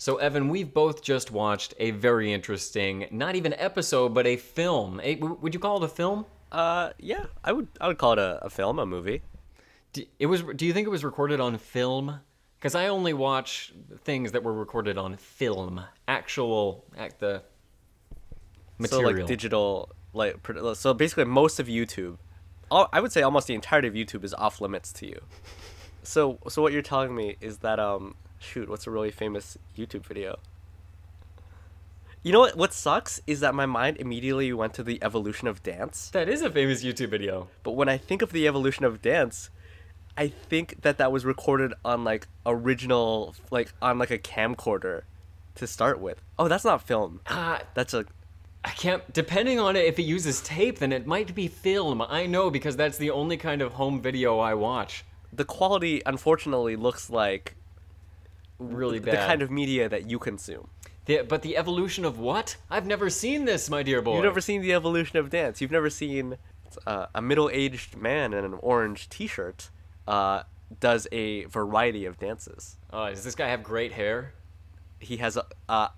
So, 0.00 0.16
Evan, 0.16 0.48
we've 0.48 0.72
both 0.72 1.02
just 1.02 1.32
watched 1.32 1.74
a 1.78 1.90
very 1.90 2.32
interesting, 2.32 3.08
not 3.10 3.34
even 3.34 3.52
episode, 3.54 4.14
but 4.14 4.28
a 4.28 4.36
film. 4.36 5.00
A, 5.02 5.16
would 5.16 5.52
you 5.52 5.60
call 5.60 5.82
it 5.82 5.84
a 5.84 5.88
film? 5.88 6.24
Uh, 6.52 6.90
yeah, 6.98 7.26
I 7.42 7.52
would 7.52 7.66
I 7.80 7.88
would 7.88 7.98
call 7.98 8.12
it 8.12 8.20
a, 8.20 8.38
a 8.42 8.48
film, 8.48 8.78
a 8.78 8.86
movie. 8.86 9.22
Do, 9.92 10.04
it 10.20 10.26
was. 10.26 10.42
Do 10.42 10.66
you 10.66 10.72
think 10.72 10.86
it 10.86 10.90
was 10.90 11.04
recorded 11.04 11.40
on 11.40 11.58
film? 11.58 12.20
Because 12.58 12.76
I 12.76 12.88
only 12.88 13.12
watch 13.12 13.72
things 14.04 14.32
that 14.32 14.42
were 14.42 14.52
recorded 14.52 14.98
on 14.98 15.16
film, 15.16 15.82
actual, 16.06 16.84
act 16.96 17.18
the 17.18 17.42
material. 18.78 19.10
So 19.10 19.16
like 19.18 19.26
digital, 19.26 19.90
like 20.12 20.36
so 20.74 20.94
basically 20.94 21.24
most 21.24 21.60
of 21.60 21.66
YouTube, 21.66 22.18
all, 22.70 22.88
I 22.92 23.00
would 23.00 23.12
say 23.12 23.22
almost 23.22 23.46
the 23.48 23.54
entirety 23.54 23.88
of 23.88 23.94
YouTube 23.94 24.24
is 24.24 24.32
off 24.34 24.60
limits 24.60 24.92
to 24.94 25.06
you. 25.06 25.20
So 26.02 26.38
so 26.48 26.62
what 26.62 26.72
you're 26.72 26.82
telling 26.82 27.14
me 27.14 27.36
is 27.40 27.58
that 27.58 27.78
um 27.78 28.14
shoot 28.38 28.68
what's 28.68 28.86
a 28.86 28.90
really 28.90 29.10
famous 29.10 29.58
YouTube 29.76 30.04
video. 30.04 30.38
You 32.22 32.32
know 32.32 32.40
what? 32.40 32.56
What 32.56 32.72
sucks 32.72 33.20
is 33.26 33.40
that 33.40 33.54
my 33.54 33.66
mind 33.66 33.96
immediately 33.98 34.52
went 34.52 34.74
to 34.74 34.82
the 34.82 34.98
evolution 35.02 35.48
of 35.48 35.62
dance. 35.62 36.10
that 36.10 36.28
is 36.28 36.42
a 36.42 36.50
famous 36.50 36.82
YouTube 36.84 37.08
video. 37.08 37.48
But 37.62 37.72
when 37.72 37.88
I 37.88 37.96
think 37.96 38.22
of 38.22 38.32
the 38.32 38.46
evolution 38.46 38.84
of 38.84 39.00
dance, 39.00 39.50
I 40.16 40.28
think 40.28 40.82
that 40.82 40.98
that 40.98 41.12
was 41.12 41.24
recorded 41.24 41.74
on 41.84 42.02
like 42.04 42.26
original, 42.44 43.34
like 43.50 43.72
on 43.80 43.98
like 43.98 44.10
a 44.10 44.18
camcorder, 44.18 45.02
to 45.54 45.66
start 45.66 46.00
with. 46.00 46.20
Oh, 46.38 46.48
that's 46.48 46.64
not 46.64 46.82
film. 46.86 47.20
Ah, 47.28 47.62
That's 47.74 47.94
a 47.94 48.04
I 48.64 48.70
can't. 48.70 49.10
Depending 49.12 49.60
on 49.60 49.76
it, 49.76 49.84
if 49.86 49.98
it 50.00 50.02
uses 50.02 50.40
tape, 50.42 50.80
then 50.80 50.92
it 50.92 51.06
might 51.06 51.34
be 51.34 51.46
film. 51.46 52.02
I 52.02 52.26
know 52.26 52.50
because 52.50 52.76
that's 52.76 52.98
the 52.98 53.10
only 53.10 53.36
kind 53.36 53.62
of 53.62 53.74
home 53.74 54.02
video 54.02 54.38
I 54.40 54.54
watch. 54.54 55.04
the 55.32 55.44
quality. 55.44 56.02
Unfortunately, 56.04 56.74
looks 56.74 57.08
like 57.08 57.54
Really 58.58 58.98
bad. 58.98 59.14
the 59.14 59.26
kind 59.26 59.42
of 59.42 59.50
media 59.50 59.88
that 59.88 60.10
you 60.10 60.18
consume. 60.18 60.68
The- 61.06 61.22
but 61.22 61.42
the 61.42 61.56
evolution 61.56 62.04
of 62.04 62.18
what? 62.18 62.56
I've 62.70 62.86
never 62.86 63.08
seen 63.10 63.44
this, 63.44 63.70
my 63.70 63.82
dear 63.82 64.02
boy. 64.02 64.14
You've 64.16 64.24
never 64.24 64.40
seen 64.40 64.62
the 64.62 64.72
evolution 64.74 65.18
of 65.18 65.30
dance. 65.30 65.60
You've 65.60 65.70
never 65.70 65.90
seen 65.90 66.36
uh, 66.86 67.06
a 67.14 67.22
middle-aged 67.22 67.96
man 67.96 68.34
in 68.34 68.44
an 68.44 68.54
orange 68.60 69.08
T-shirt 69.08 69.70
uh, 70.06 70.42
does 70.80 71.06
a 71.12 71.44
variety 71.44 72.04
of 72.04 72.18
dances. 72.18 72.76
Uh, 72.92 73.10
does 73.10 73.24
this 73.24 73.34
guy 73.34 73.48
have 73.48 73.62
great 73.62 73.92
hair? 73.92 74.34
He 74.98 75.16
has 75.18 75.36
a 75.36 75.44
a, 75.68 75.90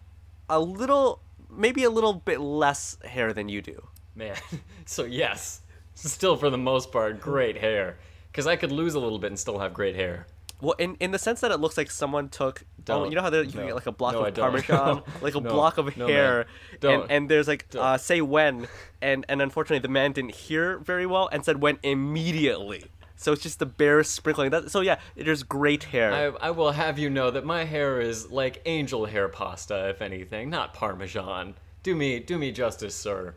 a 0.49 0.61
little, 0.61 1.23
maybe 1.51 1.85
a 1.85 1.91
little 1.91 2.13
bit 2.13 2.41
less 2.41 2.99
hair 3.05 3.33
than 3.33 3.49
you 3.49 3.63
do. 3.63 3.89
Man, 4.15 4.37
so 4.85 5.05
yes, 5.05 5.63
still 5.95 6.37
for 6.37 6.51
the 6.51 6.59
most 6.59 6.93
part, 6.93 7.21
great 7.21 7.57
hair. 7.57 7.99
Because 8.31 8.47
I 8.47 8.55
could 8.57 8.71
lose 8.71 8.95
a 8.95 9.01
little 9.01 9.19
bit 9.19 9.29
and 9.29 9.39
still 9.39 9.59
have 9.59 9.75
great 9.75 9.97
hair. 9.97 10.27
Well, 10.61 10.75
in, 10.79 10.97
in 11.01 11.11
the 11.11 11.19
sense 11.19 11.41
that 11.41 11.51
it 11.51 11.59
looks 11.59 11.77
like 11.77 11.91
someone 11.91 12.29
took, 12.29 12.65
Don't. 12.85 13.11
you 13.11 13.17
know 13.17 13.23
how 13.23 13.31
you 13.31 13.45
No. 13.45 13.51
can 13.51 13.67
get 13.67 13.75
like 13.75 13.87
a 13.87 13.93
block 13.93 14.13
No, 14.13 14.25
of 14.25 14.35
parmesan, 14.35 15.03
like 15.23 15.35
a 15.35 15.41
No. 15.41 15.51
block 15.51 15.79
of 15.79 15.95
hair, 15.95 16.47
and 16.83 17.05
and 17.11 17.29
there's 17.31 17.49
like 17.49 17.67
uh, 17.79 17.97
say 17.99 18.21
when, 18.21 18.69
and 19.01 19.25
and 19.29 19.41
unfortunately 19.41 19.79
the 19.81 19.89
man 19.93 20.13
didn't 20.13 20.35
hear 20.35 20.79
very 20.79 21.07
well 21.07 21.29
and 21.33 21.45
said 21.45 21.61
when 21.63 21.79
immediately. 21.83 22.85
So 23.17 23.33
it's 23.33 23.43
just 23.43 23.59
the 23.59 23.67
bare 23.67 24.03
sprinkling. 24.03 24.51
That 24.51 24.71
so 24.71 24.81
yeah, 24.81 24.99
there's 25.15 25.43
great 25.43 25.85
hair. 25.85 26.13
I, 26.13 26.49
I 26.49 26.51
will 26.53 26.73
have 26.73 26.99
you 26.99 27.11
know 27.11 27.31
that 27.31 27.45
my 27.45 27.65
hair 27.65 28.01
is 28.01 28.31
like 28.31 28.63
angel 28.65 29.05
hair 29.07 29.29
pasta, 29.29 29.89
if 29.91 30.01
anything, 30.01 30.49
not 30.49 30.73
parmesan. 30.73 31.55
Do 31.83 31.95
me, 31.95 32.19
do 32.19 32.39
me 32.39 32.51
justice, 32.53 32.95
sir. 32.95 33.35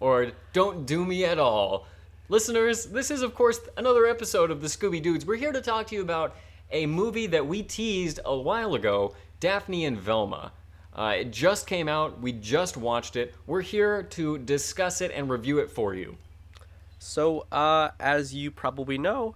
Or 0.00 0.32
don't 0.52 0.86
do 0.86 1.04
me 1.04 1.24
at 1.24 1.38
all. 1.38 1.86
Listeners, 2.28 2.86
this 2.86 3.10
is 3.10 3.22
of 3.22 3.34
course 3.34 3.60
another 3.76 4.06
episode 4.06 4.50
of 4.50 4.60
the 4.60 4.66
Scooby 4.66 5.02
Dudes. 5.02 5.26
We're 5.26 5.36
here 5.36 5.52
to 5.52 5.60
talk 5.60 5.88
to 5.88 5.94
you 5.94 6.02
about 6.02 6.36
a 6.70 6.86
movie 6.86 7.26
that 7.26 7.46
we 7.46 7.62
teased 7.62 8.20
a 8.24 8.36
while 8.36 8.74
ago, 8.74 9.14
Daphne 9.40 9.84
and 9.84 9.98
Velma. 9.98 10.52
Uh, 10.94 11.16
it 11.18 11.30
just 11.32 11.66
came 11.66 11.88
out. 11.88 12.20
We 12.20 12.32
just 12.32 12.76
watched 12.76 13.16
it. 13.16 13.34
We're 13.46 13.60
here 13.60 14.02
to 14.02 14.38
discuss 14.38 15.00
it 15.00 15.10
and 15.14 15.28
review 15.28 15.58
it 15.58 15.70
for 15.70 15.94
you. 15.94 16.16
So 16.98 17.46
uh, 17.52 17.90
as 18.00 18.34
you 18.34 18.50
probably 18.50 18.96
know, 18.96 19.34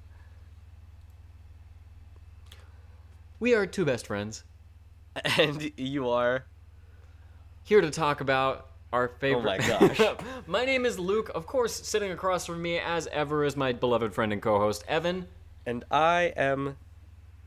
We 3.41 3.55
are 3.55 3.67
two 3.67 3.85
best 3.85 4.09
friends 4.09 4.43
and 5.39 5.71
you 5.77 6.09
are 6.11 6.45
here 7.63 7.81
to 7.81 7.91
talk 7.91 8.21
about 8.21 8.68
our 8.93 9.09
favorite. 9.09 9.45
my 9.45 9.59
gosh. 9.59 10.01
my 10.47 10.65
name 10.65 10.87
is 10.87 10.99
Luke. 10.99 11.31
Of 11.35 11.47
course, 11.47 11.75
sitting 11.75 12.11
across 12.11 12.47
from 12.47 12.63
me, 12.63 12.79
as 12.79 13.07
ever, 13.09 13.45
is 13.45 13.57
my 13.57 13.73
beloved 13.73 14.15
friend 14.15 14.33
and 14.33 14.41
co-host 14.43 14.85
Evan. 14.89 15.27
and 15.67 15.85
I 15.91 16.33
am. 16.37 16.77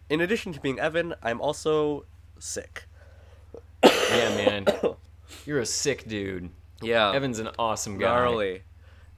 In 0.10 0.22
addition 0.22 0.52
to 0.54 0.60
being 0.60 0.80
Evan, 0.80 1.14
I'm 1.24 1.40
also 1.42 2.06
sick. 2.40 2.86
Yeah, 3.84 4.36
man, 4.36 4.66
you're 5.46 5.60
a 5.60 5.66
sick 5.66 6.06
dude. 6.08 6.50
Yeah, 6.82 7.14
Evan's 7.14 7.40
an 7.40 7.50
awesome 7.58 7.98
guy. 7.98 8.08
gnarly. 8.14 8.64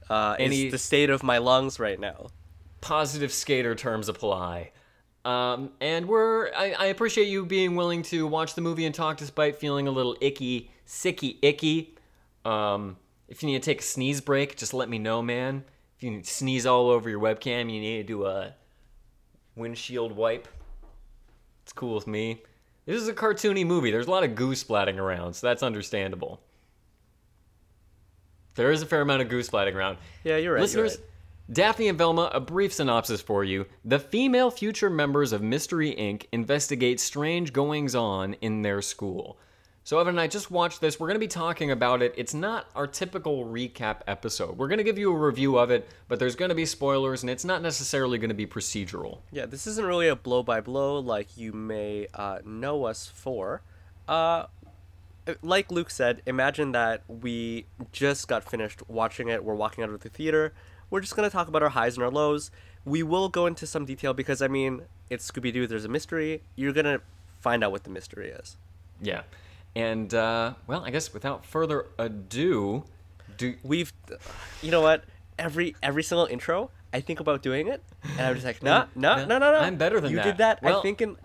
Uh, 0.08 0.36
And 0.38 0.52
he- 0.52 0.70
the 0.70 0.78
state 0.78 1.10
of 1.10 1.22
my 1.24 1.38
lungs 1.38 1.80
right 1.80 1.98
now. 1.98 2.28
Positive 2.80 3.32
skater 3.32 3.74
terms 3.74 4.08
apply. 4.08 4.70
Um, 5.24 5.70
and 5.80 6.06
we're 6.06 6.52
I, 6.54 6.72
I 6.78 6.86
appreciate 6.86 7.28
you 7.28 7.44
being 7.46 7.74
willing 7.76 8.02
to 8.04 8.26
watch 8.26 8.54
the 8.54 8.60
movie 8.60 8.84
and 8.84 8.94
talk 8.94 9.16
despite 9.16 9.56
feeling 9.56 9.88
a 9.88 9.90
little 9.90 10.16
icky, 10.20 10.70
sicky, 10.86 11.38
icky. 11.42 11.93
Um, 12.44 12.96
if 13.28 13.42
you 13.42 13.48
need 13.48 13.62
to 13.62 13.64
take 13.64 13.80
a 13.80 13.84
sneeze 13.84 14.20
break, 14.20 14.56
just 14.56 14.74
let 14.74 14.88
me 14.88 14.98
know, 14.98 15.22
man. 15.22 15.64
If 15.96 16.02
you 16.02 16.22
sneeze 16.22 16.66
all 16.66 16.90
over 16.90 17.08
your 17.08 17.20
webcam, 17.20 17.72
you 17.72 17.80
need 17.80 17.98
to 17.98 18.04
do 18.04 18.26
a 18.26 18.54
windshield 19.56 20.12
wipe. 20.12 20.48
It's 21.62 21.72
cool 21.72 21.94
with 21.94 22.06
me. 22.06 22.42
This 22.86 23.00
is 23.00 23.08
a 23.08 23.14
cartoony 23.14 23.64
movie. 23.64 23.90
There's 23.90 24.06
a 24.06 24.10
lot 24.10 24.24
of 24.24 24.34
goo 24.34 24.52
splatting 24.52 24.98
around, 24.98 25.34
so 25.34 25.46
that's 25.46 25.62
understandable. 25.62 26.40
There 28.56 28.70
is 28.70 28.82
a 28.82 28.86
fair 28.86 29.00
amount 29.00 29.22
of 29.22 29.28
goo 29.28 29.40
splatting 29.40 29.74
around. 29.74 29.98
Yeah, 30.22 30.36
you're 30.36 30.54
right. 30.54 30.60
Listeners, 30.60 30.94
you're 30.94 31.00
right. 31.00 31.10
Daphne 31.50 31.88
and 31.88 31.98
Velma, 31.98 32.30
a 32.32 32.40
brief 32.40 32.72
synopsis 32.72 33.20
for 33.20 33.44
you. 33.44 33.66
The 33.84 33.98
female 33.98 34.50
future 34.50 34.90
members 34.90 35.32
of 35.32 35.42
Mystery 35.42 35.94
Inc. 35.98 36.26
investigate 36.32 37.00
strange 37.00 37.52
goings 37.52 37.94
on 37.94 38.34
in 38.34 38.62
their 38.62 38.80
school. 38.80 39.38
So, 39.86 39.98
Evan 39.98 40.14
and 40.14 40.20
I 40.20 40.28
just 40.28 40.50
watched 40.50 40.80
this. 40.80 40.98
We're 40.98 41.08
going 41.08 41.16
to 41.16 41.20
be 41.20 41.28
talking 41.28 41.70
about 41.70 42.00
it. 42.00 42.14
It's 42.16 42.32
not 42.32 42.70
our 42.74 42.86
typical 42.86 43.44
recap 43.44 43.98
episode. 44.06 44.56
We're 44.56 44.68
going 44.68 44.78
to 44.78 44.84
give 44.84 44.96
you 44.96 45.12
a 45.12 45.18
review 45.18 45.58
of 45.58 45.70
it, 45.70 45.86
but 46.08 46.18
there's 46.18 46.36
going 46.36 46.48
to 46.48 46.54
be 46.54 46.64
spoilers, 46.64 47.22
and 47.22 47.28
it's 47.28 47.44
not 47.44 47.60
necessarily 47.60 48.16
going 48.16 48.30
to 48.30 48.34
be 48.34 48.46
procedural. 48.46 49.18
Yeah, 49.30 49.44
this 49.44 49.66
isn't 49.66 49.84
really 49.84 50.08
a 50.08 50.16
blow 50.16 50.42
by 50.42 50.62
blow 50.62 50.98
like 50.98 51.36
you 51.36 51.52
may 51.52 52.06
uh, 52.14 52.38
know 52.46 52.84
us 52.84 53.12
for. 53.14 53.60
Uh, 54.08 54.46
like 55.42 55.70
Luke 55.70 55.90
said, 55.90 56.22
imagine 56.24 56.72
that 56.72 57.02
we 57.06 57.66
just 57.92 58.26
got 58.26 58.42
finished 58.42 58.88
watching 58.88 59.28
it. 59.28 59.44
We're 59.44 59.54
walking 59.54 59.84
out 59.84 59.90
of 59.90 60.00
the 60.00 60.08
theater. 60.08 60.54
We're 60.88 61.02
just 61.02 61.14
gonna 61.14 61.28
talk 61.28 61.48
about 61.48 61.62
our 61.62 61.68
highs 61.68 61.96
and 61.96 62.04
our 62.04 62.10
lows. 62.10 62.50
We 62.86 63.02
will 63.02 63.28
go 63.28 63.44
into 63.44 63.66
some 63.66 63.84
detail 63.84 64.14
because 64.14 64.40
I 64.40 64.48
mean, 64.48 64.82
it's 65.10 65.30
Scooby 65.30 65.52
Doo. 65.52 65.66
There's 65.66 65.84
a 65.84 65.88
mystery. 65.88 66.42
You're 66.56 66.72
gonna 66.72 67.00
find 67.40 67.62
out 67.62 67.70
what 67.70 67.84
the 67.84 67.90
mystery 67.90 68.30
is. 68.30 68.56
Yeah. 69.00 69.22
And, 69.76 70.12
uh, 70.14 70.54
well, 70.66 70.84
I 70.84 70.90
guess 70.90 71.12
without 71.12 71.44
further 71.44 71.86
ado, 71.98 72.84
do. 73.36 73.54
We've, 73.62 73.92
you 74.62 74.70
know 74.70 74.80
what? 74.80 75.04
Every 75.38 75.74
every 75.82 76.04
single 76.04 76.26
intro, 76.26 76.70
I 76.92 77.00
think 77.00 77.18
about 77.18 77.42
doing 77.42 77.66
it, 77.66 77.82
and 78.16 78.20
I'm 78.20 78.34
just 78.34 78.46
like, 78.46 78.62
nah, 78.62 78.86
No, 78.94 79.16
no, 79.16 79.38
no, 79.38 79.52
no. 79.52 79.58
I'm 79.58 79.76
better 79.76 80.00
than 80.00 80.10
you 80.12 80.16
that. 80.18 80.26
You 80.26 80.32
did 80.32 80.38
that. 80.38 80.62
Well- 80.62 80.78
I 80.78 80.82
think 80.82 81.00
in, 81.02 81.16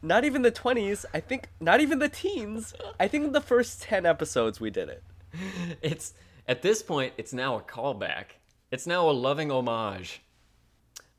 not 0.00 0.24
even 0.24 0.42
the 0.42 0.52
twenties. 0.52 1.04
I 1.12 1.18
think 1.18 1.48
not 1.60 1.80
even 1.80 1.98
the 1.98 2.08
teens. 2.08 2.72
I 3.00 3.08
think 3.08 3.24
in 3.24 3.32
the 3.32 3.40
first 3.40 3.82
ten 3.82 4.06
episodes 4.06 4.60
we 4.60 4.70
did 4.70 4.88
it. 4.88 5.02
It's 5.82 6.14
at 6.46 6.62
this 6.62 6.82
point, 6.82 7.14
it's 7.18 7.32
now 7.32 7.56
a 7.56 7.60
callback. 7.60 8.26
It's 8.70 8.86
now 8.86 9.10
a 9.10 9.12
loving 9.12 9.50
homage. 9.50 10.22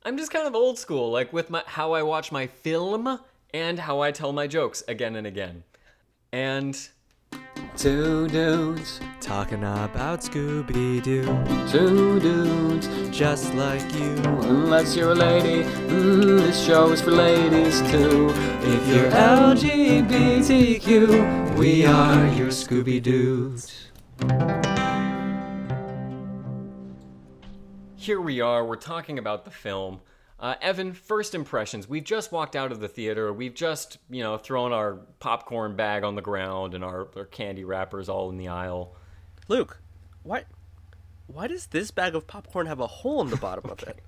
I'm 0.02 0.16
just 0.16 0.32
kind 0.32 0.46
of 0.46 0.54
old 0.54 0.78
school, 0.78 1.10
like 1.10 1.30
with 1.32 1.50
my 1.50 1.62
how 1.66 1.92
I 1.92 2.02
watch 2.02 2.32
my 2.32 2.46
film 2.46 3.20
and 3.52 3.78
how 3.80 4.00
I 4.00 4.12
tell 4.12 4.32
my 4.32 4.46
jokes 4.46 4.82
again 4.88 5.14
and 5.14 5.26
again. 5.26 5.64
And 6.32 6.78
two 7.76 8.28
dudes, 8.28 9.00
Talking 9.20 9.64
about 9.64 10.20
Scooby 10.20 11.02
Doo, 11.02 11.24
two 11.70 12.20
dudes. 12.20 12.88
just 13.10 13.52
like 13.54 13.82
you. 13.94 14.14
Unless 14.44 14.94
you're 14.96 15.10
a 15.10 15.14
lady, 15.14 15.64
mm, 15.64 16.38
this 16.38 16.64
show 16.64 16.92
is 16.92 17.00
for 17.00 17.10
ladies 17.10 17.80
too. 17.90 18.30
If 18.62 18.86
you're 18.88 19.10
LGBTQ, 19.10 20.88
we 21.58 21.84
are 21.84 22.26
your 22.28 22.48
Scooby 22.48 23.02
Doos. 23.02 23.88
Here 27.96 28.20
we 28.20 28.40
are, 28.40 28.64
we're 28.64 28.76
talking 28.76 29.18
about 29.18 29.44
the 29.44 29.50
film. 29.50 30.00
Uh, 30.40 30.54
Evan, 30.62 30.94
first 30.94 31.34
impressions. 31.34 31.86
We've 31.86 32.02
just 32.02 32.32
walked 32.32 32.56
out 32.56 32.72
of 32.72 32.80
the 32.80 32.88
theater. 32.88 33.30
We've 33.30 33.52
just, 33.54 33.98
you 34.08 34.22
know, 34.22 34.38
thrown 34.38 34.72
our 34.72 34.94
popcorn 35.18 35.76
bag 35.76 36.02
on 36.02 36.14
the 36.14 36.22
ground 36.22 36.72
and 36.74 36.82
our, 36.82 37.08
our 37.14 37.26
candy 37.26 37.62
wrappers 37.62 38.08
all 38.08 38.30
in 38.30 38.38
the 38.38 38.48
aisle. 38.48 38.96
Luke, 39.48 39.82
why, 40.22 40.44
why 41.26 41.46
does 41.46 41.66
this 41.66 41.90
bag 41.90 42.14
of 42.14 42.26
popcorn 42.26 42.66
have 42.66 42.80
a 42.80 42.86
hole 42.86 43.20
in 43.20 43.28
the 43.28 43.36
bottom 43.36 43.70
of 43.70 43.82
it? 43.82 43.98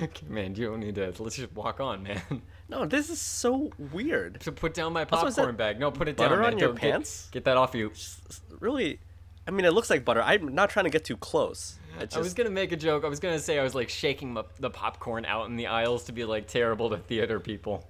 Okay, 0.00 0.26
man, 0.28 0.54
you 0.54 0.66
don't 0.66 0.78
need 0.78 0.94
to. 0.94 1.12
Let's 1.18 1.34
just 1.34 1.52
walk 1.54 1.80
on, 1.80 2.04
man. 2.04 2.22
No, 2.68 2.86
this 2.86 3.10
is 3.10 3.20
so 3.20 3.72
weird. 3.92 4.40
To 4.42 4.52
put 4.52 4.74
down 4.74 4.92
my 4.92 5.04
popcorn 5.04 5.56
bag. 5.56 5.80
No, 5.80 5.90
put 5.90 6.06
it 6.06 6.16
butter 6.16 6.36
down. 6.36 6.42
man. 6.44 6.52
on 6.52 6.58
your 6.60 6.68
Don't- 6.68 6.76
get- 6.80 6.92
pants? 6.92 7.28
Get, 7.32 7.44
that 7.46 7.56
off 7.56 7.74
you. 7.74 7.88
It's 7.88 8.20
really, 8.60 9.00
I 9.44 9.50
mean, 9.50 9.64
it 9.64 9.72
looks 9.72 9.90
like 9.90 10.04
butter. 10.04 10.22
I'm 10.22 10.54
not 10.54 10.70
trying 10.70 10.84
to 10.84 10.90
get 10.90 11.04
too 11.04 11.16
close. 11.16 11.79
I 11.98 12.04
just, 12.04 12.16
I 12.16 12.20
was 12.20 12.34
gonna 12.34 12.50
make 12.50 12.72
a 12.72 12.76
joke. 12.76 13.04
I 13.04 13.08
was 13.08 13.20
gonna 13.20 13.38
say 13.38 13.58
I 13.58 13.62
was 13.62 13.74
like 13.74 13.88
shaking 13.88 14.34
the, 14.34 14.44
the 14.58 14.70
popcorn 14.70 15.24
out 15.24 15.48
in 15.48 15.56
the 15.56 15.66
aisles 15.66 16.04
to 16.04 16.12
be 16.12 16.24
like 16.24 16.46
terrible 16.46 16.90
to 16.90 16.98
theater 16.98 17.40
people. 17.40 17.86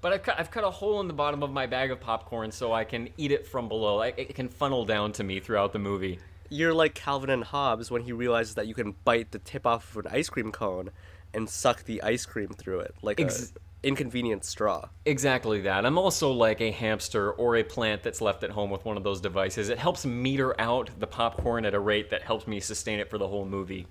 But 0.00 0.12
I've 0.12 0.22
cut, 0.22 0.40
I've 0.40 0.50
cut 0.50 0.64
a 0.64 0.70
hole 0.70 1.00
in 1.00 1.06
the 1.06 1.14
bottom 1.14 1.42
of 1.42 1.50
my 1.52 1.66
bag 1.66 1.90
of 1.92 2.00
popcorn 2.00 2.50
so 2.50 2.72
I 2.72 2.84
can 2.84 3.08
eat 3.16 3.30
it 3.30 3.46
from 3.46 3.68
below. 3.68 3.96
Like 3.96 4.18
it 4.18 4.34
can 4.34 4.48
funnel 4.48 4.84
down 4.84 5.12
to 5.12 5.24
me 5.24 5.38
throughout 5.40 5.72
the 5.72 5.78
movie. 5.78 6.18
you're 6.50 6.74
like 6.74 6.94
Calvin 6.94 7.30
and 7.30 7.44
Hobbes 7.44 7.90
when 7.90 8.02
he 8.02 8.12
realizes 8.12 8.54
that 8.56 8.66
you 8.66 8.74
can 8.74 8.94
bite 9.04 9.30
the 9.30 9.38
tip 9.38 9.66
off 9.66 9.96
of 9.96 10.04
an 10.04 10.12
ice 10.12 10.28
cream 10.28 10.50
cone 10.52 10.90
and 11.32 11.48
suck 11.48 11.84
the 11.84 12.02
ice 12.02 12.26
cream 12.26 12.48
through 12.48 12.80
it 12.80 12.94
like 13.00 13.20
Ex- 13.20 13.52
a 13.52 13.58
inconvenient 13.82 14.44
straw. 14.44 14.88
Exactly 15.04 15.60
that. 15.62 15.84
I'm 15.84 15.98
also 15.98 16.30
like 16.30 16.60
a 16.60 16.70
hamster 16.70 17.32
or 17.32 17.56
a 17.56 17.64
plant 17.64 18.02
that's 18.02 18.20
left 18.20 18.42
at 18.42 18.50
home 18.50 18.70
with 18.70 18.84
one 18.84 18.96
of 18.96 19.02
those 19.02 19.20
devices. 19.20 19.68
It 19.68 19.78
helps 19.78 20.06
meter 20.06 20.58
out 20.60 20.90
the 20.98 21.06
popcorn 21.06 21.64
at 21.64 21.74
a 21.74 21.80
rate 21.80 22.10
that 22.10 22.22
helps 22.22 22.46
me 22.46 22.60
sustain 22.60 23.00
it 23.00 23.10
for 23.10 23.18
the 23.18 23.28
whole 23.28 23.44
movie. 23.44 23.86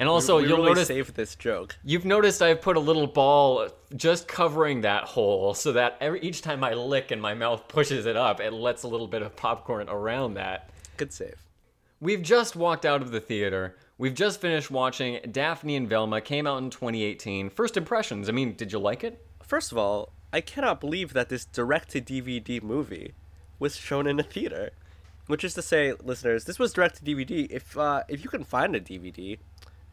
And 0.00 0.08
also, 0.08 0.36
we 0.36 0.46
you'll 0.46 0.58
really 0.58 0.68
notice 0.68 0.86
saved 0.86 1.16
this 1.16 1.34
joke. 1.34 1.76
You've 1.84 2.04
noticed 2.04 2.40
I've 2.40 2.62
put 2.62 2.76
a 2.76 2.80
little 2.80 3.08
ball 3.08 3.68
just 3.96 4.28
covering 4.28 4.82
that 4.82 5.04
hole 5.04 5.54
so 5.54 5.72
that 5.72 5.96
every, 6.00 6.20
each 6.20 6.40
time 6.40 6.62
I 6.62 6.74
lick 6.74 7.10
and 7.10 7.20
my 7.20 7.34
mouth 7.34 7.66
pushes 7.66 8.06
it 8.06 8.16
up, 8.16 8.38
it 8.40 8.52
lets 8.52 8.84
a 8.84 8.88
little 8.88 9.08
bit 9.08 9.22
of 9.22 9.34
popcorn 9.34 9.88
around 9.88 10.34
that. 10.34 10.70
Good 10.96 11.12
save. 11.12 11.34
We've 12.00 12.22
just 12.22 12.54
walked 12.54 12.86
out 12.86 13.02
of 13.02 13.10
the 13.10 13.20
theater. 13.20 13.76
We've 14.00 14.14
just 14.14 14.40
finished 14.40 14.70
watching 14.70 15.18
Daphne 15.28 15.74
and 15.74 15.88
Velma, 15.88 16.20
came 16.20 16.46
out 16.46 16.62
in 16.62 16.70
2018. 16.70 17.50
First 17.50 17.76
impressions, 17.76 18.28
I 18.28 18.32
mean, 18.32 18.54
did 18.54 18.72
you 18.72 18.78
like 18.78 19.02
it? 19.02 19.26
First 19.42 19.72
of 19.72 19.78
all, 19.78 20.12
I 20.32 20.40
cannot 20.40 20.80
believe 20.80 21.14
that 21.14 21.30
this 21.30 21.44
direct 21.44 21.90
to 21.90 22.00
DVD 22.00 22.62
movie 22.62 23.14
was 23.58 23.76
shown 23.76 24.06
in 24.06 24.20
a 24.20 24.22
theater. 24.22 24.70
Which 25.26 25.42
is 25.42 25.54
to 25.54 25.62
say, 25.62 25.94
listeners, 25.94 26.44
this 26.44 26.60
was 26.60 26.72
direct 26.72 26.96
to 26.98 27.04
DVD. 27.04 27.50
If 27.50 27.76
uh, 27.76 28.04
if 28.08 28.22
you 28.22 28.30
can 28.30 28.44
find 28.44 28.76
a 28.76 28.80
DVD, 28.80 29.36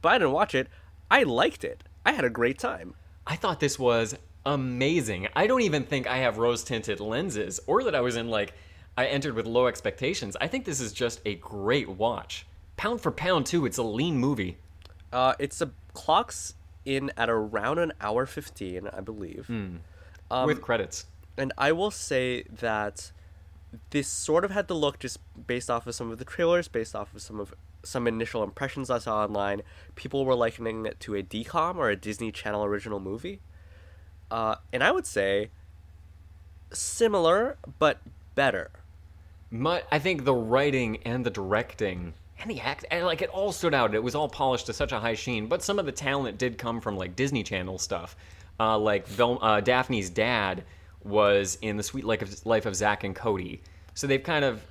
but 0.04 0.10
I 0.10 0.18
didn't 0.20 0.34
watch 0.34 0.54
it, 0.54 0.68
I 1.10 1.24
liked 1.24 1.64
it. 1.64 1.84
I 2.06 2.12
had 2.12 2.24
a 2.24 2.30
great 2.30 2.60
time. 2.60 2.94
I 3.26 3.36
thought 3.36 3.60
this 3.60 3.80
was 3.80 4.16
amazing. 4.46 5.30
I 5.36 5.48
don't 5.48 5.62
even 5.62 5.84
think 5.84 6.06
I 6.06 6.18
have 6.18 6.38
rose 6.38 6.64
tinted 6.64 7.00
lenses 7.00 7.60
or 7.66 7.84
that 7.84 7.96
I 7.96 8.02
was 8.02 8.18
in 8.18 8.30
like, 8.30 8.54
I 8.96 9.08
entered 9.08 9.34
with 9.34 9.48
low 9.48 9.66
expectations. 9.66 10.38
I 10.40 10.48
think 10.48 10.64
this 10.64 10.80
is 10.80 10.94
just 10.94 11.22
a 11.26 11.36
great 11.36 11.90
watch. 11.90 12.46
Pound 12.78 13.02
for 13.02 13.12
pound, 13.12 13.46
too, 13.46 13.66
it's 13.66 13.78
a 13.78 13.84
lean 13.84 14.18
movie. 14.18 14.58
Uh, 15.14 15.34
it's 15.40 15.62
a 15.62 15.72
clocks 15.94 16.56
in 16.84 17.12
at 17.18 17.30
around 17.30 17.80
an 17.80 17.94
hour 18.02 18.26
fifteen, 18.26 18.88
I 18.92 19.02
believe. 19.02 19.50
Um, 19.50 19.82
with 20.46 20.62
credits. 20.62 21.06
And 21.38 21.52
I 21.58 21.72
will 21.72 21.92
say 21.92 22.44
that 22.44 23.12
this 23.90 24.08
sort 24.08 24.46
of 24.46 24.52
had 24.52 24.68
the 24.68 24.74
look 24.74 25.00
just 25.00 25.20
based 25.48 25.70
off 25.70 25.88
of 25.88 25.96
some 25.96 26.12
of 26.12 26.20
the 26.20 26.26
trailers, 26.26 26.68
based 26.68 26.96
off 26.96 27.14
of 27.14 27.22
some 27.22 27.40
of 27.40 27.54
some 27.84 28.08
initial 28.08 28.44
impressions 28.44 28.90
I 28.90 28.98
saw 28.98 29.24
online. 29.24 29.62
People 29.96 30.26
were 30.26 30.36
likening 30.36 30.86
it 30.86 31.00
to 31.02 31.16
a 31.16 31.24
DCOM 31.24 31.76
or 31.76 31.90
a 31.90 31.96
Disney 31.96 32.32
Channel 32.32 32.64
original 32.64 33.00
movie. 33.00 33.40
Uh, 34.32 34.56
and 34.74 34.84
I 34.84 34.92
would 34.92 35.06
say 35.06 35.50
similar 36.74 37.58
but 37.80 38.00
better. 38.34 38.72
My, 39.52 39.84
I 39.92 40.00
think 40.00 40.26
the 40.26 40.34
writing 40.34 40.98
and 41.04 41.26
the 41.26 41.30
directing 41.30 42.14
and 42.40 42.50
the 42.50 42.60
act, 42.60 42.86
and 42.92 43.06
like 43.06 43.22
it 43.22 43.30
all 43.30 43.52
stood 43.52 43.74
out. 43.74 43.96
It 43.96 44.04
was 44.04 44.16
all 44.16 44.30
polished 44.30 44.66
to 44.68 44.74
such 44.74 44.92
a 44.92 45.00
high 45.00 45.14
sheen. 45.14 45.48
But 45.48 45.64
some 45.64 45.80
of 45.80 45.86
the 45.86 45.92
talent 45.92 46.38
did 46.38 46.58
come 46.58 46.82
from 46.82 46.98
like 46.98 47.16
Disney 47.16 47.44
Channel 47.44 47.78
stuff. 47.78 48.16
Uh, 48.60 48.78
like 48.78 49.08
Vel- 49.08 49.44
uh, 49.44 49.62
Daphne's 49.62 50.10
dad 50.10 50.64
was 51.04 51.58
in 51.62 51.78
the 51.78 51.84
Suite 51.84 52.06
Life 52.06 52.22
of, 52.22 52.46
Life 52.46 52.66
of 52.66 52.76
Zack 52.76 53.04
and 53.04 53.16
Cody. 53.16 53.62
So 53.94 54.08
they've 54.08 54.24
kind 54.24 54.44
of 54.44 54.62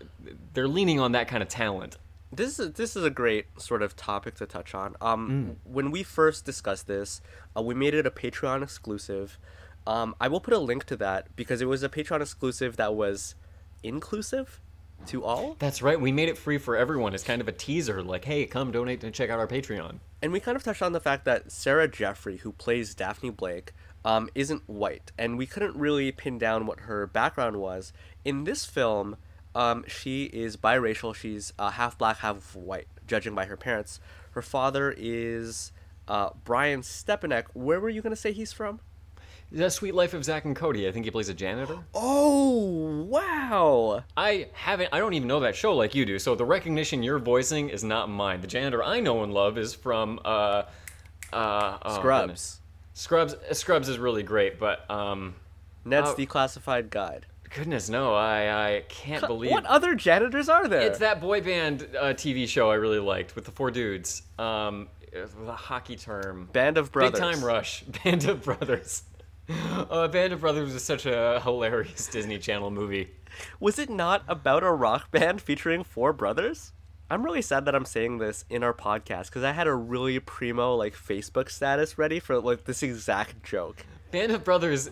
they're 0.52 0.68
leaning 0.68 1.00
on 1.00 1.12
that 1.12 1.28
kind 1.28 1.42
of 1.42 1.48
talent. 1.48 1.96
This 2.32 2.58
is 2.58 2.72
this 2.72 2.96
is 2.96 3.04
a 3.04 3.10
great 3.10 3.46
sort 3.58 3.82
of 3.82 3.94
topic 3.96 4.34
to 4.36 4.46
touch 4.46 4.74
on. 4.74 4.96
Um, 5.00 5.56
when 5.64 5.90
we 5.90 6.02
first 6.02 6.44
discussed 6.44 6.86
this, 6.86 7.20
uh, 7.56 7.62
we 7.62 7.74
made 7.74 7.94
it 7.94 8.06
a 8.06 8.10
Patreon 8.10 8.62
exclusive. 8.62 9.38
Um, 9.86 10.14
I 10.20 10.28
will 10.28 10.40
put 10.40 10.54
a 10.54 10.58
link 10.58 10.84
to 10.84 10.96
that 10.96 11.34
because 11.36 11.60
it 11.60 11.66
was 11.66 11.82
a 11.82 11.88
Patreon 11.88 12.20
exclusive 12.20 12.76
that 12.76 12.94
was 12.94 13.34
inclusive 13.82 14.60
to 15.06 15.24
all, 15.24 15.56
That's 15.58 15.82
right. 15.82 16.00
We 16.00 16.12
made 16.12 16.28
it 16.28 16.38
free 16.38 16.58
for 16.58 16.76
everyone. 16.76 17.14
It's 17.14 17.24
kind 17.24 17.40
of 17.40 17.48
a 17.48 17.52
teaser, 17.52 18.02
like, 18.02 18.24
hey, 18.24 18.46
come 18.46 18.72
donate 18.72 19.04
and 19.04 19.14
check 19.14 19.30
out 19.30 19.38
our 19.38 19.46
Patreon. 19.46 19.98
and 20.22 20.32
we 20.32 20.40
kind 20.40 20.56
of 20.56 20.62
touched 20.62 20.82
on 20.82 20.92
the 20.92 21.00
fact 21.00 21.24
that 21.26 21.52
Sarah 21.52 21.88
Jeffrey, 21.88 22.38
who 22.38 22.52
plays 22.52 22.94
Daphne 22.94 23.30
Blake, 23.30 23.72
um, 24.04 24.28
isn't 24.34 24.62
white, 24.66 25.12
and 25.18 25.36
we 25.38 25.46
couldn't 25.46 25.76
really 25.76 26.12
pin 26.12 26.38
down 26.38 26.66
what 26.66 26.80
her 26.80 27.06
background 27.06 27.56
was. 27.58 27.92
In 28.24 28.44
this 28.44 28.64
film, 28.64 29.16
um, 29.54 29.84
she 29.86 30.24
is 30.24 30.56
biracial. 30.56 31.14
She's 31.14 31.52
uh, 31.58 31.70
half 31.70 31.96
black, 31.98 32.18
half 32.18 32.54
white, 32.56 32.88
judging 33.06 33.34
by 33.34 33.44
her 33.46 33.56
parents. 33.56 34.00
Her 34.32 34.42
father 34.42 34.94
is 34.96 35.72
uh, 36.08 36.30
Brian 36.44 36.80
Stepanek. 36.80 37.44
Where 37.52 37.80
were 37.80 37.88
you 37.88 38.02
going 38.02 38.10
to 38.14 38.20
say 38.20 38.32
he's 38.32 38.52
from? 38.52 38.80
The 39.54 39.70
Suite 39.70 39.94
Life 39.94 40.14
of 40.14 40.24
Zack 40.24 40.44
and 40.46 40.56
Cody. 40.56 40.88
I 40.88 40.90
think 40.92 41.04
he 41.04 41.12
plays 41.12 41.28
a 41.28 41.34
janitor. 41.34 41.78
Oh, 41.94 43.04
wow. 43.04 44.02
I 44.16 44.48
haven't. 44.52 44.88
I 44.92 44.98
don't 44.98 45.14
even 45.14 45.28
know 45.28 45.38
that 45.40 45.54
show 45.54 45.74
like 45.76 45.94
you 45.94 46.04
do. 46.04 46.18
So 46.18 46.34
the 46.34 46.44
recognition 46.44 47.04
you're 47.04 47.20
voicing 47.20 47.68
is 47.68 47.84
not 47.84 48.10
mine. 48.10 48.40
The 48.40 48.48
janitor 48.48 48.82
I 48.82 48.98
know 48.98 49.22
and 49.22 49.32
love 49.32 49.56
is 49.56 49.72
from 49.72 50.18
uh, 50.24 50.64
uh, 51.32 51.78
oh, 51.82 52.02
goodness. 52.02 52.60
Scrubs. 52.94 53.32
Scrubs. 53.32 53.34
uh, 53.48 53.54
Scrubs 53.54 53.88
is 53.88 53.98
really 53.98 54.24
great, 54.24 54.58
but 54.58 54.90
um, 54.90 55.34
Ned's 55.84 56.10
Oh. 56.10 56.14
declassified 56.16 56.90
guide. 56.90 57.26
goodness 57.50 57.88
no, 57.88 58.12
I 58.12 58.66
I 58.74 58.82
can't 58.88 59.24
believe 59.24 59.52
What 59.52 59.64
other 59.66 59.94
janitors 59.94 60.48
are 60.48 60.66
there? 60.66 60.80
it's 60.80 60.98
that 60.98 61.20
boy 61.20 61.40
band 61.40 61.86
uh, 61.96 62.06
TV 62.06 62.48
show 62.48 62.70
I 62.70 62.74
really 62.74 62.98
liked 62.98 63.36
with 63.36 63.44
the 63.44 63.52
four 63.52 63.70
dudes. 63.70 64.22
Um, 64.36 64.88
with 65.12 65.48
a 65.48 65.52
hockey 65.52 65.94
term. 65.94 66.48
Band 66.52 66.76
of 66.76 66.90
Brothers. 66.90 67.12
Big 67.12 67.20
Time 67.20 67.44
Rush. 67.44 67.82
Band 68.04 68.24
of 68.24 68.42
Brothers. 68.42 69.04
Uh, 69.90 70.08
Band 70.08 70.32
of 70.32 70.40
Brothers 70.40 70.74
is 70.74 70.82
such 70.82 71.04
a 71.04 71.40
hilarious 71.44 72.06
Disney 72.06 72.38
Channel 72.38 72.70
movie. 72.70 73.10
Was 73.60 73.78
it 73.78 73.90
not 73.90 74.24
about 74.26 74.62
a 74.62 74.72
rock 74.72 75.10
band 75.10 75.42
featuring 75.42 75.84
four 75.84 76.12
brothers? 76.12 76.72
I'm 77.10 77.22
really 77.22 77.42
sad 77.42 77.66
that 77.66 77.74
I'm 77.74 77.84
saying 77.84 78.18
this 78.18 78.44
in 78.48 78.62
our 78.62 78.72
podcast 78.72 79.26
because 79.26 79.44
I 79.44 79.52
had 79.52 79.66
a 79.66 79.74
really 79.74 80.18
primo 80.18 80.74
like 80.74 80.94
Facebook 80.94 81.50
status 81.50 81.98
ready 81.98 82.18
for 82.18 82.40
like 82.40 82.64
this 82.64 82.82
exact 82.82 83.42
joke. 83.44 83.84
Band 84.10 84.32
of 84.32 84.42
Brothers. 84.42 84.90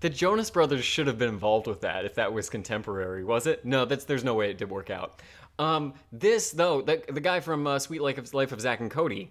The 0.00 0.10
Jonas 0.10 0.50
Brothers 0.50 0.84
should 0.84 1.06
have 1.06 1.18
been 1.18 1.28
involved 1.28 1.66
with 1.66 1.80
that 1.82 2.04
if 2.04 2.14
that 2.16 2.32
was 2.32 2.50
contemporary, 2.50 3.24
was 3.24 3.46
it? 3.46 3.64
No, 3.64 3.84
that's 3.84 4.04
there's 4.04 4.24
no 4.24 4.34
way 4.34 4.50
it 4.50 4.58
did 4.58 4.70
work 4.70 4.90
out. 4.90 5.22
Um, 5.58 5.94
this 6.12 6.50
though, 6.50 6.82
the, 6.82 7.02
the 7.08 7.20
guy 7.20 7.40
from 7.40 7.66
uh, 7.66 7.78
Suite 7.78 8.02
Life 8.02 8.18
of, 8.18 8.32
Life 8.34 8.52
of 8.52 8.60
Zack 8.60 8.80
and 8.80 8.90
Cody, 8.90 9.30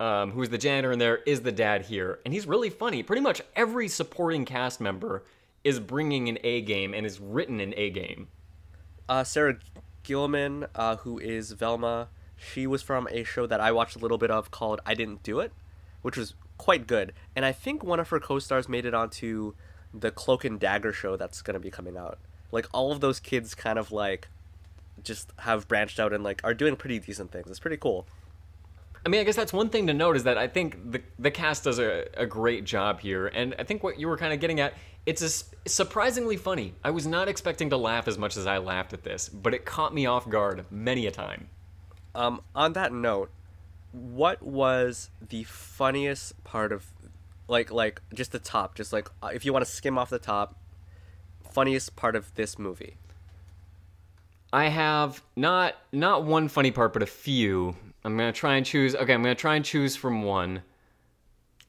um, 0.00 0.32
who's 0.32 0.48
the 0.48 0.58
janitor 0.58 0.92
in 0.92 0.98
there, 0.98 1.18
is 1.18 1.42
the 1.42 1.52
dad 1.52 1.82
here, 1.82 2.20
and 2.24 2.34
he's 2.34 2.46
really 2.46 2.70
funny. 2.70 3.02
Pretty 3.02 3.22
much 3.22 3.42
every 3.54 3.88
supporting 3.88 4.44
cast 4.44 4.80
member 4.80 5.24
is 5.62 5.80
bringing 5.80 6.28
an 6.28 6.38
A 6.44 6.60
game 6.60 6.92
and 6.92 7.06
is 7.06 7.20
written 7.20 7.60
an 7.60 7.74
A 7.76 7.90
game. 7.90 8.28
Uh, 9.08 9.24
Sarah 9.24 9.58
Gilman, 10.02 10.66
uh, 10.74 10.96
who 10.96 11.18
is 11.18 11.52
Velma, 11.52 12.08
she 12.36 12.66
was 12.66 12.82
from 12.82 13.08
a 13.10 13.24
show 13.24 13.46
that 13.46 13.60
I 13.60 13.72
watched 13.72 13.96
a 13.96 13.98
little 13.98 14.18
bit 14.18 14.30
of 14.30 14.50
called 14.50 14.80
I 14.84 14.94
Didn't 14.94 15.22
Do 15.22 15.40
It, 15.40 15.52
which 16.02 16.16
was 16.16 16.34
quite 16.58 16.86
good. 16.86 17.12
And 17.34 17.44
I 17.44 17.52
think 17.52 17.82
one 17.82 18.00
of 18.00 18.08
her 18.10 18.20
co-stars 18.20 18.68
made 18.68 18.84
it 18.84 18.94
onto 18.94 19.54
the 19.92 20.10
Cloak 20.10 20.44
and 20.44 20.58
Dagger 20.58 20.92
show 20.92 21.16
that's 21.16 21.40
gonna 21.42 21.60
be 21.60 21.70
coming 21.70 21.96
out. 21.96 22.18
Like 22.52 22.66
all 22.72 22.92
of 22.92 23.00
those 23.00 23.20
kids 23.20 23.54
kind 23.54 23.78
of 23.78 23.92
like 23.92 24.28
just 25.02 25.32
have 25.38 25.68
branched 25.68 25.98
out 25.98 26.12
and 26.12 26.22
like 26.22 26.40
are 26.44 26.54
doing 26.54 26.76
pretty 26.76 26.98
decent 26.98 27.32
things. 27.32 27.48
It's 27.48 27.60
pretty 27.60 27.76
cool. 27.76 28.06
I 29.04 29.10
mean, 29.10 29.20
I 29.20 29.24
guess 29.24 29.36
that's 29.36 29.52
one 29.52 29.68
thing 29.68 29.86
to 29.88 29.94
note 29.94 30.16
is 30.16 30.24
that 30.24 30.38
I 30.38 30.48
think 30.48 30.90
the 30.90 31.02
the 31.18 31.30
cast 31.30 31.64
does 31.64 31.78
a, 31.78 32.06
a 32.16 32.26
great 32.26 32.64
job 32.64 33.00
here, 33.00 33.26
and 33.26 33.54
I 33.58 33.64
think 33.64 33.82
what 33.82 33.98
you 34.00 34.08
were 34.08 34.16
kind 34.16 34.32
of 34.32 34.40
getting 34.40 34.60
at, 34.60 34.74
it's 35.04 35.22
a 35.22 35.68
surprisingly 35.68 36.36
funny. 36.36 36.74
I 36.82 36.90
was 36.90 37.06
not 37.06 37.28
expecting 37.28 37.70
to 37.70 37.76
laugh 37.76 38.08
as 38.08 38.16
much 38.16 38.36
as 38.36 38.46
I 38.46 38.58
laughed 38.58 38.92
at 38.94 39.02
this, 39.02 39.28
but 39.28 39.52
it 39.52 39.66
caught 39.66 39.94
me 39.94 40.06
off 40.06 40.28
guard 40.28 40.64
many 40.70 41.06
a 41.06 41.10
time. 41.10 41.48
Um, 42.14 42.40
on 42.54 42.72
that 42.74 42.92
note, 42.92 43.30
what 43.92 44.42
was 44.42 45.10
the 45.28 45.44
funniest 45.44 46.42
part 46.44 46.72
of, 46.72 46.86
like, 47.48 47.70
like 47.70 48.00
just 48.14 48.32
the 48.32 48.38
top, 48.38 48.74
just 48.74 48.92
like 48.92 49.08
uh, 49.22 49.30
if 49.34 49.44
you 49.44 49.52
want 49.52 49.64
to 49.64 49.70
skim 49.70 49.98
off 49.98 50.10
the 50.10 50.18
top, 50.18 50.58
funniest 51.50 51.94
part 51.94 52.16
of 52.16 52.34
this 52.36 52.58
movie? 52.58 52.96
I 54.52 54.68
have 54.68 55.22
not 55.36 55.74
not 55.92 56.24
one 56.24 56.48
funny 56.48 56.70
part, 56.70 56.92
but 56.92 57.02
a 57.02 57.06
few. 57.06 57.76
I'm 58.04 58.16
gonna 58.16 58.32
try 58.32 58.56
and 58.56 58.66
choose. 58.66 58.94
Okay, 58.94 59.14
I'm 59.14 59.22
gonna 59.22 59.34
try 59.34 59.56
and 59.56 59.64
choose 59.64 59.96
from 59.96 60.22
one. 60.22 60.62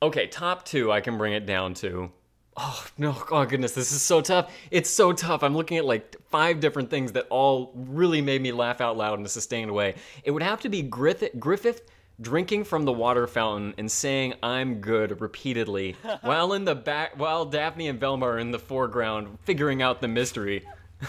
Okay, 0.02 0.28
top 0.28 0.66
two. 0.66 0.92
I 0.92 1.02
can 1.02 1.18
bring 1.18 1.34
it 1.34 1.46
down 1.46 1.74
to. 1.76 2.12
Oh 2.58 2.86
no! 2.98 3.16
Oh 3.32 3.46
goodness, 3.46 3.74
this 3.74 3.92
is 3.92 4.02
so 4.02 4.22
tough. 4.22 4.54
It's 4.72 4.90
so 4.90 5.14
tough. 5.14 5.44
I'm 5.44 5.56
looking 5.56 5.78
at 5.78 5.86
like 5.86 6.16
five 6.30 6.60
different 6.60 6.90
things 6.90 7.14
that 7.14 7.28
all 7.30 7.72
really 7.76 8.22
made 8.22 8.42
me 8.42 8.52
laugh 8.52 8.82
out 8.82 8.98
loud 8.98 9.20
in 9.20 9.26
a 9.26 9.30
sustained 9.30 9.72
way. 9.72 9.96
It 10.24 10.32
would 10.32 10.44
have 10.44 10.62
to 10.62 10.70
be 10.70 10.82
Griffith, 10.82 11.40
Griffith 11.40 11.82
drinking 12.22 12.64
from 12.64 12.86
the 12.86 12.94
water 12.94 13.28
fountain 13.28 13.74
and 13.78 13.92
saying 13.92 14.36
"I'm 14.42 14.76
good" 14.76 15.20
repeatedly, 15.22 15.96
while 16.22 16.54
in 16.54 16.66
the 16.66 16.76
back, 16.76 17.18
while 17.18 17.46
Daphne 17.46 17.88
and 17.88 18.00
Velma 18.00 18.26
are 18.26 18.40
in 18.40 18.52
the 18.52 18.60
foreground 18.60 19.38
figuring 19.44 19.82
out 19.82 20.02
the 20.02 20.08
mystery. 20.08 20.66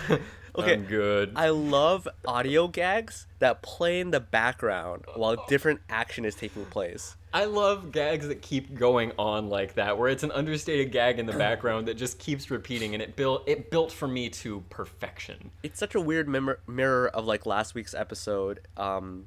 Okay, 0.59 0.75
I'm 0.75 0.85
good. 0.85 1.33
I 1.37 1.51
love 1.51 2.09
audio 2.27 2.69
gags 2.69 3.27
that 3.39 3.63
play 3.63 4.01
in 4.01 4.11
the 4.11 4.21
background 4.21 5.05
while 5.15 5.45
different 5.49 5.81
action 5.89 6.25
is 6.25 6.35
taking 6.35 6.65
place. 6.67 7.17
I 7.33 7.45
love 7.45 7.93
gags 7.93 8.29
that 8.29 8.41
keep 8.41 8.75
going 8.75 9.13
on 9.19 9.51
like 9.51 9.75
that, 9.75 9.99
where 9.99 10.09
it's 10.09 10.23
an 10.23 10.33
understated 10.33 10.91
gag 10.91 11.19
in 11.19 11.27
the 11.27 11.35
background 11.35 11.87
that 11.89 11.95
just 11.95 12.19
keeps 12.19 12.51
repeating, 12.51 12.95
and 12.95 13.03
it 13.03 13.15
built 13.15 13.43
it 13.47 13.71
built 13.71 13.93
for 13.93 14.09
me 14.09 14.31
to 14.31 14.65
perfection. 14.71 15.51
It's 15.63 15.79
such 15.79 15.95
a 15.95 16.01
weird 16.01 16.29
mem- 16.29 16.57
mirror 16.67 17.09
of 17.09 17.27
like 17.27 17.45
last 17.45 17.75
week's 17.75 17.93
episode, 17.93 18.61
um, 18.79 19.27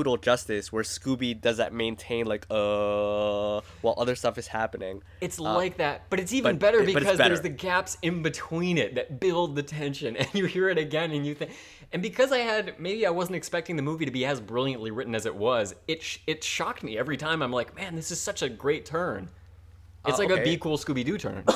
Poodle 0.00 0.16
Justice, 0.16 0.72
where 0.72 0.82
Scooby 0.82 1.38
does 1.38 1.58
that 1.58 1.74
maintain 1.74 2.24
like 2.24 2.46
uh 2.48 3.60
while 3.82 3.94
other 3.98 4.14
stuff 4.14 4.38
is 4.38 4.46
happening. 4.46 5.02
It's 5.20 5.38
like 5.38 5.76
that, 5.76 6.08
but 6.08 6.18
it's 6.18 6.32
even 6.32 6.56
but- 6.56 6.60
better 6.72 6.82
because 6.82 7.18
there's 7.18 7.42
the 7.42 7.50
gaps 7.50 7.98
in 8.00 8.22
between 8.22 8.78
it 8.78 8.94
that 8.94 9.20
build 9.20 9.56
the 9.56 9.62
tension, 9.62 10.16
and 10.20 10.26
you 10.32 10.46
hear 10.46 10.70
it 10.70 10.78
again, 10.78 11.10
and 11.10 11.26
you 11.26 11.34
think, 11.34 11.50
and 11.92 12.00
because 12.00 12.32
I 12.32 12.38
had 12.38 12.80
maybe 12.80 13.04
I 13.06 13.10
wasn't 13.10 13.36
expecting 13.36 13.76
the 13.76 13.82
movie 13.82 14.06
to 14.06 14.10
be 14.10 14.24
as 14.24 14.40
brilliantly 14.40 14.90
written 14.90 15.14
as 15.14 15.26
it 15.26 15.34
was, 15.34 15.74
it 15.86 16.02
sh- 16.02 16.20
it 16.26 16.42
shocked 16.42 16.82
me 16.82 16.96
every 16.96 17.18
time. 17.18 17.42
I'm 17.42 17.52
like, 17.52 17.76
man, 17.76 17.94
this 17.94 18.10
is 18.10 18.18
such 18.18 18.40
a 18.40 18.48
great 18.48 18.86
turn. 18.86 19.28
It's 20.06 20.18
Uh, 20.18 20.22
like 20.22 20.30
a 20.30 20.42
be 20.42 20.56
cool 20.56 20.78
Scooby 20.78 21.04
Doo 21.04 21.18
turn. 21.18 21.44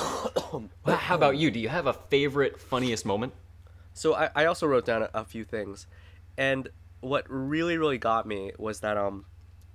Well, 0.84 0.96
How 0.96 1.14
about 1.16 1.36
you? 1.38 1.50
Do 1.50 1.58
you 1.58 1.68
have 1.70 1.86
a 1.86 1.94
favorite 1.94 2.60
funniest 2.60 3.04
moment? 3.06 3.32
So 3.94 4.14
I, 4.14 4.28
I 4.36 4.44
also 4.44 4.66
wrote 4.66 4.84
down 4.84 5.02
a, 5.02 5.10
a 5.14 5.24
few 5.24 5.44
things, 5.44 5.86
and 6.36 6.68
what 7.04 7.24
really 7.28 7.78
really 7.78 7.98
got 7.98 8.26
me 8.26 8.52
was 8.58 8.80
that 8.80 8.96
um, 8.96 9.26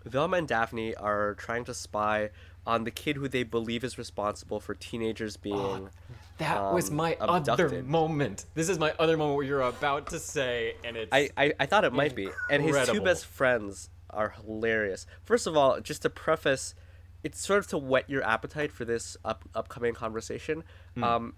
Velma 0.05 0.37
and 0.37 0.47
Daphne 0.47 0.95
are 0.95 1.35
trying 1.35 1.65
to 1.65 1.73
spy 1.73 2.29
on 2.65 2.83
the 2.83 2.91
kid 2.91 3.15
who 3.15 3.27
they 3.27 3.43
believe 3.43 3.83
is 3.83 3.97
responsible 3.97 4.59
for 4.59 4.75
teenagers 4.75 5.37
being. 5.37 5.89
That 6.37 6.73
was 6.73 6.89
um, 6.89 6.95
my 6.95 7.15
other 7.19 7.83
moment. 7.83 8.45
This 8.53 8.69
is 8.69 8.79
my 8.79 8.93
other 8.99 9.17
moment 9.17 9.37
where 9.37 9.45
you're 9.45 9.61
about 9.61 10.07
to 10.11 10.19
say, 10.19 10.75
and 10.83 10.95
it's 10.95 11.09
I, 11.11 11.29
I, 11.35 11.53
I 11.59 11.65
thought 11.65 11.83
it 11.83 11.93
might 11.93 12.15
be. 12.15 12.29
And 12.49 12.63
his 12.63 12.87
two 12.87 13.01
best 13.01 13.25
friends 13.25 13.89
are 14.09 14.29
hilarious. 14.29 15.05
First 15.23 15.47
of 15.47 15.57
all, 15.57 15.81
just 15.81 16.03
to 16.03 16.09
preface, 16.09 16.75
it's 17.23 17.45
sort 17.45 17.59
of 17.59 17.67
to 17.67 17.77
whet 17.77 18.09
your 18.09 18.23
appetite 18.23 18.71
for 18.71 18.85
this 18.85 19.17
up, 19.25 19.43
upcoming 19.53 19.93
conversation. 19.93 20.63
Hmm. 20.95 21.03
Um, 21.03 21.33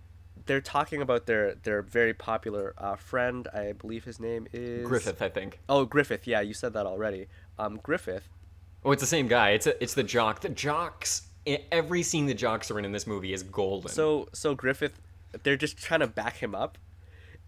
they're 0.45 0.61
talking 0.61 1.01
about 1.01 1.25
their, 1.25 1.55
their 1.55 1.81
very 1.81 2.13
popular 2.13 2.73
uh, 2.77 2.95
friend. 2.95 3.47
I 3.53 3.73
believe 3.73 4.03
his 4.05 4.19
name 4.19 4.47
is 4.53 4.87
Griffith, 4.87 5.21
I 5.21 5.29
think. 5.29 5.59
Oh, 5.69 5.85
Griffith. 5.85 6.27
Yeah, 6.27 6.41
you 6.41 6.53
said 6.53 6.73
that 6.73 6.85
already. 6.85 7.27
Um, 7.59 7.79
Griffith. 7.81 8.27
Oh, 8.83 8.91
it's 8.91 9.01
the 9.01 9.07
same 9.07 9.27
guy. 9.27 9.51
It's 9.51 9.67
a, 9.67 9.81
it's 9.81 9.93
the 9.93 10.03
jock. 10.03 10.41
The 10.41 10.49
jocks. 10.49 11.27
Every 11.45 12.03
scene 12.03 12.27
the 12.27 12.33
jocks 12.33 12.69
are 12.69 12.77
in 12.79 12.85
in 12.85 12.91
this 12.91 13.07
movie 13.07 13.33
is 13.33 13.43
golden. 13.43 13.89
So 13.89 14.29
so 14.31 14.53
Griffith, 14.53 15.01
they're 15.43 15.57
just 15.57 15.77
trying 15.77 16.01
to 16.01 16.07
back 16.07 16.37
him 16.37 16.53
up, 16.53 16.77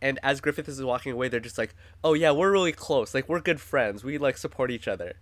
and 0.02 0.20
as 0.24 0.42
Griffith 0.42 0.68
is 0.68 0.82
walking 0.84 1.12
away, 1.12 1.28
they're 1.28 1.40
just 1.40 1.60
like, 1.60 1.76
"Oh 2.04 2.14
yeah, 2.14 2.32
we're 2.32 2.52
really 2.52 2.72
close. 2.72 3.14
Like 3.14 3.30
we're 3.30 3.40
good 3.40 3.62
friends. 3.62 4.04
We 4.04 4.18
like 4.18 4.38
support 4.38 4.72
each 4.72 4.88
other." 4.88 5.14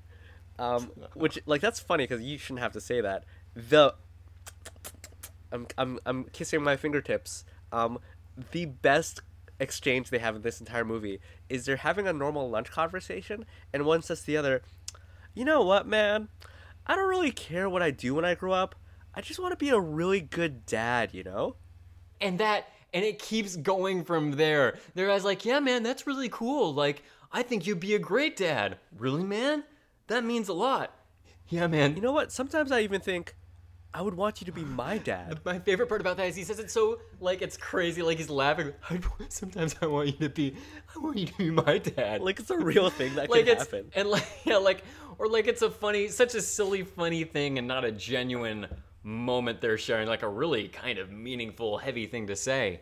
Um, 0.57 0.91
which 1.15 1.39
like 1.45 1.59
that's 1.59 1.81
funny 1.81 2.05
because 2.05 2.21
you 2.21 2.37
shouldn't 2.37 2.61
have 2.61 2.71
to 2.73 2.81
say 2.81 3.01
that. 3.01 3.25
The 3.55 3.93
I'm 5.51 5.67
I'm 5.77 5.99
I'm 6.05 6.23
kissing 6.25 6.63
my 6.63 6.75
fingertips. 6.75 7.43
Um, 7.71 7.99
the 8.51 8.65
best 8.65 9.21
exchange 9.59 10.09
they 10.09 10.19
have 10.19 10.35
in 10.35 10.41
this 10.41 10.59
entire 10.59 10.85
movie 10.85 11.19
is 11.49 11.65
they're 11.65 11.75
having 11.77 12.07
a 12.07 12.13
normal 12.13 12.49
lunch 12.49 12.71
conversation, 12.71 13.45
and 13.73 13.85
one 13.85 14.01
says 14.01 14.21
to 14.21 14.25
the 14.27 14.37
other, 14.37 14.61
"You 15.33 15.45
know 15.45 15.63
what, 15.63 15.87
man? 15.87 16.29
I 16.87 16.95
don't 16.95 17.09
really 17.09 17.31
care 17.31 17.69
what 17.69 17.81
I 17.81 17.91
do 17.91 18.15
when 18.15 18.25
I 18.25 18.35
grow 18.35 18.53
up. 18.53 18.75
I 19.13 19.21
just 19.21 19.39
want 19.39 19.51
to 19.51 19.57
be 19.57 19.69
a 19.69 19.79
really 19.79 20.21
good 20.21 20.65
dad, 20.65 21.13
you 21.13 21.23
know?" 21.23 21.55
and 22.21 22.39
that 22.39 22.67
and 22.93 23.03
it 23.03 23.19
keeps 23.19 23.55
going 23.55 24.03
from 24.03 24.31
there. 24.31 24.77
They're 24.93 25.07
guys 25.07 25.23
like, 25.23 25.45
yeah, 25.45 25.59
man, 25.59 25.81
that's 25.83 26.05
really 26.05 26.29
cool. 26.29 26.73
Like, 26.73 27.03
I 27.31 27.41
think 27.41 27.65
you'd 27.65 27.79
be 27.79 27.95
a 27.95 27.99
great 27.99 28.35
dad. 28.35 28.77
Really, 28.97 29.23
man? 29.23 29.63
That 30.07 30.25
means 30.25 30.49
a 30.49 30.53
lot. 30.53 30.93
Yeah, 31.47 31.67
man. 31.67 31.95
You 31.95 32.01
know 32.01 32.11
what? 32.11 32.31
Sometimes 32.33 32.71
I 32.71 32.81
even 32.81 32.99
think 32.99 33.35
I 33.93 34.01
would 34.01 34.13
want 34.13 34.39
you 34.39 34.45
to 34.45 34.53
be 34.53 34.63
my 34.63 34.97
dad. 34.97 35.41
My 35.43 35.59
favorite 35.59 35.89
part 35.89 35.99
about 35.99 36.15
that 36.17 36.27
is 36.27 36.35
he 36.35 36.43
says 36.43 36.59
it 36.59 36.71
so 36.71 36.99
like 37.19 37.41
it's 37.41 37.57
crazy, 37.57 38.01
like 38.01 38.17
he's 38.17 38.29
laughing. 38.29 38.73
Sometimes 39.29 39.75
I 39.81 39.87
want 39.87 40.07
you 40.07 40.13
to 40.13 40.29
be, 40.29 40.55
I 40.95 40.99
want 40.99 41.17
you 41.17 41.25
to 41.25 41.37
be 41.37 41.51
my 41.51 41.77
dad. 41.77 42.21
Like 42.21 42.39
it's 42.39 42.49
a 42.51 42.57
real 42.57 42.89
thing 42.89 43.15
that 43.15 43.29
like 43.29 43.45
can 43.45 43.57
it's 43.57 43.65
happen. 43.65 43.91
and 43.93 44.09
like 44.09 44.25
yeah, 44.45 44.57
like 44.57 44.83
or 45.17 45.27
like 45.27 45.47
it's 45.47 45.61
a 45.61 45.69
funny, 45.69 46.07
such 46.07 46.35
a 46.35 46.41
silly, 46.41 46.83
funny 46.83 47.25
thing, 47.25 47.57
and 47.57 47.67
not 47.67 47.83
a 47.83 47.91
genuine 47.91 48.67
moment 49.03 49.59
they're 49.59 49.77
sharing. 49.77 50.07
Like 50.07 50.23
a 50.23 50.29
really 50.29 50.69
kind 50.69 50.97
of 50.97 51.11
meaningful, 51.11 51.77
heavy 51.77 52.05
thing 52.05 52.27
to 52.27 52.35
say. 52.35 52.81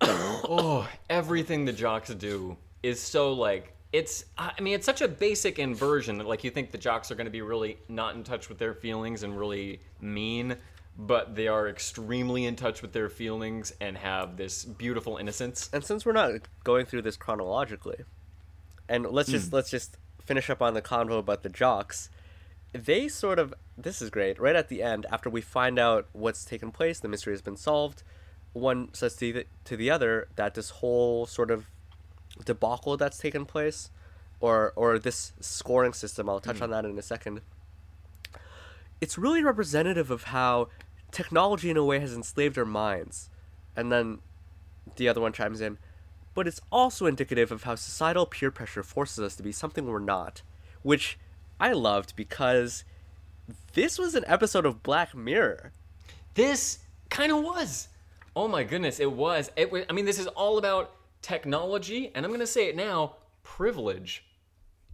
oh, 0.00 0.88
everything 1.10 1.64
the 1.64 1.72
jocks 1.72 2.10
do 2.14 2.56
is 2.82 3.00
so 3.00 3.32
like 3.32 3.75
it's. 3.92 4.24
I 4.36 4.60
mean, 4.60 4.74
it's 4.74 4.86
such 4.86 5.00
a 5.00 5.08
basic 5.08 5.58
inversion 5.58 6.18
that 6.18 6.26
like 6.26 6.44
you 6.44 6.50
think 6.50 6.70
the 6.70 6.78
jocks 6.78 7.10
are 7.10 7.14
going 7.14 7.26
to 7.26 7.30
be 7.30 7.42
really 7.42 7.78
not 7.88 8.14
in 8.14 8.24
touch 8.24 8.48
with 8.48 8.58
their 8.58 8.74
feelings 8.74 9.22
and 9.22 9.38
really 9.38 9.80
mean. 10.00 10.56
But 10.98 11.34
they 11.34 11.46
are 11.46 11.68
extremely 11.68 12.46
in 12.46 12.56
touch 12.56 12.80
with 12.80 12.92
their 12.92 13.10
feelings 13.10 13.70
and 13.82 13.98
have 13.98 14.38
this 14.38 14.64
beautiful 14.64 15.18
innocence. 15.18 15.68
And 15.70 15.84
since 15.84 16.06
we're 16.06 16.12
not 16.12 16.32
going 16.64 16.86
through 16.86 17.02
this 17.02 17.18
chronologically, 17.18 18.04
and 18.88 19.06
let's 19.06 19.30
just 19.30 19.50
hmm. 19.50 19.56
let's 19.56 19.70
just 19.70 19.98
finish 20.24 20.50
up 20.50 20.62
on 20.62 20.74
the 20.74 20.82
convo 20.82 21.18
about 21.18 21.42
the 21.42 21.48
jocks. 21.48 22.10
They 22.72 23.08
sort 23.08 23.38
of 23.38 23.54
this 23.76 24.00
is 24.02 24.10
great. 24.10 24.40
Right 24.40 24.56
at 24.56 24.68
the 24.68 24.82
end, 24.82 25.06
after 25.10 25.30
we 25.30 25.40
find 25.40 25.78
out 25.78 26.08
what's 26.12 26.44
taken 26.44 26.72
place, 26.72 27.00
the 27.00 27.08
mystery 27.08 27.32
has 27.32 27.42
been 27.42 27.56
solved. 27.56 28.02
One 28.52 28.92
says 28.94 29.16
to 29.16 29.32
the, 29.32 29.46
to 29.64 29.76
the 29.76 29.90
other 29.90 30.28
that 30.36 30.54
this 30.54 30.70
whole 30.70 31.26
sort 31.26 31.50
of 31.50 31.66
debacle 32.44 32.96
that's 32.96 33.18
taken 33.18 33.44
place, 33.44 33.90
or 34.40 34.72
or 34.76 34.98
this 34.98 35.32
scoring 35.40 35.92
system. 35.92 36.28
I'll 36.28 36.40
touch 36.40 36.56
mm-hmm. 36.56 36.64
on 36.64 36.70
that 36.70 36.84
in 36.84 36.98
a 36.98 37.02
second. 37.02 37.40
It's 39.00 39.18
really 39.18 39.42
representative 39.42 40.10
of 40.10 40.24
how 40.24 40.68
technology, 41.10 41.70
in 41.70 41.76
a 41.76 41.84
way, 41.84 42.00
has 42.00 42.14
enslaved 42.14 42.56
our 42.58 42.64
minds. 42.64 43.28
And 43.76 43.92
then 43.92 44.18
the 44.96 45.08
other 45.08 45.20
one 45.20 45.32
chimes 45.32 45.60
in, 45.60 45.78
but 46.34 46.46
it's 46.46 46.60
also 46.70 47.06
indicative 47.06 47.50
of 47.52 47.64
how 47.64 47.74
societal 47.74 48.26
peer 48.26 48.50
pressure 48.50 48.82
forces 48.82 49.18
us 49.18 49.36
to 49.36 49.42
be 49.42 49.52
something 49.52 49.86
we're 49.86 49.98
not, 49.98 50.42
which 50.82 51.18
I 51.60 51.72
loved 51.72 52.14
because 52.16 52.84
this 53.74 53.98
was 53.98 54.14
an 54.14 54.24
episode 54.26 54.66
of 54.66 54.82
Black 54.82 55.14
Mirror. 55.14 55.72
This 56.34 56.78
kind 57.10 57.32
of 57.32 57.42
was. 57.42 57.88
Oh 58.34 58.48
my 58.48 58.64
goodness, 58.64 59.00
it 59.00 59.12
was. 59.12 59.50
It 59.56 59.72
was. 59.72 59.84
I 59.88 59.92
mean, 59.92 60.04
this 60.04 60.18
is 60.18 60.26
all 60.28 60.58
about 60.58 60.94
technology, 61.22 62.10
and 62.14 62.24
I'm 62.24 62.30
going 62.30 62.40
to 62.40 62.46
say 62.46 62.68
it 62.68 62.76
now 62.76 63.16
privilege 63.42 64.24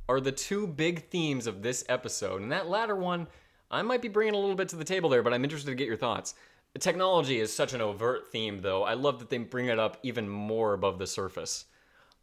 are 0.08 0.20
the 0.20 0.32
two 0.32 0.66
big 0.66 1.08
themes 1.08 1.46
of 1.46 1.62
this 1.62 1.84
episode. 1.88 2.42
And 2.42 2.52
that 2.52 2.68
latter 2.68 2.96
one, 2.96 3.26
I 3.70 3.82
might 3.82 4.02
be 4.02 4.08
bringing 4.08 4.34
a 4.34 4.38
little 4.38 4.54
bit 4.54 4.68
to 4.70 4.76
the 4.76 4.84
table 4.84 5.08
there, 5.08 5.22
but 5.22 5.32
I'm 5.32 5.44
interested 5.44 5.70
to 5.70 5.76
get 5.76 5.86
your 5.86 5.96
thoughts. 5.96 6.34
Technology 6.78 7.40
is 7.40 7.52
such 7.52 7.72
an 7.72 7.80
overt 7.80 8.30
theme, 8.30 8.60
though. 8.60 8.82
I 8.82 8.94
love 8.94 9.18
that 9.18 9.30
they 9.30 9.38
bring 9.38 9.66
it 9.66 9.78
up 9.78 9.98
even 10.02 10.28
more 10.28 10.74
above 10.74 10.98
the 10.98 11.06
surface. 11.06 11.66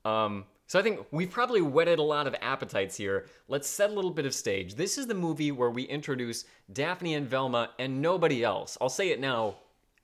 Um, 0.06 0.46
so 0.68 0.78
I 0.78 0.84
think 0.84 1.06
we've 1.12 1.32
probably 1.32 1.62
whetted 1.62 1.98
a 1.98 2.04
lot 2.04 2.28
of 2.28 2.36
appetites 2.42 2.96
here. 2.96 3.26
Let's 3.48 3.68
set 3.68 3.90
a 3.90 3.94
little 3.94 4.12
bit 4.12 4.28
of 4.28 4.36
stage. 4.36 4.76
This 4.76 5.00
is 5.00 5.08
the 5.08 5.16
movie 5.16 5.52
where 5.52 5.72
we 5.72 5.84
introduce 5.84 6.46
Daphne 6.72 7.16
and 7.16 7.28
Velma 7.28 7.72
and 7.80 8.02
nobody 8.02 8.44
else. 8.44 8.78
I'll 8.80 8.90
say 8.90 9.10
it 9.10 9.20
now. 9.20 9.56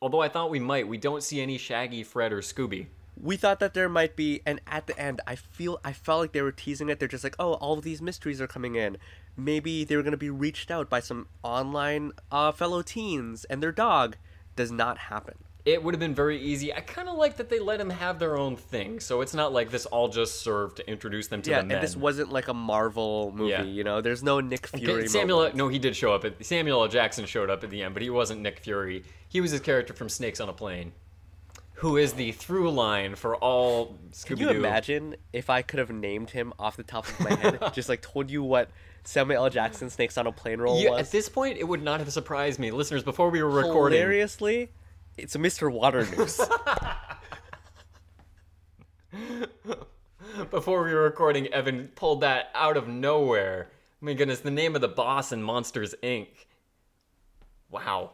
Although 0.02 0.22
I 0.22 0.30
thought 0.30 0.50
we 0.50 0.60
might, 0.60 0.88
we 0.88 0.98
don't 0.98 1.24
see 1.24 1.40
any 1.40 1.58
Shaggy, 1.58 2.04
Fred, 2.04 2.34
or 2.34 2.42
Scooby. 2.42 2.88
We 3.20 3.38
thought 3.38 3.60
that 3.60 3.74
there 3.74 3.88
might 3.88 4.16
be, 4.16 4.42
and 4.46 4.60
at 4.68 4.88
the 4.88 5.00
end, 5.00 5.22
I 5.26 5.36
feel 5.36 5.80
I 5.84 5.94
felt 5.94 6.22
like 6.22 6.32
they 6.34 6.42
were 6.42 6.52
teasing 6.52 6.90
it. 6.90 7.00
They're 7.00 7.08
just 7.08 7.24
like, 7.24 7.36
oh, 7.40 7.54
all 7.54 7.78
of 7.78 7.84
these 7.84 8.02
mysteries 8.02 8.42
are 8.42 8.48
coming 8.48 8.76
in. 8.76 8.98
Maybe 9.38 9.84
they 9.84 9.96
were 9.96 10.04
gonna 10.04 10.18
be 10.18 10.30
reached 10.30 10.70
out 10.70 10.90
by 10.90 11.00
some 11.00 11.28
online 11.44 12.12
uh, 12.32 12.52
fellow 12.52 12.82
teens, 12.82 13.46
and 13.46 13.64
their 13.64 13.72
dog 13.72 14.18
does 14.56 14.72
not 14.72 14.98
happen. 14.98 15.36
It 15.66 15.82
would 15.84 15.96
have 15.96 16.00
been 16.00 16.14
very 16.14 16.40
easy. 16.40 16.72
I 16.72 16.82
kind 16.82 17.10
of 17.10 17.18
like 17.18 17.38
that 17.38 17.50
they 17.50 17.60
let 17.60 17.80
them 17.80 17.90
have 17.90 18.20
their 18.20 18.38
own 18.38 18.56
thing, 18.56 19.00
so 19.00 19.22
it's 19.22 19.34
not 19.34 19.52
like 19.52 19.72
this 19.72 19.88
all 19.88 20.08
just 20.08 20.42
served 20.42 20.78
to 20.78 20.88
introduce 20.88 21.28
them 21.28 21.42
to 21.42 21.50
yeah, 21.50 21.62
the 21.64 21.74
and 21.74 21.84
this 21.84 21.96
wasn't 21.96 22.32
like 22.32 22.50
a 22.50 22.54
Marvel 22.54 23.34
movie. 23.36 23.50
Yeah. 23.50 23.64
You 23.64 23.84
know, 23.84 24.00
there's 24.00 24.22
no 24.22 24.40
Nick 24.40 24.68
Fury. 24.68 24.94
okay, 24.94 25.08
Samuel, 25.08 25.40
moment. 25.40 25.56
no, 25.56 25.68
he 25.68 25.80
did 25.80 25.96
show 25.96 26.14
up. 26.14 26.24
At, 26.24 26.46
Samuel 26.46 26.84
L. 26.84 26.88
Jackson 26.88 27.26
showed 27.26 27.50
up 27.50 27.64
at 27.64 27.72
the 27.72 27.82
end, 27.82 27.96
but 27.96 28.04
he 28.04 28.12
wasn't 28.12 28.42
Nick 28.42 28.60
Fury. 28.60 29.06
He 29.28 29.42
was 29.42 29.50
his 29.50 29.60
character 29.60 29.94
from 29.96 30.08
Snakes 30.08 30.40
on 30.40 30.50
a 30.50 30.54
Plane, 30.54 30.92
who 31.76 31.98
is 31.98 32.14
the 32.14 32.32
through 32.32 32.72
line 32.72 33.16
for 33.16 33.36
all 33.36 33.98
Scooby 34.12 34.28
Can 34.28 34.38
Doo. 34.38 34.44
you 34.46 34.50
imagine 34.52 35.16
if 35.34 35.50
I 35.50 35.62
could 35.62 35.80
have 35.80 35.90
named 35.92 36.30
him 36.30 36.54
off 36.58 36.78
the 36.78 36.84
top 36.84 37.08
of 37.08 37.20
my 37.20 37.36
head, 37.36 37.60
just 37.74 37.90
like 37.90 38.02
told 38.02 38.30
you 38.32 38.44
what 38.44 38.70
Samuel 39.04 39.44
L. 39.44 39.50
Jackson 39.50 39.90
Snakes 39.90 40.18
on 40.18 40.26
a 40.26 40.32
Plane 40.32 40.60
role 40.60 40.82
Yeah, 40.82 40.92
was? 40.92 41.02
at 41.08 41.12
this 41.12 41.28
point, 41.30 41.58
it 41.58 41.66
would 41.66 41.84
not 41.84 42.00
have 42.00 42.12
surprised 42.12 42.60
me, 42.60 42.72
listeners. 42.72 43.04
Before 43.04 43.30
we 43.30 43.44
were 43.44 43.50
recording, 43.50 44.00
Hilariously, 44.00 44.70
it's 45.18 45.36
Mr. 45.36 45.72
Water 45.72 46.06
News. 46.16 46.40
before 50.50 50.84
we 50.84 50.94
were 50.94 51.04
recording, 51.04 51.48
Evan 51.48 51.90
pulled 51.96 52.22
that 52.22 52.50
out 52.54 52.78
of 52.78 52.88
nowhere. 52.88 53.70
My 54.02 54.14
goodness, 54.14 54.40
the 54.40 54.52
name 54.52 54.76
of 54.76 54.82
the 54.82 54.88
boss 54.88 55.32
in 55.32 55.42
Monsters 55.42 55.96
Inc. 56.04 56.28
Wow. 57.70 58.12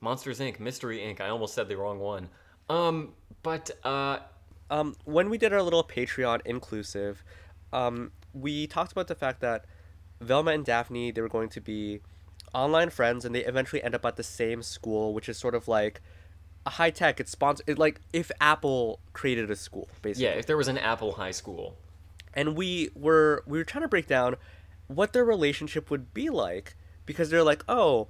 Monsters 0.00 0.40
Inc. 0.40 0.58
Mystery 0.58 0.98
Inc. 0.98 1.20
I 1.20 1.28
almost 1.28 1.54
said 1.54 1.68
the 1.68 1.76
wrong 1.76 1.98
one. 1.98 2.28
Um, 2.68 3.12
but 3.42 3.70
uh, 3.84 4.20
um, 4.70 4.96
when 5.04 5.28
we 5.28 5.36
did 5.36 5.52
our 5.52 5.62
little 5.62 5.84
Patreon 5.84 6.40
inclusive, 6.44 7.22
um, 7.72 8.12
we 8.32 8.66
talked 8.66 8.92
about 8.92 9.08
the 9.08 9.14
fact 9.14 9.40
that 9.40 9.66
Velma 10.20 10.52
and 10.52 10.64
Daphne 10.64 11.10
they 11.10 11.20
were 11.20 11.28
going 11.28 11.48
to 11.50 11.60
be 11.60 12.00
online 12.54 12.90
friends, 12.90 13.24
and 13.24 13.34
they 13.34 13.44
eventually 13.44 13.82
end 13.82 13.94
up 13.94 14.04
at 14.06 14.16
the 14.16 14.22
same 14.22 14.62
school, 14.62 15.12
which 15.12 15.28
is 15.28 15.36
sort 15.36 15.54
of 15.54 15.68
like 15.68 16.00
a 16.64 16.70
high 16.70 16.90
tech. 16.90 17.20
It's 17.20 17.32
sponsored, 17.32 17.78
like 17.78 18.00
if 18.12 18.30
Apple 18.40 19.00
created 19.12 19.50
a 19.50 19.56
school, 19.56 19.88
basically. 20.02 20.24
yeah, 20.24 20.32
if 20.32 20.46
there 20.46 20.56
was 20.56 20.68
an 20.68 20.78
Apple 20.78 21.12
High 21.12 21.30
School, 21.30 21.76
and 22.32 22.56
we 22.56 22.90
were 22.94 23.42
we 23.46 23.58
were 23.58 23.64
trying 23.64 23.82
to 23.82 23.88
break 23.88 24.06
down 24.06 24.36
what 24.86 25.12
their 25.12 25.24
relationship 25.24 25.90
would 25.90 26.12
be 26.14 26.30
like 26.30 26.74
because 27.06 27.30
they're 27.30 27.44
like 27.44 27.64
oh 27.68 28.08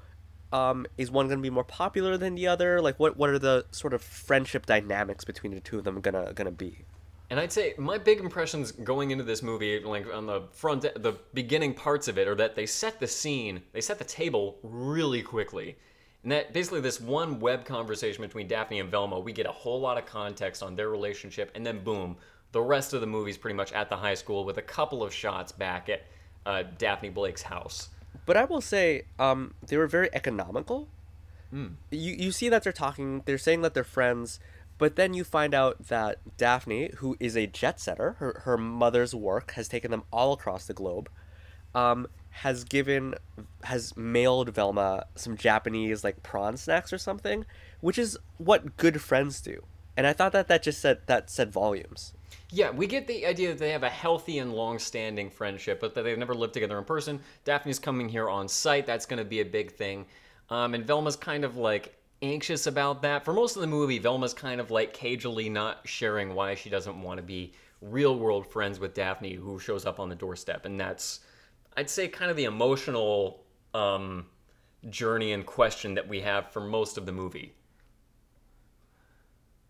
um, 0.52 0.86
is 0.98 1.10
one 1.10 1.26
going 1.26 1.38
to 1.38 1.42
be 1.42 1.50
more 1.50 1.64
popular 1.64 2.16
than 2.16 2.34
the 2.34 2.46
other 2.46 2.80
like 2.80 2.98
what 2.98 3.16
what 3.16 3.30
are 3.30 3.38
the 3.38 3.64
sort 3.70 3.94
of 3.94 4.02
friendship 4.02 4.66
dynamics 4.66 5.24
between 5.24 5.54
the 5.54 5.60
two 5.60 5.78
of 5.78 5.84
them 5.84 6.00
gonna 6.00 6.32
gonna 6.34 6.50
be 6.50 6.84
And 7.30 7.38
I'd 7.38 7.52
say 7.52 7.74
my 7.78 7.96
big 7.96 8.18
impressions 8.18 8.72
going 8.72 9.12
into 9.12 9.22
this 9.22 9.40
movie, 9.40 9.78
like 9.78 10.12
on 10.12 10.26
the 10.26 10.42
front, 10.50 10.82
the 10.82 11.14
beginning 11.32 11.74
parts 11.74 12.08
of 12.08 12.18
it, 12.18 12.26
are 12.26 12.34
that 12.34 12.56
they 12.56 12.66
set 12.66 12.98
the 12.98 13.06
scene, 13.06 13.62
they 13.72 13.80
set 13.80 13.98
the 13.98 14.04
table 14.04 14.58
really 14.64 15.22
quickly. 15.22 15.76
And 16.24 16.32
that 16.32 16.52
basically, 16.52 16.80
this 16.80 17.00
one 17.00 17.38
web 17.38 17.64
conversation 17.64 18.22
between 18.22 18.48
Daphne 18.48 18.80
and 18.80 18.90
Velma, 18.90 19.18
we 19.18 19.32
get 19.32 19.46
a 19.46 19.52
whole 19.52 19.80
lot 19.80 19.96
of 19.96 20.06
context 20.06 20.62
on 20.62 20.74
their 20.74 20.90
relationship, 20.90 21.50
and 21.54 21.64
then 21.64 21.84
boom, 21.84 22.16
the 22.52 22.60
rest 22.60 22.92
of 22.92 23.00
the 23.00 23.06
movie's 23.06 23.38
pretty 23.38 23.56
much 23.56 23.72
at 23.72 23.88
the 23.88 23.96
high 23.96 24.14
school 24.14 24.44
with 24.44 24.58
a 24.58 24.62
couple 24.62 25.02
of 25.02 25.14
shots 25.14 25.52
back 25.52 25.88
at 25.88 26.02
uh, 26.46 26.64
Daphne 26.78 27.10
Blake's 27.10 27.42
house. 27.42 27.90
But 28.26 28.36
i 28.36 28.44
will 28.44 28.60
say 28.60 29.02
um, 29.18 29.54
they 29.66 29.76
were 29.76 29.86
very 29.86 30.08
economical. 30.12 30.88
You 31.52 31.68
you 31.90 32.30
see 32.30 32.48
that 32.48 32.62
they're 32.62 32.72
talking 32.72 33.22
they're 33.24 33.38
saying 33.38 33.62
that 33.62 33.74
they're 33.74 33.82
friends 33.82 34.38
but 34.78 34.94
then 34.96 35.14
you 35.14 35.24
find 35.24 35.52
out 35.52 35.88
that 35.88 36.18
daphne 36.36 36.90
who 36.98 37.16
is 37.18 37.36
a 37.36 37.48
jet 37.48 37.80
setter 37.80 38.12
her, 38.20 38.42
her 38.44 38.56
mother's 38.56 39.14
work 39.16 39.50
has 39.52 39.66
taken 39.66 39.90
them 39.90 40.04
all 40.12 40.32
across 40.32 40.66
the 40.66 40.72
globe 40.72 41.10
um, 41.74 42.06
has 42.30 42.62
given 42.62 43.16
has 43.64 43.96
mailed 43.96 44.50
velma 44.50 45.06
some 45.16 45.36
japanese 45.36 46.04
like 46.04 46.22
prawn 46.22 46.56
snacks 46.56 46.92
or 46.92 46.98
something 46.98 47.44
which 47.80 47.98
is 47.98 48.16
what 48.38 48.76
good 48.76 49.00
friends 49.00 49.40
do. 49.40 49.64
And 49.96 50.06
i 50.06 50.12
thought 50.12 50.30
that 50.30 50.46
that 50.46 50.62
just 50.62 50.80
said 50.80 51.00
that 51.06 51.30
said 51.30 51.52
volumes 51.52 52.12
Yeah, 52.52 52.70
we 52.70 52.88
get 52.88 53.06
the 53.06 53.26
idea 53.26 53.50
that 53.50 53.58
they 53.58 53.70
have 53.70 53.84
a 53.84 53.88
healthy 53.88 54.40
and 54.40 54.52
long-standing 54.52 55.30
friendship, 55.30 55.78
but 55.80 55.94
that 55.94 56.02
they've 56.02 56.18
never 56.18 56.34
lived 56.34 56.52
together 56.52 56.78
in 56.78 56.84
person. 56.84 57.20
Daphne's 57.44 57.78
coming 57.78 58.08
here 58.08 58.28
on 58.28 58.48
site. 58.48 58.86
That's 58.86 59.06
going 59.06 59.18
to 59.18 59.24
be 59.24 59.40
a 59.40 59.44
big 59.44 59.70
thing. 59.70 60.06
Um, 60.48 60.74
and 60.74 60.84
Velma's 60.84 61.14
kind 61.14 61.44
of 61.44 61.56
like 61.56 61.94
anxious 62.22 62.66
about 62.66 63.02
that. 63.02 63.24
For 63.24 63.32
most 63.32 63.54
of 63.54 63.60
the 63.60 63.68
movie, 63.68 64.00
Velma's 64.00 64.34
kind 64.34 64.60
of 64.60 64.72
like 64.72 64.92
cagily 64.92 65.48
not 65.48 65.86
sharing 65.86 66.34
why 66.34 66.56
she 66.56 66.68
doesn't 66.70 67.00
want 67.00 67.18
to 67.18 67.22
be 67.22 67.52
real-world 67.80 68.46
friends 68.46 68.80
with 68.80 68.94
Daphne, 68.94 69.34
who 69.34 69.60
shows 69.60 69.86
up 69.86 70.00
on 70.00 70.08
the 70.08 70.16
doorstep. 70.16 70.66
And 70.66 70.78
that's, 70.78 71.20
I'd 71.76 71.88
say, 71.88 72.08
kind 72.08 72.32
of 72.32 72.36
the 72.36 72.44
emotional 72.44 73.44
um, 73.74 74.26
journey 74.88 75.32
and 75.32 75.46
question 75.46 75.94
that 75.94 76.08
we 76.08 76.20
have 76.22 76.50
for 76.50 76.60
most 76.60 76.98
of 76.98 77.06
the 77.06 77.12
movie. 77.12 77.54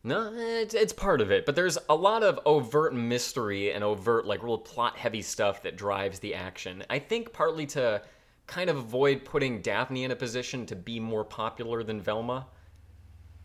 No, 0.02 0.32
it's, 0.34 0.72
it's 0.72 0.94
part 0.94 1.20
of 1.20 1.30
it, 1.30 1.44
but 1.44 1.54
there's 1.54 1.76
a 1.88 1.94
lot 1.94 2.22
of 2.22 2.40
overt 2.46 2.94
mystery 2.94 3.72
and 3.72 3.84
overt, 3.84 4.26
like, 4.26 4.42
real 4.42 4.56
plot 4.56 4.96
heavy 4.96 5.20
stuff 5.20 5.62
that 5.62 5.76
drives 5.76 6.20
the 6.20 6.34
action. 6.34 6.82
I 6.88 6.98
think 6.98 7.32
partly 7.34 7.66
to 7.66 8.02
kind 8.46 8.70
of 8.70 8.78
avoid 8.78 9.24
putting 9.24 9.60
Daphne 9.60 10.04
in 10.04 10.10
a 10.10 10.16
position 10.16 10.64
to 10.66 10.76
be 10.76 10.98
more 10.98 11.24
popular 11.24 11.82
than 11.82 12.00
Velma. 12.00 12.46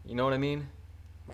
You 0.05 0.15
know 0.15 0.23
what 0.23 0.33
I 0.33 0.37
mean? 0.37 0.69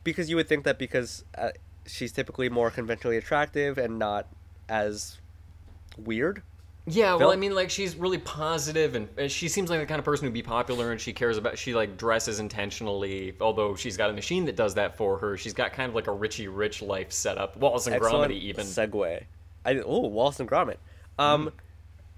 because 0.04 0.30
you 0.30 0.36
would 0.36 0.48
think 0.48 0.64
that 0.64 0.80
because 0.80 1.24
uh, 1.38 1.50
she's 1.86 2.12
typically 2.12 2.50
more 2.50 2.72
conventionally 2.72 3.18
attractive 3.18 3.78
and 3.78 4.00
not 4.00 4.28
as 4.70 5.20
weird 5.98 6.42
Yeah, 6.88 7.15
well, 7.15 7.32
I 7.32 7.36
mean, 7.36 7.54
like, 7.54 7.70
she's 7.70 7.96
really 7.96 8.17
positive 8.17 8.96
and 8.96 9.08
and 9.15 9.32
she 9.32 9.50
seems 9.50 9.70
like 9.70 9.80
the 9.80 9.86
kind 9.86 10.00
of 10.00 10.06
person 10.06 10.26
who'd 10.26 10.34
be 10.34 10.41
popular 10.41 10.91
and 10.91 11.00
she 11.00 11.13
cares 11.13 11.38
about, 11.38 11.58
she, 11.58 11.76
like, 11.76 11.96
dresses 11.96 12.39
intentionally. 12.39 13.36
Although 13.39 13.76
she's 13.76 13.98
got 13.98 14.10
a 14.10 14.13
machine 14.13 14.46
that 14.46 14.56
does 14.56 14.74
that 14.76 14.98
for 14.98 15.20
her, 15.20 15.38
she's 15.38 15.54
got 15.54 15.74
kind 15.74 15.89
of 15.89 15.96
like 15.96 16.08
a 16.08 16.12
Richie 16.12 16.48
Rich 16.48 16.82
life 16.82 17.12
set 17.12 17.38
up. 17.38 17.56
Wallace 17.56 17.86
and 17.86 17.96
Excellent 17.96 18.32
Gromit, 18.32 18.41
even. 18.41 18.65
segue. 18.65 19.24
I 19.63 19.76
oh 19.86 20.08
Wallace 20.08 20.39
and 20.39 20.50
Gromit. 20.50 20.78
Um, 21.20 21.52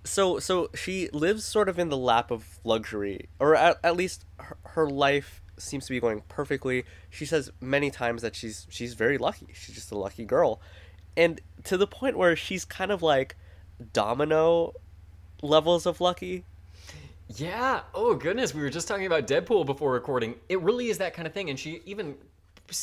so 0.05 0.39
so 0.39 0.69
she 0.73 1.09
lives 1.11 1.43
sort 1.43 1.67
of 1.69 1.77
in 1.79 1.89
the 1.89 1.97
lap 1.97 2.31
of 2.31 2.59
luxury, 2.63 3.27
or 3.39 3.55
at, 3.55 3.77
at 3.83 3.97
least 3.97 4.25
her, 4.37 4.57
her 4.63 4.89
life 4.89 5.41
seems 5.57 5.85
to 5.85 5.91
be 5.91 5.99
going 5.99 6.23
perfectly. 6.29 6.85
She 7.09 7.25
says 7.25 7.51
many 7.59 7.91
times 7.91 8.21
that 8.21 8.35
she's 8.35 8.65
she's 8.69 8.93
very 8.93 9.17
lucky. 9.17 9.47
She's 9.53 9.75
just 9.75 9.91
a 9.91 9.97
lucky 9.97 10.25
girl, 10.25 10.61
and 11.17 11.41
to 11.65 11.77
the 11.77 11.87
point 11.87 12.17
where 12.17 12.35
she's 12.35 12.63
kind 12.65 12.91
of 12.91 13.01
like 13.01 13.35
domino 13.93 14.73
levels 15.41 15.85
of 15.85 15.99
lucky. 16.01 16.45
Yeah. 17.35 17.81
Oh 17.93 18.15
goodness, 18.15 18.53
we 18.53 18.61
were 18.61 18.69
just 18.69 18.87
talking 18.87 19.05
about 19.05 19.27
Deadpool 19.27 19.65
before 19.65 19.91
recording. 19.93 20.35
It 20.49 20.61
really 20.61 20.89
is 20.89 20.97
that 20.99 21.13
kind 21.13 21.27
of 21.27 21.33
thing, 21.33 21.49
and 21.49 21.59
she 21.59 21.81
even 21.85 22.15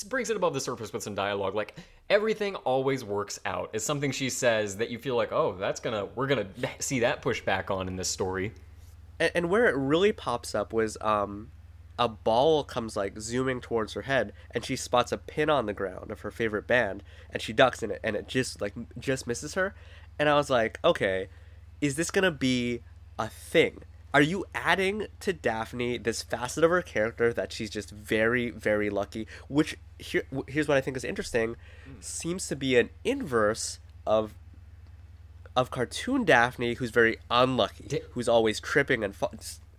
brings 0.09 0.31
it 0.31 0.37
above 0.37 0.55
the 0.55 0.61
surface 0.61 0.93
with 0.93 1.03
some 1.03 1.15
dialogue. 1.15 1.55
Like 1.55 1.77
everything 2.09 2.57
always 2.57 3.05
works 3.05 3.39
out. 3.45 3.71
is 3.73 3.85
something 3.85 4.11
she 4.13 4.29
says 4.31 4.77
that 4.79 4.91
you 4.91 4.99
feel 4.99 5.17
like, 5.17 5.33
oh, 5.33 5.57
that's 5.59 5.81
gonna 5.81 6.07
we're 6.15 6.27
gonna 6.27 6.47
see 6.79 7.01
that 7.01 7.23
push 7.23 7.41
back 7.43 7.71
on 7.71 7.87
in 7.89 7.97
this 7.97 8.09
story. 8.09 8.53
and, 9.19 9.31
and 9.35 9.51
where 9.51 9.69
it 9.69 9.77
really 9.77 10.13
pops 10.13 10.55
up 10.55 10.73
was 10.73 10.97
um 11.01 11.51
a 11.99 12.09
ball 12.09 12.65
comes 12.65 12.97
like 12.97 13.19
zooming 13.21 13.61
towards 13.61 13.93
her 13.93 14.03
head 14.03 14.33
and 14.53 14.65
she 14.65 14.75
spots 14.75 15.13
a 15.13 15.19
pin 15.19 15.51
on 15.51 15.67
the 15.67 15.75
ground 15.75 16.11
of 16.11 16.21
her 16.21 16.31
favorite 16.31 16.67
band 16.67 17.03
and 17.31 17.43
she 17.43 17.53
ducks 17.53 17.83
in 17.83 17.91
it 17.91 18.01
and 18.03 18.17
it 18.17 18.27
just 18.27 18.59
like 18.63 18.73
just 18.99 19.27
misses 19.27 19.53
her 19.53 19.75
and 20.21 20.29
i 20.29 20.35
was 20.35 20.49
like 20.49 20.79
okay 20.85 21.27
is 21.81 21.97
this 21.97 22.11
gonna 22.11 22.31
be 22.31 22.81
a 23.19 23.29
thing? 23.29 23.83
Are 24.13 24.21
you 24.21 24.45
adding 24.55 25.07
to 25.21 25.33
daphne 25.33 25.97
this 25.99 26.23
facet 26.23 26.65
of 26.65 26.71
her 26.71 26.83
character 26.83 27.33
that 27.33 27.53
she's 27.53 27.71
just 27.71 27.91
very 27.91 28.51
very 28.51 28.91
lucky? 28.91 29.27
Which 29.49 29.77
here, 29.99 30.25
here's 30.49 30.69
what 30.69 30.77
i 30.77 30.81
think 30.81 30.97
is 30.97 31.05
interesting. 31.05 31.57
Seems 32.01 32.49
to 32.49 32.57
be 32.57 32.77
an 32.77 32.91
inverse 33.05 33.79
of 34.07 34.35
of 35.57 35.71
cartoon 35.71 36.25
Daphne, 36.25 36.75
who's 36.75 36.91
very 36.91 37.19
unlucky, 37.31 38.01
who's 38.13 38.29
always 38.29 38.61
tripping 38.61 39.03
and 39.03 39.15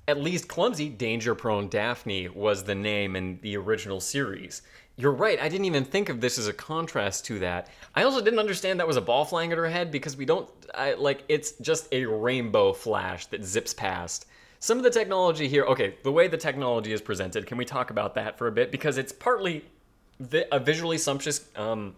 At 0.06 0.20
least 0.20 0.50
clumsy, 0.50 0.90
danger 0.90 1.34
prone 1.34 1.70
Daphne 1.70 2.28
was 2.28 2.64
the 2.64 2.76
name 2.76 3.16
in 3.16 3.40
the 3.42 3.56
original 3.56 4.02
series. 4.02 4.62
You're 4.98 5.14
right, 5.14 5.40
I 5.42 5.50
didn't 5.50 5.66
even 5.66 5.86
think 5.86 6.10
of 6.10 6.22
this 6.22 6.38
as 6.38 6.48
a 6.48 6.54
contrast 6.54 7.26
to 7.26 7.40
that. 7.40 7.70
I 7.96 8.04
also 8.04 8.22
didn't 8.22 8.40
understand 8.40 8.80
that 8.80 8.88
was 8.88 8.98
a 8.98 9.02
ball 9.02 9.26
flying 9.26 9.52
at 9.52 9.58
her 9.58 9.70
head 9.70 9.90
because 9.90 10.18
we 10.18 10.26
don't 10.26 10.50
I, 10.76 10.94
like 10.94 11.24
it's 11.28 11.54
just 11.54 11.88
a 11.92 12.06
rainbow 12.06 12.74
flash 12.74 13.26
that 13.28 13.44
zips 13.44 13.74
past. 13.74 14.26
Some 14.60 14.78
of 14.78 14.84
the 14.84 14.92
technology 14.92 15.48
here, 15.48 15.64
okay, 15.66 15.96
the 16.04 16.12
way 16.12 16.28
the 16.28 16.38
technology 16.38 16.94
is 16.94 17.02
presented, 17.02 17.48
can 17.48 17.58
we 17.58 17.66
talk 17.66 17.90
about 17.90 18.14
that 18.16 18.38
for 18.38 18.48
a 18.48 18.52
bit 18.52 18.72
because 18.72 18.98
it's 18.98 19.12
partly 19.12 19.66
vi- 20.20 20.46
a 20.52 20.60
visually 20.60 20.98
sumptuous 20.98 21.50
um 21.56 21.96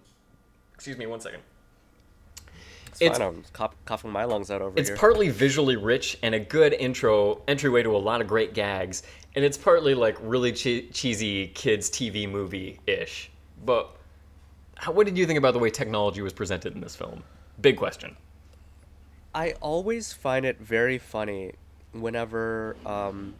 excuse 0.73 0.97
me 0.97 1.05
one 1.05 1.19
second. 1.19 1.41
It's, 3.01 3.17
fine. 3.17 3.27
I'm 3.27 3.43
cough- 3.53 3.75
coughing 3.85 4.11
my 4.11 4.25
lungs 4.25 4.51
out 4.51 4.61
over 4.61 4.77
It's 4.77 4.89
here. 4.89 4.97
partly 4.97 5.29
visually 5.29 5.75
rich 5.75 6.17
and 6.23 6.35
a 6.35 6.39
good 6.39 6.73
intro 6.73 7.41
entryway 7.47 7.83
to 7.83 7.95
a 7.95 7.97
lot 7.97 8.21
of 8.21 8.27
great 8.27 8.53
gags, 8.53 9.03
and 9.35 9.43
it's 9.43 9.57
partly 9.57 9.95
like 9.95 10.17
really 10.21 10.51
che- 10.51 10.87
cheesy 10.89 11.47
kids 11.47 11.89
TV 11.89 12.29
movie 12.29 12.79
ish. 12.87 13.31
But 13.65 13.95
how, 14.75 14.91
what 14.91 15.05
did 15.05 15.17
you 15.17 15.25
think 15.25 15.37
about 15.37 15.53
the 15.53 15.59
way 15.59 15.69
technology 15.69 16.21
was 16.21 16.33
presented 16.33 16.73
in 16.75 16.81
this 16.81 16.95
film? 16.95 17.23
Big 17.61 17.77
question. 17.77 18.15
I 19.35 19.53
always 19.61 20.13
find 20.13 20.45
it 20.45 20.59
very 20.59 20.97
funny 20.97 21.53
whenever, 21.91 22.75
um, 22.85 23.33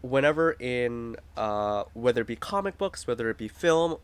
whenever 0.00 0.52
in 0.52 1.16
uh, 1.36 1.84
whether 1.94 2.22
it 2.22 2.26
be 2.26 2.36
comic 2.36 2.78
books, 2.78 3.06
whether 3.06 3.28
it 3.30 3.38
be 3.38 3.48
film, 3.48 3.96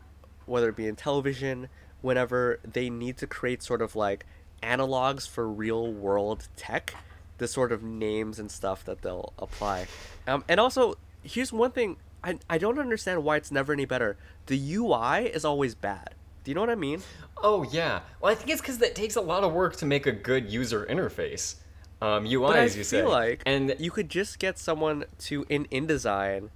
whether 0.45 0.69
it 0.69 0.75
be 0.75 0.87
in 0.87 0.95
television, 0.95 1.67
whenever 2.03 2.59
they 2.63 2.89
need 2.91 3.17
to 3.17 3.25
create 3.25 3.63
sort 3.63 3.81
of 3.81 3.95
like 3.95 4.25
analogs 4.61 5.27
for 5.27 5.47
real 5.49 5.91
world 5.91 6.47
tech, 6.55 6.93
the 7.39 7.47
sort 7.47 7.71
of 7.71 7.81
names 7.83 8.37
and 8.37 8.51
stuff 8.51 8.85
that 8.85 9.01
they'll 9.01 9.33
apply. 9.39 9.87
Um, 10.27 10.43
and 10.47 10.59
also, 10.59 10.95
here's 11.23 11.51
one 11.51 11.71
thing 11.71 11.97
I, 12.23 12.37
I 12.49 12.57
don't 12.59 12.77
understand 12.77 13.23
why 13.23 13.37
it's 13.37 13.51
never 13.51 13.73
any 13.73 13.85
better. 13.85 14.17
The 14.45 14.75
UI 14.75 15.25
is 15.25 15.43
always 15.43 15.73
bad. 15.75 16.13
Do 16.43 16.51
you 16.51 16.55
know 16.55 16.61
what 16.61 16.69
I 16.69 16.75
mean? 16.75 17.01
Oh 17.41 17.63
yeah. 17.71 18.01
Well, 18.21 18.31
I 18.31 18.35
think 18.35 18.49
it's 18.51 18.61
because 18.61 18.77
that 18.79 18.95
takes 18.95 19.15
a 19.15 19.21
lot 19.21 19.43
of 19.43 19.53
work 19.53 19.77
to 19.77 19.85
make 19.85 20.05
a 20.05 20.11
good 20.11 20.49
user 20.51 20.85
interface. 20.85 21.55
Um, 22.01 22.25
UI, 22.25 22.47
But 22.47 22.55
I 22.57 22.63
as 22.63 22.75
you 22.77 22.83
feel 22.83 23.05
say. 23.07 23.11
like 23.11 23.41
and 23.45 23.75
you 23.79 23.89
could 23.89 24.09
just 24.09 24.37
get 24.39 24.59
someone 24.59 25.05
to 25.19 25.45
in 25.49 25.65
InDesign 25.67 26.49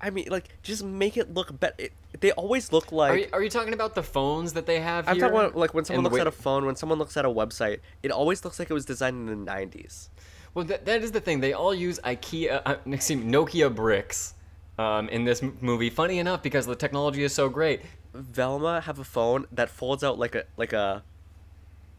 I 0.00 0.10
mean, 0.10 0.26
like, 0.30 0.48
just 0.62 0.84
make 0.84 1.16
it 1.16 1.32
look 1.32 1.58
better. 1.58 1.74
It, 1.78 1.92
they 2.20 2.32
always 2.32 2.70
look 2.72 2.92
like. 2.92 3.10
Are 3.12 3.16
you, 3.16 3.28
are 3.32 3.42
you 3.42 3.50
talking 3.50 3.72
about 3.72 3.94
the 3.94 4.02
phones 4.02 4.52
that 4.52 4.66
they 4.66 4.80
have 4.80 5.08
I'm 5.08 5.16
here? 5.16 5.22
talking 5.28 5.38
about 5.38 5.56
like 5.56 5.72
when 5.74 5.84
someone 5.84 6.04
looks 6.04 6.16
the 6.16 6.20
at 6.22 6.26
a 6.26 6.30
phone, 6.32 6.66
when 6.66 6.76
someone 6.76 6.98
looks 6.98 7.16
at 7.16 7.24
a 7.24 7.30
website, 7.30 7.80
it 8.02 8.10
always 8.10 8.44
looks 8.44 8.58
like 8.58 8.70
it 8.70 8.74
was 8.74 8.84
designed 8.84 9.28
in 9.30 9.44
the 9.44 9.50
'90s. 9.50 10.08
Well, 10.54 10.64
that, 10.66 10.84
that 10.86 11.02
is 11.02 11.12
the 11.12 11.20
thing. 11.20 11.40
They 11.40 11.52
all 11.52 11.74
use 11.74 11.98
IKEA, 12.04 12.62
uh, 12.64 12.76
excuse 12.86 13.18
me, 13.22 13.30
Nokia 13.30 13.74
bricks 13.74 14.34
um, 14.78 15.08
in 15.10 15.24
this 15.24 15.42
movie. 15.60 15.90
Funny 15.90 16.18
enough, 16.18 16.42
because 16.42 16.66
the 16.66 16.74
technology 16.76 17.22
is 17.24 17.34
so 17.34 17.48
great. 17.48 17.82
Velma 18.14 18.80
have 18.82 18.98
a 18.98 19.04
phone 19.04 19.46
that 19.52 19.68
folds 19.68 20.02
out 20.02 20.18
like 20.18 20.34
a 20.34 20.44
like 20.56 20.72
a, 20.72 21.02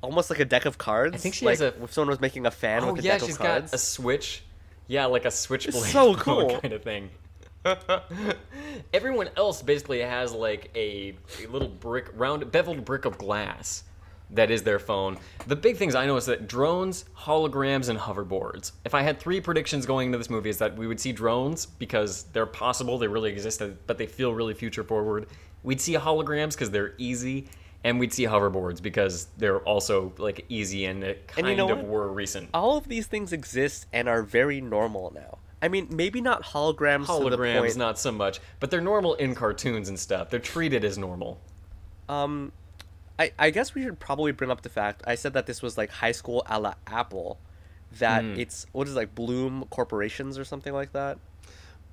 almost 0.02 0.30
like 0.30 0.40
a 0.40 0.46
deck 0.46 0.66
of 0.66 0.78
cards. 0.78 1.16
I 1.16 1.18
think 1.18 1.36
she 1.36 1.46
like 1.46 1.60
has 1.60 1.62
a- 1.62 1.84
if 1.84 1.94
someone 1.94 2.10
was 2.10 2.22
making 2.22 2.46
a 2.46 2.52
fan 2.52 2.84
Oh 2.84 2.94
with 2.94 3.02
a 3.02 3.08
yeah, 3.08 3.14
deck 3.18 3.22
she's 3.28 3.36
of 3.36 3.42
cards. 3.42 3.72
got 3.72 3.76
a 3.76 3.78
switch. 3.80 4.44
Yeah, 4.88 5.06
like 5.06 5.26
a 5.26 5.32
switchblade 5.32 5.84
so 5.92 6.16
cool. 6.26 6.60
kind 6.60 6.74
of 6.74 6.82
thing. 6.84 7.10
Everyone 8.94 9.30
else 9.36 9.62
basically 9.62 10.02
has 10.02 10.34
like 10.34 10.72
a, 10.76 11.16
a 11.42 11.48
little 11.48 11.68
brick, 11.68 12.10
round, 12.16 12.52
beveled 12.52 12.86
brick 12.86 13.06
of 13.06 13.18
glass 13.18 13.84
that 14.32 14.52
is 14.52 14.64
their 14.64 14.80
phone. 14.80 15.18
The 15.48 15.56
big 15.56 15.78
things 15.78 15.96
I 15.96 16.06
know 16.06 16.18
is 16.18 16.26
that 16.26 16.48
drones, 16.48 17.06
holograms, 17.18 17.90
and 17.90 17.98
hoverboards. 17.98 18.74
If 18.84 18.94
I 18.94 19.02
had 19.02 19.20
three 19.20 19.40
predictions 19.40 19.86
going 19.86 20.08
into 20.08 20.18
this 20.18 20.30
movie, 20.30 20.50
is 20.50 20.58
that 20.58 20.76
we 20.76 20.88
would 20.88 21.00
see 21.00 21.12
drones 21.12 21.66
because 21.66 22.24
they're 22.34 22.46
possible, 22.46 22.98
they 22.98 23.08
really 23.08 23.32
exist, 23.32 23.62
but 23.86 23.98
they 23.98 24.08
feel 24.08 24.34
really 24.34 24.54
future 24.54 24.84
forward. 24.84 25.28
We'd 25.64 25.82
see 25.82 25.94
holograms 25.94 26.52
because 26.54 26.72
they're 26.72 26.94
easy, 26.98 27.48
and 27.84 28.00
we'd 28.00 28.14
see 28.14 28.24
hoverboards 28.24 28.82
because 28.82 29.28
they're 29.38 29.60
also 29.60 30.14
like 30.18 30.46
easy 30.50 30.86
and 30.86 31.04
uh, 31.04 31.14
kind 31.28 31.48
you 31.48 31.56
know 31.56 31.70
of 31.72 31.78
what? 31.80 31.88
were 31.88 32.12
recent. 32.12 32.50
All 32.54 32.78
of 32.78 32.88
these 32.88 33.08
things 33.08 33.32
exist 33.34 33.86
and 33.94 34.10
are 34.10 34.24
very 34.24 34.62
normal 34.62 35.12
now. 35.16 35.38
I 35.62 35.68
mean, 35.70 35.88
maybe 35.90 36.22
not 36.22 36.44
holograms, 36.44 37.06
holograms 37.08 37.76
not 37.78 37.98
so 37.98 38.12
much 38.12 38.40
but 38.60 38.70
they're 38.72 38.82
normal 38.82 39.16
in 39.16 39.34
cartoons 39.36 39.90
and 39.90 40.00
stuff 40.00 40.30
they're 40.30 40.40
treated 40.40 40.86
as 40.86 40.98
normal 40.98 41.40
Um, 42.10 42.52
I, 43.20 43.32
I 43.40 43.50
guess 43.50 43.74
we 43.74 43.82
should 43.84 44.00
probably 44.00 44.32
bring 44.32 44.52
up 44.52 44.62
the 44.62 44.70
fact 44.70 45.02
I 45.08 45.16
said 45.16 45.34
that 45.34 45.46
this 45.48 45.62
was 45.64 45.78
like 45.78 45.90
high 45.90 46.12
school 46.12 46.44
a 46.48 46.60
la 46.60 46.76
Apple, 46.86 47.40
that 48.00 48.24
Hmm. 48.24 48.40
it's 48.40 48.68
what 48.72 48.88
is 48.88 48.94
it, 48.94 48.98
like 48.98 49.16
Bloom 49.16 49.66
Corporations 49.72 50.38
or 50.38 50.46
something 50.46 50.74
like 50.74 50.92
that. 50.94 51.18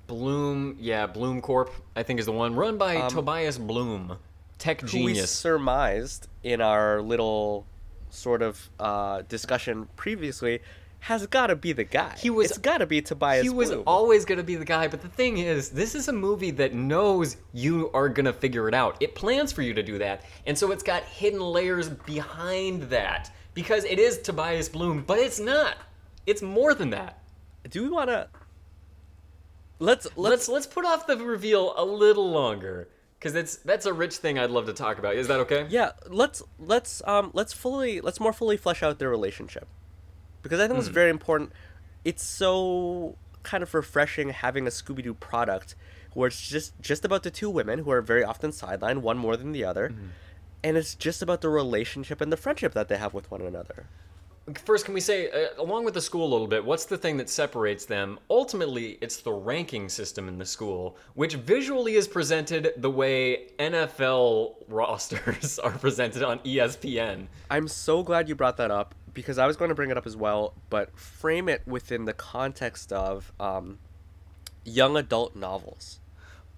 bloom 0.07 0.77
yeah 0.79 1.07
bloom 1.07 1.41
corp 1.41 1.71
i 1.95 2.03
think 2.03 2.19
is 2.19 2.27
the 2.27 2.31
one 2.31 2.53
run 2.53 2.77
by 2.77 2.95
Um, 2.97 3.09
tobias 3.09 3.57
bloom 3.57 4.17
tech 4.59 4.81
Who 4.81 5.03
we 5.03 5.15
surmised 5.15 6.27
in 6.43 6.61
our 6.61 7.01
little 7.01 7.65
sort 8.11 8.43
of 8.43 8.69
uh, 8.79 9.23
discussion 9.27 9.87
previously 9.95 10.61
has 11.05 11.27
got 11.27 11.47
to 11.47 11.55
be 11.55 11.71
the 11.71 11.83
guy. 11.83 12.15
He 12.17 12.29
was- 12.31 12.49
It's 12.49 12.57
got 12.57 12.79
to 12.79 12.87
be 12.87 12.99
Tobias. 13.01 13.43
he 13.43 13.49
was 13.49 13.69
Bloom. 13.69 13.83
always 13.85 14.25
going 14.25 14.39
to 14.39 14.43
be 14.43 14.55
the 14.55 14.65
guy 14.65 14.87
but 14.87 15.01
the 15.03 15.07
thing 15.07 15.37
is 15.37 15.69
this 15.69 15.93
is 15.93 16.07
a 16.07 16.13
movie 16.13 16.49
that 16.51 16.73
knows 16.73 17.37
you 17.53 17.91
are 17.93 18.09
going 18.09 18.25
to 18.25 18.33
figure 18.33 18.67
it 18.67 18.73
out 18.73 18.97
it 18.99 19.13
plans 19.13 19.51
for 19.51 19.61
you 19.61 19.73
to 19.75 19.83
do 19.83 19.99
that 19.99 20.23
and 20.47 20.57
so 20.57 20.71
it's 20.71 20.81
got 20.83 21.03
hidden 21.03 21.39
layers 21.39 21.89
behind 21.89 22.83
that 22.89 23.29
because 23.53 23.83
it 23.85 23.99
is 23.99 24.19
tobias 24.21 24.67
bloom 24.67 25.03
but 25.05 25.19
it's 25.19 25.39
not 25.39 25.75
it's 26.25 26.41
more 26.41 26.73
than 26.73 26.89
that 26.89 27.19
Do 27.69 27.83
we 27.83 27.89
want 27.89 28.09
to? 28.09 28.27
Let's 29.79 30.05
let's 30.15 30.17
let's 30.17 30.47
let's 30.49 30.67
put 30.67 30.85
off 30.85 31.05
the 31.05 31.17
reveal 31.17 31.73
a 31.77 31.83
little 31.85 32.29
longer 32.31 32.87
because 33.19 33.33
that's 33.33 33.57
that's 33.57 33.85
a 33.85 33.93
rich 33.93 34.15
thing 34.17 34.39
i'd 34.39 34.49
love 34.49 34.65
to 34.67 34.73
talk 34.73 34.97
about 34.99 35.15
is 35.15 35.27
that 35.27 35.39
okay 35.41 35.67
yeah 35.69 35.91
let's 36.09 36.41
let's 36.57 37.01
um 37.05 37.29
let's 37.33 37.51
fully 37.53 37.99
let's 38.01 38.19
more 38.19 38.31
fully 38.33 38.57
flesh 38.57 38.81
out 38.81 38.97
their 38.99 39.09
relationship 39.09 39.67
because 40.45 40.59
I 40.59 40.67
think 40.67 40.77
it's 40.77 40.89
hmm. 40.89 40.93
very 40.93 41.09
important. 41.09 41.51
It's 42.03 42.23
so 42.23 43.15
kind 43.41 43.63
of 43.63 43.73
refreshing 43.73 44.29
having 44.29 44.67
a 44.67 44.69
Scooby 44.69 45.01
Doo 45.01 45.15
product 45.15 45.73
where 46.13 46.27
it's 46.27 46.47
just 46.47 46.79
just 46.79 47.03
about 47.03 47.23
the 47.23 47.31
two 47.31 47.49
women 47.49 47.79
who 47.79 47.89
are 47.89 48.01
very 48.01 48.23
often 48.23 48.51
sidelined, 48.51 48.99
one 48.99 49.17
more 49.17 49.35
than 49.35 49.53
the 49.53 49.65
other, 49.65 49.89
hmm. 49.89 50.09
and 50.63 50.77
it's 50.77 50.93
just 50.93 51.23
about 51.23 51.41
the 51.41 51.49
relationship 51.49 52.21
and 52.21 52.31
the 52.31 52.37
friendship 52.37 52.73
that 52.73 52.89
they 52.89 52.97
have 52.97 53.11
with 53.11 53.31
one 53.31 53.41
another. 53.41 53.87
First, 54.53 54.85
can 54.85 54.93
we 54.93 55.01
say, 55.01 55.31
uh, 55.31 55.59
along 55.59 55.85
with 55.85 55.95
the 55.95 56.01
school 56.01 56.27
a 56.27 56.31
little 56.31 56.45
bit, 56.45 56.63
what's 56.63 56.85
the 56.85 56.99
thing 56.99 57.17
that 57.17 57.29
separates 57.29 57.85
them? 57.85 58.19
Ultimately, 58.29 58.99
it's 59.01 59.17
the 59.17 59.33
ranking 59.33 59.89
system 59.89 60.27
in 60.27 60.37
the 60.37 60.45
school, 60.45 60.97
which 61.15 61.33
visually 61.33 61.95
is 61.95 62.07
presented 62.07 62.73
the 62.77 62.91
way 62.91 63.47
NFL 63.57 64.55
rosters 64.67 65.57
are 65.63 65.71
presented 65.71 66.21
on 66.21 66.37
ESPN. 66.39 67.25
I'm 67.49 67.67
so 67.67 68.03
glad 68.03 68.29
you 68.29 68.35
brought 68.35 68.57
that 68.57 68.69
up 68.69 68.93
because 69.15 69.39
I 69.39 69.47
was 69.47 69.57
going 69.57 69.69
to 69.69 69.75
bring 69.75 69.89
it 69.89 69.97
up 69.97 70.05
as 70.05 70.15
well, 70.15 70.53
but 70.69 70.95
frame 70.95 71.49
it 71.49 71.63
within 71.65 72.05
the 72.05 72.13
context 72.13 72.93
of 72.93 73.33
um, 73.39 73.79
young 74.63 74.95
adult 74.95 75.35
novels. 75.35 75.99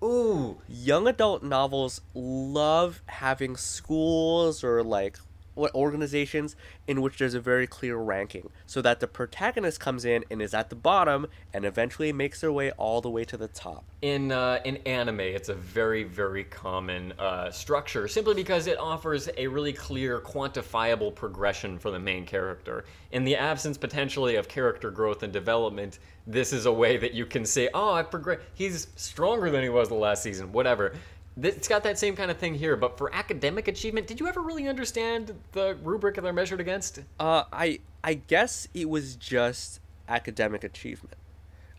Ooh, 0.03 0.61
young 0.67 1.07
adult 1.07 1.41
novels 1.41 2.01
love 2.13 3.01
having 3.05 3.55
schools 3.55 4.63
or 4.63 4.83
like 4.83 5.17
organizations 5.57 6.55
in 6.87 7.01
which 7.01 7.17
there's 7.17 7.33
a 7.33 7.39
very 7.39 7.67
clear 7.67 7.97
ranking 7.97 8.49
so 8.65 8.81
that 8.81 8.99
the 8.99 9.07
protagonist 9.07 9.79
comes 9.79 10.05
in 10.05 10.23
and 10.29 10.41
is 10.41 10.53
at 10.53 10.69
the 10.69 10.75
bottom 10.75 11.27
and 11.53 11.65
eventually 11.65 12.13
makes 12.13 12.41
their 12.41 12.51
way 12.51 12.71
all 12.71 13.01
the 13.01 13.09
way 13.09 13.23
to 13.23 13.37
the 13.37 13.47
top 13.47 13.83
in 14.01 14.31
uh, 14.31 14.59
in 14.63 14.77
anime, 14.77 15.21
it's 15.21 15.49
a 15.49 15.55
very 15.55 16.03
very 16.03 16.43
common 16.43 17.13
uh, 17.13 17.49
structure, 17.49 18.07
simply 18.07 18.35
because 18.35 18.67
it 18.67 18.77
offers 18.77 19.27
a 19.37 19.47
really 19.47 19.73
clear, 19.73 20.19
quantifiable 20.19 21.13
progression 21.13 21.79
for 21.79 21.89
the 21.89 21.99
main 21.99 22.25
character. 22.25 22.85
In 23.11 23.23
the 23.23 23.35
absence 23.35 23.77
potentially 23.77 24.35
of 24.35 24.47
character 24.47 24.91
growth 24.91 25.23
and 25.23 25.33
development, 25.33 25.99
this 26.27 26.53
is 26.53 26.67
a 26.67 26.71
way 26.71 26.97
that 26.97 27.13
you 27.13 27.25
can 27.25 27.45
say, 27.45 27.69
"Oh, 27.73 27.93
I 27.93 28.03
progress. 28.03 28.39
He's 28.53 28.87
stronger 28.95 29.49
than 29.49 29.63
he 29.63 29.69
was 29.69 29.89
the 29.89 29.95
last 29.95 30.21
season." 30.21 30.51
Whatever. 30.51 30.93
It's 31.41 31.67
got 31.67 31.83
that 31.83 31.99
same 31.99 32.15
kind 32.15 32.31
of 32.31 32.37
thing 32.37 32.55
here, 32.55 32.75
but 32.75 32.97
for 32.97 33.13
academic 33.13 33.67
achievement, 33.67 34.07
did 34.07 34.19
you 34.19 34.27
ever 34.27 34.41
really 34.41 34.67
understand 34.67 35.33
the 35.51 35.75
rubric 35.83 36.15
that 36.15 36.21
they're 36.21 36.33
measured 36.33 36.59
against? 36.59 36.99
uh 37.19 37.43
i 37.53 37.79
i 38.03 38.13
guess 38.15 38.67
it 38.73 38.89
was 38.89 39.15
just 39.15 39.79
academic 40.09 40.63
achievement 40.63 41.15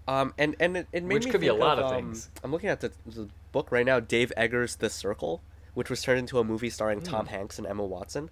um 0.06 0.32
and 0.38 0.54
and 0.60 0.76
it, 0.76 0.86
it 0.92 1.02
made 1.02 1.14
Which 1.14 1.24
me 1.26 1.30
could 1.32 1.40
be 1.40 1.48
a 1.48 1.54
lot 1.54 1.78
of 1.78 1.86
um, 1.86 1.90
things. 1.94 2.30
i'm 2.44 2.52
looking 2.52 2.68
at 2.68 2.80
the, 2.80 2.92
the 3.06 3.28
book 3.52 3.72
right 3.72 3.86
now 3.86 3.98
dave 4.00 4.32
eggers 4.36 4.76
the 4.76 4.90
circle 4.90 5.40
which 5.74 5.88
was 5.90 6.02
turned 6.02 6.18
into 6.20 6.38
a 6.38 6.44
movie 6.44 6.70
starring 6.70 7.00
tom 7.00 7.26
Hmm. 7.26 7.30
hanks 7.34 7.58
and 7.58 7.66
emma 7.66 7.84
watson 7.84 8.30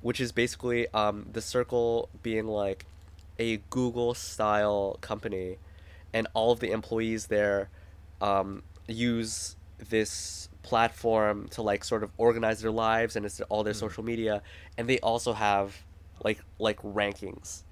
which 0.00 0.20
is 0.20 0.32
basically 0.32 0.86
um, 0.94 1.26
the 1.32 1.40
circle 1.42 2.08
being 2.22 2.46
like 2.46 2.86
a 3.38 3.58
google 3.70 4.14
style 4.14 4.98
company 5.00 5.58
and 6.12 6.26
all 6.34 6.52
of 6.52 6.60
the 6.60 6.70
employees 6.70 7.26
there 7.26 7.68
um, 8.20 8.62
use 8.86 9.56
this 9.78 10.48
platform 10.64 11.46
to 11.50 11.62
like 11.62 11.84
sort 11.84 12.02
of 12.02 12.10
organize 12.16 12.60
their 12.62 12.70
lives 12.88 13.14
and 13.16 13.24
it's 13.26 13.40
all 13.50 13.62
their 13.62 13.74
social 13.84 14.02
media 14.02 14.42
and 14.76 14.88
they 14.88 14.98
also 15.00 15.32
have 15.32 15.76
like 16.24 16.40
like 16.58 16.80
rankings. 16.82 17.62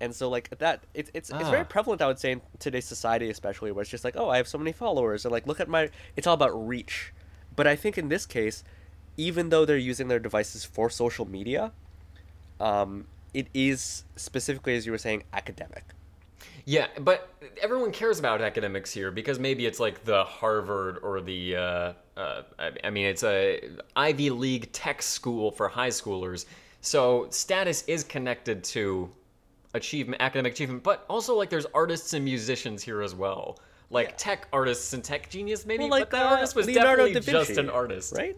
And 0.00 0.14
so 0.14 0.28
like 0.28 0.46
that 0.58 0.84
it's 0.94 1.10
it's, 1.14 1.30
it's 1.30 1.48
very 1.56 1.62
Ah. 1.68 1.74
prevalent 1.76 2.00
i 2.02 2.06
would 2.06 2.18
say 2.18 2.32
in 2.32 2.40
today's 2.58 2.84
society 2.96 3.28
especially 3.30 3.70
where 3.72 3.82
it's 3.82 3.90
just 3.90 4.04
like 4.04 4.16
oh 4.16 4.28
i 4.34 4.36
have 4.40 4.48
so 4.48 4.58
many 4.58 4.72
followers 4.72 5.24
and 5.24 5.32
like 5.32 5.46
look 5.46 5.60
at 5.60 5.68
my 5.68 5.82
it's 6.16 6.26
all 6.26 6.34
about 6.34 6.52
reach. 6.74 7.12
But 7.58 7.66
i 7.66 7.76
think 7.82 7.96
in 8.02 8.08
this 8.08 8.26
case 8.26 8.64
even 9.16 9.48
though 9.52 9.64
they're 9.64 9.78
using 9.92 10.08
their 10.08 10.18
devices 10.28 10.64
for 10.74 10.90
social 10.90 11.26
media 11.38 11.72
um, 12.60 13.06
it 13.32 13.46
is 13.54 14.04
specifically 14.16 14.74
as 14.76 14.84
you 14.86 14.92
were 14.92 14.98
saying 15.08 15.22
academic 15.32 15.84
Yeah, 16.68 16.88
but 16.98 17.30
everyone 17.62 17.92
cares 17.92 18.18
about 18.18 18.42
academics 18.42 18.92
here 18.92 19.12
because 19.12 19.38
maybe 19.38 19.66
it's 19.66 19.78
like 19.78 20.04
the 20.04 20.24
Harvard 20.24 20.98
or 21.00 21.20
the, 21.20 21.54
uh, 21.56 21.92
uh, 22.16 22.42
I 22.82 22.90
mean, 22.90 23.06
it's 23.06 23.22
a 23.22 23.60
Ivy 23.94 24.30
League 24.30 24.72
tech 24.72 25.00
school 25.00 25.52
for 25.52 25.68
high 25.68 25.90
schoolers. 25.90 26.46
So 26.80 27.28
status 27.30 27.84
is 27.86 28.02
connected 28.02 28.64
to 28.64 29.08
achievement, 29.74 30.20
academic 30.20 30.54
achievement, 30.54 30.82
but 30.82 31.04
also 31.08 31.36
like 31.36 31.50
there's 31.50 31.66
artists 31.72 32.14
and 32.14 32.24
musicians 32.24 32.82
here 32.82 33.00
as 33.00 33.14
well. 33.14 33.60
Like 33.90 34.16
tech 34.18 34.48
artists 34.52 34.92
and 34.92 35.04
tech 35.04 35.30
genius, 35.30 35.64
maybe. 35.66 35.84
well, 35.84 35.90
like 35.90 36.10
but 36.10 36.18
the 36.18 36.24
uh, 36.24 36.30
artist 36.30 36.56
was 36.56 36.66
Leonardo 36.66 37.06
definitely 37.06 37.32
Vinci, 37.32 37.32
just 37.54 37.58
an 37.60 37.70
artist, 37.70 38.12
right 38.16 38.36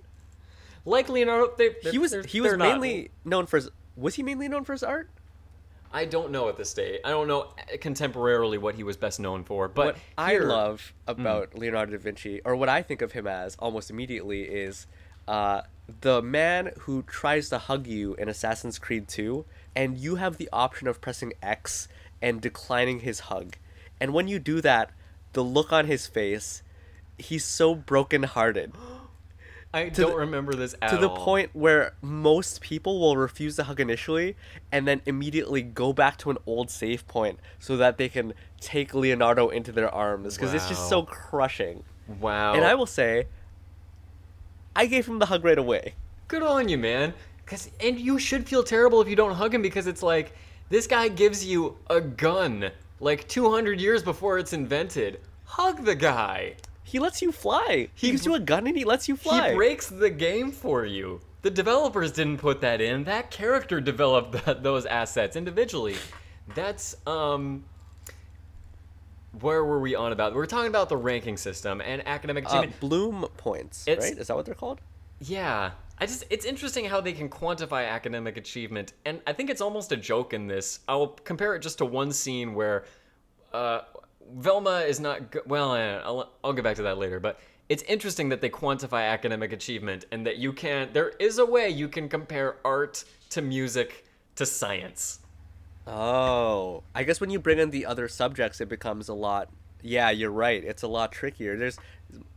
Like 0.84 1.08
Leonardo, 1.08 1.54
they, 1.56 1.74
he 1.90 1.96
was 1.96 2.14
he 2.26 2.42
was 2.42 2.50
they're 2.50 2.58
not. 2.58 2.72
mainly 2.72 3.10
known 3.24 3.46
for 3.46 3.56
his 3.56 3.70
was 3.96 4.14
he 4.14 4.22
mainly 4.22 4.48
known 4.48 4.64
for 4.64 4.72
his 4.72 4.82
art 4.82 5.08
I 5.92 6.04
don't 6.04 6.30
know 6.30 6.48
at 6.48 6.56
this 6.56 6.70
stage. 6.70 7.00
I 7.04 7.10
don't 7.10 7.28
know 7.28 7.48
contemporarily 7.76 8.58
what 8.58 8.74
he 8.74 8.82
was 8.82 8.96
best 8.96 9.20
known 9.20 9.44
for, 9.44 9.68
but 9.68 9.86
what 9.86 9.96
I 10.16 10.38
love 10.38 10.92
about 11.06 11.56
Leonardo 11.56 11.92
da 11.92 11.98
Vinci, 11.98 12.40
or 12.44 12.56
what 12.56 12.68
I 12.68 12.82
think 12.82 13.02
of 13.02 13.12
him 13.12 13.26
as 13.26 13.56
almost 13.56 13.90
immediately, 13.90 14.42
is 14.42 14.86
uh, 15.26 15.62
the 16.00 16.20
man 16.20 16.72
who 16.80 17.02
tries 17.02 17.48
to 17.50 17.58
hug 17.58 17.86
you 17.86 18.14
in 18.14 18.28
Assassin's 18.28 18.78
Creed 18.78 19.08
2, 19.08 19.44
and 19.74 19.96
you 19.98 20.16
have 20.16 20.36
the 20.36 20.48
option 20.52 20.88
of 20.88 21.00
pressing 21.00 21.32
X 21.42 21.88
and 22.20 22.40
declining 22.40 23.00
his 23.00 23.20
hug. 23.20 23.56
And 24.00 24.12
when 24.12 24.28
you 24.28 24.38
do 24.38 24.60
that, 24.60 24.90
the 25.32 25.44
look 25.44 25.72
on 25.72 25.86
his 25.86 26.06
face, 26.06 26.62
he's 27.16 27.44
so 27.44 27.74
brokenhearted. 27.74 28.72
I 29.74 29.90
To 29.90 30.00
don't 30.02 30.10
the- 30.12 30.16
remember 30.16 30.54
this 30.54 30.74
at 30.80 30.90
to 30.90 30.96
the 30.96 31.10
all. 31.10 31.16
point 31.24 31.50
where 31.52 31.92
most 32.00 32.60
people 32.62 32.98
will 33.00 33.16
refuse 33.18 33.56
to 33.56 33.64
hug 33.64 33.80
initially 33.80 34.34
and 34.72 34.88
then 34.88 35.02
immediately 35.04 35.60
go 35.62 35.92
back 35.92 36.16
to 36.18 36.30
an 36.30 36.38
old 36.46 36.70
save 36.70 37.06
point 37.06 37.38
so 37.58 37.76
that 37.76 37.98
they 37.98 38.08
can 38.08 38.32
take 38.60 38.94
Leonardo 38.94 39.48
into 39.50 39.70
their 39.70 39.92
arms 39.94 40.36
because 40.36 40.54
it's 40.54 40.68
just 40.68 40.88
so 40.88 41.02
crushing. 41.02 41.82
Wow. 42.20 42.54
And 42.54 42.64
I 42.64 42.74
will 42.74 42.86
say, 42.86 43.26
I 44.74 44.86
gave 44.86 45.06
him 45.06 45.18
the 45.18 45.26
hug 45.26 45.44
right 45.44 45.58
away. 45.58 45.94
Good 46.28 46.42
on 46.42 46.68
you, 46.68 46.78
man. 46.78 47.12
Cause 47.44 47.70
and 47.80 47.98
you 47.98 48.18
should 48.18 48.48
feel 48.48 48.62
terrible 48.62 49.00
if 49.02 49.08
you 49.08 49.16
don't 49.16 49.34
hug 49.34 49.54
him 49.54 49.62
because 49.62 49.86
it's 49.86 50.02
like 50.02 50.32
this 50.70 50.86
guy 50.86 51.08
gives 51.08 51.44
you 51.44 51.76
a 51.88 52.00
gun 52.00 52.70
like 53.00 53.26
200 53.28 53.80
years 53.80 54.02
before 54.02 54.38
it's 54.38 54.52
invented. 54.52 55.20
Hug 55.44 55.84
the 55.84 55.94
guy. 55.94 56.54
He 56.88 56.98
lets 56.98 57.20
you 57.20 57.32
fly. 57.32 57.88
He, 57.94 58.06
He 58.06 58.10
gives 58.12 58.24
you 58.24 58.34
a 58.34 58.40
gun 58.40 58.66
and 58.66 58.76
he 58.76 58.84
lets 58.84 59.08
you 59.08 59.16
fly. 59.16 59.50
He 59.50 59.54
breaks 59.56 59.88
the 59.88 60.08
game 60.08 60.50
for 60.50 60.86
you. 60.86 61.20
The 61.42 61.50
developers 61.50 62.12
didn't 62.12 62.38
put 62.38 62.62
that 62.62 62.80
in. 62.80 63.04
That 63.04 63.30
character 63.30 63.80
developed 63.80 64.32
that, 64.46 64.62
those 64.62 64.86
assets 64.86 65.36
individually. 65.36 65.96
That's 66.54 66.96
um 67.06 67.64
where 69.40 69.62
were 69.64 69.78
we 69.80 69.94
on 69.94 70.12
about? 70.12 70.34
We 70.34 70.40
are 70.40 70.46
talking 70.46 70.68
about 70.68 70.88
the 70.88 70.96
ranking 70.96 71.36
system 71.36 71.80
and 71.80 72.06
academic 72.08 72.46
uh, 72.46 72.48
achievement. 72.48 72.80
bloom 72.80 73.26
points, 73.36 73.86
It's- 73.86 74.08
right? 74.08 74.18
Is 74.18 74.28
that 74.28 74.36
what 74.36 74.46
they're 74.46 74.54
called? 74.54 74.80
Yeah. 75.20 75.72
I 76.00 76.06
just 76.06 76.24
it's 76.30 76.44
interesting 76.46 76.84
how 76.86 77.00
they 77.00 77.12
can 77.12 77.28
quantify 77.28 77.88
academic 77.88 78.36
achievement 78.36 78.92
and 79.04 79.20
I 79.26 79.32
think 79.32 79.50
it's 79.50 79.60
almost 79.60 79.92
a 79.92 79.96
joke 79.96 80.32
in 80.32 80.46
this. 80.46 80.78
I'll 80.88 81.08
compare 81.08 81.54
it 81.54 81.60
just 81.60 81.78
to 81.78 81.84
one 81.84 82.12
scene 82.12 82.54
where 82.54 82.84
uh 83.52 83.80
Velma 84.34 84.80
is 84.80 85.00
not 85.00 85.30
go- 85.30 85.42
well, 85.46 85.74
eh, 85.74 86.00
I'll 86.04 86.30
I'll 86.44 86.52
get 86.52 86.64
back 86.64 86.76
to 86.76 86.82
that 86.82 86.98
later, 86.98 87.20
but 87.20 87.38
it's 87.68 87.82
interesting 87.84 88.28
that 88.30 88.40
they 88.40 88.50
quantify 88.50 89.08
academic 89.10 89.52
achievement 89.52 90.06
and 90.10 90.26
that 90.26 90.36
you 90.38 90.52
can 90.52 90.90
there 90.92 91.10
is 91.18 91.38
a 91.38 91.46
way 91.46 91.68
you 91.68 91.88
can 91.88 92.08
compare 92.08 92.56
art 92.64 93.04
to 93.30 93.42
music 93.42 94.04
to 94.36 94.46
science. 94.46 95.20
Oh, 95.86 96.82
I 96.94 97.02
guess 97.02 97.20
when 97.20 97.30
you 97.30 97.38
bring 97.38 97.58
in 97.58 97.70
the 97.70 97.86
other 97.86 98.08
subjects, 98.08 98.60
it 98.60 98.68
becomes 98.68 99.08
a 99.08 99.14
lot. 99.14 99.48
Yeah, 99.82 100.10
you're 100.10 100.30
right. 100.30 100.62
It's 100.62 100.82
a 100.82 100.88
lot 100.88 101.12
trickier. 101.12 101.56
There's 101.56 101.78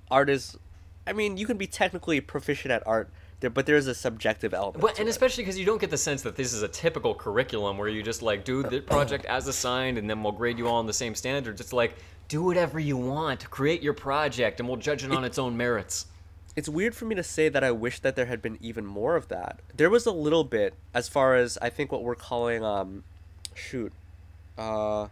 art 0.09 0.29
is, 0.29 0.57
I 1.05 1.13
mean, 1.13 1.35
you 1.37 1.45
can 1.45 1.57
be 1.57 1.67
technically 1.67 2.21
proficient 2.21 2.71
at 2.71 2.85
art, 2.87 3.09
there, 3.41 3.49
but 3.49 3.65
there's 3.65 3.87
a 3.87 3.93
subjective 3.95 4.53
element. 4.53 4.81
To 4.81 4.99
and 5.01 5.07
it. 5.07 5.11
especially 5.11 5.43
because 5.43 5.59
you 5.59 5.65
don't 5.65 5.81
get 5.81 5.89
the 5.89 5.97
sense 5.97 6.21
that 6.21 6.35
this 6.35 6.53
is 6.53 6.61
a 6.61 6.67
typical 6.67 7.13
curriculum 7.13 7.77
where 7.77 7.89
you 7.89 8.01
just 8.01 8.21
like 8.21 8.45
do 8.45 8.63
the 8.63 8.79
project 8.95 9.25
as 9.25 9.47
assigned 9.47 9.97
and 9.97 10.09
then 10.09 10.23
we'll 10.23 10.31
grade 10.31 10.57
you 10.57 10.67
all 10.67 10.75
on 10.75 10.85
the 10.85 10.93
same 10.93 11.13
standards. 11.15 11.59
It's 11.59 11.73
like 11.73 11.95
do 12.27 12.43
whatever 12.43 12.79
you 12.79 12.95
want, 12.95 13.49
create 13.49 13.81
your 13.83 13.93
project, 13.93 14.61
and 14.61 14.69
we'll 14.69 14.77
judge 14.77 15.03
it 15.03 15.11
on 15.11 15.25
its 15.25 15.37
own 15.37 15.57
merits. 15.57 16.05
it's 16.55 16.69
weird 16.69 16.95
for 16.95 17.05
me 17.05 17.15
to 17.15 17.23
say 17.23 17.49
that 17.49 17.63
I 17.63 17.71
wish 17.71 17.99
that 17.99 18.15
there 18.15 18.27
had 18.27 18.41
been 18.41 18.57
even 18.61 18.85
more 18.85 19.15
of 19.17 19.27
that. 19.27 19.59
There 19.75 19.89
was 19.89 20.05
a 20.05 20.11
little 20.11 20.43
bit 20.45 20.73
as 20.93 21.09
far 21.09 21.35
as 21.35 21.57
I 21.61 21.69
think 21.69 21.91
what 21.91 22.03
we're 22.03 22.15
calling 22.15 22.63
um 22.63 23.03
shoot. 23.53 23.91
Uh 24.57 25.07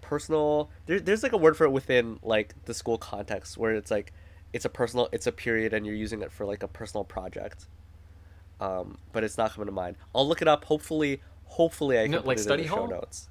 personal 0.00 0.70
there, 0.86 1.00
there's 1.00 1.22
like 1.22 1.32
a 1.32 1.36
word 1.36 1.54
for 1.54 1.64
it 1.64 1.70
within 1.70 2.18
like 2.22 2.54
the 2.64 2.72
school 2.72 2.96
context 2.96 3.58
where 3.58 3.74
it's 3.74 3.90
like 3.90 4.12
it's 4.52 4.64
a 4.64 4.68
personal 4.68 5.08
it's 5.12 5.26
a 5.26 5.32
period 5.32 5.72
and 5.72 5.84
you're 5.86 5.94
using 5.94 6.22
it 6.22 6.32
for 6.32 6.46
like 6.46 6.62
a 6.62 6.68
personal 6.68 7.04
project. 7.04 7.66
Um 8.60 8.98
but 9.12 9.24
it's 9.24 9.38
not 9.38 9.52
coming 9.52 9.66
to 9.66 9.72
mind. 9.72 9.96
I'll 10.14 10.26
look 10.26 10.42
it 10.42 10.48
up. 10.48 10.64
Hopefully 10.64 11.20
hopefully 11.44 11.98
I 11.98 12.04
can 12.04 12.12
No, 12.12 12.18
put 12.18 12.26
like 12.26 12.38
it 12.38 12.42
study 12.42 12.62
in 12.64 12.68
the 12.68 12.74
show 12.74 12.86
notes. 12.86 13.28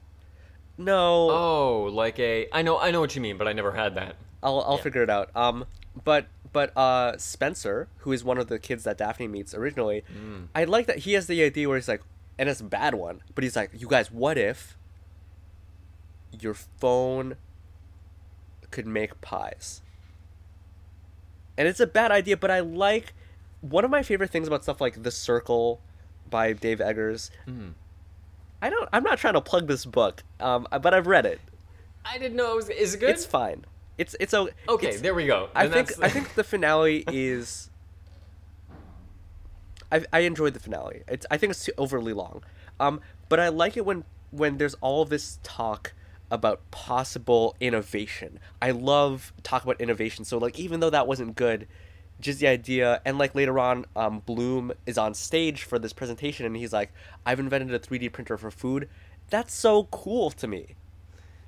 No. 0.77 1.29
Oh, 1.29 1.89
like 1.91 2.19
a 2.19 2.47
I 2.53 2.61
know 2.61 2.77
I 2.79 2.91
know 2.91 2.99
what 2.99 3.15
you 3.15 3.21
mean, 3.21 3.37
but 3.37 3.47
I 3.47 3.53
never 3.53 3.71
had 3.71 3.95
that. 3.95 4.15
I'll 4.43 4.61
I'll 4.61 4.77
Yeah. 4.77 4.83
figure 4.83 5.03
it 5.03 5.09
out. 5.09 5.35
Um, 5.35 5.65
but 6.03 6.27
but 6.53 6.75
uh, 6.77 7.17
Spencer, 7.17 7.87
who 7.99 8.11
is 8.11 8.23
one 8.23 8.37
of 8.37 8.47
the 8.47 8.59
kids 8.59 8.83
that 8.83 8.97
Daphne 8.97 9.27
meets 9.27 9.53
originally, 9.55 10.03
Mm. 10.13 10.47
I 10.55 10.63
like 10.63 10.85
that 10.87 10.99
he 10.99 11.13
has 11.13 11.27
the 11.27 11.43
idea 11.43 11.67
where 11.67 11.77
he's 11.77 11.87
like, 11.87 12.03
and 12.37 12.47
it's 12.47 12.61
a 12.61 12.63
bad 12.63 12.93
one, 12.95 13.21
but 13.33 13.43
he's 13.43 13.55
like, 13.55 13.71
you 13.73 13.87
guys, 13.87 14.11
what 14.11 14.37
if 14.37 14.77
your 16.39 16.53
phone 16.53 17.37
could 18.71 18.85
make 18.87 19.19
pies? 19.21 19.81
And 21.57 21.67
it's 21.67 21.79
a 21.79 21.87
bad 21.87 22.11
idea, 22.11 22.37
but 22.37 22.51
I 22.51 22.59
like 22.59 23.13
one 23.61 23.83
of 23.83 23.91
my 23.91 24.03
favorite 24.03 24.29
things 24.29 24.47
about 24.47 24.63
stuff 24.63 24.79
like 24.79 25.01
The 25.03 25.11
Circle 25.11 25.81
by 26.29 26.53
Dave 26.53 26.79
Eggers. 26.81 27.31
Mm. 27.47 27.73
I 28.61 28.69
don't. 28.69 28.87
I'm 28.93 29.03
not 29.03 29.17
trying 29.17 29.33
to 29.33 29.41
plug 29.41 29.67
this 29.67 29.85
book, 29.85 30.23
um, 30.39 30.67
but 30.81 30.93
I've 30.93 31.07
read 31.07 31.25
it. 31.25 31.39
I 32.05 32.17
didn't 32.17 32.35
know 32.37 32.53
it 32.53 32.55
was 32.55 32.69
is 32.69 32.93
it 32.95 32.99
good? 32.99 33.09
It's 33.09 33.25
fine. 33.25 33.65
It's 33.97 34.15
it's 34.19 34.33
o- 34.33 34.49
okay, 34.69 34.87
it's- 34.87 35.01
there 35.01 35.13
we 35.15 35.25
go. 35.25 35.49
I 35.55 35.67
think 35.67 35.87
that's- 35.89 35.99
I 35.99 36.09
think 36.09 36.33
the 36.35 36.43
finale 36.43 37.03
is. 37.11 37.69
I 39.91 40.03
I 40.11 40.19
enjoyed 40.19 40.53
the 40.53 40.59
finale. 40.59 41.03
It's 41.07 41.25
I 41.31 41.37
think 41.37 41.51
it's 41.51 41.63
too 41.65 41.71
overly 41.77 42.13
long, 42.13 42.43
um, 42.79 42.99
but 43.29 43.39
I 43.39 43.47
like 43.49 43.77
it 43.77 43.85
when 43.85 44.03
when 44.31 44.57
there's 44.57 44.75
all 44.75 45.05
this 45.05 45.39
talk 45.43 45.93
about 46.29 46.69
possible 46.71 47.55
innovation. 47.59 48.39
I 48.61 48.71
love 48.71 49.33
talk 49.43 49.63
about 49.63 49.79
innovation. 49.79 50.25
So 50.25 50.37
like 50.37 50.59
even 50.59 50.79
though 50.79 50.89
that 50.89 51.07
wasn't 51.07 51.35
good, 51.35 51.67
just 52.19 52.39
the 52.39 52.47
idea 52.47 53.01
and 53.05 53.17
like 53.17 53.35
later 53.35 53.59
on, 53.59 53.85
um, 53.95 54.21
Bloom 54.25 54.71
is 54.85 54.97
on 54.97 55.13
stage 55.13 55.63
for 55.63 55.79
this 55.79 55.93
presentation 55.93 56.45
and 56.45 56.55
he's 56.55 56.73
like, 56.73 56.91
"I've 57.25 57.39
invented 57.39 57.73
a 57.73 57.79
3D 57.79 58.09
printer 58.11 58.37
for 58.37 58.51
food." 58.51 58.89
That's 59.29 59.53
so 59.53 59.85
cool 59.85 60.31
to 60.31 60.47
me. 60.47 60.75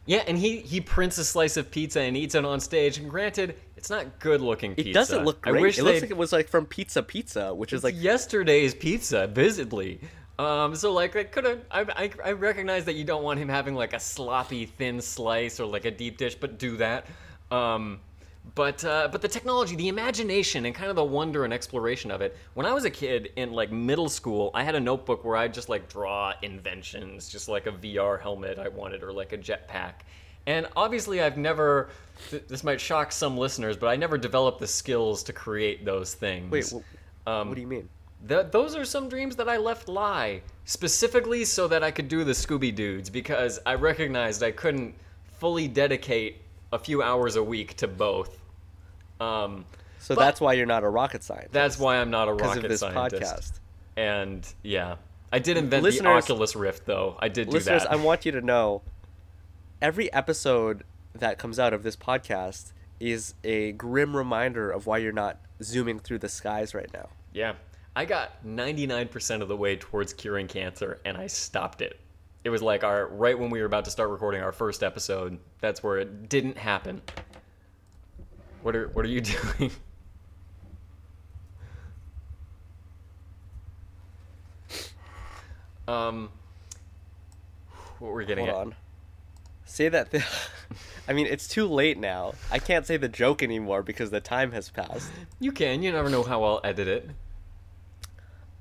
Yeah, 0.05 0.23
and 0.27 0.37
he 0.37 0.57
he 0.61 0.81
prints 0.81 1.17
a 1.19 1.23
slice 1.23 1.55
of 1.55 1.69
pizza 1.69 2.01
and 2.01 2.17
eats 2.17 2.33
it 2.33 2.43
on 2.43 2.59
stage. 2.59 2.97
And 2.97 3.09
granted, 3.09 3.55
it's 3.77 3.89
not 3.89 4.19
good 4.19 4.41
looking 4.41 4.73
It 4.75 4.91
doesn't 4.91 5.23
look 5.23 5.45
I 5.45 5.51
great. 5.51 5.61
wish 5.61 5.77
it 5.77 5.83
looks 5.83 6.01
like 6.01 6.09
it 6.09 6.17
was 6.17 6.31
like 6.31 6.49
from 6.49 6.65
Pizza 6.65 7.03
Pizza, 7.03 7.53
which 7.53 7.73
is 7.73 7.83
like 7.83 7.95
yesterday's 7.95 8.73
pizza, 8.73 9.27
visibly. 9.27 9.99
Um, 10.39 10.73
so 10.73 10.93
like 10.93 11.17
I 11.17 11.25
could 11.25 11.43
have, 11.43 11.59
I, 11.69 11.81
I, 11.81 12.11
I 12.23 12.31
recognize 12.31 12.85
that 12.85 12.93
you 12.93 13.03
don't 13.03 13.23
want 13.23 13.39
him 13.39 13.49
having 13.49 13.75
like 13.75 13.91
a 13.91 13.99
sloppy 13.99 14.65
thin 14.65 15.01
slice 15.01 15.59
or 15.59 15.65
like 15.65 15.83
a 15.83 15.91
deep 15.91 16.17
dish, 16.17 16.33
but 16.35 16.57
do 16.57 16.77
that. 16.77 17.07
Um, 17.51 17.99
but 18.55 18.83
uh, 18.85 19.09
but 19.11 19.21
the 19.21 19.27
technology, 19.27 19.75
the 19.75 19.89
imagination, 19.89 20.65
and 20.65 20.73
kind 20.73 20.89
of 20.89 20.95
the 20.95 21.03
wonder 21.03 21.43
and 21.43 21.53
exploration 21.53 22.09
of 22.09 22.21
it. 22.21 22.37
When 22.53 22.65
I 22.65 22.73
was 22.73 22.85
a 22.85 22.89
kid 22.89 23.31
in 23.35 23.51
like 23.51 23.69
middle 23.69 24.07
school, 24.07 24.49
I 24.53 24.63
had 24.63 24.75
a 24.75 24.79
notebook 24.79 25.25
where 25.25 25.35
I 25.35 25.49
just 25.49 25.67
like 25.67 25.89
draw 25.89 26.33
inventions, 26.41 27.29
just 27.29 27.49
like 27.49 27.67
a 27.67 27.71
VR 27.71 28.19
helmet 28.19 28.57
I 28.57 28.69
wanted 28.69 29.03
or 29.03 29.11
like 29.11 29.33
a 29.33 29.37
jetpack. 29.37 29.93
And 30.47 30.67
obviously, 30.75 31.21
I've 31.21 31.37
never. 31.37 31.89
Th- 32.29 32.43
this 32.47 32.63
might 32.63 32.81
shock 32.81 33.11
some 33.11 33.37
listeners, 33.37 33.75
but 33.77 33.87
I 33.87 33.97
never 33.97 34.17
developed 34.17 34.59
the 34.59 34.67
skills 34.67 35.21
to 35.23 35.33
create 35.33 35.85
those 35.85 36.13
things. 36.13 36.49
Wait, 36.49 36.73
Um, 37.27 37.49
what 37.49 37.55
do 37.55 37.61
you 37.61 37.67
mean? 37.67 37.89
Th- 38.27 38.47
those 38.51 38.75
are 38.75 38.85
some 38.85 39.07
dreams 39.09 39.35
that 39.37 39.47
I 39.47 39.57
left 39.57 39.87
lie, 39.87 40.41
specifically 40.65 41.45
so 41.45 41.67
that 41.67 41.83
I 41.83 41.91
could 41.91 42.07
do 42.09 42.23
the 42.23 42.33
Scooby 42.33 42.73
Dudes, 42.73 43.09
because 43.09 43.59
I 43.65 43.75
recognized 43.75 44.43
I 44.43 44.51
couldn't 44.51 44.95
fully 45.37 45.67
dedicate 45.67 46.41
a 46.73 46.79
few 46.79 47.01
hours 47.01 47.35
a 47.37 47.43
week 47.43 47.75
to 47.77 47.87
both. 47.87 48.37
Um, 49.19 49.65
So 49.99 50.15
that's 50.15 50.39
why 50.41 50.53
you're 50.53 50.65
not 50.65 50.83
a 50.83 50.89
rocket 50.89 51.23
scientist. 51.23 51.51
that's 51.53 51.79
why 51.79 51.97
I'm 51.97 52.09
not 52.09 52.27
a 52.29 52.33
because 52.35 52.49
rocket 52.49 52.65
of 52.65 52.69
this 52.69 52.79
scientist. 52.81 53.21
podcast. 53.23 53.59
And 53.97 54.47
yeah, 54.63 54.95
I 55.31 55.39
did 55.39 55.57
invent 55.57 55.83
Listeners- 55.83 56.25
the 56.25 56.31
Oculus 56.33 56.55
Rift, 56.55 56.85
though. 56.85 57.15
I 57.19 57.27
did 57.29 57.47
do 57.49 57.53
Listeners, 57.53 57.83
that. 57.83 57.91
I 57.91 57.95
want 57.97 58.25
you 58.25 58.31
to 58.33 58.41
know 58.41 58.81
every 59.81 60.11
episode 60.13 60.83
that 61.13 61.37
comes 61.37 61.57
out 61.59 61.73
of 61.73 61.83
this 61.83 61.95
podcast 61.95 62.71
is 62.99 63.33
a 63.43 63.71
grim 63.73 64.15
reminder 64.15 64.69
of 64.71 64.85
why 64.85 64.97
you're 64.99 65.11
not 65.13 65.37
zooming 65.63 65.99
through 65.99 66.19
the 66.19 66.29
skies 66.29 66.73
right 66.73 66.91
now. 66.93 67.09
Yeah. 67.33 67.53
I 67.99 68.05
got 68.05 68.45
99% 68.45 69.41
of 69.41 69.49
the 69.49 69.57
way 69.57 69.75
towards 69.75 70.13
curing 70.13 70.47
cancer 70.47 71.01
and 71.03 71.17
I 71.17 71.27
stopped 71.27 71.81
it. 71.81 71.99
It 72.45 72.49
was 72.49 72.61
like 72.61 72.85
our 72.85 73.07
right 73.07 73.37
when 73.37 73.49
we 73.49 73.59
were 73.59 73.65
about 73.65 73.83
to 73.83 73.91
start 73.91 74.09
recording 74.09 74.41
our 74.41 74.53
first 74.53 74.83
episode, 74.83 75.37
that's 75.59 75.83
where 75.83 75.97
it 75.97 76.29
didn't 76.29 76.57
happen. 76.57 77.01
What 78.61 78.73
are 78.77 78.87
what 78.87 79.03
are 79.03 79.09
you 79.09 79.19
doing? 79.59 79.71
um 85.89 86.29
what 87.97 88.11
were 88.11 88.15
we 88.19 88.25
getting 88.25 88.45
Hold 88.45 88.55
at? 88.55 88.61
on. 88.67 88.75
Say 89.65 89.89
that. 89.89 90.11
Th- 90.11 90.23
I 91.09 91.11
mean, 91.11 91.27
it's 91.27 91.49
too 91.49 91.67
late 91.67 91.97
now. 91.97 92.35
I 92.49 92.59
can't 92.59 92.85
say 92.85 92.95
the 92.95 93.09
joke 93.09 93.43
anymore 93.43 93.83
because 93.83 94.09
the 94.09 94.21
time 94.21 94.53
has 94.53 94.69
passed. 94.69 95.11
You 95.41 95.51
can, 95.51 95.83
you 95.83 95.91
never 95.91 96.09
know 96.09 96.23
how 96.23 96.45
I'll 96.45 96.61
edit 96.63 96.87
it. 96.87 97.09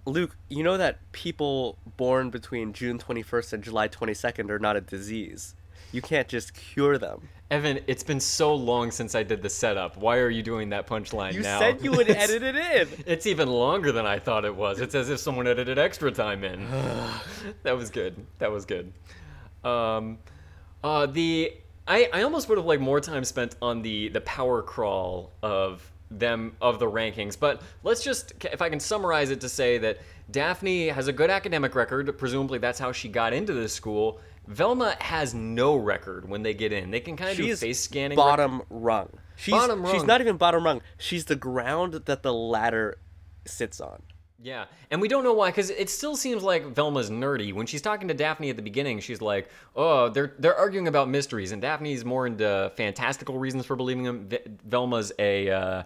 Luke, 0.09 0.37
you 0.49 0.62
know 0.62 0.77
that 0.77 1.12
people 1.12 1.79
born 1.97 2.31
between 2.31 2.73
June 2.73 2.99
21st 2.99 3.53
and 3.53 3.62
July 3.62 3.88
22nd 3.88 4.51
are 4.51 4.59
not 4.59 4.77
a 4.77 4.81
disease. 4.81 5.55
You 5.92 6.03
can't 6.03 6.29
just 6.29 6.55
cure 6.55 6.99
them. 6.99 7.29
Evan, 7.51 7.81
it's 7.87 8.03
been 8.03 8.21
so 8.21 8.55
long 8.55 8.90
since 8.90 9.14
I 9.14 9.23
did 9.23 9.40
the 9.40 9.49
setup. 9.49 9.97
Why 9.97 10.18
are 10.18 10.29
you 10.29 10.42
doing 10.42 10.71
that 10.71 10.87
punchline 10.87 11.33
You 11.33 11.40
now? 11.40 11.55
You 11.55 11.59
said 11.61 11.85
you 11.85 11.92
would 11.92 12.11
edit 12.11 12.42
it 12.42 12.57
in. 12.57 12.88
It's 13.07 13.27
even 13.27 13.49
longer 13.49 13.90
than 13.90 14.05
I 14.05 14.18
thought 14.18 14.44
it 14.44 14.55
was. 14.55 14.81
It's 14.81 14.94
as 14.94 15.09
if 15.09 15.18
someone 15.18 15.47
edited 15.47 15.79
extra 15.79 16.11
time 16.11 16.44
in. 16.44 16.66
that 17.62 17.77
was 17.77 17.88
good. 17.88 18.27
That 18.38 18.51
was 18.51 18.66
good. 18.66 18.92
Um, 19.64 20.18
uh, 20.85 21.07
the 21.07 21.55
I, 21.87 22.11
I 22.12 22.23
almost 22.23 22.51
would 22.51 22.59
have 22.59 22.66
liked 22.66 22.83
more 22.83 23.01
time 23.01 23.25
spent 23.25 23.57
on 23.62 23.81
the 23.81 24.11
the 24.11 24.21
power 24.21 24.62
crawl 24.62 25.33
of 25.42 25.90
them 26.11 26.57
of 26.61 26.79
the 26.79 26.90
rankings. 26.90 27.38
But 27.38 27.62
let's 27.83 28.03
just, 28.03 28.33
if 28.44 28.62
I 28.62 28.68
can 28.68 28.81
summarize 28.81 29.31
it 29.31 29.40
to 29.42 29.49
say 29.49 29.79
that 29.79 29.99
Daphne 30.31 30.88
has 30.88 31.09
a 31.09 31.12
good 31.12 31.31
academic 31.31 31.75
record. 31.75 32.16
Presumably, 32.18 32.59
that's 32.59 32.79
how 32.79 32.92
she 32.92 33.09
got 33.09 33.33
into 33.33 33.53
this 33.53 33.73
school. 33.73 34.21
Velma 34.47 34.97
has 35.01 35.35
no 35.35 35.77
record 35.77 36.29
when 36.29 36.42
they 36.42 36.55
get 36.55 36.73
in. 36.73 36.90
They 36.90 37.01
can 37.01 37.16
kind 37.16 37.31
of 37.31 37.37
do 37.37 37.55
face 37.57 37.81
scanning. 37.81 38.16
bottom 38.16 38.62
rung. 38.71 39.11
She's, 39.37 39.53
Bottom 39.53 39.87
She's 39.87 40.05
not 40.05 40.21
even 40.21 40.37
bottom 40.37 40.64
rung. 40.64 40.83
She's 40.97 41.27
the 41.27 41.37
ground 41.37 41.94
that 42.07 42.23
the 42.23 42.33
ladder 42.33 42.99
sits 43.44 43.81
on. 43.81 44.03
Yeah, 44.40 44.66
and 44.90 45.01
we 45.01 45.09
don't 45.09 45.25
know 45.25 45.33
why, 45.33 45.51
because 45.51 45.71
it 45.71 45.90
still 45.90 46.14
seems 46.14 46.44
like 46.44 46.64
Velma's 46.66 47.11
nerdy. 47.11 47.53
When 47.53 47.66
she's 47.66 47.83
talking 47.83 48.07
to 48.07 48.14
Daphne 48.14 48.51
at 48.51 48.57
the 48.57 48.62
beginning, 48.62 49.01
she's 49.01 49.21
like, 49.21 49.49
"Oh, 49.75 50.11
they're 50.11 50.35
they're 50.38 50.55
arguing 50.55 50.87
about 50.87 51.09
mysteries," 51.09 51.51
and 51.51 51.61
Daphne's 51.61 52.05
more 52.05 52.25
into 52.25 52.71
fantastical 52.77 53.37
reasons 53.37 53.66
for 53.66 53.75
believing 53.75 54.05
them. 54.05 54.29
V- 54.29 54.38
Velma's 54.64 55.12
a 55.18 55.51
uh, 55.51 55.83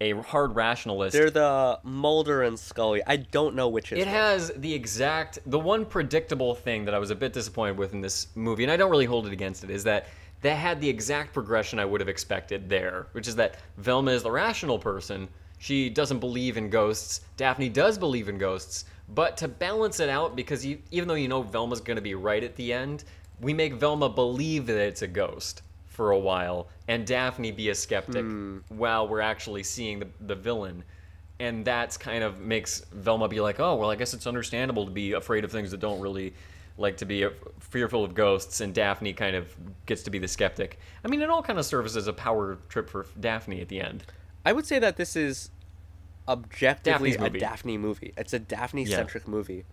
a 0.00 0.12
hard 0.12 0.54
rationalist. 0.54 1.12
They're 1.12 1.30
the 1.30 1.80
Mulder 1.82 2.42
and 2.42 2.58
Scully. 2.58 3.02
I 3.06 3.16
don't 3.16 3.54
know 3.54 3.68
which 3.68 3.92
is 3.92 3.98
It 3.98 4.02
which. 4.02 4.08
has 4.08 4.52
the 4.56 4.72
exact 4.72 5.38
the 5.46 5.58
one 5.58 5.84
predictable 5.84 6.54
thing 6.54 6.84
that 6.84 6.94
I 6.94 6.98
was 6.98 7.10
a 7.10 7.14
bit 7.14 7.32
disappointed 7.32 7.78
with 7.78 7.92
in 7.92 8.00
this 8.00 8.28
movie, 8.34 8.62
and 8.62 8.72
I 8.72 8.76
don't 8.76 8.90
really 8.90 9.06
hold 9.06 9.26
it 9.26 9.32
against 9.32 9.64
it, 9.64 9.70
is 9.70 9.84
that 9.84 10.06
they 10.40 10.54
had 10.54 10.80
the 10.80 10.88
exact 10.88 11.32
progression 11.32 11.78
I 11.78 11.84
would 11.84 12.00
have 12.00 12.08
expected 12.08 12.68
there, 12.68 13.08
which 13.12 13.26
is 13.26 13.34
that 13.36 13.56
Velma 13.76 14.12
is 14.12 14.22
the 14.22 14.30
rational 14.30 14.78
person. 14.78 15.28
She 15.58 15.90
doesn't 15.90 16.20
believe 16.20 16.56
in 16.56 16.70
ghosts. 16.70 17.22
Daphne 17.36 17.68
does 17.68 17.98
believe 17.98 18.28
in 18.28 18.38
ghosts, 18.38 18.84
but 19.08 19.36
to 19.38 19.48
balance 19.48 19.98
it 19.98 20.08
out, 20.08 20.36
because 20.36 20.64
you, 20.64 20.78
even 20.92 21.08
though 21.08 21.14
you 21.14 21.26
know 21.26 21.42
Velma's 21.42 21.80
going 21.80 21.96
to 21.96 22.02
be 22.02 22.14
right 22.14 22.44
at 22.44 22.54
the 22.54 22.72
end, 22.72 23.02
we 23.40 23.52
make 23.52 23.74
Velma 23.74 24.08
believe 24.08 24.66
that 24.66 24.78
it's 24.78 25.02
a 25.02 25.08
ghost 25.08 25.62
for 25.98 26.12
a 26.12 26.18
while, 26.18 26.68
and 26.86 27.04
Daphne 27.04 27.50
be 27.50 27.70
a 27.70 27.74
skeptic 27.74 28.24
while 28.68 29.08
we're 29.08 29.20
actually 29.20 29.64
seeing 29.64 29.98
the, 29.98 30.06
the 30.20 30.36
villain 30.36 30.84
and 31.40 31.64
that's 31.64 31.96
kind 31.96 32.22
of 32.22 32.40
makes 32.40 32.84
Velma 32.92 33.26
be 33.26 33.40
like, 33.40 33.58
oh, 33.58 33.74
well, 33.74 33.90
I 33.90 33.96
guess 33.96 34.14
it's 34.14 34.28
understandable 34.28 34.84
to 34.84 34.92
be 34.92 35.12
afraid 35.12 35.44
of 35.44 35.50
things 35.50 35.72
that 35.72 35.80
don't 35.80 36.00
really 36.00 36.34
like 36.76 36.98
to 36.98 37.04
be 37.04 37.26
fearful 37.58 38.04
of 38.04 38.14
ghosts, 38.14 38.60
and 38.60 38.72
Daphne 38.72 39.12
kind 39.12 39.34
of 39.34 39.52
gets 39.86 40.04
to 40.04 40.10
be 40.10 40.20
the 40.20 40.28
skeptic. 40.28 40.78
I 41.04 41.08
mean, 41.08 41.20
it 41.20 41.30
all 41.30 41.42
kind 41.42 41.58
of 41.58 41.66
serves 41.66 41.96
as 41.96 42.06
a 42.06 42.12
power 42.12 42.58
trip 42.68 42.88
for 42.88 43.06
Daphne 43.18 43.60
at 43.60 43.68
the 43.68 43.80
end. 43.80 44.04
I 44.46 44.52
would 44.52 44.66
say 44.66 44.78
that 44.78 44.96
this 44.96 45.16
is 45.16 45.50
objectively 46.28 47.14
a. 47.14 47.30
Daphne 47.30 47.76
movie. 47.76 48.14
It's 48.16 48.32
a 48.32 48.38
Daphne 48.38 48.84
centric 48.84 49.26
movie. 49.26 49.64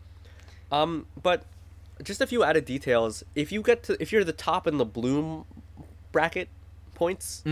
Um, 0.71 1.05
but 1.21 1.45
just 2.03 2.21
a 2.21 2.27
few 2.27 2.43
added 2.43 2.65
details. 2.65 3.23
If 3.35 3.51
you 3.51 3.61
get 3.61 3.83
to 3.83 4.01
if 4.01 4.11
you're 4.11 4.23
the 4.23 4.33
top 4.33 4.67
in 4.67 4.77
the 4.77 4.85
Bloom 4.85 5.45
bracket 6.15 6.47
points, 6.93 7.43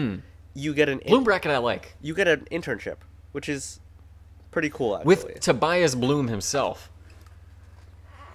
you 0.53 0.73
get 0.73 0.87
an 0.87 0.99
in- 0.99 1.09
Bloom 1.09 1.25
bracket 1.25 1.51
I 1.51 1.57
like 1.57 1.95
you 2.01 2.13
get 2.13 2.29
an 2.29 2.47
internship, 2.49 2.95
which 3.33 3.49
is 3.49 3.81
pretty 4.51 4.69
cool 4.69 4.95
actually. 4.95 5.07
with 5.15 5.39
Tobias 5.41 5.95
Bloom 5.95 6.29
himself. 6.29 6.89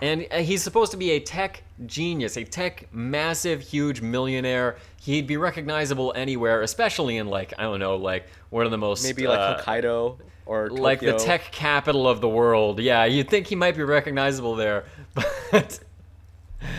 And 0.03 0.27
uh, 0.31 0.37
he's 0.41 0.63
supposed 0.63 0.91
to 0.93 0.99
be 0.99 1.13
a 1.13 1.19
tech 1.21 1.63
genius, 1.87 2.37
a 2.37 2.45
tech 2.45 2.93
massive, 2.93 3.63
huge 3.63 4.03
millionaire. 4.03 4.77
He'd 5.01 5.27
be 5.27 5.39
recognizable 5.39 6.13
anywhere, 6.15 6.61
especially 6.61 7.17
in 7.17 7.27
like 7.29 7.55
I 7.59 7.63
don't 7.63 7.81
know, 7.81 7.97
like 7.97 8.27
one 8.51 8.67
of 8.67 8.71
the 8.71 8.79
most 8.79 9.03
Maybe 9.05 9.27
like 9.27 9.39
uh, 9.39 9.63
Hokkaido 9.63 10.19
or 10.45 10.69
like 10.69 11.01
the 11.01 11.15
tech 11.15 11.51
capital 11.53 12.07
of 12.07 12.21
the 12.21 12.29
world. 12.29 12.81
Yeah, 12.81 13.07
you'd 13.07 13.31
think 13.31 13.47
he 13.47 13.55
might 13.57 13.77
be 13.77 13.83
recognizable 13.83 14.57
there, 14.57 14.85
but 15.51 15.81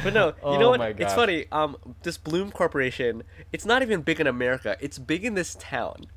But 0.04 0.14
no, 0.14 0.28
you 0.28 0.34
Oh 0.44 0.60
know 0.60 0.70
what? 0.72 1.00
It's 1.00 1.14
funny. 1.14 1.46
Um, 1.52 1.78
this 2.04 2.18
Bloom 2.18 2.52
Corporation, 2.52 3.24
it's 3.52 3.66
not 3.66 3.82
even 3.82 4.02
big 4.02 4.20
in 4.20 4.28
America. 4.28 4.78
It's 4.80 4.98
big 5.00 5.24
in 5.24 5.36
this 5.36 5.56
town. 5.56 6.08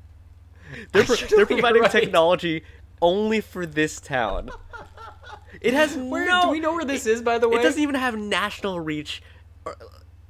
They're, 0.91 1.03
pro- 1.03 1.15
they're 1.15 1.45
providing 1.45 1.83
right. 1.83 1.91
technology 1.91 2.63
only 3.01 3.41
for 3.41 3.65
this 3.65 3.99
town. 3.99 4.49
It 5.61 5.73
has 5.73 5.95
where 5.95 6.25
no. 6.25 6.43
do 6.43 6.49
we 6.49 6.59
know 6.59 6.73
where 6.73 6.85
this 6.85 7.05
is? 7.05 7.21
By 7.21 7.37
the 7.37 7.47
way, 7.47 7.59
It 7.59 7.63
doesn't 7.63 7.81
even 7.81 7.95
have 7.95 8.17
national 8.17 8.79
reach, 8.79 9.21
or, 9.65 9.77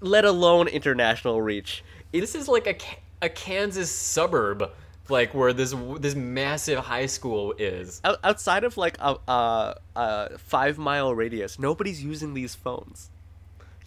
let 0.02 0.26
alone 0.26 0.68
international 0.68 1.42
reach. 1.42 1.84
This 2.12 2.36
is 2.36 2.48
like 2.48 2.68
a 2.68 2.78
a 3.26 3.30
Kansas 3.30 3.90
suburb, 3.90 4.70
like 5.10 5.34
where 5.34 5.54
this 5.54 5.74
this 6.00 6.14
massive 6.14 6.80
high 6.80 7.06
school 7.06 7.54
is. 7.58 8.02
Out- 8.04 8.20
outside 8.24 8.64
of 8.64 8.78
like 8.78 8.98
a, 9.00 9.16
a, 9.28 9.76
a 9.96 10.38
five 10.38 10.78
mile 10.78 11.16
radius, 11.16 11.58
nobody's 11.58 12.04
using 12.04 12.34
these 12.34 12.54
phones. 12.54 13.10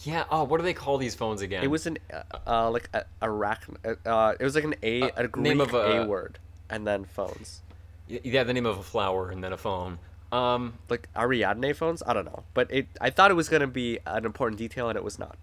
Yeah. 0.01 0.25
Oh, 0.31 0.45
what 0.45 0.59
do 0.59 0.63
they 0.63 0.75
call 0.75 0.99
these 0.99 1.15
phones 1.15 1.43
again? 1.43 1.65
It 1.65 1.69
was 1.69 1.87
an 1.87 1.99
uh, 2.13 2.23
uh 2.47 2.71
like 2.71 2.89
a 2.93 3.05
arachn. 3.23 3.77
Uh, 4.05 4.35
it 4.39 4.45
was 4.45 4.55
like 4.55 4.65
an 4.65 4.75
a 4.83 5.03
Uh, 5.03 5.11
a 5.17 5.29
Greek 5.29 5.43
name 5.43 5.61
of 5.61 5.75
a- 5.75 6.03
a 6.03 6.07
word, 6.07 6.39
and 6.69 6.87
then 6.87 7.05
phones. 7.05 7.63
Yeah, 8.09 8.45
the 8.45 8.53
name 8.55 8.67
of 8.67 8.79
a 8.79 8.83
flower 8.83 9.31
and 9.31 9.43
then 9.43 9.53
a 9.53 9.57
phone. 9.57 9.99
Um, 10.33 10.75
like 10.89 11.09
Ariadne 11.17 11.75
phones. 11.75 12.03
I 12.07 12.13
don't 12.13 12.25
know, 12.25 12.45
but 12.55 12.71
it. 12.71 12.87
I 13.01 13.11
thought 13.11 13.31
it 13.31 13.35
was 13.35 13.49
gonna 13.49 13.67
be 13.67 13.99
an 14.07 14.25
important 14.25 14.59
detail, 14.59 14.89
and 14.89 14.97
it 14.97 15.05
was 15.05 15.19
not. 15.19 15.37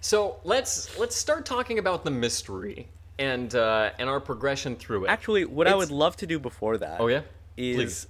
so 0.00 0.40
let's 0.44 0.98
let's 0.98 1.16
start 1.16 1.44
talking 1.46 1.78
about 1.78 2.04
the 2.04 2.10
mystery 2.10 2.88
and 3.18 3.54
uh, 3.54 3.90
and 3.98 4.08
our 4.08 4.20
progression 4.20 4.76
through 4.76 5.04
it. 5.04 5.08
Actually, 5.08 5.44
what 5.44 5.66
I 5.66 5.74
would 5.74 5.90
love 5.90 6.16
to 6.16 6.26
do 6.26 6.38
before 6.38 6.78
that. 6.78 7.00
Oh, 7.00 7.06
yeah? 7.08 7.22
is 7.56 7.76
Please. 7.76 8.06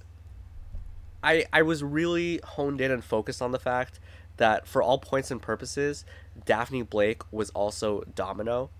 I 1.23 1.45
I 1.53 1.61
was 1.61 1.83
really 1.83 2.39
honed 2.43 2.81
in 2.81 2.91
and 2.91 3.03
focused 3.03 3.41
on 3.41 3.51
the 3.51 3.59
fact 3.59 3.99
that 4.41 4.67
for 4.67 4.81
all 4.81 4.97
points 4.97 5.29
and 5.29 5.39
purposes, 5.39 6.03
Daphne 6.45 6.81
Blake 6.81 7.21
was 7.31 7.51
also 7.51 8.03
Domino. 8.15 8.71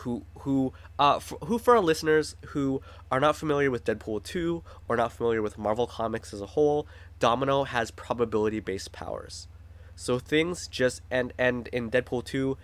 Who 0.00 0.26
who 0.40 0.74
uh 0.98 1.16
f 1.16 1.32
who 1.44 1.58
for 1.58 1.76
our 1.76 1.82
listeners 1.82 2.36
who 2.48 2.82
are 3.10 3.18
not 3.18 3.34
familiar 3.34 3.70
with 3.70 3.84
Deadpool 3.84 4.22
2 4.24 4.62
or 4.88 4.96
not 4.96 5.12
familiar 5.12 5.40
with 5.40 5.56
Marvel 5.56 5.86
Comics 5.86 6.34
as 6.34 6.42
a 6.42 6.46
whole, 6.46 6.86
Domino 7.18 7.64
has 7.64 7.90
probability 7.90 8.60
based 8.60 8.92
powers. 8.92 9.48
So 9.96 10.18
things 10.18 10.68
just 10.68 11.00
and 11.10 11.32
and 11.38 11.68
in 11.68 11.90
Deadpool 11.90 12.24
2, 12.24 12.58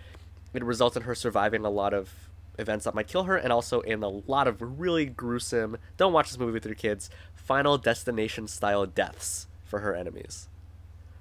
it 0.53 0.63
results 0.63 0.95
in 0.95 1.03
her 1.03 1.15
surviving 1.15 1.65
a 1.65 1.71
lot 1.71 1.93
of 1.93 2.29
events 2.59 2.85
that 2.85 2.93
might 2.93 3.07
kill 3.07 3.23
her 3.23 3.37
and 3.37 3.51
also 3.51 3.79
in 3.81 4.03
a 4.03 4.09
lot 4.09 4.47
of 4.47 4.79
really 4.79 5.05
gruesome 5.05 5.77
don't 5.97 6.13
watch 6.13 6.29
this 6.29 6.37
movie 6.37 6.51
with 6.51 6.65
your 6.65 6.75
kids 6.75 7.09
final 7.33 7.77
destination 7.77 8.45
style 8.45 8.85
deaths 8.85 9.47
for 9.63 9.79
her 9.79 9.95
enemies 9.95 10.49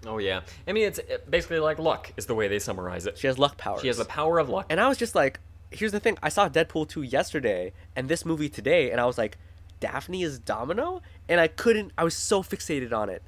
Oh 0.06 0.18
yeah. 0.18 0.40
I 0.66 0.72
mean, 0.72 0.84
it's 0.86 0.98
uh, 0.98 1.18
basically 1.28 1.58
like 1.58 1.78
luck 1.78 2.12
is 2.16 2.26
the 2.26 2.34
way 2.34 2.48
they 2.48 2.58
summarize 2.58 3.06
it. 3.06 3.18
she 3.18 3.26
has 3.26 3.38
luck 3.38 3.56
powers. 3.58 3.80
She 3.82 3.88
has 3.88 3.98
the 3.98 4.04
power 4.04 4.38
of 4.38 4.48
luck. 4.48 4.66
and 4.70 4.80
i 4.80 4.88
was 4.88 4.96
just 4.98 5.14
like 5.14 5.40
here's 5.70 5.92
the 5.92 6.00
thing. 6.00 6.18
I 6.22 6.30
saw 6.30 6.48
deadpool 6.48 6.88
2 6.88 7.02
yesterday 7.02 7.72
and 7.94 8.08
this 8.08 8.24
movie 8.24 8.48
today 8.48 8.90
and 8.90 9.00
i 9.00 9.06
was 9.06 9.16
like 9.18 9.38
daphne 9.78 10.22
is 10.22 10.38
domino? 10.38 11.00
And 11.28 11.40
i 11.40 11.48
couldn't 11.48 11.92
i 11.98 12.04
was 12.04 12.14
so 12.14 12.42
fixated 12.42 12.92
on 12.92 13.08
it. 13.10 13.22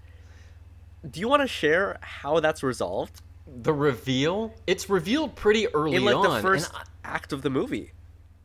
Do 1.09 1.21
you 1.21 1.29
want 1.29 1.43
to 1.43 1.49
share 1.49 1.99
how 2.01 2.41
that's 2.41 2.63
resolved? 2.63 3.23
The 3.47 3.73
reveal, 3.73 4.55
it's 4.69 4.89
revealed 4.89 5.35
pretty 5.35 5.67
early 5.75 5.97
on 5.97 6.09
in 6.09 6.21
like 6.21 6.37
the 6.37 6.41
first 6.43 6.73
I- 6.75 6.85
act 7.05 7.33
of 7.33 7.43
the 7.43 7.51
movie 7.51 7.93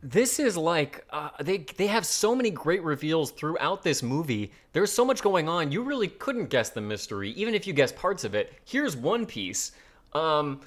this 0.03 0.39
is 0.39 0.55
like 0.55 1.05
uh, 1.10 1.29
they 1.41 1.57
they 1.77 1.88
have 1.88 2.05
so 2.05 2.36
many 2.36 2.49
great 2.51 2.83
reveals 2.83 3.31
throughout 3.31 3.83
this 3.83 4.03
movie. 4.03 4.51
There's 4.73 4.91
so 4.91 5.03
much 5.03 5.21
going 5.21 5.49
on. 5.49 5.71
You 5.71 5.81
really 5.81 6.07
couldn't 6.07 6.49
guess 6.49 6.69
the 6.69 6.81
mystery, 6.81 7.31
even 7.31 7.55
if 7.55 7.65
you 7.65 7.73
guessed 7.73 7.95
parts 7.95 8.23
of 8.23 8.36
it. 8.36 8.53
Here's 8.65 8.95
one 8.95 9.25
piece. 9.25 9.71
Um, 10.13 10.62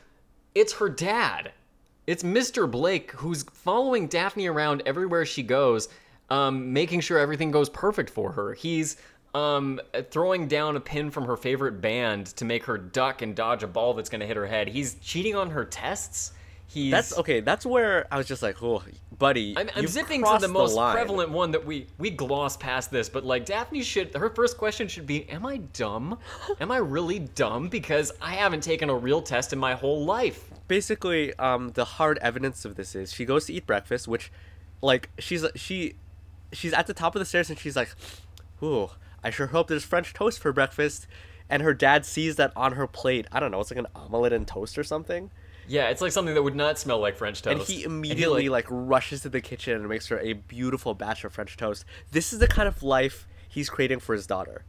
it's 0.55 0.73
her 0.75 0.89
dad. 0.89 1.53
It's 2.07 2.25
Mr. 2.25 2.69
Blake 2.69 3.13
who's 3.13 3.45
following 3.45 4.09
Daphne 4.09 4.49
around 4.49 4.83
everywhere 4.85 5.25
she 5.25 5.45
goes, 5.45 5.89
um, 6.29 6.73
making 6.73 7.01
sure 7.01 7.19
everything 7.19 7.53
goes 7.53 7.69
perfect 7.69 8.11
for 8.11 8.33
her. 8.33 8.55
He's 8.55 8.97
um, 9.33 9.81
throwing 10.11 10.49
down 10.49 10.77
a 10.77 10.81
pin 10.81 11.11
from 11.11 11.25
her 11.27 11.37
favorite 11.37 11.81
band 11.81 12.27
to 12.37 12.45
make 12.45 12.65
her 12.65 12.77
duck 12.77 13.23
and 13.23 13.37
dodge 13.37 13.63
a 13.63 13.69
ball 13.69 13.95
that's 13.95 14.11
going 14.11 14.21
to 14.21 14.27
hit 14.27 14.37
her 14.37 14.47
head. 14.47 14.67
He's 14.67 14.95
cheating 14.95 15.37
on 15.37 15.51
her 15.51 15.65
tests. 15.65 16.33
He's 16.73 16.93
that's 16.93 17.19
okay 17.19 17.41
that's 17.41 17.67
where 17.67 18.07
i 18.13 18.17
was 18.17 18.29
just 18.29 18.45
like 18.45 18.63
oh 18.63 18.81
buddy 19.19 19.55
I'm, 19.57 19.69
I'm 19.75 19.89
zipping 19.89 20.23
to 20.23 20.39
the 20.41 20.47
most 20.47 20.75
line. 20.75 20.95
prevalent 20.95 21.31
one 21.31 21.51
that 21.51 21.67
we 21.67 21.89
we 21.99 22.11
gloss 22.11 22.57
past 22.57 22.93
this, 22.93 23.09
but 23.09 23.25
like 23.25 23.45
Daphne 23.45 23.83
should 23.83 24.15
her 24.15 24.31
first 24.31 24.57
question 24.57 24.87
should 24.87 25.07
be, 25.07 25.29
"Am 25.29 25.45
I 25.45 25.59
dumb? 25.59 26.19
Am 26.61 26.71
I 26.71 26.77
really 26.77 27.19
dumb? 27.19 27.69
Because 27.69 28.13
I 28.23 28.35
haven't 28.35 28.63
taken 28.63 28.89
a 28.89 28.95
real 28.95 29.21
test 29.21 29.53
in 29.53 29.59
my 29.59 29.75
whole 29.75 30.05
life." 30.05 30.49
basically 30.69 31.35
um 31.35 31.71
the 31.71 31.85
hard 31.85 32.17
evidence 32.23 32.65
of 32.65 32.77
this 32.77 32.95
is 32.95 33.13
she 33.13 33.25
goes 33.25 33.45
to 33.47 33.53
eat 33.53 33.67
breakfast 33.67 34.07
which 34.07 34.31
like 34.81 35.11
she's 35.19 35.45
she 35.57 35.95
she's 36.53 36.73
at 36.73 36.87
the 36.87 36.95
top 36.95 37.17
of 37.17 37.19
the 37.19 37.25
stairs 37.27 37.51
and 37.51 37.59
she's 37.59 37.75
like 37.75 37.93
ooh 38.63 38.89
i 39.25 39.31
sure 39.31 39.49
hope 39.49 39.67
there's 39.67 39.83
french 39.83 40.15
toast 40.15 40.39
for 40.39 40.53
breakfast 40.53 41.09
and 41.49 41.61
her 41.61 41.75
dad 41.75 42.07
sees 42.07 42.37
that 42.37 42.53
on 42.55 42.75
her 42.75 42.87
plate 42.87 43.27
i 43.33 43.41
don't 43.41 43.51
know 43.51 43.59
it's 43.59 43.73
like 43.73 43.81
an 43.81 43.87
omelet 43.97 44.33
and 44.33 44.47
toast 44.47 44.79
or 44.79 44.85
something 44.85 45.29
Yeah, 45.71 45.89
it's 45.89 46.03
like 46.03 46.11
something 46.11 46.35
that 46.35 46.43
would 46.43 46.57
not 46.57 46.79
smell 46.79 46.99
like 46.99 47.17
French 47.17 47.43
toast. 47.43 47.57
and 47.57 47.63
he 47.63 47.85
immediately 47.85 48.49
like, 48.49 48.67
rushes 48.69 49.23
to 49.23 49.29
the 49.29 49.41
kitchen 49.41 49.77
and 49.77 49.89
makes 49.89 50.09
her 50.09 50.19
a 50.19 50.33
beautiful 50.33 50.95
batch 50.95 51.23
of 51.25 51.33
french 51.33 51.57
toast 51.57 51.85
this 52.11 52.33
is 52.33 52.41
the 52.41 52.49
kind 52.49 52.67
of 52.67 52.83
life 52.83 53.29
he's 53.49 53.71
creating 53.71 54.01
for 54.01 54.15
his 54.15 54.27
daughter 54.27 54.65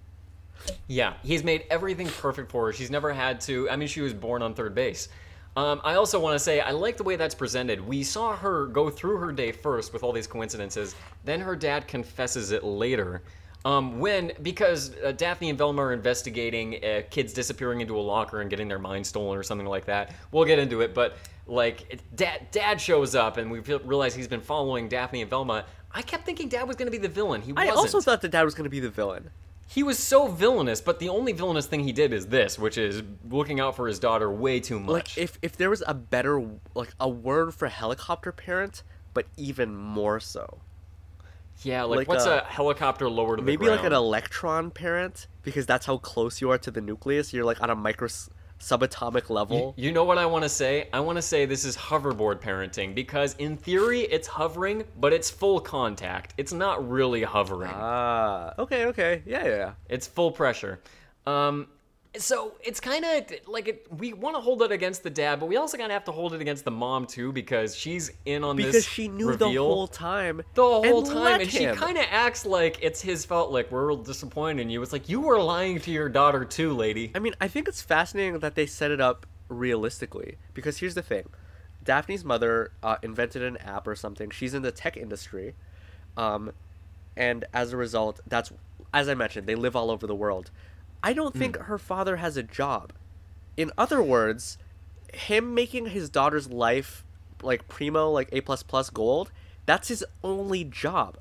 Yeah, 0.88 1.14
he's 1.24 1.44
made 1.44 1.64
everything 1.72 2.08
perfect 2.08 2.52
for 2.52 2.68
her. 2.68 2.74
She's 2.74 2.92
never 2.92 3.12
had 3.12 3.42
to. 3.42 3.68
I 3.70 3.76
mean, 3.76 3.88
she 3.88 4.02
was 4.02 4.14
born 4.14 4.44
on 4.44 4.54
third 4.54 4.76
base. 4.76 5.10
Um, 5.58 5.82
I 5.84 5.96
also 5.96 6.20
want 6.20 6.36
to 6.36 6.40
say 6.40 6.62
I 6.62 6.72
like 6.72 6.98
the 6.98 7.04
way 7.04 7.16
that's 7.16 7.36
presented. 7.36 7.82
We 7.86 8.04
saw 8.04 8.36
her 8.36 8.68
go 8.68 8.90
through 8.92 9.18
her 9.18 9.32
day 9.32 9.52
first 9.52 9.92
with 9.92 10.04
all 10.04 10.12
these 10.14 10.28
coincidences, 10.28 10.96
then 11.26 11.40
her 11.42 11.56
dad 11.56 11.88
confesses 11.88 12.52
it 12.52 12.64
later. 12.64 13.24
Um, 13.64 14.00
when 14.00 14.32
because 14.42 14.96
uh, 15.04 15.12
Daphne 15.12 15.50
and 15.50 15.58
Velma 15.58 15.84
are 15.84 15.94
investigating 15.94 16.84
uh, 16.84 17.02
kids 17.12 17.32
disappearing 17.32 17.82
into 17.82 17.96
a 17.98 18.02
locker 18.02 18.42
and 18.42 18.50
getting 18.50 18.68
their 18.68 18.80
mind 18.80 19.06
stolen 19.06 19.38
or 19.38 19.44
something 19.44 19.68
like 19.68 19.86
that. 19.86 20.16
We'll 20.32 20.46
get 20.46 20.58
into 20.58 20.82
it, 20.82 20.94
but 20.96 21.18
like 21.46 21.86
it- 21.92 22.02
dad, 22.16 22.48
dad 22.52 22.82
shows 22.82 23.14
up 23.14 23.38
and 23.38 23.52
we 23.52 23.60
realize 23.60 24.16
he's 24.16 24.28
been 24.28 24.42
following 24.42 24.90
Daphne 24.90 25.22
and 25.22 25.30
Velma. 25.30 25.66
I 25.92 26.02
kept 26.02 26.26
thinking 26.26 26.48
dad 26.50 26.68
was 26.68 26.76
going 26.76 26.88
to 26.88 26.92
be 26.92 26.98
the 26.98 27.14
villain. 27.14 27.42
He 27.42 27.52
I 27.56 27.66
wasn't. 27.66 27.78
also 27.78 28.02
thought 28.02 28.22
that 28.22 28.32
dad 28.32 28.44
was 28.44 28.56
going 28.56 28.64
to 28.64 28.70
be 28.70 28.80
the 28.80 28.90
villain. 28.90 29.30
he 29.68 29.84
was 29.84 30.00
so 30.00 30.28
villainous, 30.28 30.82
but 30.82 31.00
the 31.00 31.10
only 31.10 31.32
villainous 31.34 31.68
thing 31.68 31.82
he 31.84 31.92
did 31.92 32.14
is 32.14 32.28
this, 32.28 32.58
which 32.58 32.78
is 32.78 33.04
looking 33.30 33.60
out 33.60 33.76
for 33.76 33.88
his 33.88 34.00
daughter 34.00 34.32
way 34.32 34.60
too 34.60 34.80
much. 34.80 34.90
Like 34.90 35.18
if 35.18 35.38
if 35.44 35.56
there 35.56 35.70
was 35.70 35.84
a 35.86 35.94
better 35.94 36.44
like 36.74 36.94
a 37.00 37.08
word 37.10 37.54
for 37.54 37.68
helicopter 37.68 38.32
parent, 38.32 38.82
but 39.14 39.28
even 39.38 39.76
more 39.76 40.20
so. 40.20 40.60
Yeah, 41.64 41.84
like, 41.84 42.00
like 42.00 42.08
what's 42.08 42.26
a- 42.26 42.40
a, 42.40 42.44
helicopter 42.44 43.10
lower 43.10 43.36
to 43.36 43.42
the 43.42 43.46
Maybe 43.46 43.66
ground? 43.66 43.78
like 43.78 43.86
an 43.86 43.94
electron 43.94 44.72
parent 44.72 45.28
because 45.44 45.66
that's 45.66 45.86
how 45.86 45.98
close 45.98 46.42
you 46.42 46.50
are 46.52 46.58
to 46.60 46.72
the 46.72 46.82
nucleus. 46.82 47.34
You're 47.34 47.46
like 47.46 47.62
on 47.62 47.70
a 47.70 47.76
micro 47.76 48.08
subatomic 48.60 49.30
level. 49.30 49.74
You 49.76 49.92
know 49.92 50.04
what 50.04 50.18
I 50.18 50.26
want 50.26 50.44
to 50.44 50.50
say? 50.50 50.88
I 50.94 51.00
want 51.00 51.18
to 51.18 51.22
say 51.22 51.46
this 51.46 51.66
is 51.66 51.76
hoverboard 51.76 52.42
parenting 52.42 52.94
because 52.94 53.36
in 53.40 53.58
theory 53.58 54.02
it's 54.02 54.28
hovering, 54.28 54.84
but 55.00 55.14
it's 55.14 55.30
full 55.30 55.60
contact. 55.60 56.34
It's 56.38 56.54
not 56.54 56.88
really 56.88 57.24
hovering. 57.24 57.72
Ah, 57.74 58.54
okay, 58.60 58.86
okay, 58.86 59.24
yeah, 59.26 59.44
yeah, 59.44 59.56
yeah. 59.56 59.72
It's 59.90 60.08
full 60.08 60.32
pressure. 60.32 60.80
Um, 61.26 61.68
so 62.18 62.54
it's 62.62 62.82
kind 62.82 63.06
of 63.06 63.26
like 63.48 63.68
it, 63.70 63.88
we 63.98 64.12
want 64.12 64.36
to 64.36 64.42
hold 64.42 64.62
it 64.64 64.72
against 64.72 65.02
the 65.04 65.10
dad, 65.10 65.40
but 65.40 65.46
we 65.48 65.56
also 65.56 65.78
kind 65.78 65.92
of 65.92 65.94
have 65.94 66.04
to 66.06 66.12
hold 66.12 66.34
it 66.34 66.42
against 66.42 66.66
the 66.66 66.72
mom 66.72 67.06
too 67.06 67.32
because 67.32 67.74
she's 67.74 68.12
in 68.26 68.44
on 68.44 68.58
Because 68.58 68.74
this 68.74 68.86
she 68.88 69.08
knew 69.08 69.30
reveal 69.30 69.50
the 69.50 69.60
whole 69.60 69.88
time. 69.88 70.42
the 70.54 70.62
whole 70.62 70.84
and 70.84 71.06
time, 71.06 71.42
and 71.42 71.50
she 71.50 71.66
kind 71.68 71.98
of 71.98 72.06
acts 72.10 72.46
like 72.46 72.80
it's 72.82 73.02
his 73.02 73.24
fault. 73.24 73.52
Like 73.52 73.72
we're 73.72 73.92
in 73.92 74.70
you. 74.70 74.82
It's 74.82 74.92
like 74.92 75.08
you 75.08 75.22
were 75.22 75.42
lying 75.42 75.80
to 75.80 75.92
your 75.92 76.10
daughter 76.10 76.44
too, 76.44 76.76
lady. 76.76 77.12
I 77.16 77.20
mean, 77.20 77.34
I 77.40 77.48
think 77.48 77.70
it's 77.70 77.82
fascinating 77.82 78.40
that 78.40 78.56
they 78.56 78.66
set 78.66 78.92
it 78.92 79.00
up 79.00 79.26
realistically 79.48 80.38
because 80.54 80.80
here's 80.80 80.96
the 80.96 81.02
thing: 81.02 81.30
Daphne's 81.82 82.26
mother 82.26 82.74
uh, 82.84 82.98
invented 83.02 83.42
an 83.42 83.56
app 83.58 83.88
or 83.88 83.96
something. 83.96 84.30
She's 84.32 84.54
in 84.54 84.64
the 84.64 84.72
tech 84.72 84.98
industry, 84.98 85.56
um, 86.18 86.52
and 87.16 87.46
as 87.54 87.72
a 87.72 87.78
result, 87.78 88.20
that's 88.28 88.52
as 88.94 89.08
I 89.08 89.14
mentioned, 89.14 89.48
they 89.48 89.56
live 89.56 89.78
all 89.78 89.90
over 89.90 90.06
the 90.06 90.16
world. 90.16 90.52
I 91.04 91.14
don't 91.14 91.36
think 91.36 91.58
her 91.58 91.78
father 91.78 92.18
has 92.18 92.38
a 92.38 92.44
job. 92.44 92.94
In 93.58 93.72
other 93.78 94.02
words, 94.02 94.58
him 95.14 95.54
making 95.54 95.88
his 95.88 96.10
daughter's 96.10 96.50
life 96.50 97.04
like 97.42 97.68
primo, 97.68 98.10
like 98.12 98.30
A 98.32 98.42
plus 98.42 98.64
plus 98.64 98.90
gold, 98.90 99.32
that's 99.66 99.88
his 99.88 100.06
only 100.24 100.64
job. 100.64 101.18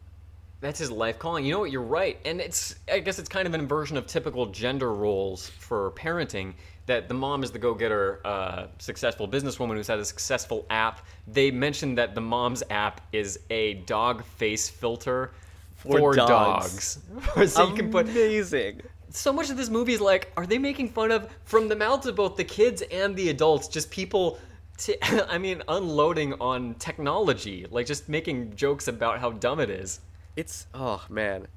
That's 0.60 0.78
his 0.78 0.90
life 0.90 1.18
calling. 1.18 1.46
You 1.46 1.52
know 1.52 1.60
what? 1.60 1.70
You're 1.70 1.80
right, 1.82 2.18
and 2.26 2.40
it's 2.40 2.76
I 2.92 2.98
guess 3.00 3.18
it's 3.18 3.28
kind 3.28 3.48
of 3.48 3.54
an 3.54 3.60
inversion 3.60 3.96
of 3.96 4.06
typical 4.06 4.46
gender 4.46 4.92
roles 4.92 5.48
for 5.48 5.90
parenting. 5.92 6.54
That 6.86 7.08
the 7.08 7.14
mom 7.14 7.44
is 7.44 7.50
the 7.52 7.58
go-getter, 7.58 8.20
uh, 8.24 8.66
successful 8.78 9.28
businesswoman 9.28 9.76
who's 9.76 9.86
had 9.86 10.00
a 10.00 10.04
successful 10.04 10.66
app. 10.70 11.06
They 11.28 11.50
mentioned 11.50 11.96
that 11.98 12.14
the 12.14 12.20
mom's 12.20 12.62
app 12.68 13.00
is 13.12 13.38
a 13.48 13.74
dog 13.74 14.24
face 14.24 14.68
filter 14.68 15.30
For 15.76 15.98
for, 15.98 16.14
dogs. 16.14 16.96
dogs, 17.34 17.52
so 17.52 17.68
you 17.68 17.74
can 17.74 17.90
put 17.90 18.08
Amazing. 18.08 18.82
So 19.10 19.32
much 19.32 19.50
of 19.50 19.56
this 19.56 19.68
movie 19.68 19.92
is 19.94 20.00
like, 20.00 20.32
are 20.36 20.46
they 20.46 20.58
making 20.58 20.88
fun 20.90 21.10
of 21.10 21.28
from 21.44 21.68
the 21.68 21.76
mouths 21.76 22.06
of 22.06 22.16
both 22.16 22.36
the 22.36 22.44
kids 22.44 22.82
and 22.90 23.16
the 23.16 23.28
adults, 23.28 23.68
just 23.68 23.90
people, 23.90 24.38
t- 24.78 24.96
I 25.02 25.38
mean, 25.38 25.62
unloading 25.68 26.34
on 26.40 26.74
technology, 26.74 27.66
like 27.70 27.86
just 27.86 28.08
making 28.08 28.54
jokes 28.56 28.88
about 28.88 29.20
how 29.20 29.30
dumb 29.32 29.60
it 29.60 29.70
is. 29.70 30.00
It's 30.36 30.66
oh 30.74 31.04
man. 31.08 31.48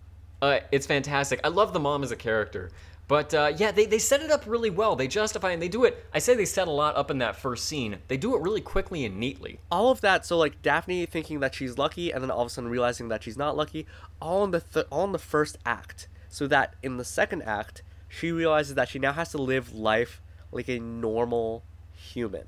Uh, 0.42 0.60
it's 0.72 0.86
fantastic. 0.86 1.40
I 1.44 1.48
love 1.48 1.74
the 1.74 1.80
mom 1.80 2.04
as 2.04 2.12
a 2.12 2.18
character. 2.18 2.72
But 3.08 3.34
uh, 3.34 3.52
yeah, 3.58 3.72
they, 3.72 3.86
they 3.86 4.00
set 4.00 4.22
it 4.22 4.32
up 4.32 4.44
really 4.48 4.70
well. 4.70 4.96
They 4.96 5.08
justify 5.08 5.52
and 5.52 5.62
they 5.62 5.68
do 5.68 5.84
it. 5.84 6.06
I 6.14 6.20
say 6.20 6.36
they 6.36 6.46
set 6.46 6.68
a 6.68 6.72
lot 6.72 6.96
up 6.96 7.12
in 7.12 7.18
that 7.20 7.36
first 7.36 7.66
scene. 7.66 7.98
They 8.08 8.18
do 8.18 8.36
it 8.36 8.42
really 8.42 8.62
quickly 8.62 9.06
and 9.06 9.18
neatly. 9.20 9.60
all 9.70 9.92
of 9.92 10.02
that 10.02 10.26
so 10.26 10.38
like 10.38 10.62
daphne 10.62 11.06
thinking 11.06 11.40
that 11.42 11.54
she's 11.54 11.78
lucky 11.78 12.12
and 12.12 12.24
then 12.24 12.32
all 12.32 12.42
of 12.42 12.48
a 12.48 12.50
sudden 12.50 12.70
realizing 12.70 13.10
that 13.10 13.22
she's 13.24 13.38
not 13.38 13.56
lucky 13.58 13.86
all 14.22 14.44
in 14.44 14.52
the 14.52 14.62
th- 14.62 14.86
all 14.90 15.04
in 15.04 15.12
the 15.12 15.20
first 15.20 15.58
act 15.66 16.08
so 16.34 16.48
that 16.48 16.74
in 16.82 16.98
the 16.98 17.06
second 17.06 17.44
act 17.44 17.84
she 18.10 18.32
realizes 18.32 18.74
that 18.74 18.90
she 18.90 18.98
now 18.98 19.14
has 19.14 19.30
to 19.30 19.38
live 19.38 19.72
life 19.72 20.20
like 20.52 20.68
a 20.68 20.80
normal 20.80 21.64
human 21.92 22.48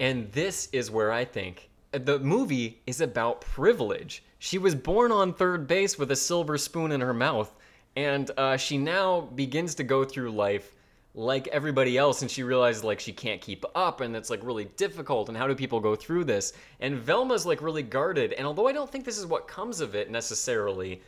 And 0.00 0.30
this 0.32 0.68
is 0.72 0.90
where 0.90 1.12
I 1.12 1.24
think 1.24 1.70
uh, 1.94 1.98
the 1.98 2.18
movie 2.18 2.80
is 2.84 3.00
about 3.00 3.40
privilege. 3.40 4.24
She 4.40 4.58
was 4.58 4.74
born 4.74 5.12
on 5.12 5.32
third 5.32 5.68
base 5.68 5.96
with 5.98 6.10
a 6.10 6.16
silver 6.16 6.58
spoon 6.58 6.90
in 6.90 7.00
her 7.00 7.14
mouth, 7.14 7.54
and 7.94 8.28
uh, 8.36 8.56
she 8.56 8.76
now 8.76 9.20
begins 9.20 9.76
to 9.76 9.84
go 9.84 10.04
through 10.04 10.32
life 10.32 10.74
like 11.14 11.46
everybody 11.48 11.96
else, 11.96 12.22
and 12.22 12.30
she 12.30 12.42
realizes 12.42 12.82
like 12.82 12.98
she 12.98 13.12
can't 13.12 13.40
keep 13.40 13.64
up, 13.76 14.00
and 14.00 14.16
it's 14.16 14.30
like 14.30 14.42
really 14.42 14.64
difficult. 14.76 15.28
And 15.28 15.38
how 15.38 15.46
do 15.46 15.54
people 15.54 15.78
go 15.78 15.94
through 15.94 16.24
this? 16.24 16.54
And 16.80 16.98
Velma's 16.98 17.46
like 17.46 17.62
really 17.62 17.84
guarded, 17.84 18.32
and 18.32 18.46
although 18.48 18.66
I 18.66 18.72
don't 18.72 18.90
think 18.90 19.04
this 19.04 19.18
is 19.18 19.26
what 19.26 19.46
comes 19.46 19.80
of 19.80 19.94
it 19.94 20.10
necessarily, 20.10 21.02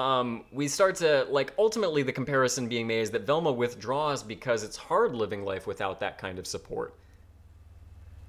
um, 0.00 0.44
we 0.52 0.66
start 0.68 0.94
to 0.96 1.26
like 1.30 1.52
ultimately 1.58 2.02
the 2.02 2.12
comparison 2.12 2.68
being 2.68 2.86
made 2.86 3.00
is 3.00 3.10
that 3.10 3.26
Velma 3.26 3.52
withdraws 3.52 4.22
because 4.22 4.62
it's 4.64 4.76
hard 4.76 5.14
living 5.14 5.44
life 5.44 5.66
without 5.66 6.00
that 6.00 6.16
kind 6.18 6.38
of 6.38 6.46
support. 6.46 6.94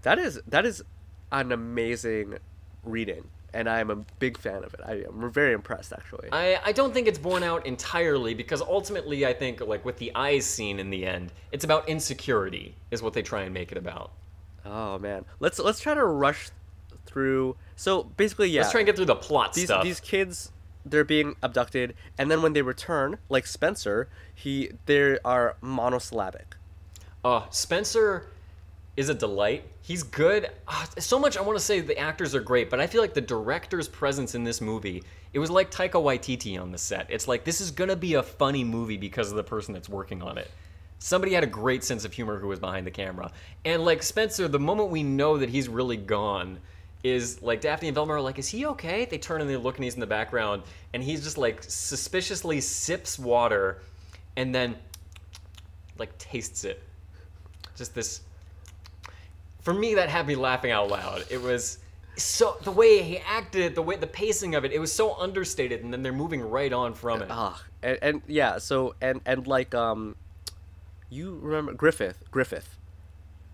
that 0.01 0.19
is 0.19 0.39
that 0.47 0.65
is 0.65 0.83
an 1.31 1.51
amazing 1.51 2.37
reading 2.83 3.23
and 3.53 3.69
i'm 3.69 3.89
a 3.91 3.95
big 4.19 4.37
fan 4.37 4.63
of 4.63 4.73
it 4.73 4.79
i 4.85 4.93
am 5.07 5.31
very 5.31 5.53
impressed 5.53 5.93
actually 5.93 6.27
I, 6.31 6.59
I 6.65 6.71
don't 6.71 6.93
think 6.93 7.07
it's 7.07 7.19
borne 7.19 7.43
out 7.43 7.65
entirely 7.65 8.33
because 8.33 8.61
ultimately 8.61 9.25
I 9.25 9.33
think 9.33 9.61
like 9.61 9.85
with 9.85 9.97
the 9.97 10.11
eyes 10.15 10.45
scene 10.45 10.79
in 10.79 10.89
the 10.89 11.05
end, 11.05 11.31
it's 11.51 11.63
about 11.63 11.87
insecurity 11.87 12.75
is 12.89 13.01
what 13.03 13.13
they 13.13 13.21
try 13.21 13.41
and 13.43 13.53
make 13.53 13.71
it 13.71 13.77
about. 13.77 14.11
oh 14.65 14.97
man 14.99 15.25
let's 15.39 15.59
let's 15.59 15.79
try 15.79 15.93
to 15.93 16.03
rush 16.05 16.49
through 17.05 17.55
so 17.75 18.03
basically 18.03 18.49
yeah 18.49 18.61
Let's 18.61 18.71
try 18.71 18.81
and 18.81 18.87
get 18.87 18.95
through 18.95 19.05
the 19.15 19.15
plot 19.15 19.53
these 19.53 19.65
stuff. 19.65 19.83
these 19.83 19.99
kids 19.99 20.51
they're 20.85 21.03
being 21.03 21.35
abducted 21.41 21.95
and 22.17 22.29
then 22.31 22.41
when 22.41 22.53
they 22.53 22.61
return 22.61 23.17
like 23.29 23.45
spencer 23.45 24.07
he 24.33 24.71
they 24.85 25.17
are 25.23 25.55
monosyllabic 25.61 26.55
Uh, 27.23 27.43
Spencer 27.51 28.27
is 28.97 29.07
a 29.09 29.13
delight. 29.13 29.63
He's 29.83 30.03
good. 30.03 30.49
Ah, 30.67 30.87
so 30.97 31.17
much 31.19 31.37
I 31.37 31.41
want 31.41 31.57
to 31.57 31.63
say 31.63 31.79
the 31.79 31.97
actors 31.97 32.33
are 32.35 32.41
great, 32.41 32.69
but 32.69 32.79
I 32.79 32.87
feel 32.87 32.99
like 33.01 33.13
the 33.13 33.21
director's 33.21 33.87
presence 33.87 34.35
in 34.35 34.43
this 34.43 34.59
movie, 34.59 35.03
it 35.33 35.39
was 35.39 35.49
like 35.49 35.69
Taika 35.71 36.01
Waititi 36.01 36.59
on 36.59 36.71
the 36.71 36.77
set. 36.77 37.05
It's 37.09 37.27
like 37.27 37.43
this 37.43 37.61
is 37.61 37.71
gonna 37.71 37.95
be 37.95 38.15
a 38.15 38.23
funny 38.23 38.63
movie 38.63 38.97
because 38.97 39.29
of 39.29 39.37
the 39.37 39.43
person 39.43 39.73
that's 39.73 39.87
working 39.87 40.21
on 40.21 40.37
it. 40.37 40.49
Somebody 40.99 41.33
had 41.33 41.43
a 41.43 41.47
great 41.47 41.83
sense 41.83 42.05
of 42.05 42.13
humor 42.13 42.39
who 42.39 42.47
was 42.47 42.59
behind 42.59 42.85
the 42.85 42.91
camera. 42.91 43.31
And 43.65 43.85
like 43.85 44.03
Spencer, 44.03 44.47
the 44.47 44.59
moment 44.59 44.89
we 44.89 45.03
know 45.03 45.37
that 45.37 45.49
he's 45.49 45.69
really 45.69 45.97
gone 45.97 46.59
is 47.03 47.41
like 47.41 47.61
Daphne 47.61 47.87
and 47.87 47.95
Velma 47.95 48.13
are 48.13 48.21
like, 48.21 48.37
is 48.39 48.47
he 48.47 48.65
okay? 48.67 49.05
They 49.05 49.17
turn 49.17 49.41
and 49.41 49.49
they 49.49 49.57
look 49.57 49.75
and 49.77 49.83
he's 49.83 49.95
in 49.95 49.99
the 49.99 50.07
background 50.07 50.63
and 50.93 51.03
he's 51.03 51.23
just 51.23 51.37
like 51.37 51.63
suspiciously 51.63 52.61
sips 52.61 53.17
water 53.17 53.81
and 54.37 54.53
then 54.53 54.75
like 55.97 56.15
tastes 56.17 56.63
it. 56.63 56.81
Just 57.75 57.95
this 57.95 58.21
for 59.61 59.73
me 59.73 59.95
that 59.95 60.09
had 60.09 60.27
me 60.27 60.35
laughing 60.35 60.71
out 60.71 60.89
loud. 60.89 61.25
It 61.29 61.41
was 61.41 61.79
so 62.17 62.57
the 62.63 62.71
way 62.71 63.01
he 63.01 63.17
acted, 63.19 63.73
the 63.73 63.81
way 63.81 63.95
the 63.95 64.05
pacing 64.07 64.53
of 64.55 64.65
it, 64.65 64.71
it 64.71 64.79
was 64.79 64.91
so 64.91 65.15
understated 65.19 65.83
and 65.83 65.91
then 65.91 66.03
they're 66.03 66.11
moving 66.13 66.41
right 66.41 66.71
on 66.73 66.93
from 66.93 67.21
it. 67.21 67.27
ah 67.31 67.63
and, 67.81 67.97
and 68.01 68.21
yeah 68.27 68.59
so 68.59 68.93
and 69.01 69.21
and 69.25 69.47
like 69.47 69.73
um 69.73 70.15
you 71.09 71.39
remember 71.41 71.73
griffith 71.73 72.23
griffith 72.29 72.77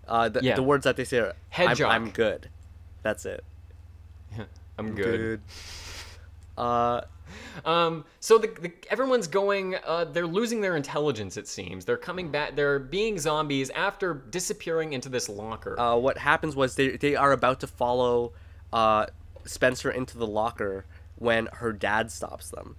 uh 0.06 0.28
the, 0.28 0.40
Yeah. 0.42 0.54
the 0.54 0.62
words 0.62 0.84
that 0.84 0.96
they 0.96 1.04
say 1.04 1.18
are 1.18 1.34
I'm. 1.56 1.82
I'm 1.86 2.10
good 2.10 2.50
that's 3.08 3.24
it 3.24 3.42
I'm 4.78 4.94
good. 4.94 5.40
uh 6.58 7.00
Um, 7.64 8.04
so 8.20 8.38
the, 8.38 8.48
the 8.48 8.72
everyone's 8.90 9.26
going. 9.26 9.76
Uh, 9.84 10.04
they're 10.04 10.26
losing 10.26 10.60
their 10.60 10.76
intelligence. 10.76 11.36
It 11.36 11.46
seems 11.48 11.84
they're 11.84 11.96
coming 11.96 12.30
back. 12.30 12.56
They're 12.56 12.78
being 12.78 13.18
zombies 13.18 13.70
after 13.70 14.14
disappearing 14.14 14.92
into 14.92 15.08
this 15.08 15.28
locker. 15.28 15.78
uh, 15.78 15.96
what 15.96 16.18
happens 16.18 16.56
was 16.56 16.74
they 16.76 16.96
they 16.96 17.16
are 17.16 17.32
about 17.32 17.60
to 17.60 17.66
follow 17.66 18.32
uh, 18.72 19.06
Spencer 19.44 19.90
into 19.90 20.16
the 20.18 20.26
locker 20.26 20.84
when 21.16 21.48
her 21.60 21.72
dad 21.72 22.10
stops 22.10 22.50
them. 22.50 22.76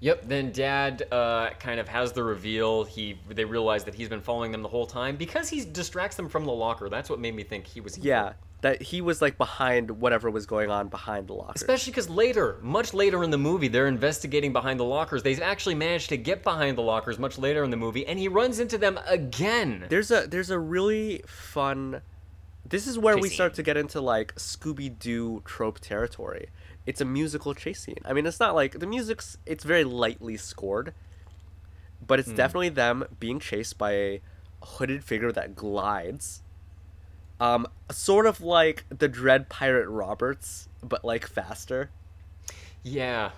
Yep. 0.00 0.28
Then 0.28 0.52
Dad 0.52 1.06
uh, 1.12 1.50
kind 1.58 1.80
of 1.80 1.88
has 1.88 2.12
the 2.12 2.22
reveal. 2.22 2.84
He 2.84 3.18
they 3.28 3.44
realize 3.44 3.84
that 3.84 3.94
he's 3.94 4.08
been 4.08 4.20
following 4.20 4.52
them 4.52 4.62
the 4.62 4.68
whole 4.68 4.86
time 4.86 5.16
because 5.16 5.48
he 5.48 5.64
distracts 5.64 6.16
them 6.16 6.28
from 6.28 6.44
the 6.44 6.52
locker. 6.52 6.88
That's 6.88 7.08
what 7.08 7.20
made 7.20 7.34
me 7.34 7.42
think 7.42 7.66
he 7.66 7.80
was. 7.80 7.96
evil. 7.96 8.08
Yeah, 8.08 8.32
that 8.64 8.80
he 8.80 9.02
was 9.02 9.20
like 9.20 9.36
behind 9.36 9.90
whatever 9.90 10.30
was 10.30 10.46
going 10.46 10.70
on 10.70 10.88
behind 10.88 11.28
the 11.28 11.34
locker. 11.34 11.52
Especially 11.54 11.90
because 11.90 12.08
later, 12.08 12.58
much 12.62 12.94
later 12.94 13.22
in 13.22 13.28
the 13.28 13.36
movie, 13.36 13.68
they're 13.68 13.86
investigating 13.86 14.54
behind 14.54 14.80
the 14.80 14.84
lockers. 14.84 15.22
They 15.22 15.34
actually 15.36 15.74
managed 15.74 16.08
to 16.08 16.16
get 16.16 16.42
behind 16.42 16.78
the 16.78 16.82
lockers 16.82 17.18
much 17.18 17.36
later 17.36 17.62
in 17.62 17.68
the 17.68 17.76
movie, 17.76 18.06
and 18.06 18.18
he 18.18 18.26
runs 18.26 18.60
into 18.60 18.78
them 18.78 18.98
again. 19.06 19.84
there's 19.90 20.10
a 20.10 20.26
there's 20.26 20.48
a 20.48 20.58
really 20.58 21.22
fun 21.26 22.00
This 22.66 22.86
is 22.86 22.98
where 22.98 23.16
we 23.16 23.28
Chase 23.28 23.34
start 23.34 23.52
scene. 23.52 23.56
to 23.56 23.62
get 23.64 23.76
into 23.76 24.00
like 24.00 24.34
Scooby 24.36 24.98
Doo 24.98 25.42
trope 25.44 25.80
territory. 25.80 26.48
It's 26.86 27.02
a 27.02 27.04
musical 27.04 27.52
chase 27.52 27.82
scene. 27.82 28.00
I 28.06 28.14
mean, 28.14 28.24
it's 28.24 28.40
not 28.40 28.54
like 28.54 28.78
the 28.78 28.86
music's. 28.86 29.36
It's 29.44 29.64
very 29.64 29.84
lightly 29.84 30.38
scored, 30.38 30.94
but 32.06 32.18
it's 32.18 32.30
hmm. 32.30 32.36
definitely 32.36 32.70
them 32.70 33.04
being 33.20 33.40
chased 33.40 33.76
by 33.76 33.92
a 33.92 34.20
hooded 34.62 35.04
figure 35.04 35.32
that 35.32 35.54
glides. 35.54 36.40
Um, 37.40 37.66
sort 37.90 38.26
of 38.26 38.40
like 38.40 38.84
the 38.90 39.08
Dread 39.08 39.48
Pirate 39.48 39.88
Roberts, 39.88 40.68
but 40.82 41.04
like 41.04 41.26
faster. 41.26 41.90
Yeah, 42.82 43.30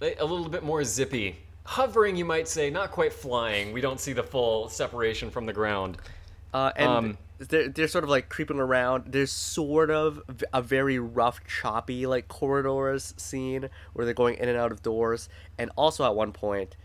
a 0.00 0.14
a 0.20 0.24
little 0.24 0.48
bit 0.48 0.62
more 0.62 0.84
zippy. 0.84 1.36
Hovering, 1.64 2.16
you 2.16 2.24
might 2.24 2.48
say, 2.48 2.70
not 2.70 2.90
quite 2.90 3.12
flying. 3.12 3.72
We 3.72 3.80
don't 3.80 4.00
see 4.00 4.12
the 4.12 4.22
full 4.22 4.68
separation 4.68 5.30
from 5.30 5.46
the 5.46 5.52
ground. 5.52 5.98
Uh, 6.52 6.72
and 6.76 6.98
Um, 6.98 7.18
they're, 7.38 7.68
they're 7.68 7.88
sort 7.88 8.04
of 8.04 8.10
like 8.10 8.28
creeping 8.28 8.58
around. 8.58 9.12
There's 9.12 9.32
sort 9.32 9.90
of 9.90 10.22
a 10.52 10.62
very 10.62 10.98
rough, 10.98 11.40
choppy 11.46 12.06
like 12.06 12.28
corridors 12.28 13.14
scene 13.16 13.68
where 13.92 14.04
they're 14.04 14.14
going 14.14 14.36
in 14.36 14.48
and 14.48 14.58
out 14.58 14.72
of 14.72 14.82
doors. 14.82 15.28
And 15.58 15.70
also 15.76 16.04
at 16.04 16.14
one 16.14 16.32
point, 16.32 16.76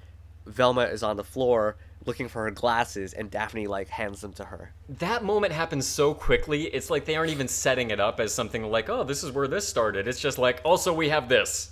Velma 0.46 0.84
is 0.84 1.04
on 1.04 1.18
the 1.18 1.24
floor 1.24 1.78
looking 2.06 2.28
for 2.28 2.44
her 2.44 2.52
glasses, 2.52 3.14
and 3.14 3.30
Daphne 3.30 3.68
like 3.68 3.90
hands 3.90 4.22
them 4.22 4.34
to 4.34 4.46
her. 4.46 4.74
That 4.88 5.24
moment 5.24 5.54
happens 5.54 5.86
so 5.86 6.14
quickly, 6.14 6.64
it's 6.64 6.90
like 6.90 7.06
they 7.06 7.16
aren't 7.16 7.32
even 7.32 7.48
setting 7.48 7.92
it 7.92 8.00
up 8.00 8.20
as 8.20 8.34
something 8.34 8.64
like, 8.64 8.90
oh, 8.90 9.04
this 9.04 9.24
is 9.24 9.32
where 9.32 9.48
this 9.48 9.68
started. 9.68 10.08
It's 10.08 10.20
just 10.20 10.38
like, 10.38 10.62
also, 10.64 10.94
we 10.94 11.10
have 11.10 11.28
this. 11.30 11.72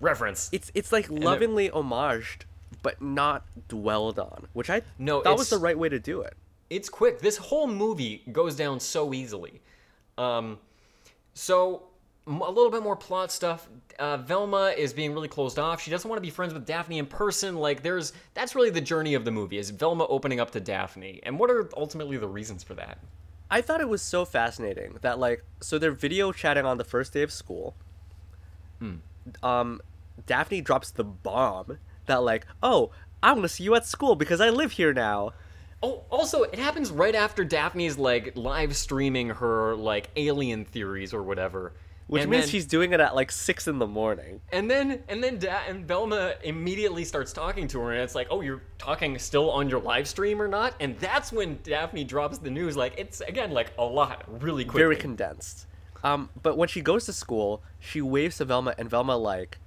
Reference. 0.00 0.50
It's 0.52 0.70
it's 0.74 0.92
like 0.92 1.08
lovingly 1.08 1.70
homaged, 1.70 2.42
but 2.82 3.00
not 3.00 3.46
dwelled 3.68 4.18
on, 4.18 4.46
which 4.52 4.68
I 4.68 4.82
No, 4.98 5.22
that 5.22 5.36
was 5.36 5.48
the 5.50 5.58
right 5.58 5.78
way 5.78 5.88
to 5.88 5.98
do 5.98 6.20
it. 6.20 6.34
it's 6.68 6.88
quick. 6.90 7.20
This 7.20 7.38
whole 7.38 7.66
movie 7.66 8.22
goes 8.30 8.54
down 8.56 8.78
so 8.80 9.14
easily. 9.14 9.62
Um, 10.18 10.58
so 11.32 11.84
a 12.26 12.30
little 12.30 12.70
bit 12.70 12.82
more 12.82 12.96
plot 12.96 13.30
stuff. 13.30 13.68
Uh, 13.98 14.16
Velma 14.18 14.74
is 14.76 14.92
being 14.92 15.12
really 15.12 15.28
closed 15.28 15.58
off. 15.58 15.80
She 15.80 15.90
doesn't 15.90 16.08
want 16.08 16.18
to 16.18 16.22
be 16.22 16.30
friends 16.30 16.52
with 16.52 16.66
Daphne 16.66 16.98
in 16.98 17.06
person. 17.06 17.56
Like, 17.56 17.82
there's 17.82 18.12
that's 18.34 18.54
really 18.54 18.70
the 18.70 18.80
journey 18.80 19.14
of 19.14 19.24
the 19.24 19.30
movie 19.30 19.58
is 19.58 19.70
Velma 19.70 20.06
opening 20.06 20.40
up 20.40 20.50
to 20.52 20.60
Daphne. 20.60 21.20
And 21.22 21.38
what 21.38 21.50
are 21.50 21.70
ultimately 21.76 22.16
the 22.16 22.28
reasons 22.28 22.62
for 22.62 22.74
that? 22.74 22.98
I 23.50 23.60
thought 23.60 23.80
it 23.80 23.88
was 23.88 24.02
so 24.02 24.24
fascinating 24.24 24.98
that 25.02 25.18
like 25.18 25.44
so 25.60 25.78
they're 25.78 25.92
video 25.92 26.32
chatting 26.32 26.66
on 26.66 26.78
the 26.78 26.84
first 26.84 27.12
day 27.12 27.22
of 27.22 27.30
school. 27.30 27.74
Um, 29.42 29.80
Daphne 30.26 30.60
drops 30.60 30.90
the 30.90 31.04
bomb 31.04 31.78
that 32.06 32.22
like, 32.22 32.46
oh, 32.62 32.90
I'm 33.22 33.36
gonna 33.36 33.48
see 33.48 33.64
you 33.64 33.74
at 33.74 33.86
school 33.86 34.16
because 34.16 34.40
I 34.40 34.50
live 34.50 34.72
here 34.72 34.92
now. 34.92 35.32
Oh, 35.82 36.04
also, 36.10 36.42
it 36.42 36.58
happens 36.58 36.90
right 36.90 37.14
after 37.14 37.44
Daphne's 37.44 37.98
like 37.98 38.36
live 38.36 38.74
streaming 38.74 39.28
her 39.28 39.76
like 39.76 40.10
alien 40.16 40.64
theories 40.64 41.14
or 41.14 41.22
whatever. 41.22 41.72
Which 42.08 42.22
And 42.22 42.30
means 42.30 42.44
then- 42.44 42.50
she's 42.52 42.66
doing 42.66 42.92
it 42.92 43.00
at 43.00 43.16
like 43.16 43.32
six 43.32 43.66
in 43.66 43.80
the 43.80 43.86
morning. 43.86 44.40
And 44.52 44.70
then 44.70 45.02
and 45.08 45.22
then 45.24 45.38
da- 45.40 45.62
and 45.66 45.84
Velma 45.86 46.34
immediately 46.44 47.04
starts 47.04 47.32
talking 47.32 47.66
to 47.68 47.80
her, 47.80 47.92
and 47.92 48.00
it's 48.00 48.14
like, 48.14 48.28
oh, 48.30 48.42
you're 48.42 48.62
talking 48.78 49.18
still 49.18 49.50
on 49.50 49.68
your 49.68 49.80
live 49.80 50.06
stream 50.06 50.40
or 50.40 50.46
not? 50.46 50.74
And 50.78 50.96
that's 51.00 51.32
when 51.32 51.58
Daphne 51.64 52.04
drops 52.04 52.38
the 52.38 52.50
news. 52.50 52.76
Like 52.76 52.94
it's 52.96 53.20
again 53.22 53.50
like 53.50 53.72
a 53.76 53.84
lot, 53.84 54.24
really 54.40 54.64
quickly. 54.64 54.82
Very 54.82 54.96
condensed. 54.96 55.66
Um, 56.04 56.30
but 56.40 56.56
when 56.56 56.68
she 56.68 56.80
goes 56.80 57.06
to 57.06 57.12
school, 57.12 57.62
she 57.80 58.00
waves 58.00 58.36
to 58.36 58.44
Velma, 58.44 58.74
and 58.78 58.88
Velma 58.88 59.16
like 59.16 59.58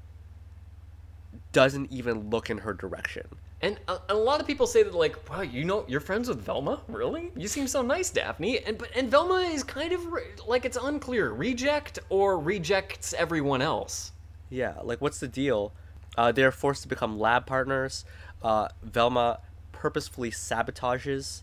doesn't 1.52 1.92
even 1.92 2.30
look 2.30 2.50
in 2.50 2.60
her 2.60 2.74
direction. 2.74 3.28
And 3.62 3.78
a, 3.88 4.00
a 4.10 4.14
lot 4.14 4.40
of 4.40 4.48
people 4.48 4.68
say 4.68 4.84
that 4.84 4.94
like, 4.94 5.30
wow, 5.30 5.42
you 5.42 5.66
know, 5.66 5.84
you're 5.88 6.00
friends 6.00 6.30
with 6.30 6.42
Velma, 6.42 6.82
really? 6.88 7.32
You 7.36 7.48
seem 7.48 7.68
so 7.68 7.82
nice, 7.82 8.10
Daphne. 8.10 8.60
And 8.60 8.78
but 8.78 8.90
and 8.96 9.12
Velma 9.12 9.42
is 9.42 9.64
kind 9.64 9.92
of 9.92 10.12
re- 10.12 10.24
like 10.48 10.66
it's 10.66 10.78
unclear, 10.82 11.32
reject 11.32 12.00
or 12.10 12.40
rejects 12.40 13.14
everyone 13.14 13.62
else. 13.62 14.14
Yeah, 14.50 14.76
like 14.84 15.02
what's 15.02 15.20
the 15.20 15.28
deal? 15.28 15.74
Uh, 16.18 16.32
they're 16.32 16.52
forced 16.52 16.84
to 16.84 16.88
become 16.88 17.20
lab 17.20 17.46
partners. 17.46 18.06
Uh, 18.42 18.70
Velma 18.82 19.40
purposefully 19.72 20.32
sabotages 20.32 21.42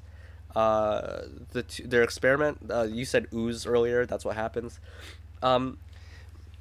uh, 0.55 1.23
the 1.53 1.63
t- 1.65 1.85
their 1.85 2.03
experiment. 2.03 2.59
Uh, 2.71 2.83
you 2.85 3.05
said 3.05 3.27
ooze 3.33 3.67
earlier. 3.67 4.07
That's 4.07 4.25
what 4.25 4.37
happens. 4.37 4.81
Um, 5.43 5.79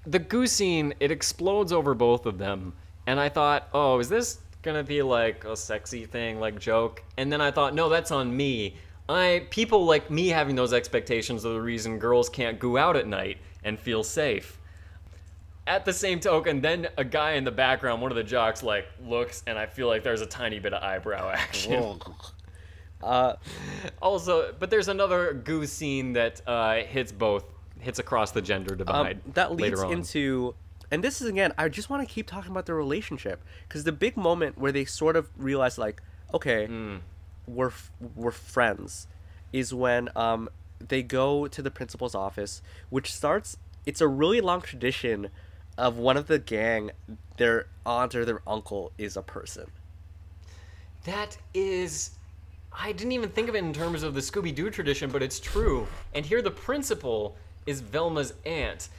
the 0.05 0.19
goo 0.19 0.47
scene 0.47 0.93
it 0.99 1.11
explodes 1.11 1.71
over 1.71 1.93
both 1.93 2.25
of 2.25 2.37
them 2.37 2.73
and 3.07 3.19
i 3.19 3.29
thought 3.29 3.67
oh 3.73 3.99
is 3.99 4.09
this 4.09 4.39
gonna 4.65 4.83
be 4.83 5.01
like 5.01 5.45
a 5.45 5.55
sexy 5.55 6.05
thing 6.05 6.39
like 6.39 6.59
joke. 6.59 7.03
And 7.17 7.31
then 7.31 7.39
i 7.39 7.51
thought 7.51 7.73
no 7.73 7.87
that's 7.87 8.11
on 8.11 8.35
me. 8.35 8.75
I 9.07 9.47
people 9.49 9.85
like 9.85 10.09
me 10.11 10.27
having 10.27 10.55
those 10.55 10.73
expectations 10.73 11.45
are 11.45 11.53
the 11.53 11.61
reason 11.61 11.99
girls 11.99 12.27
can't 12.27 12.59
go 12.59 12.75
out 12.75 12.97
at 12.97 13.07
night 13.07 13.37
and 13.63 13.79
feel 13.79 14.03
safe. 14.03 14.59
At 15.67 15.85
the 15.85 15.93
same 15.93 16.19
token 16.19 16.59
then 16.59 16.87
a 16.97 17.05
guy 17.05 17.33
in 17.33 17.43
the 17.43 17.51
background 17.51 18.01
one 18.01 18.11
of 18.11 18.17
the 18.17 18.23
jocks 18.23 18.61
like 18.63 18.87
looks 19.03 19.43
and 19.47 19.57
i 19.57 19.65
feel 19.65 19.87
like 19.87 20.03
there's 20.03 20.21
a 20.21 20.25
tiny 20.25 20.59
bit 20.59 20.73
of 20.73 20.83
eyebrow 20.83 21.29
action. 21.29 22.01
Uh, 23.03 23.35
also 24.01 24.55
but 24.57 24.71
there's 24.71 24.87
another 24.87 25.33
goo 25.33 25.65
scene 25.67 26.13
that 26.13 26.41
uh, 26.47 26.77
hits 26.77 27.11
both 27.11 27.43
hits 27.79 27.99
across 27.99 28.31
the 28.31 28.41
gender 28.41 28.71
um, 28.71 28.77
divide 28.77 29.21
that 29.35 29.53
leads 29.53 29.81
into, 29.83 30.55
and 30.91 31.03
this 31.03 31.21
is 31.21 31.27
again. 31.27 31.53
I 31.57 31.69
just 31.69 31.89
want 31.89 32.07
to 32.07 32.13
keep 32.13 32.27
talking 32.27 32.51
about 32.51 32.65
their 32.65 32.75
relationship 32.75 33.43
because 33.67 33.83
the 33.83 33.91
big 33.91 34.15
moment 34.17 34.57
where 34.57 34.71
they 34.71 34.85
sort 34.85 35.15
of 35.15 35.29
realize 35.37 35.77
like, 35.77 36.01
okay, 36.33 36.67
Hmm. 36.67 36.97
we're 37.47 37.67
f- 37.67 37.91
we're 38.15 38.31
friends, 38.31 39.07
is 39.53 39.73
when 39.73 40.09
um 40.15 40.49
they 40.79 41.01
go 41.03 41.47
to 41.47 41.61
the 41.61 41.71
principal's 41.71 42.15
office, 42.15 42.61
which 42.89 43.13
starts. 43.13 43.57
It's 43.85 44.01
a 44.01 44.07
really 44.07 44.41
long 44.41 44.61
tradition 44.61 45.29
of 45.77 45.97
one 45.97 46.17
of 46.17 46.27
the 46.27 46.39
gang, 46.39 46.91
their 47.37 47.67
aunt 47.85 48.15
or 48.15 48.25
their 48.25 48.41
uncle 48.47 48.91
is 48.97 49.15
a 49.15 49.21
person. 49.21 49.69
That 51.03 51.37
is. 51.53 52.11
I 52.77 52.91
didn't 52.91 53.13
even 53.13 53.29
think 53.29 53.47
of 53.47 53.55
it 53.55 53.59
in 53.59 53.71
terms 53.71 54.03
of 54.03 54.13
the 54.15 54.19
Scooby 54.19 54.53
Doo 54.53 54.69
tradition, 54.69 55.09
but 55.09 55.23
it's 55.23 55.39
true. 55.39 55.87
And 56.13 56.25
here 56.25 56.41
the 56.41 56.51
principal 56.51 57.37
is 57.65 57.79
Velma's 57.81 58.33
aunt. 58.45 58.89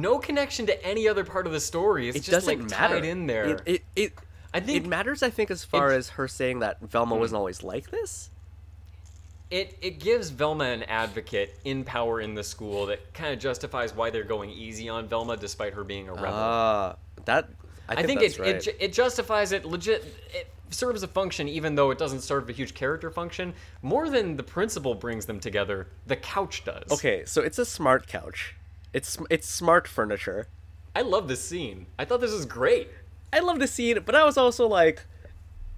No 0.00 0.18
connection 0.18 0.66
to 0.66 0.84
any 0.86 1.08
other 1.08 1.24
part 1.24 1.46
of 1.46 1.52
the 1.52 1.60
story. 1.60 2.08
It's 2.08 2.18
It 2.18 2.20
just 2.20 2.30
doesn't 2.46 2.60
like 2.60 2.70
matter. 2.70 2.94
tied 2.94 3.04
in 3.04 3.26
there. 3.26 3.44
It 3.46 3.62
it, 3.66 3.82
it 3.96 4.12
I 4.54 4.60
think- 4.60 4.84
it 4.84 4.88
matters. 4.88 5.22
I 5.22 5.30
think 5.30 5.50
as 5.50 5.64
far 5.64 5.90
as 5.90 6.10
her 6.10 6.28
saying 6.28 6.60
that 6.60 6.80
Velma 6.80 7.16
wasn't 7.16 7.38
always 7.38 7.62
like 7.62 7.90
this. 7.90 8.30
it 9.50 9.76
it 9.80 9.98
gives 10.00 10.30
Velma 10.30 10.64
an 10.64 10.82
advocate 10.84 11.58
in 11.64 11.84
power 11.84 12.20
in 12.20 12.34
the 12.34 12.42
school 12.42 12.86
that 12.86 13.14
kind 13.14 13.32
of 13.32 13.38
justifies 13.38 13.94
why 13.94 14.10
they're 14.10 14.24
going 14.24 14.50
easy 14.50 14.88
on 14.88 15.06
Velma 15.08 15.36
despite 15.36 15.74
her 15.74 15.84
being 15.84 16.08
a 16.08 16.12
rebel. 16.14 16.30
Ah, 16.32 16.96
that 17.26 17.48
I 17.88 17.92
I 17.92 17.96
think, 18.02 18.06
think, 18.06 18.20
that's 18.22 18.34
it, 18.36 18.40
right. 18.40 18.66
it 18.66 18.76
it 18.80 18.92
justifies 18.92 19.52
it 19.52 19.64
legit. 19.64 20.04
It 20.34 20.50
serves 20.70 21.04
a 21.04 21.08
function, 21.08 21.46
even 21.48 21.76
though 21.76 21.92
it 21.92 21.98
doesn't 21.98 22.22
serve 22.22 22.48
a 22.48 22.52
huge 22.52 22.74
character 22.74 23.08
function. 23.10 23.54
More 23.82 24.10
than 24.10 24.36
the 24.36 24.42
principal 24.42 24.94
brings 24.96 25.26
them 25.26 25.38
together, 25.38 25.86
the 26.08 26.16
couch 26.16 26.64
does. 26.64 26.90
Okay, 26.90 27.24
so 27.24 27.40
it's 27.42 27.58
a 27.60 27.64
smart 27.64 28.08
couch. 28.08 28.56
It's 28.92 29.18
it's 29.30 29.48
smart 29.48 29.86
furniture. 29.86 30.48
I 30.94 31.02
love 31.02 31.28
this 31.28 31.44
scene. 31.44 31.86
I 31.98 32.04
thought 32.04 32.20
this 32.20 32.32
was 32.32 32.46
great. 32.46 32.88
I 33.32 33.40
love 33.40 33.58
the 33.58 33.66
scene, 33.66 33.98
but 34.04 34.14
I 34.14 34.24
was 34.24 34.38
also 34.38 34.66
like, 34.66 35.04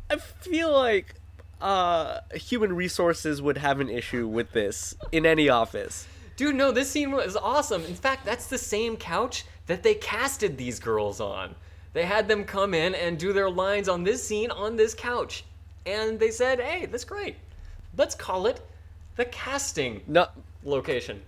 I 0.08 0.16
feel 0.16 0.72
like 0.72 1.14
uh, 1.60 2.20
human 2.34 2.74
resources 2.76 3.42
would 3.42 3.58
have 3.58 3.80
an 3.80 3.90
issue 3.90 4.28
with 4.28 4.52
this 4.52 4.94
in 5.10 5.26
any 5.26 5.48
office. 5.48 6.06
Dude, 6.36 6.54
no, 6.54 6.70
this 6.70 6.88
scene 6.88 7.10
was 7.10 7.36
awesome. 7.36 7.84
In 7.86 7.96
fact, 7.96 8.24
that's 8.24 8.46
the 8.46 8.58
same 8.58 8.96
couch 8.96 9.44
that 9.66 9.82
they 9.82 9.94
casted 9.94 10.56
these 10.56 10.78
girls 10.78 11.20
on. 11.20 11.56
They 11.94 12.04
had 12.04 12.28
them 12.28 12.44
come 12.44 12.74
in 12.74 12.94
and 12.94 13.18
do 13.18 13.32
their 13.32 13.50
lines 13.50 13.88
on 13.88 14.04
this 14.04 14.22
scene 14.24 14.52
on 14.52 14.76
this 14.76 14.94
couch. 14.94 15.44
And 15.84 16.20
they 16.20 16.30
said, 16.30 16.60
hey, 16.60 16.86
that's 16.86 17.04
great. 17.04 17.34
Let's 17.96 18.14
call 18.14 18.46
it 18.46 18.60
the 19.16 19.24
casting 19.24 20.02
No, 20.06 20.28
location. 20.62 21.22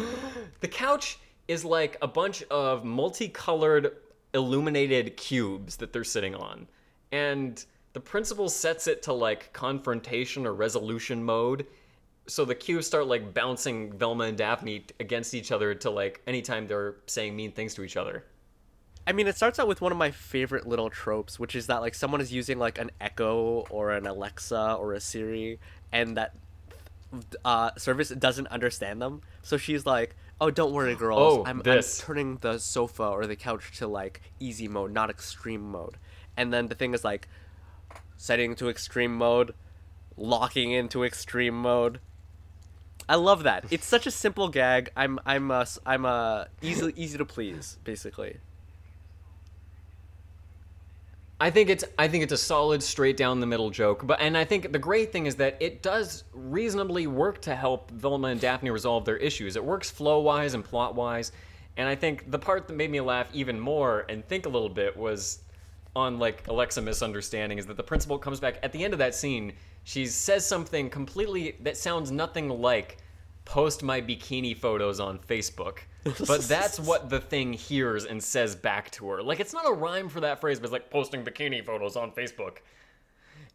The 0.60 0.68
couch 0.68 1.18
is 1.48 1.64
like 1.64 1.98
a 2.00 2.08
bunch 2.08 2.42
of 2.44 2.82
multicolored 2.82 3.96
illuminated 4.34 5.16
cubes 5.16 5.76
that 5.76 5.92
they're 5.92 6.04
sitting 6.04 6.34
on. 6.34 6.66
And 7.12 7.64
the 7.92 8.00
principal 8.00 8.48
sets 8.48 8.86
it 8.86 9.02
to 9.04 9.12
like 9.12 9.52
confrontation 9.52 10.46
or 10.46 10.54
resolution 10.54 11.24
mode. 11.24 11.66
So 12.26 12.44
the 12.44 12.54
cubes 12.54 12.86
start 12.86 13.06
like 13.06 13.32
bouncing 13.32 13.92
Velma 13.92 14.24
and 14.24 14.36
Daphne 14.36 14.84
against 15.00 15.34
each 15.34 15.52
other 15.52 15.74
to 15.76 15.90
like 15.90 16.20
anytime 16.26 16.66
they're 16.66 16.96
saying 17.06 17.34
mean 17.34 17.52
things 17.52 17.74
to 17.74 17.82
each 17.82 17.96
other. 17.96 18.24
I 19.06 19.12
mean 19.12 19.28
it 19.28 19.36
starts 19.36 19.58
out 19.58 19.68
with 19.68 19.80
one 19.80 19.92
of 19.92 19.98
my 19.98 20.10
favorite 20.10 20.66
little 20.66 20.90
tropes, 20.90 21.38
which 21.38 21.54
is 21.54 21.68
that 21.68 21.80
like 21.80 21.94
someone 21.94 22.20
is 22.20 22.32
using 22.32 22.58
like 22.58 22.78
an 22.78 22.90
Echo 23.00 23.64
or 23.70 23.92
an 23.92 24.06
Alexa 24.06 24.74
or 24.74 24.94
a 24.94 25.00
Siri, 25.00 25.60
and 25.92 26.16
that 26.16 26.34
uh, 27.44 27.70
service 27.76 28.08
doesn't 28.10 28.48
understand 28.48 29.00
them. 29.00 29.22
So 29.46 29.56
she's 29.56 29.86
like, 29.86 30.16
"Oh, 30.40 30.50
don't 30.50 30.72
worry, 30.72 30.96
girls. 30.96 31.20
Oh, 31.38 31.44
I'm, 31.46 31.60
I'm 31.60 31.62
turning 32.04 32.38
the 32.38 32.58
sofa 32.58 33.04
or 33.04 33.28
the 33.28 33.36
couch 33.36 33.78
to 33.78 33.86
like 33.86 34.20
easy 34.40 34.66
mode, 34.66 34.90
not 34.92 35.08
extreme 35.08 35.70
mode." 35.70 35.98
And 36.36 36.52
then 36.52 36.66
the 36.66 36.74
thing 36.74 36.94
is 36.94 37.04
like 37.04 37.28
setting 38.16 38.56
to 38.56 38.68
extreme 38.68 39.14
mode, 39.14 39.54
locking 40.16 40.72
into 40.72 41.04
extreme 41.04 41.54
mode. 41.54 42.00
I 43.08 43.14
love 43.14 43.44
that. 43.44 43.66
It's 43.70 43.86
such 43.86 44.04
a 44.08 44.10
simple 44.10 44.48
gag. 44.48 44.90
I'm 44.96 45.20
I'm 45.24 45.52
uh, 45.52 45.60
s- 45.60 45.78
I'm 45.86 46.04
uh, 46.04 46.46
easy 46.60 46.92
easy 46.96 47.16
to 47.16 47.24
please, 47.24 47.78
basically. 47.84 48.38
I 51.38 51.50
think 51.50 51.68
it's 51.68 51.84
I 51.98 52.08
think 52.08 52.24
it's 52.24 52.32
a 52.32 52.38
solid 52.38 52.82
straight 52.82 53.16
down 53.16 53.40
the 53.40 53.46
middle 53.46 53.68
joke, 53.68 54.06
but 54.06 54.20
and 54.20 54.38
I 54.38 54.44
think 54.44 54.72
the 54.72 54.78
great 54.78 55.12
thing 55.12 55.26
is 55.26 55.36
that 55.36 55.56
it 55.60 55.82
does 55.82 56.24
reasonably 56.32 57.06
work 57.06 57.42
to 57.42 57.54
help 57.54 57.90
Velma 57.90 58.28
and 58.28 58.40
Daphne 58.40 58.70
resolve 58.70 59.04
their 59.04 59.18
issues. 59.18 59.54
It 59.54 59.64
works 59.64 59.90
flow 59.90 60.20
wise 60.20 60.54
and 60.54 60.64
plot 60.64 60.94
wise, 60.94 61.32
and 61.76 61.88
I 61.88 61.94
think 61.94 62.30
the 62.30 62.38
part 62.38 62.66
that 62.68 62.74
made 62.74 62.90
me 62.90 63.02
laugh 63.02 63.26
even 63.34 63.60
more 63.60 64.06
and 64.08 64.26
think 64.26 64.46
a 64.46 64.48
little 64.48 64.70
bit 64.70 64.96
was 64.96 65.40
on 65.94 66.18
like 66.18 66.46
Alexa 66.48 66.80
misunderstanding 66.80 67.58
is 67.58 67.66
that 67.66 67.76
the 67.76 67.82
principal 67.82 68.18
comes 68.18 68.40
back 68.40 68.58
at 68.62 68.72
the 68.72 68.82
end 68.82 68.94
of 68.94 68.98
that 68.98 69.14
scene. 69.14 69.52
She 69.84 70.06
says 70.06 70.46
something 70.46 70.88
completely 70.88 71.56
that 71.60 71.76
sounds 71.76 72.10
nothing 72.10 72.48
like 72.48 72.96
post 73.46 73.82
my 73.82 74.02
bikini 74.02 74.54
photos 74.54 75.00
on 75.00 75.18
Facebook. 75.18 75.78
But 76.28 76.42
that's 76.42 76.78
what 76.78 77.10
the 77.10 77.18
thing 77.18 77.52
hears 77.52 78.04
and 78.04 78.22
says 78.22 78.54
back 78.54 78.92
to 78.92 79.08
her. 79.08 79.22
Like 79.24 79.40
it's 79.40 79.52
not 79.52 79.68
a 79.68 79.72
rhyme 79.72 80.08
for 80.08 80.20
that 80.20 80.40
phrase, 80.40 80.60
but 80.60 80.66
it's 80.66 80.72
like 80.72 80.88
posting 80.88 81.24
bikini 81.24 81.64
photos 81.64 81.96
on 81.96 82.12
Facebook. 82.12 82.58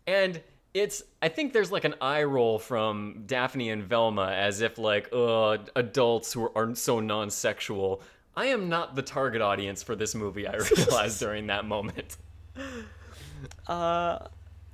And 0.06 0.42
it's 0.74 1.02
I 1.22 1.30
think 1.30 1.54
there's 1.54 1.72
like 1.72 1.86
an 1.86 1.96
eye 2.02 2.24
roll 2.24 2.60
from 2.60 3.24
Daphne 3.26 3.70
and 3.70 3.84
Velma 3.84 4.32
as 4.32 4.60
if 4.60 4.78
like, 4.78 5.08
uh, 5.14 5.60
adults 5.78 6.34
who 6.34 6.52
aren't 6.54 6.78
so 6.78 7.00
non-sexual. 7.00 8.02
I 8.36 8.48
am 8.48 8.68
not 8.68 8.96
the 8.96 9.02
target 9.02 9.42
audience 9.42 9.82
for 9.82 9.96
this 9.96 10.14
movie, 10.14 10.46
I 10.46 10.56
realized 10.58 11.20
during 11.26 11.48
that 11.48 11.64
moment. 11.66 12.18
Uh, 13.66 14.20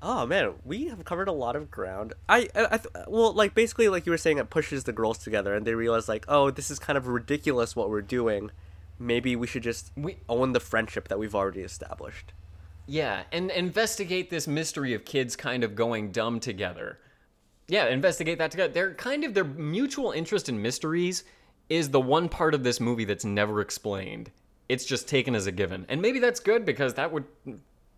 oh 0.01 0.25
man, 0.25 0.53
we 0.63 0.87
have 0.87 1.03
covered 1.05 1.27
a 1.27 1.33
lot 1.33 1.55
of 1.55 1.71
ground. 1.71 2.13
I, 2.29 2.47
I, 2.55 2.65
I 2.71 2.77
th- 2.77 3.05
well, 3.07 3.33
like 3.33 3.53
basically, 3.53 3.89
like 3.89 4.05
you 4.05 4.11
were 4.11 4.17
saying, 4.17 4.37
it 4.37 4.49
pushes 4.49 4.83
the 4.83 4.93
girls 4.93 5.17
together, 5.17 5.53
and 5.55 5.65
they 5.65 5.73
realize 5.73 6.07
like, 6.07 6.25
oh, 6.27 6.51
this 6.51 6.69
is 6.69 6.79
kind 6.79 6.97
of 6.97 7.07
ridiculous 7.07 7.75
what 7.75 7.89
we're 7.89 8.01
doing. 8.01 8.51
Maybe 8.99 9.35
we 9.35 9.47
should 9.47 9.63
just 9.63 9.91
We- 9.95 10.17
own 10.27 10.53
the 10.53 10.59
friendship 10.59 11.07
that 11.07 11.19
we've 11.19 11.35
already 11.35 11.61
established. 11.61 12.33
Yeah, 12.85 13.23
and 13.31 13.51
investigate 13.51 14.29
this 14.29 14.47
mystery 14.47 14.93
of 14.93 15.03
kids 15.03 15.35
kind 15.35 15.63
of 15.63 15.75
going 15.75 16.11
dumb 16.11 16.39
together. 16.39 16.99
Yeah, 17.67 17.87
investigate 17.87 18.37
that 18.37 18.51
together. 18.51 18.71
They're 18.73 18.93
kind 18.93 19.25
of 19.25 19.33
their 19.33 19.43
mutual 19.43 20.11
interest 20.11 20.47
in 20.47 20.61
mysteries 20.61 21.25
is 21.69 21.89
the 21.89 21.99
one 21.99 22.29
part 22.29 22.53
of 22.53 22.63
this 22.63 22.79
movie 22.79 23.03
that's 23.03 23.25
never 23.25 23.59
explained. 23.59 24.31
It's 24.69 24.85
just 24.85 25.07
taken 25.07 25.35
as 25.35 25.47
a 25.47 25.51
given. 25.51 25.85
And 25.89 26.01
maybe 26.01 26.19
that's 26.19 26.39
good 26.39 26.63
because 26.65 26.93
that 26.93 27.11
would 27.11 27.25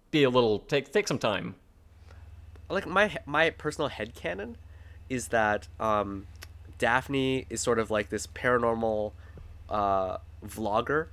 be 0.09 0.23
a 0.23 0.29
little 0.29 0.59
take 0.59 0.91
take 0.91 1.07
some 1.07 1.19
time. 1.19 1.53
Like 2.69 2.87
my 2.87 3.17
my 3.25 3.49
personal 3.49 3.89
headcanon 3.89 4.55
is 5.09 5.29
that 5.29 5.67
um, 5.79 6.27
Daphne 6.77 7.45
is 7.49 7.61
sort 7.61 7.79
of 7.79 7.89
like 7.91 8.09
this 8.09 8.27
paranormal 8.27 9.11
uh, 9.69 10.17
vlogger, 10.45 11.07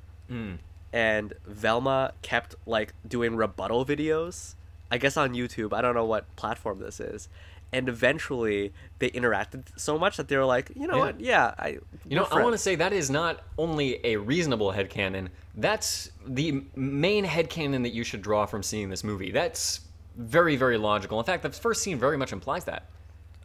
and 0.92 1.32
Velma 1.46 2.12
kept 2.22 2.54
like 2.66 2.92
doing 3.06 3.36
rebuttal 3.36 3.84
videos. 3.84 4.54
I 4.90 4.98
guess 4.98 5.16
on 5.16 5.34
YouTube. 5.34 5.72
I 5.72 5.80
don't 5.82 5.94
know 5.94 6.04
what 6.04 6.34
platform 6.36 6.78
this 6.78 7.00
is. 7.00 7.28
And 7.72 7.88
eventually, 7.88 8.72
they 9.00 9.10
interacted 9.10 9.64
so 9.76 9.98
much 9.98 10.16
that 10.18 10.28
they 10.28 10.36
were 10.36 10.44
like, 10.44 10.70
you 10.76 10.86
know 10.86 10.94
Yeah. 10.98 11.00
what? 11.04 11.20
Yeah, 11.20 11.54
I. 11.58 11.78
You 12.08 12.14
know, 12.16 12.28
I 12.30 12.40
want 12.40 12.54
to 12.54 12.58
say 12.58 12.76
that 12.76 12.92
is 12.92 13.10
not 13.10 13.42
only 13.58 13.98
a 14.06 14.16
reasonable 14.16 14.70
head 14.70 14.88
headcanon, 14.88 15.28
that's 15.56 16.10
the 16.24 16.62
main 16.76 17.24
head 17.24 17.50
headcanon 17.50 17.82
that 17.82 17.92
you 17.92 18.04
should 18.04 18.22
draw 18.22 18.46
from 18.46 18.62
seeing 18.62 18.88
this 18.88 19.02
movie. 19.02 19.32
That's 19.32 19.80
very, 20.16 20.56
very 20.56 20.78
logical. 20.78 21.18
In 21.18 21.24
fact, 21.24 21.42
the 21.42 21.50
first 21.50 21.82
scene 21.82 21.98
very 21.98 22.16
much 22.16 22.32
implies 22.32 22.64
that. 22.64 22.84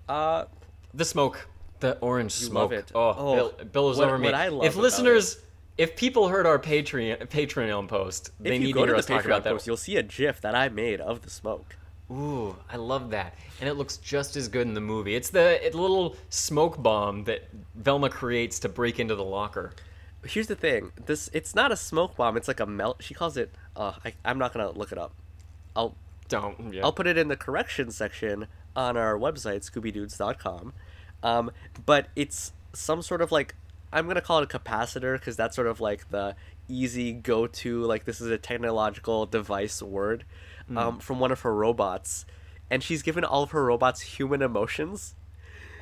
Uh, 0.09 0.45
The 0.93 1.05
smoke, 1.05 1.47
the 1.79 1.97
orange 1.99 2.39
You 2.41 2.47
smoke. 2.47 2.61
love 2.63 2.71
it. 2.73 2.91
Oh, 2.93 3.15
Oh, 3.17 3.35
bill, 3.35 3.53
billows 3.71 3.97
what- 3.97 4.07
over 4.07 4.17
me. 4.17 4.25
what 4.27 4.33
I 4.35 4.49
love 4.49 4.65
if 4.65 4.75
listeners, 4.75 5.37
if 5.77 5.95
people 5.95 6.27
heard 6.27 6.45
our 6.45 6.59
Patreon 6.59 7.27
Patreon 7.29 7.87
post, 7.87 8.31
they 8.39 8.57
need 8.59 8.73
to 8.73 8.79
hear 8.83 8.95
us 8.95 9.05
talk 9.05 9.21
Patreon 9.21 9.25
about 9.25 9.43
that. 9.45 9.51
post, 9.53 9.67
you'll 9.67 9.77
see 9.77 9.95
a 9.97 10.03
GIF 10.03 10.41
that 10.41 10.53
I 10.55 10.67
made 10.69 10.99
of 10.99 11.21
the 11.21 11.29
smoke. 11.29 11.75
Ooh, 12.11 12.57
I 12.69 12.75
love 12.75 13.09
that, 13.11 13.35
and 13.61 13.69
it 13.69 13.75
looks 13.75 13.95
just 13.95 14.35
as 14.35 14.49
good 14.49 14.67
in 14.67 14.73
the 14.73 14.81
movie. 14.81 15.15
It's 15.15 15.29
the 15.29 15.65
it 15.65 15.73
little 15.73 16.17
smoke 16.29 16.83
bomb 16.83 17.23
that 17.23 17.47
Velma 17.75 18.09
creates 18.09 18.59
to 18.59 18.69
break 18.69 18.99
into 18.99 19.15
the 19.15 19.23
locker. 19.23 19.71
Here's 20.25 20.47
the 20.47 20.55
thing. 20.57 20.91
This 21.05 21.29
it's 21.31 21.55
not 21.55 21.71
a 21.71 21.77
smoke 21.77 22.17
bomb. 22.17 22.35
It's 22.35 22.49
like 22.49 22.59
a 22.59 22.65
melt. 22.65 22.97
She 23.01 23.13
calls 23.13 23.37
it. 23.37 23.49
Uh, 23.77 23.93
I, 24.03 24.13
I'm 24.25 24.37
not 24.37 24.53
gonna 24.53 24.71
look 24.71 24.91
it 24.91 24.97
up. 24.97 25.13
I'll 25.73 25.95
Don't. 26.31 26.73
Yeah. 26.73 26.83
I'll 26.83 26.93
put 26.93 27.07
it 27.07 27.17
in 27.17 27.27
the 27.27 27.35
correction 27.35 27.91
section 27.91 28.47
on 28.75 28.95
our 28.95 29.17
website 29.17 29.69
scoobydudes.com. 29.69 30.73
Um, 31.23 31.51
but 31.85 32.07
it's 32.15 32.53
some 32.73 33.01
sort 33.01 33.21
of 33.21 33.31
like 33.31 33.55
I'm 33.93 34.07
gonna 34.07 34.21
call 34.21 34.39
it 34.39 34.53
a 34.53 34.59
capacitor 34.59 35.19
because 35.19 35.35
that's 35.35 35.55
sort 35.55 35.67
of 35.67 35.81
like 35.81 36.09
the 36.09 36.35
easy 36.69 37.11
go-to 37.11 37.83
like 37.83 38.05
this 38.05 38.21
is 38.21 38.27
a 38.27 38.37
technological 38.37 39.25
device 39.25 39.81
word 39.81 40.23
um, 40.75 40.99
from 40.99 41.19
one 41.19 41.31
of 41.31 41.41
her 41.41 41.53
robots, 41.53 42.25
and 42.69 42.81
she's 42.81 43.01
given 43.01 43.23
all 43.23 43.43
of 43.43 43.51
her 43.51 43.65
robots 43.65 44.01
human 44.01 44.41
emotions. 44.41 45.15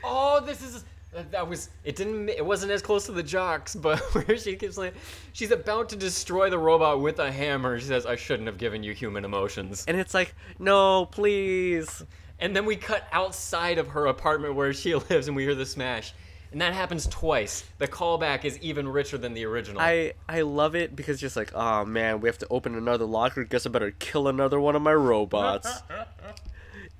Oh, 0.04 0.42
this 0.44 0.62
is 0.64 0.84
that- 1.14 1.32
that 1.32 1.48
was 1.48 1.70
it. 1.84 1.96
Didn't 1.96 2.30
it 2.30 2.46
wasn't 2.46 2.72
as 2.72 2.82
close 2.82 3.06
to 3.08 3.12
the 3.12 3.24
jocks, 3.24 3.76
but 3.76 4.00
where 4.14 4.38
she 4.38 4.56
keeps 4.56 4.78
like 4.78 4.94
she's 5.34 5.52
about 5.52 5.90
to 5.90 5.96
destroy 5.96 6.50
the 6.50 6.60
robot 6.60 7.02
with 7.02 7.20
a 7.20 7.32
hammer. 7.32 7.80
She 7.80 7.88
says, 7.88 8.06
"I 8.06 8.16
shouldn't 8.16 8.48
have 8.48 8.58
given 8.58 8.84
you 8.84 8.94
human 8.94 9.26
emotions." 9.26 9.86
And 9.88 10.00
it's 10.00 10.14
like, 10.14 10.34
no, 10.60 11.06
please. 11.06 12.04
And 12.42 12.56
then 12.56 12.66
we 12.66 12.76
cut 12.78 13.06
outside 13.12 13.78
of 13.80 13.90
her 13.90 14.06
apartment 14.06 14.56
where 14.56 14.72
she 14.74 14.96
lives, 15.10 15.28
and 15.28 15.36
we 15.36 15.44
hear 15.44 15.56
the 15.56 15.66
smash. 15.66 16.14
And 16.52 16.62
that 16.62 16.74
happens 16.74 17.06
twice. 17.06 17.64
The 17.78 17.88
callback 17.88 18.44
is 18.44 18.58
even 18.60 18.88
richer 18.88 19.20
than 19.20 19.34
the 19.36 19.46
original. 19.46 19.80
I 19.82 20.14
I 20.28 20.42
love 20.42 20.74
it 20.76 20.96
because 20.96 21.14
it's 21.16 21.22
just 21.22 21.36
like, 21.36 21.52
oh 21.54 21.86
man, 21.86 22.22
we 22.22 22.30
have 22.30 22.40
to 22.40 22.48
open 22.50 22.76
another 22.76 23.06
locker. 23.06 23.44
Guess 23.44 23.68
I 23.68 23.70
better 23.70 23.92
kill 24.00 24.28
another 24.28 24.60
one 24.60 24.76
of 24.76 24.82
my 24.82 24.94
robots. 24.94 25.70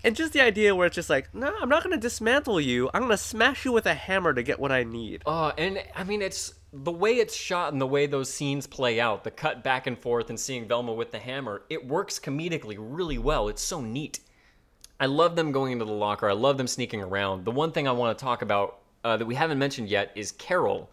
and 0.04 0.16
just 0.16 0.34
the 0.34 0.42
idea 0.42 0.76
where 0.76 0.88
it's 0.88 0.96
just 0.96 1.10
like, 1.10 1.34
no, 1.34 1.54
I'm 1.62 1.70
not 1.70 1.84
gonna 1.84 1.98
dismantle 1.98 2.62
you. 2.62 2.90
I'm 2.94 3.02
gonna 3.02 3.18
smash 3.18 3.66
you 3.66 3.72
with 3.72 3.86
a 3.86 3.94
hammer 3.94 4.34
to 4.34 4.44
get 4.44 4.60
what 4.60 4.72
I 4.72 4.84
need. 4.84 5.24
Oh, 5.26 5.52
and 5.58 5.84
I 5.96 6.04
mean, 6.04 6.22
it's 6.22 6.54
the 6.72 6.92
way 6.92 7.16
it's 7.16 7.36
shot 7.36 7.74
and 7.74 7.82
the 7.82 7.88
way 7.88 8.06
those 8.06 8.32
scenes 8.32 8.68
play 8.68 9.00
out, 9.00 9.24
the 9.24 9.32
cut 9.32 9.64
back 9.64 9.88
and 9.88 9.98
forth 9.98 10.30
and 10.30 10.40
seeing 10.40 10.68
Velma 10.68 10.94
with 10.94 11.12
the 11.12 11.20
hammer, 11.20 11.64
it 11.70 11.86
works 11.86 12.20
comedically 12.20 12.78
really 12.80 13.18
well. 13.18 13.48
It's 13.50 13.62
so 13.62 13.82
neat. 13.82 14.20
I 15.00 15.06
love 15.06 15.36
them 15.36 15.52
going 15.52 15.72
into 15.72 15.86
the 15.86 15.92
locker. 15.92 16.30
I 16.30 16.34
love 16.34 16.58
them 16.58 16.68
sneaking 16.68 17.02
around. 17.02 17.46
The 17.46 17.52
one 17.52 17.72
thing 17.72 17.88
I 17.88 17.92
want 17.92 18.18
to 18.18 18.24
talk 18.24 18.42
about 18.42 18.80
uh, 19.04 19.18
that 19.18 19.26
we 19.26 19.36
haven't 19.36 19.58
mentioned 19.58 19.90
yet 19.90 20.12
is 20.14 20.34
Carol, 20.34 20.90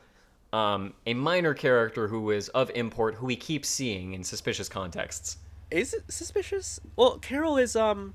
um, 0.53 0.95
a 1.07 1.15
minor 1.15 1.55
character 1.55 2.07
who 2.09 2.31
is 2.31 2.49
of 2.51 2.71
import, 2.75 3.17
who 3.17 3.27
we 3.27 3.37
keep 3.37 3.67
seeing 3.67 4.15
in 4.15 4.23
suspicious 4.23 4.69
contexts. 4.69 5.39
Is 5.71 5.93
it 5.93 6.05
suspicious? 6.09 6.79
Well, 6.95 7.19
Carol 7.19 7.57
is 7.57 7.75
um, 7.75 8.15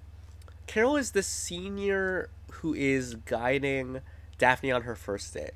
Carol 0.71 0.95
is 0.95 1.11
the 1.11 1.21
senior 1.21 2.29
who 2.49 2.73
is 2.73 3.15
guiding 3.15 3.99
Daphne 4.37 4.71
on 4.71 4.83
her 4.83 4.95
first 4.95 5.33
day. 5.33 5.51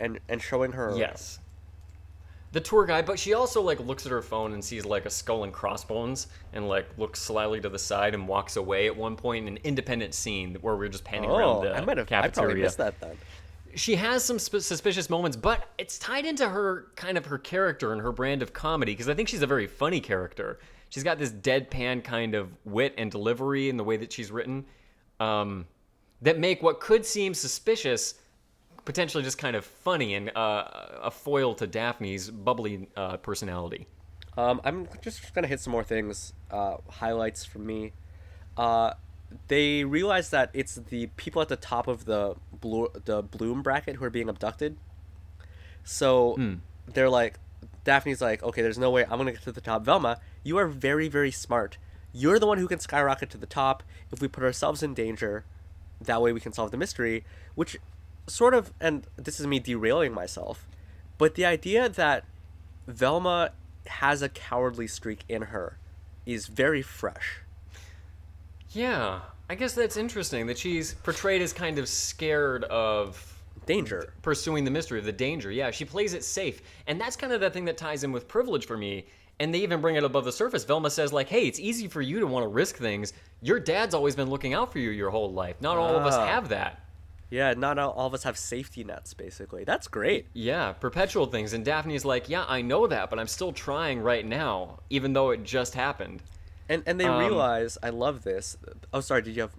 And 0.00 0.18
and 0.28 0.42
showing 0.42 0.72
her. 0.72 0.88
around. 0.88 0.98
Yes. 0.98 1.38
The 2.50 2.58
tour 2.58 2.84
guide, 2.84 3.06
but 3.06 3.16
she 3.20 3.32
also 3.32 3.62
like 3.62 3.78
looks 3.78 4.04
at 4.04 4.10
her 4.10 4.20
phone 4.20 4.54
and 4.54 4.64
sees 4.64 4.84
like 4.84 5.06
a 5.06 5.10
skull 5.10 5.44
and 5.44 5.52
crossbones 5.52 6.26
and 6.52 6.68
like 6.68 6.88
looks 6.98 7.20
slyly 7.20 7.60
to 7.60 7.68
the 7.68 7.78
side 7.78 8.14
and 8.14 8.26
walks 8.26 8.56
away 8.56 8.88
at 8.88 8.96
one 8.96 9.14
point 9.14 9.46
in 9.46 9.56
an 9.56 9.62
independent 9.62 10.14
scene 10.14 10.56
where 10.62 10.74
we're 10.74 10.88
just 10.88 11.04
panning 11.04 11.30
Oh, 11.30 11.36
around 11.36 11.64
the 11.64 11.76
I 11.76 11.84
might 11.84 11.96
have. 11.98 12.10
I 12.10 12.26
probably 12.26 12.56
missed 12.56 12.78
that 12.78 12.98
then. 13.00 13.16
She 13.76 13.94
has 13.94 14.24
some 14.24 14.40
sp- 14.42 14.58
suspicious 14.66 15.08
moments, 15.10 15.36
but 15.36 15.68
it's 15.78 15.96
tied 15.96 16.24
into 16.26 16.48
her 16.48 16.88
kind 16.96 17.16
of 17.16 17.26
her 17.26 17.38
character 17.38 17.92
and 17.92 18.02
her 18.02 18.10
brand 18.10 18.42
of 18.42 18.52
comedy 18.52 18.94
because 18.94 19.08
I 19.08 19.14
think 19.14 19.28
she's 19.28 19.42
a 19.42 19.46
very 19.46 19.68
funny 19.68 20.00
character. 20.00 20.58
She's 20.92 21.02
got 21.02 21.18
this 21.18 21.30
deadpan 21.30 22.04
kind 22.04 22.34
of 22.34 22.50
wit 22.66 22.92
and 22.98 23.10
delivery 23.10 23.70
in 23.70 23.78
the 23.78 23.84
way 23.84 23.96
that 23.96 24.12
she's 24.12 24.30
written 24.30 24.66
um, 25.20 25.66
that 26.20 26.38
make 26.38 26.62
what 26.62 26.80
could 26.80 27.06
seem 27.06 27.32
suspicious 27.32 28.16
potentially 28.84 29.22
just 29.24 29.38
kind 29.38 29.56
of 29.56 29.64
funny 29.64 30.12
and 30.12 30.36
uh, 30.36 30.64
a 31.02 31.10
foil 31.10 31.54
to 31.54 31.66
Daphne's 31.66 32.28
bubbly 32.28 32.88
uh, 32.94 33.16
personality. 33.16 33.86
Um, 34.36 34.60
I'm 34.64 34.86
just 35.00 35.32
gonna 35.32 35.46
hit 35.46 35.60
some 35.60 35.70
more 35.70 35.82
things, 35.82 36.34
uh, 36.50 36.76
highlights 36.90 37.42
from 37.42 37.64
me. 37.64 37.92
Uh, 38.58 38.92
they 39.48 39.84
realize 39.84 40.28
that 40.28 40.50
it's 40.52 40.74
the 40.74 41.06
people 41.16 41.40
at 41.40 41.48
the 41.48 41.56
top 41.56 41.88
of 41.88 42.04
the 42.04 42.34
blue, 42.60 42.90
the 43.06 43.22
bloom 43.22 43.62
bracket 43.62 43.96
who 43.96 44.04
are 44.04 44.10
being 44.10 44.28
abducted. 44.28 44.76
So 45.84 46.58
they're 46.92 47.08
like, 47.08 47.38
Daphne's 47.84 48.20
like, 48.20 48.42
okay, 48.42 48.62
there's 48.62 48.78
no 48.78 48.90
way 48.90 49.04
I'm 49.04 49.18
gonna 49.18 49.32
get 49.32 49.42
to 49.42 49.52
the 49.52 49.60
top. 49.60 49.84
Velma, 49.84 50.20
you 50.42 50.56
are 50.58 50.66
very, 50.66 51.08
very 51.08 51.30
smart. 51.30 51.78
You're 52.12 52.38
the 52.38 52.46
one 52.46 52.58
who 52.58 52.68
can 52.68 52.78
skyrocket 52.78 53.30
to 53.30 53.38
the 53.38 53.46
top. 53.46 53.82
If 54.10 54.20
we 54.20 54.28
put 54.28 54.44
ourselves 54.44 54.82
in 54.82 54.94
danger, 54.94 55.44
that 56.00 56.20
way 56.20 56.32
we 56.32 56.40
can 56.40 56.52
solve 56.52 56.70
the 56.70 56.76
mystery. 56.76 57.24
Which, 57.54 57.78
sort 58.26 58.54
of, 58.54 58.72
and 58.80 59.06
this 59.16 59.40
is 59.40 59.46
me 59.46 59.58
derailing 59.58 60.12
myself, 60.12 60.66
but 61.18 61.34
the 61.34 61.44
idea 61.44 61.88
that 61.88 62.24
Velma 62.86 63.52
has 63.86 64.22
a 64.22 64.28
cowardly 64.28 64.86
streak 64.86 65.24
in 65.28 65.42
her 65.42 65.78
is 66.26 66.46
very 66.46 66.82
fresh. 66.82 67.40
Yeah, 68.70 69.20
I 69.50 69.54
guess 69.54 69.74
that's 69.74 69.96
interesting 69.96 70.46
that 70.46 70.58
she's 70.58 70.94
portrayed 70.94 71.42
as 71.42 71.52
kind 71.52 71.78
of 71.78 71.88
scared 71.88 72.64
of 72.64 73.31
danger. 73.66 74.14
pursuing 74.22 74.64
the 74.64 74.70
mystery 74.70 74.98
of 74.98 75.04
the 75.04 75.12
danger. 75.12 75.50
Yeah, 75.50 75.70
she 75.70 75.84
plays 75.84 76.14
it 76.14 76.24
safe. 76.24 76.62
And 76.86 77.00
that's 77.00 77.16
kind 77.16 77.32
of 77.32 77.40
the 77.40 77.50
thing 77.50 77.64
that 77.66 77.76
ties 77.76 78.04
in 78.04 78.12
with 78.12 78.28
privilege 78.28 78.66
for 78.66 78.76
me. 78.76 79.06
And 79.40 79.52
they 79.52 79.60
even 79.60 79.80
bring 79.80 79.96
it 79.96 80.04
above 80.04 80.24
the 80.24 80.32
surface. 80.32 80.64
Velma 80.64 80.90
says, 80.90 81.12
like, 81.12 81.28
hey, 81.28 81.46
it's 81.46 81.58
easy 81.58 81.88
for 81.88 82.00
you 82.02 82.20
to 82.20 82.26
want 82.26 82.44
to 82.44 82.48
risk 82.48 82.76
things. 82.76 83.12
Your 83.40 83.58
dad's 83.58 83.94
always 83.94 84.14
been 84.14 84.28
looking 84.30 84.52
out 84.54 84.70
for 84.72 84.78
you 84.78 84.90
your 84.90 85.10
whole 85.10 85.32
life. 85.32 85.56
Not 85.60 85.78
all 85.78 85.96
of 85.96 86.04
us 86.04 86.14
Ah. 86.14 86.26
have 86.26 86.48
that. 86.50 86.80
Yeah, 87.30 87.54
not 87.54 87.78
all, 87.78 87.92
all 87.92 88.06
of 88.08 88.14
us 88.14 88.24
have 88.24 88.36
safety 88.36 88.84
nets. 88.84 89.14
Basically, 89.14 89.64
that's 89.64 89.88
great. 89.88 90.26
Yeah, 90.34 90.72
perpetual 90.72 91.24
things. 91.26 91.54
And 91.54 91.64
Daphne's 91.64 92.04
like, 92.04 92.28
yeah, 92.28 92.44
I 92.46 92.60
know 92.60 92.86
that, 92.86 93.08
but 93.08 93.18
I'm 93.18 93.26
still 93.26 93.52
trying 93.52 94.00
right 94.00 94.24
now, 94.24 94.80
even 94.90 95.14
though 95.14 95.30
it 95.30 95.42
just 95.42 95.74
happened. 95.74 96.22
And 96.68 96.82
and 96.86 97.00
they 97.00 97.06
Um, 97.06 97.18
realize 97.18 97.78
I 97.82 97.88
love 97.88 98.22
this. 98.22 98.56
Oh, 98.92 99.00
sorry. 99.00 99.22
Did 99.22 99.34
you 99.34 99.42
have? 99.42 99.52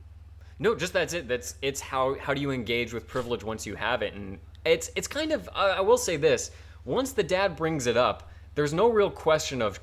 No, 0.63 0.73
just 0.73 0.93
that's 0.93 1.13
it. 1.13 1.27
That's 1.27 1.55
it's 1.61 1.81
how 1.81 2.15
how 2.19 2.33
do 2.33 2.39
you 2.39 2.51
engage 2.51 2.93
with 2.93 3.05
privilege 3.05 3.43
once 3.43 3.65
you 3.65 3.75
have 3.75 4.01
it, 4.01 4.13
and 4.13 4.39
it's 4.63 4.89
it's 4.95 5.09
kind 5.09 5.33
of 5.33 5.49
uh, 5.49 5.75
I 5.77 5.81
will 5.81 5.97
say 5.97 6.15
this: 6.15 6.51
once 6.85 7.11
the 7.11 7.21
dad 7.21 7.57
brings 7.57 7.85
it 7.85 7.97
up, 7.97 8.31
there's 8.55 8.73
no 8.73 8.89
real 8.89 9.09
question 9.09 9.61
of 9.61 9.77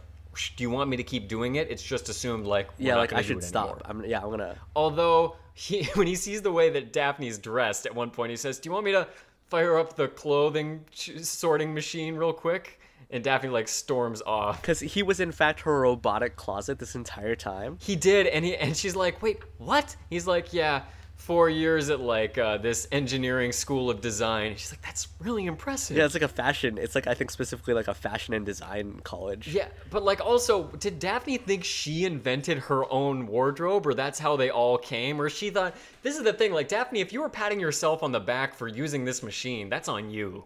do 0.56 0.62
you 0.62 0.70
want 0.70 0.88
me 0.88 0.96
to 0.96 1.02
keep 1.02 1.28
doing 1.28 1.56
it. 1.56 1.70
It's 1.70 1.82
just 1.82 2.08
assumed 2.08 2.46
like 2.46 2.70
Yeah, 2.78 2.96
like 2.96 3.12
I 3.12 3.20
should 3.20 3.44
stop. 3.44 3.82
I'm 3.84 4.02
yeah. 4.06 4.22
I'm 4.22 4.30
gonna. 4.30 4.56
Although 4.74 5.36
he 5.52 5.84
when 5.96 6.06
he 6.06 6.14
sees 6.14 6.40
the 6.40 6.52
way 6.52 6.70
that 6.70 6.94
Daphne's 6.94 7.36
dressed 7.36 7.84
at 7.84 7.94
one 7.94 8.10
point, 8.10 8.30
he 8.30 8.36
says, 8.38 8.58
"Do 8.58 8.70
you 8.70 8.72
want 8.72 8.86
me 8.86 8.92
to 8.92 9.06
fire 9.48 9.76
up 9.76 9.96
the 9.96 10.08
clothing 10.08 10.86
sorting 10.94 11.74
machine 11.74 12.16
real 12.16 12.32
quick?" 12.32 12.79
And 13.12 13.24
Daphne 13.24 13.50
like 13.50 13.66
storms 13.66 14.22
off. 14.24 14.60
Because 14.60 14.80
he 14.80 15.02
was 15.02 15.18
in 15.18 15.32
fact 15.32 15.60
her 15.60 15.80
robotic 15.80 16.36
closet 16.36 16.78
this 16.78 16.94
entire 16.94 17.34
time. 17.34 17.78
He 17.80 17.96
did, 17.96 18.28
and 18.28 18.44
he 18.44 18.56
and 18.56 18.76
she's 18.76 18.94
like, 18.94 19.20
"Wait, 19.20 19.38
what?" 19.58 19.96
He's 20.10 20.28
like, 20.28 20.52
"Yeah, 20.52 20.82
four 21.16 21.50
years 21.50 21.90
at 21.90 22.00
like 22.00 22.38
uh, 22.38 22.58
this 22.58 22.86
engineering 22.92 23.50
school 23.50 23.90
of 23.90 24.00
design." 24.00 24.54
She's 24.56 24.70
like, 24.70 24.82
"That's 24.82 25.08
really 25.18 25.46
impressive." 25.46 25.96
Yeah, 25.96 26.04
it's 26.04 26.14
like 26.14 26.22
a 26.22 26.28
fashion. 26.28 26.78
It's 26.78 26.94
like 26.94 27.08
I 27.08 27.14
think 27.14 27.32
specifically 27.32 27.74
like 27.74 27.88
a 27.88 27.94
fashion 27.94 28.32
and 28.32 28.46
design 28.46 29.00
college. 29.02 29.48
Yeah, 29.48 29.66
but 29.90 30.04
like 30.04 30.20
also, 30.20 30.68
did 30.78 31.00
Daphne 31.00 31.36
think 31.38 31.64
she 31.64 32.04
invented 32.04 32.58
her 32.58 32.90
own 32.92 33.26
wardrobe, 33.26 33.88
or 33.88 33.94
that's 33.94 34.20
how 34.20 34.36
they 34.36 34.50
all 34.50 34.78
came, 34.78 35.20
or 35.20 35.28
she 35.28 35.50
thought 35.50 35.74
this 36.02 36.16
is 36.16 36.22
the 36.22 36.32
thing? 36.32 36.52
Like 36.52 36.68
Daphne, 36.68 37.00
if 37.00 37.12
you 37.12 37.22
were 37.22 37.28
patting 37.28 37.58
yourself 37.58 38.04
on 38.04 38.12
the 38.12 38.20
back 38.20 38.54
for 38.54 38.68
using 38.68 39.04
this 39.04 39.22
machine, 39.22 39.68
that's 39.68 39.88
on 39.88 40.10
you. 40.10 40.44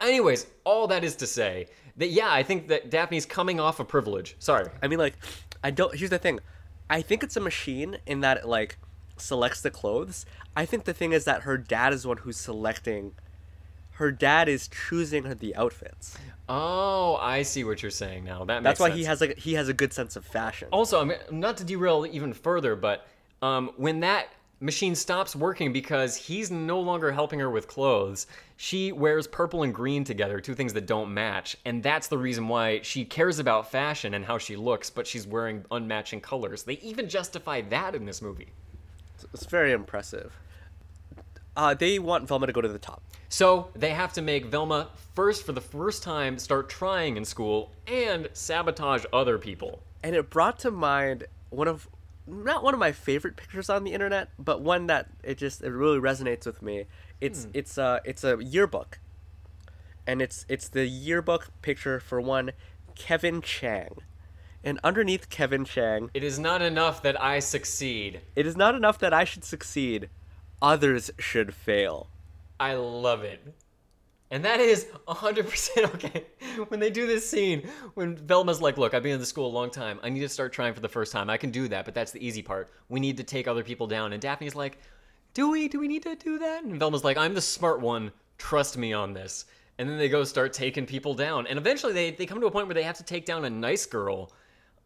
Anyways, 0.00 0.46
all 0.64 0.86
that 0.88 1.04
is 1.04 1.16
to 1.16 1.26
say 1.26 1.66
that 1.96 2.08
yeah, 2.08 2.30
I 2.30 2.42
think 2.42 2.68
that 2.68 2.90
Daphne's 2.90 3.26
coming 3.26 3.58
off 3.60 3.80
of 3.80 3.88
privilege. 3.88 4.36
Sorry. 4.38 4.68
I 4.82 4.88
mean, 4.88 4.98
like, 4.98 5.14
I 5.62 5.70
don't. 5.70 5.94
Here's 5.94 6.10
the 6.10 6.18
thing. 6.18 6.40
I 6.88 7.02
think 7.02 7.22
it's 7.22 7.36
a 7.36 7.40
machine 7.40 7.98
in 8.06 8.20
that 8.20 8.38
it 8.38 8.46
like 8.46 8.78
selects 9.16 9.60
the 9.60 9.70
clothes. 9.70 10.24
I 10.56 10.64
think 10.64 10.84
the 10.84 10.94
thing 10.94 11.12
is 11.12 11.24
that 11.24 11.42
her 11.42 11.58
dad 11.58 11.92
is 11.92 12.02
the 12.02 12.08
one 12.08 12.18
who's 12.18 12.36
selecting. 12.36 13.12
Her 13.92 14.12
dad 14.12 14.48
is 14.48 14.68
choosing 14.68 15.24
her 15.24 15.34
the 15.34 15.56
outfits. 15.56 16.16
Oh, 16.48 17.16
I 17.16 17.42
see 17.42 17.64
what 17.64 17.82
you're 17.82 17.90
saying 17.90 18.24
now. 18.24 18.44
That 18.44 18.62
makes 18.62 18.64
That's 18.64 18.80
why 18.80 18.88
sense. 18.88 18.98
he 18.98 19.04
has 19.04 19.20
like 19.20 19.38
he 19.38 19.54
has 19.54 19.68
a 19.68 19.74
good 19.74 19.92
sense 19.92 20.14
of 20.14 20.24
fashion. 20.24 20.68
Also, 20.70 21.00
I 21.00 21.04
mean, 21.04 21.18
not 21.32 21.56
to 21.58 21.64
derail 21.64 22.06
even 22.06 22.32
further, 22.32 22.76
but 22.76 23.06
um, 23.42 23.72
when 23.76 24.00
that 24.00 24.28
machine 24.60 24.94
stops 24.94 25.36
working 25.36 25.72
because 25.72 26.16
he's 26.16 26.50
no 26.50 26.80
longer 26.80 27.12
helping 27.12 27.38
her 27.38 27.50
with 27.50 27.68
clothes, 27.68 28.26
she 28.56 28.90
wears 28.92 29.26
purple 29.26 29.62
and 29.62 29.72
green 29.72 30.04
together, 30.04 30.40
two 30.40 30.54
things 30.54 30.72
that 30.72 30.86
don't 30.86 31.12
match, 31.14 31.56
and 31.64 31.82
that's 31.82 32.08
the 32.08 32.18
reason 32.18 32.48
why 32.48 32.80
she 32.82 33.04
cares 33.04 33.38
about 33.38 33.70
fashion 33.70 34.14
and 34.14 34.24
how 34.24 34.38
she 34.38 34.56
looks, 34.56 34.90
but 34.90 35.06
she's 35.06 35.26
wearing 35.26 35.64
unmatching 35.70 36.20
colors. 36.20 36.64
They 36.64 36.74
even 36.74 37.08
justify 37.08 37.60
that 37.62 37.94
in 37.94 38.04
this 38.04 38.20
movie. 38.20 38.48
It's 39.32 39.46
very 39.46 39.72
impressive. 39.72 40.36
Uh, 41.56 41.74
they 41.74 41.98
want 41.98 42.28
Velma 42.28 42.46
to 42.46 42.52
go 42.52 42.60
to 42.60 42.68
the 42.68 42.78
top. 42.78 43.02
So 43.28 43.68
they 43.74 43.90
have 43.90 44.12
to 44.14 44.22
make 44.22 44.46
Velma 44.46 44.88
first, 45.14 45.44
for 45.44 45.52
the 45.52 45.60
first 45.60 46.02
time, 46.02 46.38
start 46.38 46.68
trying 46.68 47.16
in 47.16 47.24
school 47.24 47.72
and 47.86 48.28
sabotage 48.32 49.04
other 49.12 49.38
people. 49.38 49.82
and 50.02 50.14
it 50.14 50.30
brought 50.30 50.58
to 50.60 50.70
mind 50.70 51.24
one 51.50 51.68
of 51.68 51.88
not 52.28 52.62
one 52.62 52.74
of 52.74 52.80
my 52.80 52.92
favorite 52.92 53.36
pictures 53.36 53.68
on 53.70 53.84
the 53.84 53.92
internet, 53.92 54.28
but 54.38 54.60
one 54.60 54.86
that 54.86 55.08
it 55.22 55.38
just 55.38 55.62
it 55.62 55.70
really 55.70 55.98
resonates 55.98 56.46
with 56.46 56.62
me. 56.62 56.86
It's 57.20 57.44
hmm. 57.44 57.50
it's 57.54 57.78
a 57.78 58.00
it's 58.04 58.24
a 58.24 58.36
yearbook, 58.42 58.98
and 60.06 60.22
it's 60.22 60.44
it's 60.48 60.68
the 60.68 60.86
yearbook 60.86 61.48
picture 61.62 62.00
for 62.00 62.20
one 62.20 62.52
Kevin 62.94 63.40
Chang, 63.40 63.96
and 64.64 64.78
underneath 64.84 65.28
Kevin 65.30 65.64
Chang, 65.64 66.10
It 66.14 66.24
is 66.24 66.38
not 66.38 66.62
enough 66.62 67.02
that 67.02 67.20
I 67.22 67.38
succeed. 67.38 68.20
it 68.36 68.46
is 68.46 68.56
not 68.56 68.74
enough 68.74 68.98
that 68.98 69.14
I 69.14 69.24
should 69.24 69.44
succeed, 69.44 70.08
others 70.60 71.10
should 71.18 71.54
fail. 71.54 72.08
I 72.60 72.74
love 72.74 73.22
it. 73.22 73.54
And 74.30 74.44
that 74.44 74.60
is 74.60 74.86
100% 75.06 75.78
okay. 75.94 76.26
When 76.68 76.80
they 76.80 76.90
do 76.90 77.06
this 77.06 77.28
scene, 77.28 77.68
when 77.94 78.16
Velma's 78.16 78.60
like, 78.60 78.76
Look, 78.76 78.92
I've 78.94 79.02
been 79.02 79.12
in 79.12 79.20
the 79.20 79.26
school 79.26 79.46
a 79.46 79.54
long 79.54 79.70
time. 79.70 79.98
I 80.02 80.10
need 80.10 80.20
to 80.20 80.28
start 80.28 80.52
trying 80.52 80.74
for 80.74 80.80
the 80.80 80.88
first 80.88 81.12
time. 81.12 81.30
I 81.30 81.36
can 81.36 81.50
do 81.50 81.68
that, 81.68 81.84
but 81.84 81.94
that's 81.94 82.12
the 82.12 82.24
easy 82.24 82.42
part. 82.42 82.70
We 82.88 83.00
need 83.00 83.16
to 83.16 83.24
take 83.24 83.48
other 83.48 83.64
people 83.64 83.86
down. 83.86 84.12
And 84.12 84.20
Daphne's 84.20 84.54
like, 84.54 84.78
Do 85.34 85.50
we? 85.50 85.68
Do 85.68 85.80
we 85.80 85.88
need 85.88 86.02
to 86.02 86.14
do 86.14 86.38
that? 86.38 86.64
And 86.64 86.78
Velma's 86.78 87.04
like, 87.04 87.16
I'm 87.16 87.34
the 87.34 87.40
smart 87.40 87.80
one. 87.80 88.12
Trust 88.36 88.76
me 88.76 88.92
on 88.92 89.14
this. 89.14 89.46
And 89.78 89.88
then 89.88 89.96
they 89.96 90.08
go 90.08 90.24
start 90.24 90.52
taking 90.52 90.84
people 90.84 91.14
down. 91.14 91.46
And 91.46 91.58
eventually 91.58 91.92
they, 91.92 92.10
they 92.10 92.26
come 92.26 92.40
to 92.40 92.46
a 92.46 92.50
point 92.50 92.66
where 92.66 92.74
they 92.74 92.82
have 92.82 92.98
to 92.98 93.04
take 93.04 93.24
down 93.24 93.44
a 93.44 93.50
nice 93.50 93.86
girl. 93.86 94.32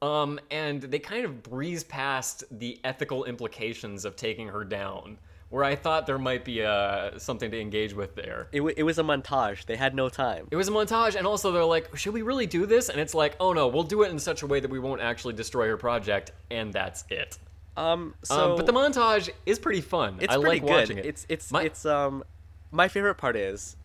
Um, 0.03 0.38
and 0.51 0.82
they 0.82 0.99
kind 0.99 1.24
of 1.24 1.43
breeze 1.43 1.84
past 1.84 2.45
the 2.59 2.78
ethical 2.84 3.24
implications 3.24 4.05
of 4.05 4.16
taking 4.16 4.49
her 4.49 4.64
down. 4.64 5.16
Where 5.53 5.64
I 5.64 5.76
thought 5.76 6.07
there 6.07 6.16
might 6.18 6.46
be 6.46 6.64
uh, 6.64 7.18
something 7.18 7.50
to 7.50 7.61
engage 7.61 7.92
with 7.92 8.14
there. 8.14 8.48
It, 8.53 8.61
w- 8.61 8.74
it 8.74 8.84
was 8.84 8.98
a 8.98 9.03
montage. 9.03 9.66
They 9.66 9.76
had 9.76 9.94
no 9.94 10.09
time. 10.09 10.48
It 10.50 10.57
was 10.57 10.66
a 10.68 10.70
montage, 10.70 11.14
and 11.14 11.26
also 11.26 11.53
they're 11.53 11.62
like, 11.62 11.94
should 11.94 12.14
we 12.14 12.22
really 12.22 12.46
do 12.46 12.64
this? 12.64 12.88
And 12.88 12.98
it's 12.98 13.12
like, 13.14 13.36
oh 13.38 13.53
no, 13.53 13.68
we'll 13.68 13.82
do 13.82 14.03
it 14.03 14.11
in 14.11 14.18
such 14.18 14.40
a 14.42 14.46
way 14.46 14.61
that 14.61 14.70
we 14.70 14.78
won't 14.78 15.03
actually 15.03 15.34
destroy 15.34 15.68
her 15.68 15.76
project, 15.76 16.32
and 16.50 16.72
that's 16.72 17.05
it. 17.11 17.36
Um, 17.76 18.14
so 18.22 18.53
um, 18.53 18.57
but 18.57 18.64
the 18.64 18.72
montage 18.72 19.28
is 19.44 19.59
pretty 19.59 19.82
fun. 19.82 20.16
it's 20.22 20.32
I 20.34 20.36
pretty 20.38 20.48
like 20.48 20.62
good. 20.62 20.70
watching 20.70 20.96
it. 20.98 21.05
It's 21.05 21.26
it's 21.28 21.53
My- 21.53 21.64
it's 21.64 21.84
um, 21.84 22.24
my 22.70 22.88
favorite 22.88 23.16
part 23.16 23.36
is 23.36 23.76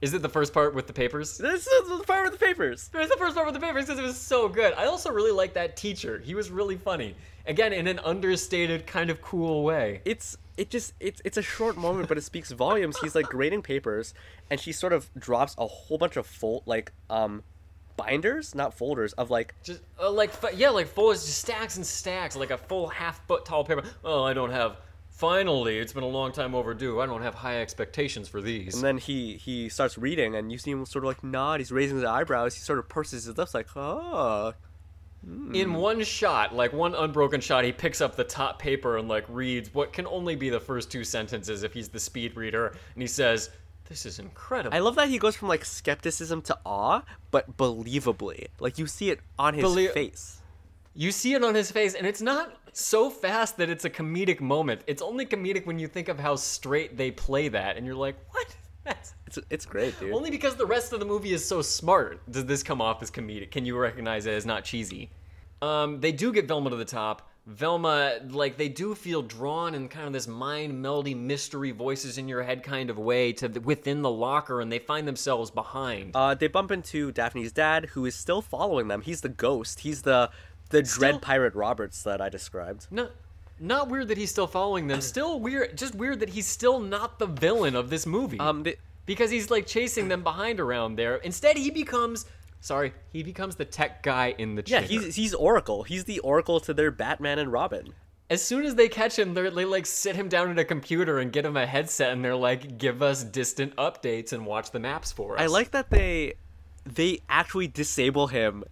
Is 0.00 0.14
it 0.14 0.22
the 0.22 0.28
first 0.28 0.52
part 0.54 0.76
with 0.76 0.86
the 0.86 0.92
papers? 0.92 1.38
this 1.38 1.66
is 1.66 1.88
the 1.88 2.04
part 2.04 2.22
with 2.30 2.38
the 2.38 2.46
papers. 2.46 2.88
It 2.94 2.98
was 2.98 3.08
the 3.08 3.16
first 3.16 3.34
part 3.34 3.46
with 3.46 3.54
the 3.54 3.60
papers 3.66 3.86
because 3.86 3.98
it 3.98 4.02
was 4.04 4.16
so 4.16 4.48
good. 4.48 4.74
I 4.74 4.86
also 4.86 5.10
really 5.10 5.32
like 5.32 5.54
that 5.54 5.76
teacher. 5.76 6.20
He 6.24 6.36
was 6.36 6.50
really 6.52 6.76
funny. 6.76 7.16
Again, 7.46 7.72
in 7.72 7.86
an 7.86 7.98
understated, 8.00 8.86
kind 8.86 9.10
of 9.10 9.20
cool 9.22 9.62
way. 9.64 10.00
it's 10.04 10.36
it 10.56 10.70
just 10.70 10.94
it's 11.00 11.20
it's 11.24 11.36
a 11.36 11.42
short 11.42 11.76
moment 11.76 12.08
but 12.08 12.16
it 12.16 12.22
speaks 12.24 12.50
volumes 12.50 12.96
he's 13.02 13.14
like 13.14 13.26
grading 13.26 13.60
papers 13.60 14.14
and 14.50 14.58
she 14.58 14.72
sort 14.72 14.94
of 14.94 15.10
drops 15.18 15.54
a 15.58 15.66
whole 15.66 15.98
bunch 15.98 16.16
of 16.16 16.26
fold 16.26 16.62
like 16.64 16.92
um 17.10 17.42
binders 17.98 18.54
not 18.54 18.72
folders 18.72 19.12
of 19.14 19.30
like 19.30 19.54
Just 19.62 19.82
uh, 20.00 20.10
like 20.10 20.32
yeah, 20.54 20.70
like 20.70 20.86
full 20.88 21.12
just 21.12 21.28
stacks 21.28 21.76
and 21.76 21.86
stacks, 21.86 22.36
like 22.36 22.50
a 22.50 22.56
full 22.58 22.88
half 22.88 23.26
foot 23.26 23.44
tall 23.44 23.64
paper. 23.64 23.82
Oh, 24.04 24.22
I 24.24 24.32
don't 24.32 24.50
have. 24.50 24.76
Finally, 25.10 25.78
it's 25.78 25.94
been 25.94 26.02
a 26.04 26.08
long 26.08 26.30
time 26.30 26.54
overdue. 26.54 27.00
I 27.00 27.06
don't 27.06 27.22
have 27.22 27.34
high 27.34 27.60
expectations 27.62 28.28
for 28.28 28.42
these. 28.42 28.74
and 28.74 28.84
then 28.84 28.98
he 28.98 29.36
he 29.36 29.68
starts 29.70 29.96
reading 29.96 30.34
and 30.36 30.52
you 30.52 30.58
see 30.58 30.70
him 30.70 30.84
sort 30.84 31.04
of 31.04 31.08
like 31.08 31.24
nod 31.24 31.60
he's 31.60 31.72
raising 31.72 31.96
his 31.96 32.04
eyebrows 32.04 32.54
he 32.54 32.60
sort 32.60 32.78
of 32.78 32.86
purses 32.88 33.24
his 33.24 33.36
lips 33.38 33.54
like 33.54 33.68
oh 33.76 34.52
In 35.26 35.70
hmm. 35.70 35.74
one 35.74 36.04
shot, 36.04 36.54
like 36.54 36.72
one 36.72 36.94
unbroken 36.94 37.40
shot, 37.40 37.64
he 37.64 37.72
picks 37.72 38.00
up 38.00 38.14
the 38.14 38.22
top 38.22 38.60
paper 38.60 38.98
and 38.98 39.08
like 39.08 39.24
reads 39.28 39.74
what 39.74 39.92
can 39.92 40.06
only 40.06 40.36
be 40.36 40.50
the 40.50 40.60
first 40.60 40.88
two 40.88 41.02
sentences 41.02 41.64
if 41.64 41.72
he's 41.72 41.88
the 41.88 41.98
speed 41.98 42.36
reader, 42.36 42.68
and 42.68 43.02
he 43.02 43.08
says, 43.08 43.50
"This 43.88 44.06
is 44.06 44.20
incredible." 44.20 44.76
i 44.76 44.78
love 44.78 44.94
that 44.94 45.08
he 45.08 45.18
goes 45.18 45.34
from 45.34 45.48
like 45.48 45.64
skepticism 45.64 46.42
to 46.42 46.56
awe 46.64 47.02
but 47.32 47.56
believably 47.56 48.46
like 48.60 48.78
you 48.78 48.86
see 48.86 49.10
it 49.10 49.20
on 49.38 49.54
his 49.54 49.62
Belie- 49.62 49.88
face 49.88 50.40
You 50.94 51.12
see 51.12 51.34
it 51.34 51.44
on 51.44 51.54
his 51.54 51.70
face, 51.70 51.94
and 51.94 52.06
it's 52.06 52.22
not 52.22 52.56
so 52.72 53.10
fast 53.10 53.58
that 53.58 53.68
it's 53.68 53.84
a 53.84 53.90
comedic 53.90 54.40
moment. 54.40 54.80
It's 54.86 55.02
only 55.02 55.26
comedic 55.26 55.66
when 55.66 55.78
you 55.78 55.88
think 55.88 56.08
of 56.08 56.18
how 56.18 56.36
straight 56.36 56.96
they 56.96 57.10
play 57.10 57.48
that, 57.48 57.76
and 57.76 57.84
you're 57.84 57.94
like, 57.94 58.16
what? 58.30 58.56
It's 59.26 59.38
it's 59.50 59.66
great 59.66 59.98
dude 59.98 60.12
only 60.12 60.30
because 60.30 60.56
the 60.56 60.66
rest 60.66 60.92
of 60.92 61.00
the 61.00 61.06
movie 61.06 61.32
is 61.32 61.44
so 61.44 61.60
smart 61.62 62.20
does 62.30 62.46
this 62.46 62.62
come 62.62 62.80
off 62.80 63.02
as 63.02 63.10
comedic. 63.10 63.50
Can 63.50 63.64
you 63.64 63.76
recognize 63.76 64.26
it 64.26 64.34
as 64.34 64.46
not 64.46 64.64
cheesy? 64.64 65.10
Um, 65.62 66.00
they 66.00 66.12
do 66.12 66.32
get 66.32 66.46
Velma 66.46 66.70
to 66.70 66.76
the 66.76 66.84
top. 66.84 67.28
Velma, 67.46 68.18
like, 68.30 68.56
they 68.56 68.68
do 68.68 68.94
feel 68.94 69.22
drawn 69.22 69.74
in 69.74 69.88
kind 69.88 70.06
of 70.08 70.12
this 70.12 70.26
mind 70.26 70.84
meldy 70.84 71.16
mystery 71.16 71.70
voices 71.70 72.18
in 72.18 72.26
your 72.26 72.42
head 72.42 72.64
kind 72.64 72.90
of 72.90 72.98
way 72.98 73.32
to 73.34 73.46
the, 73.46 73.60
within 73.60 74.02
the 74.02 74.10
locker, 74.10 74.60
and 74.60 74.70
they 74.70 74.80
find 74.80 75.06
themselves 75.06 75.52
behind. 75.52 76.10
Uh, 76.16 76.34
they 76.34 76.48
bump 76.48 76.72
into 76.72 77.12
Daphne's 77.12 77.52
dad, 77.52 77.86
who 77.86 78.04
is 78.04 78.16
still 78.16 78.42
following 78.42 78.88
them. 78.88 79.00
He's 79.02 79.20
the 79.20 79.28
ghost. 79.28 79.80
He's 79.80 80.02
the 80.02 80.30
the 80.70 80.82
dread 80.82 81.22
pirate 81.22 81.54
Roberts 81.54 82.02
that 82.02 82.20
I 82.20 82.28
described. 82.28 82.88
Not, 82.90 83.12
not 83.58 83.88
weird 83.88 84.08
that 84.08 84.18
he's 84.18 84.30
still 84.30 84.46
following 84.46 84.86
them. 84.86 85.00
Still 85.00 85.40
weird. 85.40 85.76
Just 85.76 85.94
weird 85.94 86.20
that 86.20 86.30
he's 86.30 86.46
still 86.46 86.78
not 86.80 87.18
the 87.18 87.26
villain 87.26 87.74
of 87.74 87.90
this 87.90 88.06
movie. 88.06 88.38
Um, 88.38 88.62
they, 88.62 88.76
because 89.06 89.30
he's 89.30 89.50
like 89.50 89.66
chasing 89.66 90.08
them 90.08 90.22
behind 90.22 90.60
around 90.60 90.96
there. 90.96 91.16
Instead, 91.16 91.56
he 91.56 91.70
becomes. 91.70 92.26
Sorry, 92.60 92.92
he 93.12 93.22
becomes 93.22 93.56
the 93.56 93.64
tech 93.64 94.02
guy 94.02 94.34
in 94.38 94.56
the 94.56 94.62
yeah, 94.66 94.80
he's 94.80 95.14
he's 95.14 95.34
Oracle. 95.34 95.84
He's 95.84 96.04
the 96.04 96.18
Oracle 96.20 96.58
to 96.60 96.74
their 96.74 96.90
Batman 96.90 97.38
and 97.38 97.52
Robin. 97.52 97.94
as 98.28 98.42
soon 98.42 98.64
as 98.64 98.74
they 98.74 98.88
catch 98.88 99.18
him, 99.18 99.34
they're, 99.34 99.50
they 99.50 99.64
like 99.64 99.86
sit 99.86 100.16
him 100.16 100.28
down 100.28 100.50
at 100.50 100.58
a 100.58 100.64
computer 100.64 101.18
and 101.18 101.32
get 101.32 101.44
him 101.44 101.56
a 101.56 101.66
headset, 101.66 102.12
and 102.12 102.24
they're 102.24 102.34
like, 102.34 102.78
"Give 102.78 103.02
us 103.02 103.22
distant 103.22 103.76
updates 103.76 104.32
and 104.32 104.44
watch 104.44 104.70
the 104.72 104.80
maps 104.80 105.12
for 105.12 105.36
us." 105.36 105.40
I 105.40 105.46
like 105.46 105.70
that 105.72 105.90
they 105.90 106.34
they 106.84 107.20
actually 107.28 107.68
disable 107.68 108.26
him. 108.28 108.64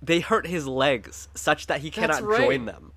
They 0.00 0.20
hurt 0.20 0.46
his 0.46 0.66
legs 0.66 1.28
such 1.34 1.66
that 1.66 1.80
he 1.80 1.90
cannot 1.90 2.22
right. 2.22 2.40
join 2.40 2.64
them. 2.64 2.92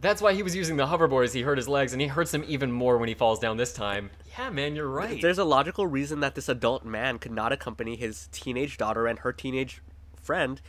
That's 0.00 0.20
why 0.20 0.34
he 0.34 0.42
was 0.42 0.54
using 0.54 0.76
the 0.76 0.86
hoverboard. 0.86 1.24
As 1.24 1.32
he 1.32 1.42
hurt 1.42 1.56
his 1.58 1.68
legs, 1.68 1.92
and 1.92 2.02
he 2.02 2.08
hurts 2.08 2.32
him 2.34 2.44
even 2.46 2.70
more 2.70 2.98
when 2.98 3.08
he 3.08 3.14
falls 3.14 3.38
down 3.38 3.56
this 3.56 3.72
time. 3.72 4.10
Yeah, 4.38 4.50
man, 4.50 4.76
you're 4.76 4.88
right. 4.88 5.20
There's 5.20 5.38
a 5.38 5.44
logical 5.44 5.86
reason 5.86 6.20
that 6.20 6.34
this 6.34 6.48
adult 6.48 6.84
man 6.84 7.18
could 7.18 7.32
not 7.32 7.52
accompany 7.52 7.96
his 7.96 8.28
teenage 8.32 8.76
daughter 8.76 9.06
and 9.06 9.18
her 9.20 9.32
teenage 9.32 9.80
friend 10.22 10.60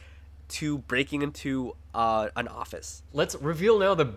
to 0.49 0.77
breaking 0.77 1.21
into 1.23 1.75
uh, 1.93 2.29
an 2.37 2.47
office. 2.47 3.03
Let's 3.13 3.35
reveal 3.35 3.79
now 3.79 3.95
the 3.95 4.13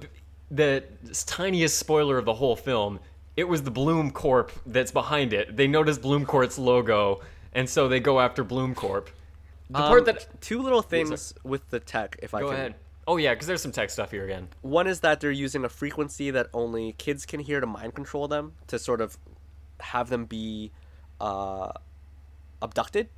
the 0.51 0.85
tiniest 1.27 1.79
spoiler 1.79 2.19
of 2.19 2.25
the 2.25 2.35
whole 2.35 2.57
film. 2.57 3.01
It 3.37 3.45
was 3.45 3.63
the 3.63 3.71
Bloom 3.71 4.11
Corp 4.11 4.53
that's 4.67 4.91
behind 4.93 5.33
it. 5.33 5.57
They 5.57 5.67
noticed 5.67 6.03
Bloom 6.03 6.25
Corp's 6.27 6.59
logo, 6.59 7.21
and 7.53 7.69
so 7.69 7.89
they 7.89 8.01
go 8.01 8.21
after 8.21 8.45
Bloom 8.45 8.75
Corp. 8.75 9.11
The 9.71 9.79
part 9.79 10.01
Um, 10.01 10.05
that 10.07 10.41
two 10.41 10.61
little 10.61 10.83
things 10.83 11.33
with 11.45 11.71
the 11.71 11.79
tech, 11.81 12.17
if 12.23 12.35
I 12.35 12.41
go 12.41 12.47
can. 12.49 12.55
ahead. 12.55 12.75
Oh 13.11 13.17
yeah, 13.17 13.35
because 13.35 13.49
there's 13.49 13.61
some 13.61 13.73
tech 13.73 13.91
stuff 13.91 14.13
here 14.13 14.25
again. 14.25 14.47
One 14.63 14.87
is 14.87 15.01
that 15.01 15.19
they're 15.19 15.33
using 15.33 15.65
a 15.65 15.69
frequency 15.69 16.31
that 16.31 16.47
only 16.55 16.93
kids 16.93 17.27
can 17.27 17.41
hear 17.41 17.59
to 17.59 17.67
mind 17.67 17.95
control 17.97 18.29
them 18.29 18.53
to 18.69 18.79
sort 18.79 19.01
of 19.01 19.19
have 19.81 20.11
them 20.11 20.27
be 20.27 20.71
uh, 21.21 21.73
abducted. 22.63 23.09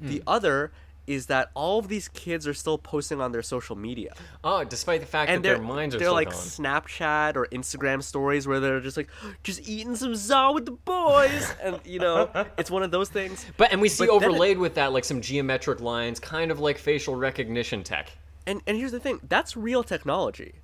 The 0.00 0.18
Hmm. 0.18 0.22
other 0.26 0.72
is 1.06 1.26
that 1.26 1.50
all 1.54 1.78
of 1.78 1.86
these 1.88 2.08
kids 2.08 2.48
are 2.48 2.54
still 2.54 2.78
posting 2.78 3.20
on 3.20 3.30
their 3.32 3.42
social 3.42 3.76
media. 3.76 4.12
Oh, 4.42 4.64
despite 4.64 5.00
the 5.00 5.06
fact 5.06 5.30
and 5.30 5.44
that 5.44 5.48
their 5.48 5.58
minds 5.62 5.94
are 5.94 5.98
they're 5.98 6.10
like 6.10 6.30
gone. 6.30 6.38
Snapchat 6.38 7.36
or 7.36 7.46
Instagram 7.52 8.02
stories 8.02 8.48
where 8.48 8.58
they're 8.58 8.80
just 8.80 8.96
like, 8.96 9.08
just 9.44 9.68
eating 9.68 9.94
some 9.96 10.14
za 10.16 10.50
with 10.52 10.64
the 10.64 10.72
boys, 10.72 11.54
and 11.62 11.78
you 11.84 11.98
know, 12.00 12.28
it's 12.58 12.70
one 12.70 12.82
of 12.82 12.90
those 12.90 13.08
things. 13.10 13.44
But 13.58 13.70
and 13.70 13.80
we 13.82 13.88
see 13.90 14.06
But 14.06 14.18
then 14.18 14.30
it- 14.30 14.32
overlaid 14.32 14.58
with 14.58 14.74
that 14.76 14.92
like 14.92 15.04
some 15.04 15.20
geometric 15.20 15.80
lines, 15.80 16.18
kind 16.18 16.50
of 16.50 16.58
like 16.58 16.78
facial 16.78 17.14
recognition 17.14 17.84
tech. 17.84 18.10
And 18.46 18.62
and 18.66 18.76
here's 18.76 18.92
the 18.92 19.00
thing, 19.00 19.20
that's 19.28 19.56
real 19.56 19.82
technology. 19.82 20.54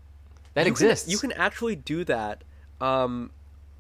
That 0.55 0.67
You 0.67 0.73
can- 0.75 0.87
exists. 0.87 1.09
you 1.11 1.19
can 1.19 1.33
actually 1.33 1.77
do 1.77 2.05
that. 2.05 2.45
Um, 2.81 3.31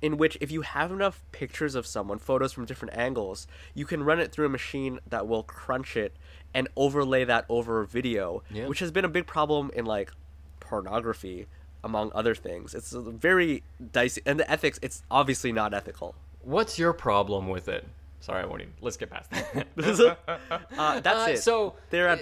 in 0.00 0.16
which, 0.16 0.36
if 0.40 0.50
you 0.50 0.62
have 0.62 0.90
enough 0.90 1.22
pictures 1.30 1.76
of 1.76 1.86
someone, 1.86 2.18
photos 2.18 2.52
from 2.52 2.64
different 2.64 2.96
angles, 2.96 3.46
you 3.72 3.84
can 3.86 4.02
run 4.02 4.18
it 4.18 4.32
through 4.32 4.46
a 4.46 4.48
machine 4.48 4.98
that 5.06 5.28
will 5.28 5.44
crunch 5.44 5.96
it 5.96 6.16
and 6.52 6.66
overlay 6.74 7.22
that 7.24 7.44
over 7.48 7.84
video, 7.84 8.42
Yeah. 8.50 8.66
which 8.66 8.80
has 8.80 8.90
been 8.90 9.04
a 9.04 9.08
big 9.08 9.28
problem 9.28 9.70
in 9.74 9.84
like 9.86 10.10
pornography, 10.58 11.46
among 11.84 12.10
other 12.14 12.34
things. 12.34 12.74
It's 12.74 12.92
a 12.92 13.00
very 13.00 13.62
dicey, 13.92 14.22
and 14.26 14.40
the 14.40 14.50
ethics. 14.50 14.78
It's 14.82 15.02
obviously 15.10 15.52
not 15.52 15.72
ethical. 15.74 16.14
What's 16.40 16.78
your 16.80 16.92
problem 16.92 17.48
with 17.48 17.68
it? 17.68 17.86
Sorry, 18.20 18.42
I 18.42 18.46
won't 18.46 18.62
even. 18.62 18.72
Let's 18.80 18.96
get 18.96 19.10
past 19.10 19.30
that. 19.30 19.66
uh, 20.78 21.00
that's 21.00 21.28
Uh, 21.28 21.30
it. 21.32 21.36
so, 21.38 21.74
they're 21.90 22.08
at. 22.08 22.20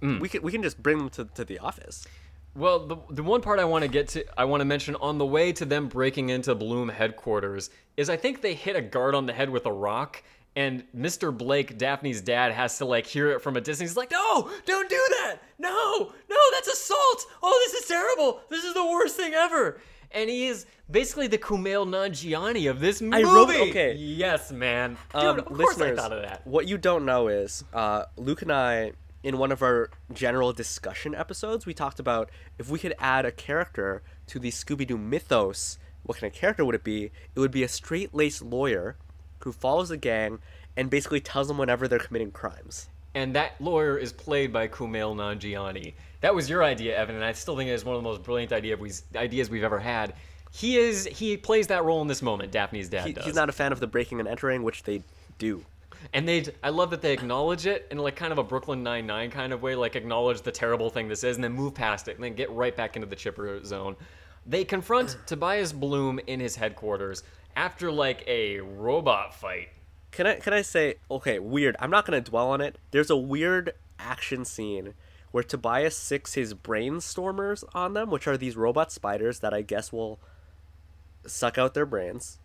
Mm. 0.00 0.20
We 0.20 0.28
can 0.28 0.42
we 0.42 0.52
can 0.52 0.62
just 0.62 0.82
bring 0.82 0.98
them 0.98 1.10
to, 1.10 1.24
to 1.24 1.44
the 1.44 1.58
office. 1.58 2.06
Well, 2.54 2.86
the, 2.86 2.96
the 3.10 3.22
one 3.22 3.40
part 3.40 3.60
I 3.60 3.64
want 3.64 3.82
to 3.82 3.88
get 3.88 4.08
to, 4.08 4.24
I 4.40 4.44
want 4.44 4.62
to 4.62 4.64
mention 4.64 4.96
on 4.96 5.18
the 5.18 5.26
way 5.26 5.52
to 5.52 5.64
them 5.64 5.86
breaking 5.86 6.30
into 6.30 6.54
Bloom 6.56 6.88
headquarters 6.88 7.70
is 7.96 8.10
I 8.10 8.16
think 8.16 8.40
they 8.42 8.54
hit 8.54 8.74
a 8.74 8.80
guard 8.80 9.14
on 9.14 9.26
the 9.26 9.32
head 9.32 9.48
with 9.48 9.64
a 9.66 9.72
rock, 9.72 10.22
and 10.56 10.82
Mr. 10.96 11.36
Blake, 11.36 11.78
Daphne's 11.78 12.20
dad, 12.20 12.52
has 12.52 12.78
to 12.78 12.84
like 12.84 13.06
hear 13.06 13.30
it 13.30 13.42
from 13.42 13.56
a 13.56 13.60
distance. 13.60 13.90
He's 13.90 13.96
like, 13.96 14.10
"No, 14.10 14.50
don't 14.66 14.88
do 14.88 15.06
that! 15.20 15.36
No, 15.58 16.12
no, 16.28 16.36
that's 16.52 16.68
assault! 16.68 17.26
Oh, 17.42 17.68
this 17.70 17.82
is 17.82 17.88
terrible! 17.88 18.40
This 18.48 18.64
is 18.64 18.74
the 18.74 18.84
worst 18.86 19.16
thing 19.16 19.34
ever!" 19.34 19.78
And 20.10 20.28
he 20.30 20.46
is 20.46 20.64
basically 20.90 21.26
the 21.26 21.38
Kumail 21.38 21.86
Nanjiani 21.86 22.68
of 22.70 22.80
this 22.80 23.02
movie. 23.02 23.16
I 23.18 23.22
wrote- 23.22 23.50
okay. 23.68 23.94
Yes, 23.94 24.50
man. 24.50 24.96
Dude, 25.12 25.22
Um, 25.22 25.38
of 25.38 25.44
course 25.44 25.80
I 25.80 25.94
thought 25.94 26.12
of 26.14 26.22
that. 26.22 26.46
What 26.46 26.66
you 26.66 26.78
don't 26.78 27.04
know 27.04 27.28
is 27.28 27.62
uh, 27.74 28.04
Luke 28.16 28.40
and 28.42 28.50
I, 28.50 28.92
in 29.22 29.38
one 29.38 29.50
of 29.52 29.62
our 29.62 29.90
general 30.12 30.52
discussion 30.52 31.14
episodes, 31.14 31.66
we 31.66 31.74
talked 31.74 31.98
about 32.00 32.30
if 32.58 32.68
we 32.70 32.78
could 32.78 32.94
add 32.98 33.24
a 33.26 33.32
character 33.32 34.02
to 34.28 34.38
the 34.38 34.50
Scooby 34.50 34.86
Doo 34.86 34.96
mythos, 34.98 35.78
what 36.04 36.18
kind 36.18 36.32
of 36.32 36.38
character 36.38 36.64
would 36.64 36.74
it 36.74 36.84
be? 36.84 37.10
It 37.34 37.40
would 37.40 37.50
be 37.50 37.62
a 37.64 37.68
straight 37.68 38.14
laced 38.14 38.42
lawyer 38.42 38.96
who 39.40 39.52
follows 39.52 39.90
a 39.90 39.96
gang 39.96 40.38
and 40.76 40.88
basically 40.90 41.20
tells 41.20 41.48
them 41.48 41.58
whenever 41.58 41.88
they're 41.88 41.98
committing 41.98 42.30
crimes. 42.30 42.88
and 43.14 43.34
that 43.34 43.60
lawyer 43.60 43.98
is 43.98 44.12
played 44.12 44.52
by 44.52 44.68
Kumail 44.68 45.14
Nanjiani. 45.16 45.94
That 46.20 46.34
was 46.34 46.48
your 46.48 46.62
idea, 46.62 46.96
Evan, 46.96 47.16
and 47.16 47.24
I 47.24 47.32
still 47.32 47.56
think 47.56 47.68
it 47.70 47.72
is 47.72 47.84
one 47.84 47.96
of 47.96 48.02
the 48.02 48.08
most 48.08 48.22
brilliant 48.22 48.52
idea 48.52 48.76
we, 48.76 48.92
ideas 49.16 49.50
we've 49.50 49.64
ever 49.64 49.78
had. 49.80 50.14
He 50.52 50.76
is 50.76 51.06
he 51.06 51.36
plays 51.36 51.66
that 51.66 51.84
role 51.84 52.00
in 52.02 52.08
this 52.08 52.22
moment. 52.22 52.52
Daphne's 52.52 52.88
dad 52.88 53.06
He, 53.06 53.12
does. 53.12 53.24
he's 53.24 53.34
not 53.34 53.48
a 53.48 53.52
fan 53.52 53.72
of 53.72 53.80
the 53.80 53.86
breaking 53.86 54.18
and 54.20 54.28
entering, 54.28 54.62
which 54.62 54.84
they 54.84 55.02
do. 55.38 55.64
And 56.12 56.26
they 56.28 56.44
I 56.62 56.70
love 56.70 56.90
that 56.90 57.02
they 57.02 57.12
acknowledge 57.12 57.66
it 57.66 57.86
in 57.90 57.98
like 57.98 58.16
kind 58.16 58.32
of 58.32 58.38
a 58.38 58.42
Brooklyn 58.44 58.82
Nine 58.82 59.06
Nine 59.06 59.30
kind 59.30 59.52
of 59.52 59.62
way, 59.62 59.74
like 59.74 59.96
acknowledge 59.96 60.42
the 60.42 60.52
terrible 60.52 60.90
thing 60.90 61.08
this 61.08 61.24
is, 61.24 61.36
and 61.36 61.44
then 61.44 61.52
move 61.52 61.74
past 61.74 62.08
it, 62.08 62.14
and 62.16 62.24
then 62.24 62.34
get 62.34 62.50
right 62.50 62.74
back 62.76 62.96
into 62.96 63.06
the 63.08 63.16
chipper 63.16 63.62
zone. 63.64 63.96
They 64.46 64.64
confront 64.64 65.16
Tobias 65.26 65.72
Bloom 65.72 66.18
in 66.26 66.40
his 66.40 66.56
headquarters 66.56 67.22
after 67.56 67.90
like 67.92 68.24
a 68.26 68.60
robot 68.60 69.34
fight. 69.34 69.68
Can 70.10 70.26
I 70.26 70.34
can 70.36 70.52
I 70.52 70.62
say 70.62 70.94
okay, 71.10 71.38
weird. 71.38 71.76
I'm 71.80 71.90
not 71.90 72.06
gonna 72.06 72.20
dwell 72.20 72.50
on 72.50 72.60
it. 72.60 72.78
There's 72.90 73.10
a 73.10 73.16
weird 73.16 73.74
action 73.98 74.44
scene 74.44 74.94
where 75.32 75.44
Tobias 75.44 75.94
sicks 75.96 76.34
his 76.34 76.54
brainstormers 76.54 77.62
on 77.74 77.92
them, 77.92 78.10
which 78.10 78.26
are 78.26 78.38
these 78.38 78.56
robot 78.56 78.90
spiders 78.90 79.40
that 79.40 79.52
I 79.52 79.60
guess 79.60 79.92
will 79.92 80.18
suck 81.26 81.58
out 81.58 81.74
their 81.74 81.84
brains 81.84 82.38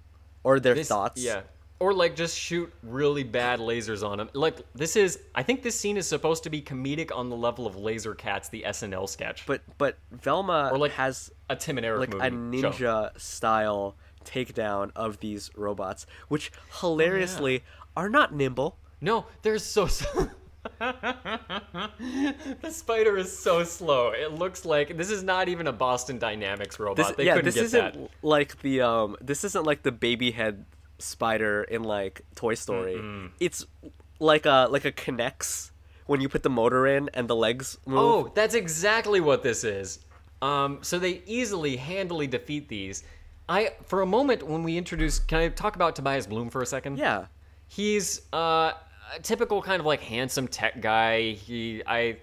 or 0.43 0.59
their 0.59 0.73
This- 0.75 0.89
thoughts. 0.89 1.23
Yeah. 1.23 1.43
Or 1.79 1.93
like 1.93 2.15
just 2.15 2.37
shoot 2.39 2.71
really 2.81 3.23
bad 3.23 3.59
lasers 3.59 4.07
on 4.07 4.19
him. 4.19 4.29
Like 4.33 4.57
this 4.73 4.95
is 4.95 5.19
I 5.35 5.43
think 5.43 5.63
this 5.63 5.77
scene 5.77 5.97
is 5.97 6.07
supposed 6.07 6.43
to 6.43 6.49
be 6.49 6.61
comedic 6.61 7.13
on 7.13 7.29
the 7.29 7.35
level 7.35 7.67
of 7.67 7.75
Laser 7.75 8.15
Cats, 8.15 8.47
the 8.49 8.63
SNL 8.67 9.09
sketch. 9.09 9.45
But 9.45 9.61
but 9.77 9.97
Velma 10.11 10.69
Or 10.71 10.77
like 10.77 10.93
has 10.93 11.29
a 11.49 11.55
Tim 11.57 11.77
and 11.77 11.85
Eric 11.85 12.13
like 12.13 12.31
movie. 12.33 12.59
a 12.59 12.71
show. 12.71 12.71
ninja 12.71 13.19
style 13.19 13.95
takedown 14.23 14.91
of 14.95 15.19
these 15.19 15.51
robots, 15.55 16.05
which 16.29 16.51
Oh, 16.55 16.79
hilariously 16.79 17.63
are 17.97 18.07
not 18.09 18.33
nimble. 18.33 18.77
No, 19.01 19.25
they're 19.41 19.57
so 19.57 19.87
slow. 19.87 20.29
the 20.79 22.69
spider 22.69 23.17
is 23.17 23.37
so 23.37 23.63
slow. 23.65 24.11
It 24.11 24.31
looks 24.33 24.63
like 24.63 24.95
this 24.97 25.09
is 25.09 25.23
not 25.23 25.49
even 25.49 25.67
a 25.67 25.73
Boston 25.73 26.19
Dynamics 26.19 26.79
robot. 26.79 26.95
This, 26.97 27.11
they 27.17 27.25
yeah, 27.25 27.33
couldn't 27.35 27.45
this 27.45 27.55
get 27.55 27.63
isn't 27.65 27.93
that. 27.95 28.09
like 28.21 28.61
the 28.61 28.81
um. 28.81 29.17
This 29.21 29.43
isn't 29.43 29.65
like 29.65 29.83
the 29.83 29.91
baby 29.91 30.31
head 30.31 30.65
spider 31.03 31.63
in 31.63 31.83
like 31.83 32.21
Toy 32.35 32.55
Story. 32.55 33.01
It's 33.39 33.65
like 34.19 34.45
a 34.45 34.67
like 34.69 34.85
a 34.85 34.91
K'NEX 34.91 35.71
when 36.05 36.21
you 36.21 36.29
put 36.29 36.43
the 36.43 36.49
motor 36.49 36.87
in 36.87 37.09
and 37.13 37.27
the 37.27 37.35
legs 37.35 37.77
move. 37.85 37.99
Oh, 37.99 38.31
that's 38.33 38.55
exactly 38.55 39.21
what 39.21 39.43
this 39.43 39.63
is. 39.63 39.99
Um, 40.41 40.79
so 40.81 40.99
they 40.99 41.21
easily, 41.25 41.77
handily 41.77 42.27
defeat 42.27 42.67
these. 42.67 43.03
I, 43.47 43.73
for 43.85 44.01
a 44.01 44.05
moment, 44.05 44.43
when 44.43 44.63
we 44.63 44.77
introduce, 44.77 45.19
can 45.19 45.39
I 45.39 45.47
talk 45.49 45.75
about 45.75 45.95
Tobias 45.95 46.27
Bloom 46.27 46.49
for 46.49 46.61
a 46.61 46.65
second? 46.65 46.97
yeah. 46.97 47.27
He's 47.67 48.21
uh, 48.31 48.73
a 49.15 49.19
typical 49.23 49.61
kind 49.61 49.79
of 49.79 49.85
like 49.85 50.01
handsome 50.01 50.47
tech 50.47 50.79
guy. 50.79 51.31
He, 51.31 51.81
I 51.87 52.17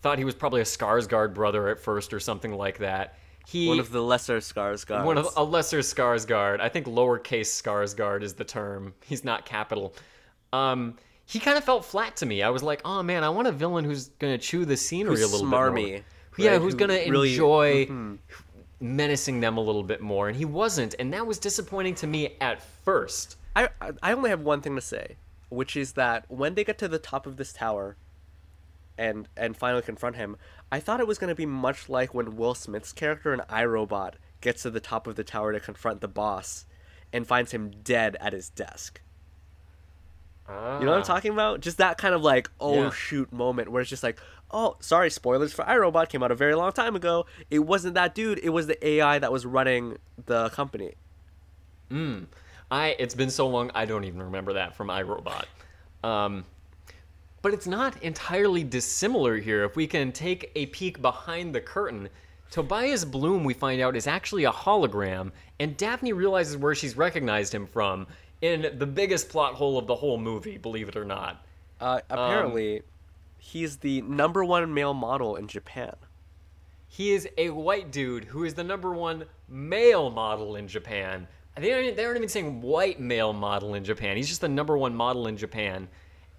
thought 0.00 0.18
he 0.18 0.24
was 0.24 0.34
probably 0.34 0.62
a 0.62 0.64
Skarsgård 0.64 1.32
brother 1.32 1.68
at 1.68 1.78
first 1.78 2.12
or 2.12 2.18
something 2.18 2.52
like 2.52 2.78
that. 2.78 3.16
He, 3.50 3.66
One 3.66 3.80
of 3.80 3.90
the 3.90 4.00
lesser 4.00 4.38
Skarsgårds. 4.38 5.04
one 5.04 5.18
of 5.18 5.28
a 5.36 5.42
lesser 5.42 5.80
Skarsgård. 5.80 6.60
I 6.60 6.68
think 6.68 6.86
lowercase 6.86 7.48
Skarsgård 7.60 8.22
is 8.22 8.34
the 8.34 8.44
term. 8.44 8.94
He's 9.04 9.24
not 9.24 9.44
capital. 9.44 9.92
Um, 10.52 10.96
he 11.26 11.40
kind 11.40 11.58
of 11.58 11.64
felt 11.64 11.84
flat 11.84 12.16
to 12.18 12.26
me. 12.26 12.42
I 12.42 12.50
was 12.50 12.62
like, 12.62 12.80
oh 12.84 13.02
man, 13.02 13.24
I 13.24 13.28
want 13.28 13.48
a 13.48 13.52
villain 13.52 13.84
who's 13.84 14.08
gonna 14.20 14.38
chew 14.38 14.64
the 14.64 14.76
scenery 14.76 15.16
Who's 15.16 15.22
a 15.22 15.36
little 15.36 15.46
smarmy, 15.50 15.74
bit 15.74 15.90
more. 15.92 16.46
Yeah, 16.46 16.50
right? 16.52 16.60
who's 16.60 16.74
Who 16.74 16.78
gonna 16.78 16.94
really- 17.08 17.30
enjoy 17.32 17.86
Mhm. 17.86 18.18
menacing 18.80 19.40
them 19.40 19.56
a 19.56 19.60
little 19.60 19.82
bit 19.82 20.00
more, 20.00 20.28
and 20.28 20.36
he 20.36 20.44
wasn't, 20.44 20.94
and 20.98 21.12
that 21.12 21.26
was 21.26 21.38
disappointing 21.38 21.94
to 21.96 22.06
me 22.06 22.36
at 22.40 22.62
first. 22.84 23.36
I- 23.56 23.68
I 24.02 24.12
only 24.12 24.30
have 24.30 24.40
one 24.42 24.60
thing 24.60 24.76
to 24.76 24.80
say, 24.80 25.16
which 25.48 25.76
is 25.76 25.92
that 25.94 26.24
when 26.30 26.54
they 26.54 26.62
get 26.64 26.78
to 26.78 26.88
the 26.88 26.98
top 27.00 27.26
of 27.26 27.36
this 27.36 27.52
tower, 27.52 27.96
and 28.98 29.28
and 29.36 29.56
finally 29.56 29.82
confront 29.82 30.16
him, 30.16 30.36
I 30.70 30.80
thought 30.80 31.00
it 31.00 31.06
was 31.06 31.18
going 31.18 31.28
to 31.28 31.34
be 31.34 31.46
much 31.46 31.88
like 31.88 32.14
when 32.14 32.36
Will 32.36 32.54
Smith's 32.54 32.92
character 32.92 33.32
in 33.32 33.40
I, 33.48 33.64
Robot 33.64 34.16
gets 34.40 34.62
to 34.62 34.70
the 34.70 34.80
top 34.80 35.06
of 35.06 35.16
the 35.16 35.24
tower 35.24 35.52
to 35.52 35.60
confront 35.60 36.00
the 36.00 36.08
boss, 36.08 36.66
and 37.12 37.26
finds 37.26 37.52
him 37.52 37.70
dead 37.82 38.16
at 38.20 38.32
his 38.32 38.50
desk. 38.50 39.00
You 40.48 40.84
know 40.84 40.90
what 40.90 40.98
I'm 40.98 41.04
talking 41.04 41.32
about? 41.32 41.60
Just 41.60 41.78
that 41.78 41.96
kind 41.96 42.12
of 42.12 42.22
like, 42.22 42.50
oh 42.58 42.74
Yeah. 42.74 42.90
shoot 42.90 43.32
moment 43.32 43.70
where 43.70 43.82
it's 43.82 43.90
just 43.90 44.02
like, 44.02 44.18
oh, 44.50 44.76
sorry, 44.80 45.08
spoilers 45.08 45.52
for 45.52 45.64
I, 45.64 45.76
Robot 45.76 46.08
came 46.08 46.24
out 46.24 46.32
a 46.32 46.34
very 46.34 46.56
long 46.56 46.72
time 46.72 46.96
ago. 46.96 47.26
It 47.50 47.60
wasn't 47.60 47.94
that 47.94 48.16
dude, 48.16 48.40
it 48.42 48.48
was 48.48 48.66
the 48.66 48.84
AI 48.84 49.20
that 49.20 49.30
was 49.30 49.46
running 49.46 49.98
the 50.26 50.48
company. 50.50 50.94
Mm. 51.88 52.26
I 52.68 52.96
it's 52.98 53.14
been 53.14 53.30
so 53.30 53.46
long 53.46 53.70
I 53.76 53.84
don't 53.84 54.04
even 54.04 54.22
remember 54.24 54.54
that 54.54 54.74
from 54.74 54.90
I, 54.90 55.02
Robot. 55.02 55.46
Um, 56.02 56.44
but 57.42 57.54
it's 57.54 57.66
not 57.66 58.02
entirely 58.02 58.64
dissimilar 58.64 59.38
here. 59.38 59.64
If 59.64 59.76
we 59.76 59.86
can 59.86 60.12
take 60.12 60.50
a 60.54 60.66
peek 60.66 61.00
behind 61.00 61.54
the 61.54 61.60
curtain, 61.60 62.08
Tobias 62.50 63.04
Bloom, 63.04 63.44
we 63.44 63.54
find 63.54 63.80
out, 63.80 63.96
is 63.96 64.06
actually 64.06 64.44
a 64.44 64.52
hologram, 64.52 65.30
and 65.58 65.76
Daphne 65.76 66.12
realizes 66.12 66.56
where 66.56 66.74
she's 66.74 66.96
recognized 66.96 67.54
him 67.54 67.66
from 67.66 68.06
in 68.42 68.78
the 68.78 68.86
biggest 68.86 69.28
plot 69.28 69.54
hole 69.54 69.78
of 69.78 69.86
the 69.86 69.94
whole 69.94 70.18
movie, 70.18 70.58
believe 70.58 70.88
it 70.88 70.96
or 70.96 71.04
not. 71.04 71.44
Uh, 71.80 72.00
apparently, 72.10 72.82
he's 73.38 73.76
the 73.78 74.02
number 74.02 74.44
one 74.44 74.72
male 74.72 74.94
model 74.94 75.36
in 75.36 75.46
Japan. 75.46 75.94
He 76.88 77.12
is 77.12 77.28
a 77.38 77.50
white 77.50 77.92
dude 77.92 78.24
who 78.24 78.44
is 78.44 78.54
the 78.54 78.64
number 78.64 78.92
one 78.92 79.24
male 79.48 80.10
model 80.10 80.56
in 80.56 80.66
Japan. 80.66 81.28
They 81.56 81.72
aren't, 81.72 81.96
they 81.96 82.04
aren't 82.04 82.16
even 82.16 82.28
saying 82.28 82.62
white 82.62 82.98
male 82.98 83.32
model 83.32 83.74
in 83.74 83.84
Japan. 83.84 84.16
He's 84.16 84.28
just 84.28 84.40
the 84.40 84.48
number 84.48 84.76
one 84.76 84.94
model 84.94 85.28
in 85.28 85.36
Japan. 85.36 85.88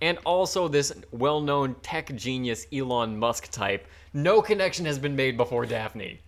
And 0.01 0.17
also 0.25 0.67
this 0.67 0.91
well 1.11 1.41
known 1.41 1.75
tech 1.83 2.15
genius 2.15 2.65
Elon 2.73 3.17
Musk 3.17 3.51
type. 3.51 3.87
No 4.13 4.41
connection 4.41 4.85
has 4.85 4.97
been 4.99 5.15
made 5.15 5.37
before 5.37 5.65
Daphne. 5.65 6.19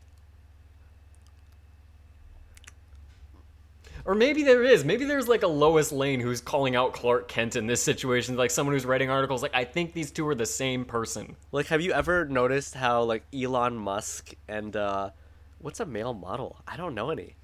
Or 4.06 4.16
maybe 4.16 4.44
there 4.44 4.64
is. 4.64 4.84
Maybe 4.84 5.06
there's 5.06 5.30
like 5.30 5.44
a 5.44 5.48
Lois 5.48 5.92
Lane 5.92 6.20
who's 6.20 6.42
calling 6.42 6.76
out 6.76 6.94
Clark 6.94 7.30
Kent 7.30 7.56
in 7.56 7.68
this 7.68 7.82
situation, 7.82 8.36
like 8.36 8.52
someone 8.52 8.74
who's 8.76 8.86
writing 8.86 9.10
articles. 9.10 9.42
Like, 9.42 9.56
I 9.56 9.64
think 9.64 9.94
these 9.94 10.12
two 10.12 10.28
are 10.28 10.36
the 10.36 10.46
same 10.46 10.84
person. 10.84 11.38
Like, 11.54 11.68
have 11.68 11.82
you 11.82 11.94
ever 11.94 12.26
noticed 12.26 12.76
how 12.76 13.04
like 13.04 13.24
Elon 13.34 13.78
Musk 13.78 14.34
and 14.50 14.76
uh, 14.76 15.12
what's 15.60 15.80
a 15.80 15.86
male 15.86 16.14
model? 16.14 16.58
I 16.68 16.76
don't 16.76 16.96
know 16.96 17.12
any. 17.12 17.36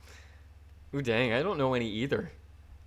Ooh, 0.94 1.02
dang, 1.02 1.32
I 1.32 1.42
don't 1.44 1.58
know 1.58 1.76
any 1.76 1.90
either. 1.90 2.32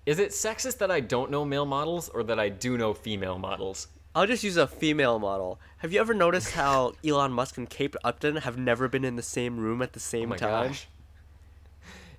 Is 0.04 0.18
it 0.18 0.30
sexist 0.30 0.78
that 0.78 0.90
I 0.90 1.00
don't 1.00 1.30
know 1.30 1.44
male 1.44 1.64
models 1.66 2.08
or 2.08 2.22
that 2.24 2.40
I 2.40 2.48
do 2.48 2.76
know 2.76 2.92
female 2.92 3.38
models? 3.38 3.86
I'll 4.14 4.26
just 4.26 4.44
use 4.44 4.56
a 4.56 4.66
female 4.66 5.18
model. 5.18 5.60
Have 5.78 5.92
you 5.92 6.00
ever 6.00 6.12
noticed 6.12 6.52
how 6.52 6.94
Elon 7.06 7.32
Musk 7.32 7.56
and 7.56 7.70
Kate 7.70 7.94
Upton 8.04 8.36
have 8.36 8.58
never 8.58 8.88
been 8.88 9.04
in 9.04 9.16
the 9.16 9.22
same 9.22 9.58
room 9.58 9.80
at 9.80 9.92
the 9.92 10.00
Oh 10.00 10.02
same 10.02 10.28
my 10.30 10.36
time? 10.36 10.68
gosh. 10.68 10.88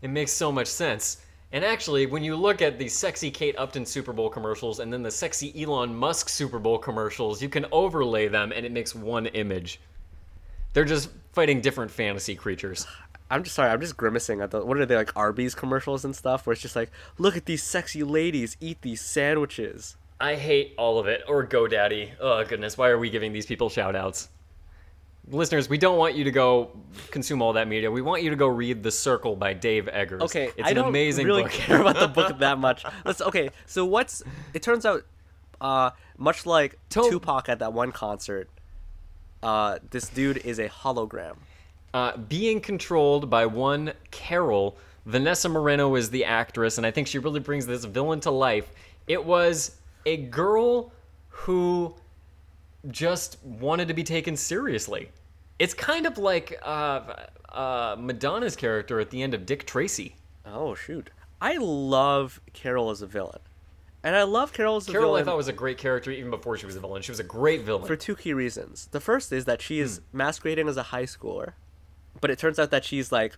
It 0.02 0.10
makes 0.10 0.32
so 0.32 0.52
much 0.52 0.68
sense. 0.68 1.18
And 1.52 1.64
actually, 1.64 2.08
when 2.08 2.24
you 2.24 2.36
look 2.36 2.62
at 2.62 2.80
the 2.80 2.88
sexy 2.88 3.30
Kate 3.30 3.56
Upton 3.60 3.86
Super 3.86 4.12
Bowl 4.12 4.30
commercials 4.30 4.80
and 4.80 4.92
then 4.92 5.04
the 5.04 5.12
sexy 5.12 5.54
Elon 5.62 5.94
Musk 5.96 6.30
Super 6.30 6.58
Bowl 6.60 6.80
commercials, 6.80 7.42
you 7.42 7.50
can 7.50 7.66
overlay 7.72 8.28
them 8.28 8.52
and 8.56 8.66
it 8.66 8.72
makes 8.72 8.96
one 8.96 9.28
image. 9.28 9.80
They're 10.74 10.84
just 10.84 11.10
fighting 11.34 11.62
different 11.62 11.92
fantasy 11.92 12.36
creatures. 12.36 12.88
I'm 13.34 13.44
just 13.44 13.56
sorry. 13.56 13.72
I'm 13.72 13.82
just 13.82 13.98
grimacing 13.98 14.42
at 14.42 14.52
the 14.52 14.64
what 14.64 14.78
are 14.78 14.86
they 14.86 14.96
like 14.96 15.12
Arby's 15.16 15.56
commercials 15.56 16.06
and 16.06 16.16
stuff 16.16 16.46
where 16.46 16.54
it's 16.54 16.62
just 16.62 16.76
like, 16.76 16.92
look 17.18 17.36
at 17.36 17.46
these 17.46 17.64
sexy 17.64 18.04
ladies 18.04 18.58
eat 18.62 18.82
these 18.84 19.02
sandwiches. 19.02 19.98
I 20.20 20.36
hate 20.36 20.76
all 20.78 21.00
of 21.00 21.08
it. 21.08 21.24
Or 21.28 21.46
GoDaddy. 21.46 22.12
Oh, 22.20 22.44
goodness. 22.46 22.78
Why 22.78 22.90
are 22.90 22.98
we 23.00 23.10
giving 23.10 23.34
these 23.34 23.48
people 23.48 23.70
shout 23.70 23.96
outs? 23.96 24.30
Listeners, 25.32 25.68
we 25.68 25.78
don't 25.80 25.98
want 25.98 26.16
you 26.16 26.26
to 26.26 26.32
go 26.32 26.70
consume 27.10 27.42
all 27.42 27.54
that 27.54 27.68
media. 27.68 27.90
We 27.90 28.02
want 28.02 28.22
you 28.24 28.30
to 28.30 28.36
go 28.36 28.48
read 28.48 28.84
The 28.84 28.92
Circle 28.92 29.36
by 29.36 29.54
Dave 29.54 29.88
Eggers. 29.88 30.22
Okay, 30.22 30.52
it's 30.56 30.68
I 30.68 30.70
an 30.70 30.76
don't 30.76 30.90
amazing 30.90 31.26
really 31.26 31.44
book. 31.44 31.52
care 31.54 31.82
about 31.82 31.98
the 31.98 32.08
book 32.10 32.38
that 32.40 32.60
much. 32.60 32.86
Let's 33.04 33.22
okay. 33.22 33.50
So 33.66 33.84
what's 33.86 34.22
it 34.54 34.62
turns 34.62 34.86
out, 34.86 35.06
uh, 35.60 35.92
much 36.18 36.46
like 36.46 36.78
To- 36.90 37.10
Tupac 37.10 37.50
at 37.50 37.60
that 37.60 37.74
one 37.74 37.92
concert, 37.94 38.50
uh, 39.42 39.80
this 39.92 40.08
dude 40.10 40.38
is 40.38 40.60
a 40.60 40.70
hologram. 40.70 41.38
Uh, 41.94 42.18
being 42.18 42.60
controlled 42.60 43.30
by 43.30 43.46
one 43.46 43.94
Carol. 44.12 44.78
Vanessa 45.06 45.48
Marano 45.50 45.98
is 45.98 46.10
the 46.10 46.26
actress, 46.26 46.78
and 46.78 46.88
I 46.88 46.92
think 46.92 47.08
she 47.08 47.20
really 47.20 47.40
brings 47.40 47.66
this 47.68 47.84
villain 47.86 48.20
to 48.22 48.32
life. 48.32 48.72
It 49.08 49.24
was 49.24 49.78
a 50.06 50.18
girl 50.18 50.92
who 51.30 51.94
just 52.90 53.38
wanted 53.44 53.88
to 53.90 53.94
be 53.94 54.04
taken 54.04 54.36
seriously. 54.36 55.10
It's 55.60 55.74
kind 55.74 56.06
of 56.06 56.18
like 56.18 56.58
uh, 56.64 57.02
uh, 57.50 57.96
Madonna's 58.00 58.56
character 58.56 59.00
at 59.00 59.10
the 59.10 59.22
end 59.22 59.34
of 59.34 59.46
Dick 59.46 59.66
Tracy. 59.68 60.16
Oh 60.46 60.74
shoot! 60.76 61.10
I 61.42 61.58
love 61.58 62.40
Carol 62.54 62.90
as 62.90 63.02
a 63.02 63.08
villain, 63.08 63.40
and 64.04 64.16
I 64.16 64.24
love 64.24 64.52
Carol 64.52 64.78
as 64.78 64.88
a 64.90 64.92
Carol, 64.92 65.16
I 65.16 65.24
thought 65.24 65.38
was 65.38 65.48
a 65.48 65.54
great 65.54 65.78
character 65.78 66.12
even 66.12 66.32
before 66.32 66.58
she 66.58 66.66
was 66.66 66.76
a 66.76 66.80
villain. 66.80 67.02
She 67.02 67.12
was 67.12 67.20
a 67.20 67.24
great 67.26 67.62
villain. 67.62 67.86
for 67.86 67.96
two 67.96 68.16
key 68.16 68.34
reasons. 68.34 68.88
The 68.92 69.00
first 69.00 69.32
is 69.32 69.46
that 69.46 69.62
she 69.62 69.78
Hmm. 69.80 69.84
is 69.86 70.02
masquerading 70.12 70.68
as 70.68 70.78
a 70.78 70.84
high 70.84 71.04
schooler, 71.06 71.54
but 72.24 72.32
it 72.32 72.40
turns 72.40 72.58
out 72.58 72.72
that 72.72 72.86
she's 72.86 73.12
like, 73.12 73.36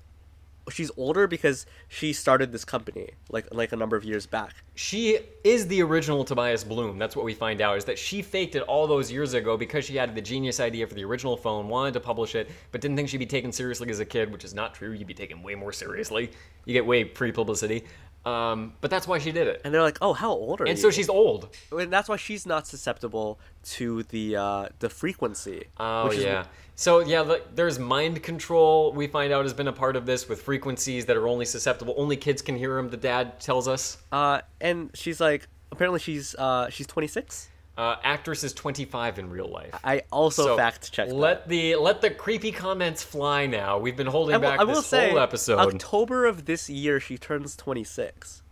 she's 0.69 0.91
older 0.95 1.25
because 1.25 1.65
she 1.87 2.13
started 2.13 2.51
this 2.51 2.63
company 2.63 3.09
like 3.29 3.47
like 3.51 3.71
a 3.71 3.75
number 3.75 3.95
of 3.95 4.03
years 4.03 4.27
back. 4.27 4.53
She 4.75 5.17
is 5.43 5.65
the 5.65 5.81
original 5.81 6.23
Tobias 6.23 6.63
Bloom. 6.63 6.99
That's 6.99 7.15
what 7.15 7.25
we 7.25 7.33
find 7.33 7.61
out 7.61 7.77
is 7.77 7.85
that 7.85 7.97
she 7.97 8.21
faked 8.21 8.53
it 8.53 8.61
all 8.61 8.85
those 8.85 9.11
years 9.11 9.33
ago 9.33 9.57
because 9.57 9.85
she 9.85 9.95
had 9.95 10.13
the 10.13 10.21
genius 10.21 10.59
idea 10.59 10.85
for 10.85 10.93
the 10.93 11.03
original 11.03 11.35
phone, 11.35 11.67
wanted 11.67 11.95
to 11.95 11.99
publish 11.99 12.35
it, 12.35 12.51
but 12.71 12.79
didn't 12.79 12.95
think 12.95 13.09
she'd 13.09 13.17
be 13.17 13.25
taken 13.25 13.51
seriously 13.51 13.89
as 13.89 13.99
a 13.99 14.05
kid, 14.05 14.31
which 14.31 14.45
is 14.45 14.53
not 14.53 14.75
true. 14.75 14.91
You'd 14.91 15.07
be 15.07 15.15
taken 15.15 15.41
way 15.41 15.55
more 15.55 15.73
seriously. 15.73 16.29
You 16.65 16.73
get 16.73 16.85
way 16.85 17.05
free 17.05 17.31
publicity. 17.31 17.85
Um, 18.25 18.73
but 18.81 18.89
that's 18.89 19.07
why 19.07 19.19
she 19.19 19.31
did 19.31 19.47
it. 19.47 19.61
And 19.63 19.73
they're 19.73 19.81
like, 19.83 19.97
"Oh, 20.01 20.13
how 20.13 20.31
old 20.31 20.61
are 20.61 20.65
you?" 20.65 20.71
And 20.71 20.79
so 20.79 20.89
she's 20.89 21.09
old. 21.09 21.49
and 21.71 21.91
that's 21.93 22.09
why 22.09 22.15
she's 22.17 22.45
not 22.45 22.65
susceptible 22.67 23.39
to 23.75 24.03
the 24.03 24.35
uh, 24.35 24.69
the 24.79 24.89
frequency. 24.89 25.65
Oh 25.77 26.07
which 26.09 26.17
is- 26.17 26.23
yeah. 26.23 26.45
So 26.77 26.99
yeah, 26.99 27.21
look, 27.21 27.55
there's 27.55 27.79
mind 27.79 28.21
control. 28.23 28.91
We 28.91 29.07
find 29.07 29.31
out 29.31 29.43
has 29.45 29.53
been 29.53 29.67
a 29.69 29.73
part 29.73 29.95
of 29.95 30.05
this 30.05 30.27
with 30.27 30.41
frequencies 30.41 31.05
that 31.05 31.15
are 31.15 31.27
only 31.27 31.45
susceptible. 31.45 31.93
Only 31.97 32.17
kids 32.17 32.41
can 32.41 32.57
hear 32.57 32.75
them. 32.75 32.89
The 32.89 32.97
dad 32.97 33.39
tells 33.39 33.67
us. 33.67 33.97
Uh, 34.11 34.41
and 34.59 34.89
she's 34.93 35.21
like, 35.21 35.47
apparently 35.71 35.99
she's 35.99 36.35
uh 36.35 36.69
she's 36.69 36.87
26. 36.87 37.49
Uh, 37.77 37.97
actress 38.03 38.43
is 38.43 38.53
25 38.53 39.19
in 39.19 39.29
real 39.29 39.49
life. 39.49 39.77
I 39.83 40.03
also 40.11 40.45
So 40.45 40.57
fact 40.57 40.91
checked. 40.93 41.11
Let 41.11 41.49
the 41.49 41.75
let 41.75 41.99
the 42.01 42.09
creepy 42.09 42.51
comments 42.51 43.03
fly 43.03 43.47
now. 43.47 43.77
We've 43.77 43.97
been 43.97 44.07
holding 44.07 44.35
I 44.35 44.37
will, 44.37 44.49
back 44.49 44.59
I 44.61 44.63
will 44.63 44.75
this 44.75 44.85
say, 44.85 45.09
whole 45.09 45.19
episode. 45.19 45.59
October 45.59 46.25
of 46.25 46.45
this 46.45 46.69
year, 46.69 47.01
she 47.01 47.17
turns 47.17 47.55
26. 47.57 48.43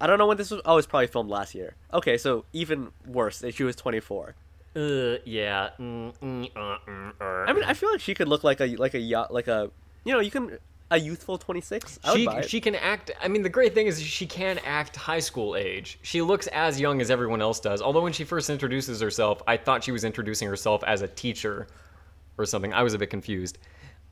I 0.00 0.06
don't 0.06 0.18
know 0.18 0.26
when 0.26 0.38
this 0.38 0.50
was. 0.50 0.62
Oh, 0.64 0.78
it's 0.78 0.86
probably 0.86 1.06
filmed 1.06 1.30
last 1.30 1.54
year. 1.54 1.74
Okay, 1.92 2.16
so 2.16 2.44
even 2.52 2.92
worse. 3.06 3.40
That 3.40 3.54
she 3.54 3.64
was 3.64 3.76
24. 3.76 4.34
Uh, 4.74 5.16
yeah. 5.24 5.70
Mm, 5.78 6.14
mm, 6.18 6.50
uh, 6.54 6.78
mm, 6.86 7.12
uh. 7.20 7.24
I 7.24 7.52
mean, 7.52 7.64
I 7.64 7.74
feel 7.74 7.90
like 7.90 8.00
she 8.00 8.14
could 8.14 8.28
look 8.28 8.44
like 8.44 8.60
a 8.60 8.66
like 8.76 8.94
a 8.94 8.98
yo- 8.98 9.26
like 9.30 9.48
a 9.48 9.70
you 10.04 10.12
know 10.12 10.20
you 10.20 10.30
can 10.30 10.58
a 10.90 10.98
youthful 10.98 11.38
26. 11.38 11.98
She 12.14 12.28
she 12.46 12.60
can 12.60 12.74
act. 12.74 13.10
I 13.20 13.28
mean, 13.28 13.42
the 13.42 13.48
great 13.48 13.74
thing 13.74 13.86
is 13.86 14.00
she 14.00 14.26
can 14.26 14.58
act 14.64 14.96
high 14.96 15.18
school 15.18 15.56
age. 15.56 15.98
She 16.02 16.22
looks 16.22 16.46
as 16.48 16.80
young 16.80 17.00
as 17.00 17.10
everyone 17.10 17.42
else 17.42 17.60
does. 17.60 17.82
Although 17.82 18.02
when 18.02 18.12
she 18.12 18.24
first 18.24 18.50
introduces 18.50 19.00
herself, 19.00 19.42
I 19.46 19.56
thought 19.56 19.82
she 19.82 19.92
was 19.92 20.04
introducing 20.04 20.48
herself 20.48 20.84
as 20.84 21.02
a 21.02 21.08
teacher 21.08 21.66
or 22.38 22.44
something. 22.44 22.72
I 22.72 22.82
was 22.82 22.94
a 22.94 22.98
bit 22.98 23.10
confused. 23.10 23.58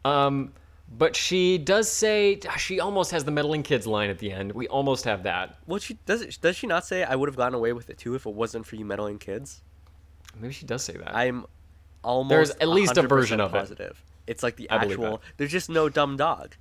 Um, 0.05 0.53
but 0.97 1.16
she 1.16 1.59
does 1.59 1.91
say 1.91 2.41
she 2.59 2.81
almost 2.81 3.11
has 3.12 3.25
the 3.25 3.31
meddling 3.31 3.62
kids 3.62 3.87
line 3.87 4.11
at 4.11 4.18
the 4.18 4.31
end. 4.31 4.53
We 4.53 4.68
almost 4.68 5.05
have 5.05 5.22
that. 5.22 5.59
Well, 5.66 5.79
she 5.79 5.95
does. 6.07 6.22
It, 6.22 6.39
does 6.41 6.57
she 6.57 6.66
not 6.66 6.85
say 6.85 7.05
I 7.05 7.14
would 7.14 7.29
have 7.29 7.37
gotten 7.37 7.55
away 7.55 7.72
with 7.72 7.89
it 7.91 7.99
too 7.99 8.14
if 8.14 8.27
it 8.27 8.35
wasn't 8.35 8.66
for 8.66 8.77
you 8.77 8.85
meddling 8.85 9.18
kids? 9.18 9.62
Maybe 10.39 10.53
she 10.53 10.66
does 10.66 10.85
say 10.85 10.95
that. 10.97 11.14
I'm 11.14 11.47
almost 12.03 12.31
There's 12.31 12.51
at 12.51 12.68
least 12.68 12.97
a 12.97 13.03
version 13.03 13.41
of 13.41 13.55
it. 13.55 13.59
positive. 13.59 14.03
It's 14.27 14.43
like 14.43 14.57
the 14.57 14.68
I 14.70 14.77
actual. 14.77 15.22
There's 15.37 15.53
just 15.53 15.70
no 15.70 15.89
dumb 15.89 16.16
dog. 16.16 16.57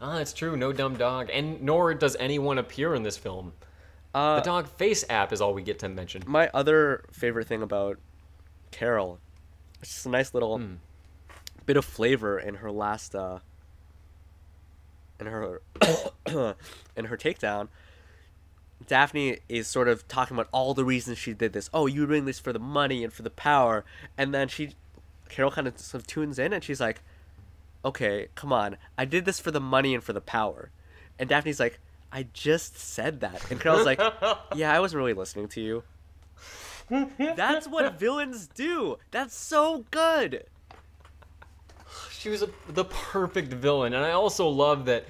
Ah, 0.00 0.18
it's 0.18 0.32
true. 0.32 0.56
No 0.56 0.72
dumb 0.72 0.96
dog, 0.96 1.28
and 1.32 1.60
nor 1.62 1.92
does 1.94 2.16
anyone 2.20 2.58
appear 2.58 2.94
in 2.94 3.02
this 3.02 3.16
film. 3.16 3.52
Uh, 4.14 4.36
The 4.36 4.42
dog 4.44 4.68
face 4.68 5.04
app 5.10 5.32
is 5.32 5.40
all 5.40 5.52
we 5.54 5.62
get 5.62 5.78
to 5.80 5.88
mention. 5.88 6.22
my 6.26 6.48
other 6.54 7.04
favorite 7.12 7.46
thing 7.48 7.62
about 7.62 7.98
Carol, 8.70 9.18
it's 9.80 9.92
just 9.94 10.06
a 10.06 10.10
nice 10.10 10.32
little 10.34 10.58
Hmm. 10.58 10.74
bit 11.66 11.76
of 11.76 11.84
flavor 11.84 12.38
in 12.38 12.56
her 12.56 12.70
last 12.70 13.14
uh 13.14 13.40
in 15.20 15.26
her 15.26 15.60
in 16.96 17.04
her 17.06 17.16
takedown. 17.16 17.68
Daphne 18.86 19.38
is 19.48 19.66
sort 19.66 19.88
of 19.88 20.06
talking 20.06 20.36
about 20.36 20.48
all 20.52 20.72
the 20.72 20.84
reasons 20.84 21.18
she 21.18 21.34
did 21.34 21.52
this. 21.52 21.68
Oh, 21.74 21.86
you 21.86 22.02
were 22.02 22.06
doing 22.06 22.24
this 22.24 22.38
for 22.38 22.52
the 22.52 22.60
money 22.60 23.02
and 23.02 23.12
for 23.12 23.22
the 23.22 23.30
power, 23.30 23.84
and 24.16 24.32
then 24.32 24.46
she, 24.46 24.74
Carol, 25.28 25.50
kind 25.50 25.66
of 25.66 25.78
sort 25.78 26.00
of 26.02 26.06
tunes 26.06 26.38
in 26.38 26.52
and 26.52 26.62
she's 26.62 26.80
like, 26.80 27.00
"Okay, 27.84 28.28
come 28.34 28.52
on, 28.52 28.76
I 28.96 29.04
did 29.04 29.24
this 29.24 29.40
for 29.40 29.50
the 29.50 29.60
money 29.60 29.94
and 29.94 30.02
for 30.02 30.12
the 30.12 30.20
power," 30.20 30.70
and 31.18 31.28
Daphne's 31.28 31.60
like, 31.60 31.78
"I 32.12 32.26
just 32.32 32.78
said 32.78 33.20
that," 33.20 33.50
and 33.50 33.60
Carol's 33.60 33.86
like, 33.86 34.00
"Yeah, 34.54 34.72
I 34.72 34.80
wasn't 34.80 34.98
really 34.98 35.14
listening 35.14 35.48
to 35.48 35.60
you." 35.60 35.82
That's 37.18 37.68
what 37.68 37.98
villains 37.98 38.48
do. 38.48 38.98
That's 39.10 39.34
so 39.34 39.84
good. 39.90 40.44
She 42.10 42.30
was 42.30 42.42
a, 42.42 42.48
the 42.68 42.84
perfect 42.84 43.52
villain, 43.52 43.92
and 43.92 44.04
I 44.04 44.12
also 44.12 44.48
love 44.48 44.86
that. 44.86 45.04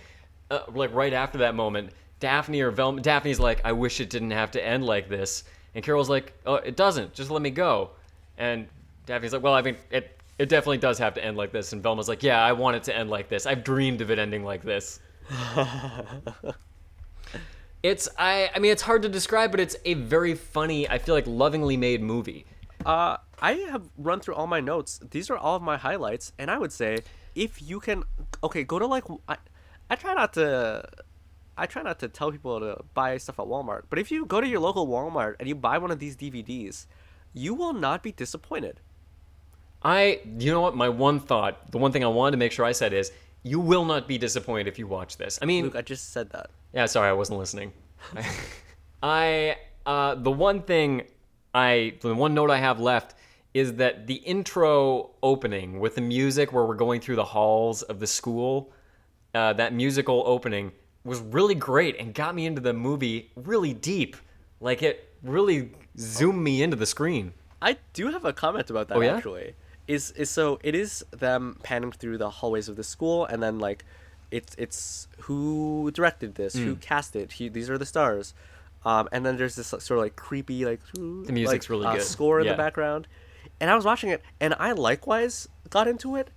Uh, 0.51 0.61
like 0.75 0.95
right 0.95 1.13
after 1.13 1.39
that 1.39 1.55
moment, 1.55 1.91
Daphne 2.21 2.63
or 2.63 2.71
Velma, 2.71 3.01
Daphne's 3.03 3.41
like, 3.41 3.61
"I 3.65 3.73
wish 3.73 4.01
it 4.01 4.11
didn't 4.11 4.31
have 4.31 4.51
to 4.53 4.65
end 4.65 4.85
like 4.85 5.09
this," 5.09 5.45
and 5.75 5.85
Carol's 5.85 6.09
like, 6.09 6.33
"Oh, 6.47 6.55
it 6.55 6.77
doesn't. 6.77 7.13
Just 7.15 7.31
let 7.31 7.43
me 7.43 7.51
go." 7.51 7.91
And 8.39 8.67
Daphne's 9.07 9.33
like, 9.33 9.43
"Well, 9.43 9.55
I 9.55 9.63
mean, 9.63 9.77
it 9.91 10.18
it 10.39 10.49
definitely 10.49 10.79
does 10.79 10.99
have 10.99 11.15
to 11.15 11.25
end 11.25 11.37
like 11.37 11.53
this." 11.53 11.73
And 11.73 11.83
Velma's 11.83 12.09
like, 12.09 12.23
"Yeah, 12.23 12.43
I 12.43 12.53
want 12.53 12.77
it 12.77 12.85
to 12.85 12.97
end 12.97 13.11
like 13.11 13.29
this. 13.29 13.47
I've 13.47 13.65
dreamed 13.65 14.01
of 14.01 14.11
it 14.11 14.19
ending 14.19 14.45
like 14.45 14.63
this." 14.63 15.01
It's 17.83 18.09
I 18.19 18.51
I 18.55 18.59
mean 18.59 18.73
it's 18.73 18.83
hard 18.83 19.03
to 19.03 19.09
describe, 19.09 19.51
but 19.51 19.61
it's 19.61 19.77
a 19.85 19.95
very 19.95 20.35
funny, 20.35 20.89
I 20.89 20.99
feel 20.99 21.15
like 21.15 21.27
lovingly 21.27 21.77
made 21.77 22.03
movie. 22.03 22.45
Uh, 22.85 23.19
I 23.41 23.53
have 23.71 23.89
run 23.97 24.21
through 24.21 24.35
all 24.35 24.47
my 24.47 24.61
notes. 24.61 25.01
These 25.11 25.31
are 25.31 25.37
all 25.37 25.57
of 25.57 25.63
my 25.63 25.77
highlights, 25.77 26.33
and 26.39 26.51
I 26.51 26.59
would 26.59 26.73
say 26.73 26.99
if 27.35 27.63
you 27.63 27.79
can, 27.79 28.03
okay, 28.43 28.65
go 28.65 28.79
to 28.79 28.87
like 28.87 29.05
I, 29.29 29.37
I 29.91 29.95
try 29.95 30.15
not 30.15 30.33
to, 30.35 30.89
I 31.57 31.67
try 31.67 31.83
not 31.83 32.01
to 32.01 32.09
tell 32.09 32.33
people 32.33 32.59
to 32.59 32.83
buy 32.95 33.17
stuff 33.19 33.39
at 33.39 33.47
Walmart. 33.47 33.83
But 33.91 34.01
if 34.01 34.11
you 34.11 34.27
go 34.27 34.41
to 34.41 34.49
your 34.49 34.61
local 34.61 34.89
Walmart 34.89 35.37
and 35.39 35.49
you 35.49 35.55
buy 35.55 35.79
one 35.79 35.93
of 35.93 36.01
these 36.01 36.17
DVDs, 36.17 36.87
you 37.33 37.55
will 37.55 37.73
not 37.73 38.03
be 38.03 38.11
disappointed. 38.11 38.81
I, 39.89 40.21
you 40.39 40.53
know 40.53 40.61
what? 40.61 40.77
My 40.77 40.89
one 40.89 41.19
thought, 41.19 41.71
the 41.73 41.79
one 41.79 41.93
thing 41.93 42.05
I 42.05 42.09
wanted 42.09 42.33
to 42.33 42.37
make 42.37 42.53
sure 42.53 42.65
I 42.65 42.73
said 42.73 42.93
is, 42.93 43.11
you 43.43 43.59
will 43.61 43.85
not 43.85 44.07
be 44.07 44.19
disappointed 44.19 44.69
if 44.69 44.79
you 44.79 44.87
watch 44.87 45.17
this. 45.17 45.39
I 45.41 45.47
mean, 45.47 45.65
Luke, 45.65 45.77
I 45.77 45.83
just 45.83 46.13
said 46.13 46.29
that. 46.31 46.51
Yeah, 46.75 46.87
sorry, 46.87 47.09
I 47.09 47.13
wasn't 47.13 47.39
listening. 47.39 47.73
I 49.03 49.57
uh, 49.87 50.15
the 50.17 50.31
one 50.31 50.63
thing 50.63 51.05
I 51.55 51.95
the 52.01 52.15
one 52.15 52.35
note 52.35 52.51
I 52.51 52.59
have 52.59 52.81
left 52.81 53.15
is 53.55 53.75
that 53.75 54.07
the 54.07 54.17
intro 54.17 55.11
opening 55.23 55.81
with 55.81 55.95
the 55.95 56.01
music 56.03 56.53
where 56.53 56.65
we're 56.67 56.75
going 56.75 57.01
through 57.01 57.17
the 57.17 57.25
halls 57.25 57.83
of 57.83 57.99
the 57.99 58.07
school, 58.07 58.73
uh, 59.35 59.53
that 59.55 59.73
musical 59.73 60.23
opening 60.27 60.73
was 61.05 61.21
really 61.21 61.55
great 61.55 61.97
and 61.99 62.13
got 62.13 62.35
me 62.35 62.45
into 62.45 62.61
the 62.61 62.75
movie 62.75 63.31
really 63.37 63.73
deep. 63.73 64.17
Like 64.61 64.83
it 64.83 65.17
really 65.23 65.73
zoomed 65.99 66.43
me 66.43 66.63
into 66.63 66.77
the 66.77 66.87
screen. 66.87 67.33
I 67.63 67.79
do 67.95 68.11
have 68.11 68.25
a 68.25 68.33
comment 68.33 68.69
about 68.71 68.89
that 68.89 68.99
Oh, 68.99 69.01
yeah? 69.01 69.17
actually. 69.17 69.55
Is 69.89 70.11
is 70.13 70.29
so 70.31 70.59
it 70.63 70.75
is 70.75 71.05
them 71.11 71.59
panning 71.63 71.93
through 71.93 72.19
the 72.19 72.29
hallways 72.31 72.69
of 72.69 72.77
the 72.77 72.85
school 72.85 73.25
and 73.25 73.43
then 73.43 73.59
like 73.59 73.85
it's 74.31 74.55
it's 74.59 75.09
who 75.23 75.91
directed 75.93 76.35
this, 76.37 76.55
who 76.55 76.75
Hmm. 76.75 76.81
cast 76.81 77.17
it, 77.17 77.33
he, 77.33 77.49
these 77.49 77.69
are 77.71 77.79
the 77.79 77.87
stars. 77.87 78.35
Um, 78.85 79.09
and 79.11 79.25
then 79.27 79.39
there's 79.39 79.57
this 79.57 79.69
sort 79.69 79.91
of 79.91 79.99
like 79.99 80.15
creepy 80.15 80.65
like 80.67 80.81
the 80.93 81.33
music's 81.33 81.69
really 81.71 81.87
good. 81.87 82.03
score 82.03 82.39
in 82.41 82.47
Yeah. 82.47 82.53
the 82.53 82.57
background. 82.59 83.09
And 83.61 83.71
I 83.71 83.75
was 83.75 83.85
watching 83.87 84.11
it 84.11 84.23
and 84.39 84.55
I 84.59 84.73
likewise 84.73 85.49
got 85.71 85.89
into 85.89 86.15
it, 86.17 86.29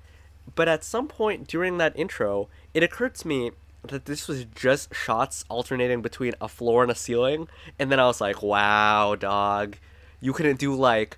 but 0.56 0.68
at 0.70 0.84
some 0.84 1.08
point 1.10 1.48
during 1.48 1.78
that 1.78 1.92
intro, 1.96 2.48
it 2.74 2.82
occurred 2.84 3.16
to 3.16 3.28
me 3.28 3.52
that 3.84 4.06
this 4.06 4.28
was 4.28 4.46
just 4.46 4.96
shots 4.96 5.44
alternating 5.50 6.02
between 6.02 6.34
a 6.40 6.48
floor 6.48 6.84
and 6.84 6.92
a 6.92 6.96
ceiling, 6.96 7.48
and 7.80 7.92
then 7.92 8.00
I 8.00 8.06
was 8.06 8.22
like, 8.22 8.42
"Wow, 8.42 9.16
dog, 9.16 9.76
you 10.22 10.34
couldn't 10.34 10.60
do 10.60 10.74
like 10.76 11.18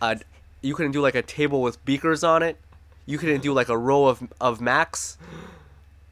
a 0.00 0.20
you 0.64 0.74
couldn't 0.74 0.92
do 0.92 1.00
like 1.00 1.14
a 1.14 1.22
table 1.22 1.62
with 1.62 1.84
beakers 1.84 2.24
on 2.24 2.42
it. 2.42 2.56
You 3.06 3.18
couldn't 3.18 3.42
do 3.42 3.52
like 3.52 3.68
a 3.68 3.76
row 3.76 4.06
of 4.06 4.22
of 4.40 4.60
Macs. 4.60 5.18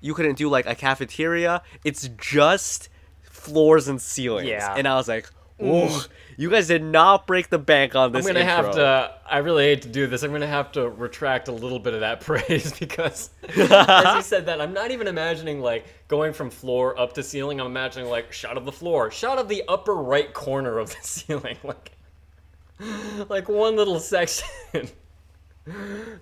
You 0.01 0.15
couldn't 0.15 0.37
do 0.37 0.49
like 0.49 0.67
a 0.67 0.75
cafeteria. 0.75 1.63
It's 1.85 2.09
just 2.19 2.89
floors 3.23 3.89
and 3.89 4.01
ceilings." 4.01 4.49
Yeah. 4.49 4.75
And 4.77 4.87
I 4.87 4.97
was 4.97 5.09
like, 5.09 5.31
"Oh, 5.61 6.07
you 6.37 6.51
guys 6.51 6.67
did 6.67 6.83
not 6.83 7.27
break 7.27 7.51
the 7.51 7.59
bank 7.59 7.95
on 7.95 8.13
this. 8.13 8.27
I'm 8.27 8.33
gonna 8.35 8.45
have 8.45 8.73
to. 8.73 9.15
I 9.27 9.39
really 9.39 9.65
hate 9.65 9.83
to 9.83 9.89
do 9.89 10.07
this. 10.07 10.23
I'm 10.23 10.33
gonna 10.33 10.47
have 10.47 10.73
to 10.73 10.89
retract 10.89 11.49
a 11.49 11.53
little 11.53 11.79
bit 11.79 11.95
of 11.95 12.01
that 12.01 12.21
praise 12.29 12.79
because, 12.79 13.31
as 13.49 14.17
you 14.17 14.23
said 14.23 14.47
that, 14.47 14.61
I'm 14.61 14.73
not 14.73 14.91
even 14.91 15.07
imagining 15.07 15.61
like 15.61 15.87
going 16.09 16.33
from 16.33 16.51
floor 16.51 16.99
up 16.99 17.15
to 17.15 17.23
ceiling. 17.23 17.61
I'm 17.61 17.67
imagining 17.67 18.09
like 18.11 18.33
shot 18.33 18.57
of 18.57 18.65
the 18.65 18.73
floor, 18.73 19.11
shot 19.11 19.39
of 19.39 19.49
the 19.49 19.63
upper 19.69 19.95
right 19.95 20.33
corner 20.33 20.79
of 20.79 20.91
the 20.91 20.97
ceiling, 21.03 21.57
like, 21.63 21.93
like 23.29 23.49
one 23.49 23.77
little 23.77 23.99
section. 24.01 24.49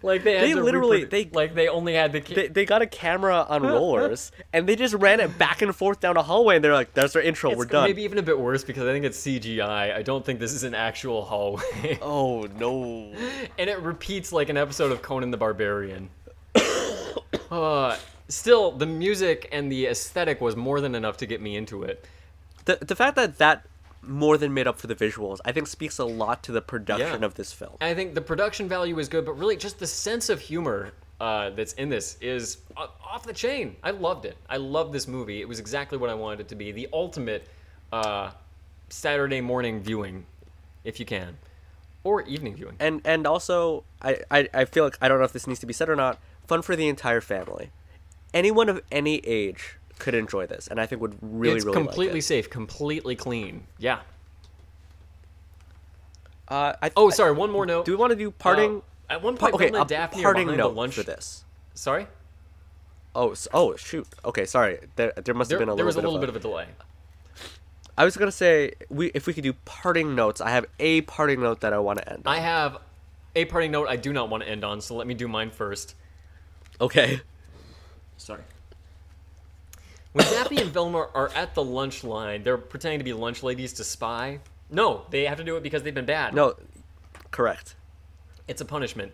like 0.03 0.23
they 0.23 0.39
They 0.41 0.55
literally- 0.55 1.07
reprodu- 1.07 1.11
they- 1.11 1.31
like 1.33 1.55
they 1.55 1.69
only 1.69 1.95
had 1.95 2.13
the. 2.13 2.21
they, 2.21 2.49
they 2.49 2.65
got 2.67 2.83
a 2.83 2.87
camera 2.87 3.47
on 3.49 3.63
rollers 3.63 4.33
and 4.53 4.69
they 4.69 4.77
just 4.77 4.93
ran 4.95 5.19
it 5.21 5.39
back 5.39 5.63
and 5.63 5.75
forth 5.75 5.99
down 6.01 6.19
a 6.19 6.23
hallway 6.23 6.57
and 6.57 6.65
they're 6.65 6.75
like 6.75 6.93
that's 6.93 7.17
our 7.17 7.23
intro 7.23 7.57
we're 7.57 7.65
done 7.65 7.85
Maybe 7.89 8.03
even 8.03 8.19
a 8.19 8.23
bit 8.23 8.39
worse 8.39 8.65
because 8.65 8.85
I 8.87 8.93
think 8.93 9.07
it's 9.07 9.19
CGI. 9.19 9.95
I 9.97 10.03
don't 10.03 10.25
think 10.27 10.41
this 10.41 10.53
is 10.53 10.63
an 10.65 10.75
actual 10.75 11.25
hallway. 11.25 11.99
oh 12.03 12.43
no 12.59 13.13
and 13.59 13.71
it 13.71 13.79
repeats 13.81 14.31
like 14.31 14.51
an 14.51 14.59
episode 14.59 14.93
of 14.93 15.01
Conan 15.01 15.31
the 15.31 15.39
Barbarian. 15.39 16.11
uh, 17.51 17.97
still, 18.29 18.73
the 18.73 18.87
music 18.87 19.49
and 19.53 19.71
the 19.73 19.87
aesthetic 19.87 20.41
was 20.41 20.55
more 20.57 20.81
than 20.83 20.95
enough 20.95 21.17
to 21.19 21.27
get 21.27 21.41
me 21.41 21.57
into 21.57 21.83
it. 21.85 22.05
the, 22.67 22.77
the 22.83 22.95
fact 22.97 23.17
that 23.17 23.39
that 23.39 23.65
more 24.03 24.39
than 24.39 24.53
made 24.55 24.67
up 24.67 24.79
for 24.79 24.87
the 24.87 24.95
visuals 24.95 25.39
i 25.45 25.53
think 25.53 25.67
speaks 25.67 25.99
a 25.99 26.05
lot 26.05 26.43
to 26.43 26.53
the 26.53 26.63
production 26.63 27.21
Yeah. 27.21 27.27
of 27.27 27.35
this 27.35 27.53
film 27.53 27.77
I 27.81 27.95
think 27.95 28.15
the 28.15 28.21
production 28.23 28.69
value 28.69 28.99
is 28.99 29.09
good, 29.09 29.25
but 29.27 29.33
really 29.35 29.57
just 29.57 29.79
the 29.79 29.87
sense 29.87 30.29
of 30.29 30.41
humor 30.41 30.93
uh, 31.21 31.51
that's 31.51 31.75
in 31.75 31.89
this 31.91 32.17
is 32.23 32.59
off 32.77 33.25
the 33.27 33.33
chain. 33.35 33.77
I 33.83 33.91
loved 33.91 34.25
it. 34.25 34.37
I 34.49 34.57
loved 34.57 34.93
this 34.95 35.07
movie. 35.07 35.43
It 35.43 35.49
was 35.49 35.59
exactly 35.61 35.99
what 35.99 36.09
I 36.09 36.15
wanted 36.15 36.41
it 36.41 36.49
to 36.49 36.55
be. 36.55 36.73
The 36.73 36.89
ultimate 36.95 37.47
uh, 37.93 38.31
Saturday 38.89 39.43
morning 39.43 39.83
viewing, 39.83 40.25
if 40.85 40.99
you 40.99 41.05
can, 41.05 41.37
or 42.05 42.23
evening 42.23 42.55
viewing. 42.57 42.77
and 42.81 43.03
and 43.05 43.27
also 43.27 43.85
I, 44.01 44.19
I 44.31 44.49
i 44.55 44.65
feel 44.65 44.85
like 44.85 44.97
i 45.03 45.09
don't 45.09 45.19
know 45.19 45.25
if 45.25 45.33
this 45.35 45.47
needs 45.47 45.61
to 45.61 45.67
be 45.67 45.75
said 45.75 45.91
or 45.91 45.97
not 45.97 46.19
fun 46.47 46.63
for 46.63 46.75
the 46.75 46.89
entire 46.89 47.21
family 47.21 47.71
anyone 48.33 48.71
of 48.71 48.81
any 48.91 49.17
age 49.27 49.77
could 50.01 50.15
enjoy 50.15 50.47
this 50.47 50.67
and 50.69 50.81
i 50.81 50.87
think 50.87 51.01
would 51.01 51.17
really 51.23 51.57
it's 51.57 51.65
really 51.65 51.77
completely 51.77 52.15
like 52.15 52.23
safe, 52.23 52.51
completely 52.51 53.15
clean. 53.17 53.63
Yeah. 53.79 54.01
uh 56.49 56.73
I, 56.83 56.91
Oh, 56.97 57.09
I- 57.09 57.15
sorry. 57.15 57.33
One 57.33 57.51
more 57.51 57.67
note. 57.67 57.85
do 57.85 57.93
we 57.93 57.97
want 57.97 58.11
to 58.11 58.17
do 58.17 58.31
parting 58.31 58.79
Uh, 59.09 59.13
at 59.15 59.23
one 59.23 59.37
point, 59.37 59.55
okay 59.55 59.69
a 59.69 59.85
Daphne 59.85 60.21
are 60.21 60.23
parting 60.25 60.47
behind 60.47 60.59
note 60.59 60.71
the 60.71 60.75
lunch 60.77 60.95
for 60.95 61.03
this 61.03 61.45
Sorry, 61.75 62.07
oh 63.15 63.31
s- 63.33 63.49
oh 63.55 63.77
shoot 63.77 64.07
okay 64.25 64.45
sorry 64.45 64.79
there, 64.97 65.13
there 65.25 65.35
must 65.35 65.49
there, 65.51 65.59
have 65.59 65.67
been 65.67 65.73
a 65.73 65.77
there 65.77 65.85
little 65.85 65.87
was 65.87 65.97
a 65.97 65.99
bit 66.01 66.03
little 66.05 66.17
of 66.17 66.21
bit 66.21 66.29
of 66.31 66.37
a 66.37 66.41
delay. 66.41 66.67
I 67.97 68.05
was 68.05 68.17
gonna 68.17 68.33
say 68.33 68.73
we 68.89 69.07
if 69.15 69.27
we 69.27 69.33
could 69.35 69.45
do 69.45 69.53
parting 69.65 70.15
notes. 70.15 70.41
I 70.41 70.51
have 70.51 70.67
a 70.79 71.03
parting 71.03 71.41
note 71.41 71.61
that 71.61 71.73
I 71.73 71.79
want 71.79 71.99
to 71.99 72.09
end. 72.13 72.27
on. 72.27 72.35
I 72.35 72.39
have 72.41 72.79
a 73.37 73.45
parting 73.45 73.71
note 73.73 73.89
I 73.89 73.97
do 73.97 74.13
not 74.13 74.31
want 74.31 74.43
to 74.43 74.49
end 74.49 74.65
on, 74.65 74.81
so 74.81 74.95
let 74.97 75.07
me 75.07 75.15
do 75.15 75.29
mine 75.29 75.51
first. 75.51 75.95
Okay. 76.81 77.21
Sorry. 78.17 78.43
When 80.13 80.27
Daphne 80.27 80.63
and 80.63 80.71
Velma 80.71 81.09
are 81.15 81.31
at 81.35 81.55
the 81.55 81.63
lunch 81.63 82.03
line, 82.03 82.43
they're 82.43 82.59
pretending 82.59 82.99
to 82.99 83.05
be 83.05 83.13
lunch 83.13 83.43
ladies 83.43 83.73
to 83.75 83.85
spy. 83.85 84.41
No, 84.69 85.03
they 85.11 85.25
have 85.25 85.39
to 85.39 85.45
do 85.45 85.57
it 85.57 85.63
because 85.63 85.83
they've 85.83 85.95
been 85.95 86.07
bad. 86.07 86.35
No, 86.35 86.55
correct. 87.31 87.77
It's 88.49 88.61
a 88.61 88.65
punishment. 88.65 89.13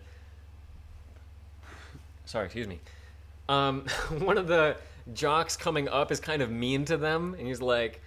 Sorry, 2.25 2.45
excuse 2.45 2.67
me. 2.67 2.79
Um, 3.47 3.81
one 4.19 4.37
of 4.37 4.47
the 4.47 4.77
jocks 5.13 5.55
coming 5.55 5.87
up 5.87 6.11
is 6.11 6.19
kind 6.19 6.41
of 6.41 6.49
mean 6.49 6.83
to 6.85 6.97
them, 6.97 7.35
and 7.37 7.47
he's 7.47 7.61
like, 7.61 8.01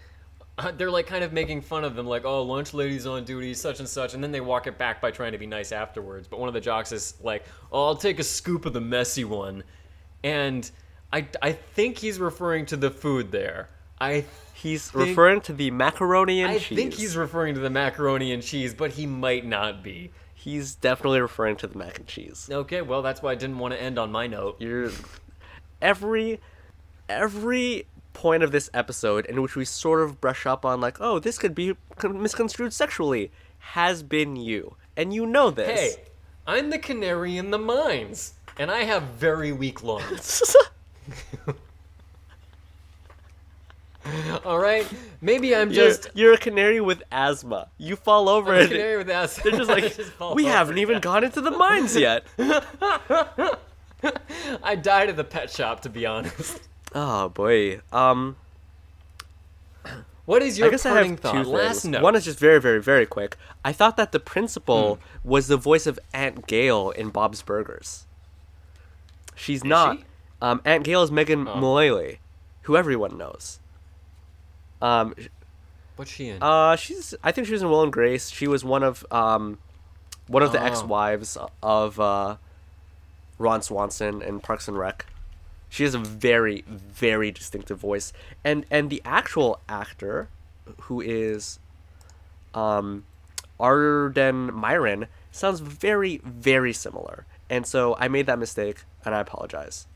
uh, 0.59 0.73
they're 0.73 0.91
like 0.91 1.07
kind 1.07 1.23
of 1.23 1.33
making 1.33 1.63
fun 1.63 1.85
of 1.85 1.95
them, 1.95 2.07
like, 2.07 2.25
oh, 2.25 2.43
lunch 2.43 2.75
ladies 2.75 3.07
on 3.07 3.25
duty, 3.25 3.55
such 3.55 3.79
and 3.79 3.89
such, 3.89 4.15
and 4.15 4.23
then 4.23 4.33
they 4.33 4.41
walk 4.41 4.67
it 4.67 4.77
back 4.79 5.01
by 5.01 5.13
trying 5.13 5.33
to 5.33 5.39
be 5.39 5.47
nice 5.47 5.71
afterwards. 5.71 6.27
But 6.27 6.41
one 6.41 6.49
of 6.49 6.55
the 6.55 6.61
jocks 6.61 6.91
is 6.91 7.15
like, 7.23 7.45
oh, 7.71 7.87
I'll 7.87 7.97
take 7.97 8.19
a 8.19 8.25
scoop 8.25 8.67
of 8.67 8.73
the 8.73 8.81
messy 8.81 9.25
one, 9.25 9.63
and 10.25 10.69
I, 11.13 11.27
I 11.43 11.53
think 11.53 11.99
he's 11.99 12.19
referring 12.21 12.67
to 12.67 12.77
the 12.77 12.91
food 12.91 13.33
there. 13.33 13.69
I 14.01 14.25
He's 14.55 14.91
think- 14.91 15.09
referring 15.09 15.41
to 15.43 15.53
the 15.53 15.71
macaroni 15.71 16.43
and 16.43 16.53
I 16.53 16.59
cheese. 16.59 16.79
I 16.79 16.83
think 16.83 16.95
he's 16.95 17.17
referring 17.17 17.55
to 17.55 17.61
the 17.61 17.71
macaroni 17.71 18.33
and 18.33 18.43
cheese, 18.43 18.75
but 18.75 18.93
he 18.93 19.07
might 19.07 19.45
not 19.47 19.83
be. 19.83 20.11
He's 20.35 20.75
definitely 20.75 21.21
referring 21.21 21.57
to 21.57 21.67
the 21.67 21.77
mac 21.79 21.99
and 21.99 22.07
cheese. 22.07 22.49
Okay, 22.51 22.81
well, 22.83 23.03
that's 23.03 23.23
why 23.23 23.33
I 23.33 23.35
didn't 23.35 23.59
want 23.59 23.75
to 23.75 23.83
end 23.83 23.99
on 23.99 24.11
my 24.13 24.27
note. 24.27 24.57
You're 24.61 24.91
every 25.83 26.41
every 27.09 27.87
point 28.13 28.43
of 28.43 28.53
this 28.53 28.69
episode 28.75 29.25
in 29.27 29.41
which 29.43 29.57
we 29.57 29.65
sort 29.65 30.01
of 30.03 30.21
brush 30.21 30.47
up 30.47 30.65
on 30.65 30.81
like, 30.81 30.99
oh, 31.01 31.19
this 31.19 31.39
could 31.39 31.55
be 31.55 31.75
misconstrued 32.03 32.73
sexually, 32.73 33.31
has 33.59 34.03
been 34.03 34.37
you, 34.37 34.77
and 34.97 35.13
you 35.13 35.27
know 35.27 35.51
this. 35.51 35.97
Hey, 35.97 36.03
I'm 36.47 36.71
the 36.71 36.79
canary 36.79 37.37
in 37.37 37.51
the 37.51 37.59
mines, 37.59 38.35
and 38.59 38.71
I 38.71 38.85
have 38.85 39.03
very 39.05 39.53
weak 39.53 39.83
lungs. 39.83 40.43
All 44.45 44.59
right, 44.59 44.87
maybe 45.21 45.55
I'm 45.55 45.71
you're, 45.71 45.89
just 45.89 46.09
you're 46.15 46.33
a 46.33 46.39
canary 46.39 46.81
with 46.81 47.03
asthma. 47.13 47.69
You 47.77 47.97
fall 47.97 48.29
over 48.31 48.55
I'm 48.55 48.65
a 48.65 48.69
canary 48.69 48.97
with 48.97 49.11
asthma. 49.11 49.51
they're 49.51 49.59
just 49.61 49.71
like, 49.77 49.93
fall 49.93 50.35
we 50.35 50.47
haven't 50.47 50.79
even 50.79 51.01
gone 51.01 51.23
into 51.23 51.41
the 51.43 51.51
mines 51.51 51.95
yet. 51.97 52.25
I 54.63 54.75
died 54.77 55.11
at 55.11 55.17
the 55.17 55.25
pet 55.25 55.51
shop, 55.51 55.83
to 55.83 55.91
be 55.91 56.07
honest. 56.07 56.61
Oh 56.95 57.29
boy. 57.29 57.81
Um, 57.93 58.37
What 60.25 60.43
is 60.43 60.59
your 60.59 60.69
I 60.69 60.71
guess 60.71 60.87
I 60.87 61.03
have 61.05 61.21
thought? 61.21 61.45
two 61.45 61.51
Last 61.51 61.85
note. 61.85 62.03
One 62.03 62.17
is 62.17 62.25
just 62.25 62.39
very, 62.39 62.61
very, 62.61 62.81
very 62.81 63.05
quick. 63.07 63.37
I 63.65 63.73
thought 63.73 63.99
that 63.99 64.13
the 64.13 64.21
principal 64.21 64.95
Hmm. 64.97 65.29
was 65.29 65.47
the 65.49 65.59
voice 65.59 65.87
of 65.87 65.99
Aunt 66.15 66.47
Gail 66.47 66.91
in 66.91 67.11
Bob's 67.11 67.43
Burgers. 67.43 68.07
She's 69.37 69.63
not. 69.63 69.99
she? 69.99 70.05
Um, 70.43 70.61
Aunt 70.65 70.85
Gail 70.85 71.03
is 71.03 71.11
Megan 71.11 71.47
Oh. 71.47 71.57
Mullally, 71.57 72.21
who 72.63 72.77
everyone 72.77 73.19
knows. 73.19 73.61
Um, 74.81 75.15
What's 75.97 76.11
she 76.11 76.29
in? 76.29 76.43
uh, 76.43 76.77
she's. 76.77 77.15
I 77.23 77.33
think 77.33 77.47
she 77.47 77.53
was 77.53 77.63
in 77.63 77.69
Will 77.69 77.83
and 77.83 77.93
Grace. 77.93 78.31
She 78.31 78.47
was 78.49 78.65
one 78.65 78.83
of 78.83 79.05
um, 79.11 79.59
one 80.27 80.43
of 80.43 80.53
the 80.53 80.61
Oh. 80.61 80.65
ex-wives 80.65 81.37
of 81.63 82.01
uh, 82.01 82.37
Ron 83.39 83.61
Swanson 83.63 84.23
in 84.23 84.41
Parks 84.41 84.69
and 84.69 84.79
Rec. 84.79 85.05
She 85.69 85.85
has 85.85 85.95
a 85.95 85.99
very, 85.99 86.63
very 86.67 87.31
distinctive 87.31 87.79
voice, 87.79 88.13
and 88.43 88.65
and 88.71 88.89
the 88.91 89.03
actual 89.05 89.61
actor, 89.69 90.29
who 90.83 91.01
is, 91.03 91.59
um, 92.55 93.05
Arden 93.61 94.51
Myrin 94.53 95.07
sounds 95.31 95.61
very, 95.61 96.21
very 96.25 96.73
similar. 96.73 97.27
And 97.51 97.67
so 97.67 97.95
I 97.99 98.09
made 98.09 98.27
that 98.27 98.39
mistake, 98.39 98.85
and 99.05 99.15
I 99.15 99.21
apologize. 99.21 99.87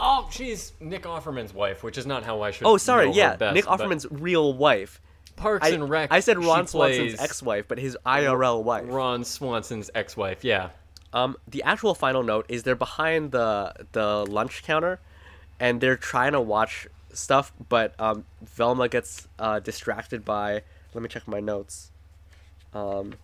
Oh, 0.00 0.28
she's 0.30 0.72
Nick 0.80 1.02
Offerman's 1.02 1.52
wife, 1.52 1.82
which 1.82 1.98
is 1.98 2.06
not 2.06 2.24
how 2.24 2.42
I 2.42 2.50
should. 2.50 2.66
Oh, 2.66 2.76
sorry, 2.76 3.10
yeah, 3.10 3.36
best, 3.36 3.54
Nick 3.54 3.64
Offerman's 3.64 4.06
real 4.10 4.52
wife. 4.54 5.00
Parks 5.36 5.66
I, 5.66 5.70
and 5.70 5.88
Rec. 5.88 6.12
I 6.12 6.20
said 6.20 6.38
Ron 6.42 6.66
Swanson's 6.66 7.20
ex-wife, 7.20 7.66
but 7.68 7.78
his 7.78 7.96
IRL 8.04 8.62
wife. 8.62 8.84
Ron 8.88 9.24
Swanson's 9.24 9.90
ex-wife. 9.94 10.44
Yeah. 10.44 10.70
Um, 11.12 11.36
the 11.46 11.62
actual 11.62 11.94
final 11.94 12.22
note 12.22 12.46
is 12.48 12.64
they're 12.64 12.74
behind 12.74 13.32
the 13.32 13.72
the 13.92 14.26
lunch 14.26 14.62
counter, 14.62 15.00
and 15.58 15.80
they're 15.80 15.96
trying 15.96 16.32
to 16.32 16.40
watch 16.40 16.86
stuff, 17.12 17.52
but 17.68 17.94
um, 17.98 18.24
Velma 18.42 18.88
gets 18.88 19.28
uh, 19.38 19.60
distracted 19.60 20.24
by. 20.24 20.62
Let 20.94 21.02
me 21.02 21.08
check 21.08 21.26
my 21.28 21.40
notes. 21.40 21.90
Um, 22.74 23.14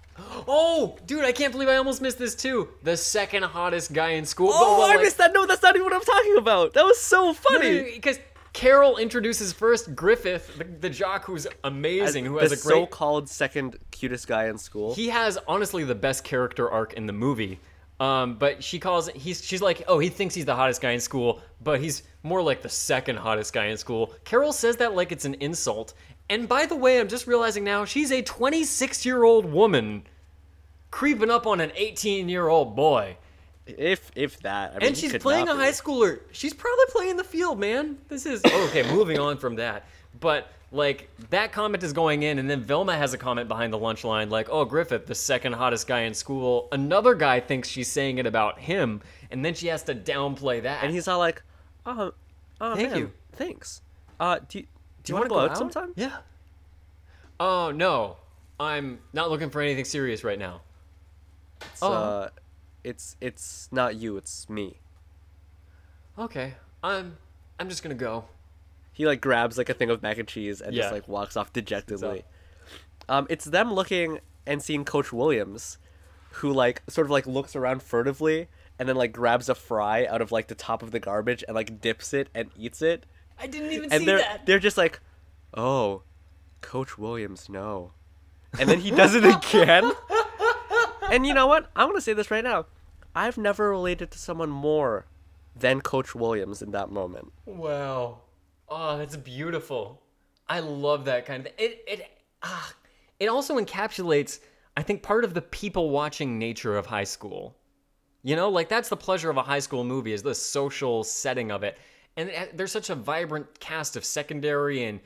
Oh, 0.46 0.96
dude, 1.06 1.24
I 1.24 1.32
can't 1.32 1.52
believe 1.52 1.68
I 1.68 1.76
almost 1.76 2.00
missed 2.00 2.18
this 2.18 2.34
too. 2.34 2.68
The 2.82 2.96
second 2.96 3.42
hottest 3.44 3.92
guy 3.92 4.10
in 4.10 4.24
school. 4.24 4.50
oh, 4.52 4.78
well, 4.78 4.86
I 4.90 4.94
like- 4.94 5.02
missed 5.02 5.18
that 5.18 5.32
note. 5.32 5.48
That's 5.48 5.62
not 5.62 5.74
even 5.74 5.84
what 5.84 5.94
I'm 5.94 6.02
talking 6.02 6.36
about. 6.38 6.74
That 6.74 6.84
was 6.84 7.00
so 7.00 7.32
funny. 7.32 7.92
Because 7.94 8.18
Carol 8.52 8.98
introduces 8.98 9.52
first 9.52 9.94
Griffith, 9.96 10.56
the, 10.58 10.64
the 10.64 10.90
jock 10.90 11.24
who's 11.24 11.46
amazing, 11.64 12.24
who 12.26 12.36
the 12.36 12.42
has 12.42 12.52
a 12.52 12.56
great. 12.56 12.74
so-called 12.74 13.28
second 13.28 13.76
cutest 13.90 14.28
guy 14.28 14.46
in 14.46 14.58
school. 14.58 14.94
he 14.94 15.08
has 15.08 15.38
honestly 15.48 15.82
the 15.82 15.94
best 15.94 16.22
character 16.22 16.70
arc 16.70 16.92
in 16.92 17.06
the 17.06 17.12
movie. 17.12 17.58
Um, 18.00 18.34
but 18.34 18.62
she 18.62 18.78
calls 18.80 19.08
he's 19.14 19.44
she's 19.44 19.62
like, 19.62 19.84
oh, 19.88 19.98
he 20.00 20.08
thinks 20.08 20.34
he's 20.34 20.44
the 20.44 20.54
hottest 20.54 20.80
guy 20.80 20.90
in 20.92 21.00
school, 21.00 21.40
but 21.62 21.80
he's 21.80 22.02
more 22.24 22.42
like 22.42 22.60
the 22.60 22.68
second 22.68 23.16
hottest 23.16 23.52
guy 23.52 23.66
in 23.66 23.76
school. 23.76 24.12
Carol 24.24 24.52
says 24.52 24.76
that 24.78 24.94
like 24.94 25.12
it's 25.12 25.24
an 25.24 25.34
insult. 25.34 25.94
And 26.30 26.48
by 26.48 26.66
the 26.66 26.76
way, 26.76 26.98
I'm 27.00 27.08
just 27.08 27.26
realizing 27.26 27.64
now 27.64 27.84
she's 27.84 28.10
a 28.10 28.22
26 28.22 29.04
year 29.04 29.24
old 29.24 29.44
woman 29.44 30.04
creeping 30.90 31.30
up 31.30 31.46
on 31.46 31.60
an 31.60 31.72
18 31.76 32.28
year 32.28 32.48
old 32.48 32.74
boy. 32.76 33.16
if 33.66 34.10
if 34.14 34.40
that. 34.40 34.70
I 34.70 34.78
mean, 34.78 34.88
And 34.88 34.96
she's 34.96 35.16
playing 35.18 35.48
a 35.48 35.54
high 35.54 35.70
schooler. 35.72 36.20
She's 36.32 36.54
probably 36.54 36.84
playing 36.90 37.16
the 37.16 37.24
field, 37.24 37.58
man. 37.58 37.98
This 38.08 38.26
is 38.26 38.42
okay. 38.46 38.82
moving 38.90 39.18
on 39.18 39.38
from 39.38 39.56
that, 39.56 39.86
but 40.20 40.48
like 40.72 41.08
that 41.30 41.52
comment 41.52 41.82
is 41.82 41.92
going 41.92 42.22
in, 42.24 42.38
and 42.38 42.48
then 42.50 42.60
Velma 42.60 42.96
has 42.96 43.14
a 43.14 43.18
comment 43.18 43.48
behind 43.48 43.72
the 43.72 43.78
lunch 43.78 44.02
line, 44.04 44.28
like, 44.30 44.48
"Oh, 44.50 44.64
Griffith, 44.64 45.06
the 45.06 45.14
second 45.14 45.52
hottest 45.54 45.86
guy 45.86 46.00
in 46.00 46.14
school." 46.14 46.68
Another 46.72 47.14
guy 47.14 47.40
thinks 47.40 47.68
she's 47.68 47.88
saying 47.90 48.18
it 48.18 48.26
about 48.26 48.58
him, 48.58 49.00
and 49.30 49.44
then 49.44 49.54
she 49.54 49.68
has 49.68 49.82
to 49.84 49.94
downplay 49.94 50.62
that. 50.62 50.82
and 50.82 50.92
he's 50.92 51.06
all 51.06 51.18
like, 51.18 51.42
"Oh, 51.86 52.12
oh 52.60 52.74
Thank 52.74 52.90
man, 52.90 52.98
you. 52.98 53.12
thanks. 53.32 53.82
Uh, 54.18 54.40
do 54.48 54.60
you, 54.60 54.66
do 55.04 55.12
you 55.12 55.14
want 55.14 55.26
to 55.26 55.28
go 55.30 55.38
out 55.40 55.56
sometime?" 55.56 55.92
Yeah. 55.96 56.16
Oh 57.40 57.70
no, 57.70 58.16
I'm 58.58 59.00
not 59.12 59.30
looking 59.30 59.50
for 59.50 59.60
anything 59.60 59.84
serious 59.84 60.24
right 60.24 60.38
now. 60.38 60.60
It's, 61.60 61.82
Oh. 61.82 61.92
uh, 61.92 62.28
it's 62.82 63.16
it's 63.20 63.68
not 63.72 63.96
you, 63.96 64.16
it's 64.16 64.48
me. 64.48 64.78
Okay, 66.18 66.54
I'm 66.82 67.16
I'm 67.58 67.68
just 67.68 67.82
gonna 67.82 67.94
go. 67.94 68.24
He 68.92 69.06
like 69.06 69.20
grabs 69.20 69.58
like 69.58 69.68
a 69.68 69.74
thing 69.74 69.90
of 69.90 70.02
mac 70.02 70.18
and 70.18 70.28
cheese 70.28 70.60
and 70.60 70.74
Yeah. 70.74 70.82
just 70.82 70.92
like 70.92 71.08
walks 71.08 71.36
off 71.36 71.52
dejectedly. 71.52 72.24
Um, 73.08 73.26
it's 73.28 73.44
them 73.44 73.72
looking 73.72 74.20
and 74.46 74.62
seeing 74.62 74.84
Coach 74.84 75.12
Williams, 75.12 75.78
who 76.34 76.52
like 76.52 76.82
sort 76.88 77.06
of 77.06 77.10
like 77.10 77.26
looks 77.26 77.56
around 77.56 77.82
furtively 77.82 78.48
and 78.78 78.88
then 78.88 78.96
like 78.96 79.12
grabs 79.12 79.48
a 79.48 79.54
fry 79.54 80.06
out 80.06 80.20
of 80.22 80.30
like 80.32 80.46
the 80.48 80.54
top 80.54 80.82
of 80.82 80.90
the 80.92 81.00
garbage 81.00 81.42
and 81.48 81.54
like 81.54 81.80
dips 81.80 82.14
it 82.14 82.28
and 82.34 82.50
eats 82.56 82.80
it. 82.82 83.06
I 83.38 83.46
didn't 83.46 83.72
even 83.72 83.92
And 83.92 84.00
see 84.00 84.06
they're 84.06 84.18
that. 84.18 84.46
they're 84.46 84.58
just 84.58 84.76
like, 84.78 85.00
oh, 85.54 86.02
Coach 86.60 86.96
Williams, 86.98 87.48
no. 87.48 87.92
And 88.58 88.68
then 88.68 88.80
he 88.80 88.90
does 88.90 89.14
it 89.14 89.24
again. 89.24 89.90
and 91.10 91.26
you 91.26 91.34
know 91.34 91.46
what? 91.46 91.70
I'm 91.76 91.88
gonna 91.88 92.00
say 92.00 92.12
this 92.12 92.30
right 92.30 92.44
now. 92.44 92.66
I've 93.14 93.36
never 93.38 93.68
related 93.70 94.10
to 94.12 94.18
someone 94.18 94.50
more 94.50 95.06
than 95.56 95.80
Coach 95.80 96.14
Williams 96.14 96.62
in 96.62 96.70
that 96.72 96.90
moment. 96.90 97.32
Wow. 97.46 98.18
Oh, 98.68 98.98
that's 98.98 99.16
beautiful. 99.16 100.00
I 100.48 100.60
love 100.60 101.04
that 101.06 101.26
kind 101.26 101.46
of 101.46 101.52
it 101.58 101.82
it 101.86 102.06
ah 102.42 102.72
it 103.18 103.28
also 103.28 103.58
encapsulates 103.58 104.40
I 104.76 104.82
think 104.82 105.02
part 105.02 105.24
of 105.24 105.34
the 105.34 105.42
people 105.42 105.90
watching 105.90 106.38
nature 106.38 106.76
of 106.76 106.86
high 106.86 107.04
school. 107.04 107.56
You 108.22 108.36
know, 108.36 108.48
like 108.48 108.68
that's 108.68 108.88
the 108.88 108.96
pleasure 108.96 109.30
of 109.30 109.36
a 109.36 109.42
high 109.42 109.58
school 109.58 109.84
movie 109.84 110.12
is 110.12 110.22
the 110.22 110.34
social 110.34 111.04
setting 111.04 111.50
of 111.52 111.62
it. 111.62 111.78
And 112.16 112.30
there's 112.54 112.70
such 112.72 112.90
a 112.90 112.94
vibrant 112.94 113.58
cast 113.58 113.96
of 113.96 114.04
secondary 114.04 114.84
and 114.84 115.00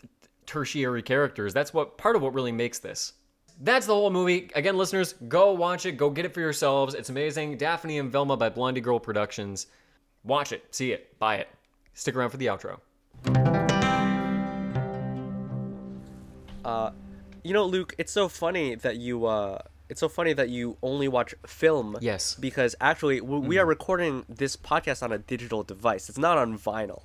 th- 0.00 0.10
tertiary 0.46 1.02
characters. 1.02 1.54
That's 1.54 1.72
what 1.72 1.96
part 1.96 2.16
of 2.16 2.22
what 2.22 2.34
really 2.34 2.50
makes 2.52 2.78
this. 2.80 3.12
That's 3.60 3.86
the 3.86 3.94
whole 3.94 4.10
movie. 4.10 4.50
Again, 4.56 4.76
listeners, 4.76 5.14
go 5.28 5.52
watch 5.52 5.86
it. 5.86 5.92
Go 5.92 6.10
get 6.10 6.24
it 6.24 6.34
for 6.34 6.40
yourselves. 6.40 6.94
It's 6.94 7.08
amazing. 7.08 7.56
Daphne 7.56 7.98
and 7.98 8.10
Velma 8.10 8.36
by 8.36 8.48
Blondie 8.48 8.80
Girl 8.80 8.98
Productions. 8.98 9.68
Watch 10.24 10.50
it, 10.50 10.64
see 10.74 10.90
it, 10.90 11.16
buy 11.20 11.36
it. 11.36 11.48
Stick 11.92 12.16
around 12.16 12.30
for 12.30 12.38
the 12.38 12.46
outro. 12.46 12.80
Uh, 16.64 16.90
You 17.44 17.52
know, 17.52 17.66
Luke, 17.66 17.94
it's 17.98 18.10
so 18.10 18.28
funny 18.28 18.74
that 18.74 18.96
you 18.96 19.26
uh 19.26 19.58
it's 19.88 20.00
so 20.00 20.08
funny 20.08 20.32
that 20.32 20.48
you 20.48 20.76
only 20.82 21.08
watch 21.08 21.34
film. 21.46 21.96
Yes. 22.00 22.32
Mm-hmm. 22.32 22.40
Because 22.42 22.74
actually, 22.80 23.20
w- 23.20 23.40
we 23.40 23.58
are 23.58 23.66
recording 23.66 24.24
this 24.28 24.56
podcast 24.56 25.02
on 25.02 25.12
a 25.12 25.18
digital 25.18 25.62
device. 25.62 26.08
It's 26.08 26.18
not 26.18 26.38
on 26.38 26.58
vinyl. 26.58 27.02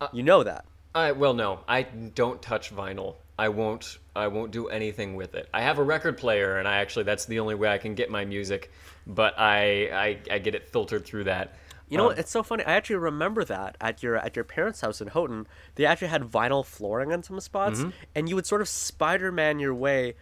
Uh, 0.00 0.08
you 0.12 0.22
know 0.22 0.42
that. 0.42 0.64
I 0.94 1.12
well 1.12 1.32
no, 1.34 1.60
I 1.66 1.82
don't 1.82 2.42
touch 2.42 2.74
vinyl. 2.74 3.14
I 3.38 3.48
won't 3.48 3.98
I 4.14 4.26
won't 4.28 4.50
do 4.52 4.68
anything 4.68 5.14
with 5.16 5.34
it. 5.34 5.48
I 5.54 5.62
have 5.62 5.78
a 5.78 5.82
record 5.82 6.18
player 6.18 6.58
and 6.58 6.68
I 6.68 6.76
actually 6.76 7.04
that's 7.04 7.24
the 7.24 7.40
only 7.40 7.54
way 7.54 7.68
I 7.70 7.78
can 7.78 7.94
get 7.94 8.10
my 8.10 8.24
music, 8.26 8.70
but 9.06 9.38
I 9.38 9.88
I, 10.30 10.34
I 10.34 10.38
get 10.38 10.54
it 10.54 10.68
filtered 10.68 11.04
through 11.06 11.24
that. 11.24 11.54
You 11.88 11.96
know, 11.98 12.04
Um, 12.04 12.08
what? 12.10 12.18
it's 12.18 12.30
so 12.30 12.42
funny. 12.42 12.62
I 12.64 12.72
actually 12.72 12.96
remember 12.96 13.42
that 13.44 13.76
at 13.80 14.02
your 14.02 14.16
at 14.16 14.36
your 14.36 14.44
parents' 14.44 14.80
house 14.82 15.00
in 15.00 15.08
Houghton, 15.08 15.46
they 15.76 15.86
actually 15.86 16.08
had 16.08 16.22
vinyl 16.22 16.64
flooring 16.64 17.10
in 17.10 17.22
some 17.22 17.40
spots, 17.40 17.80
Mm-hmm. 17.80 17.90
and 18.14 18.28
you 18.28 18.34
would 18.34 18.46
sort 18.46 18.60
of 18.60 18.68
Spider-Man 18.68 19.58
your 19.60 19.74
way 19.74 20.14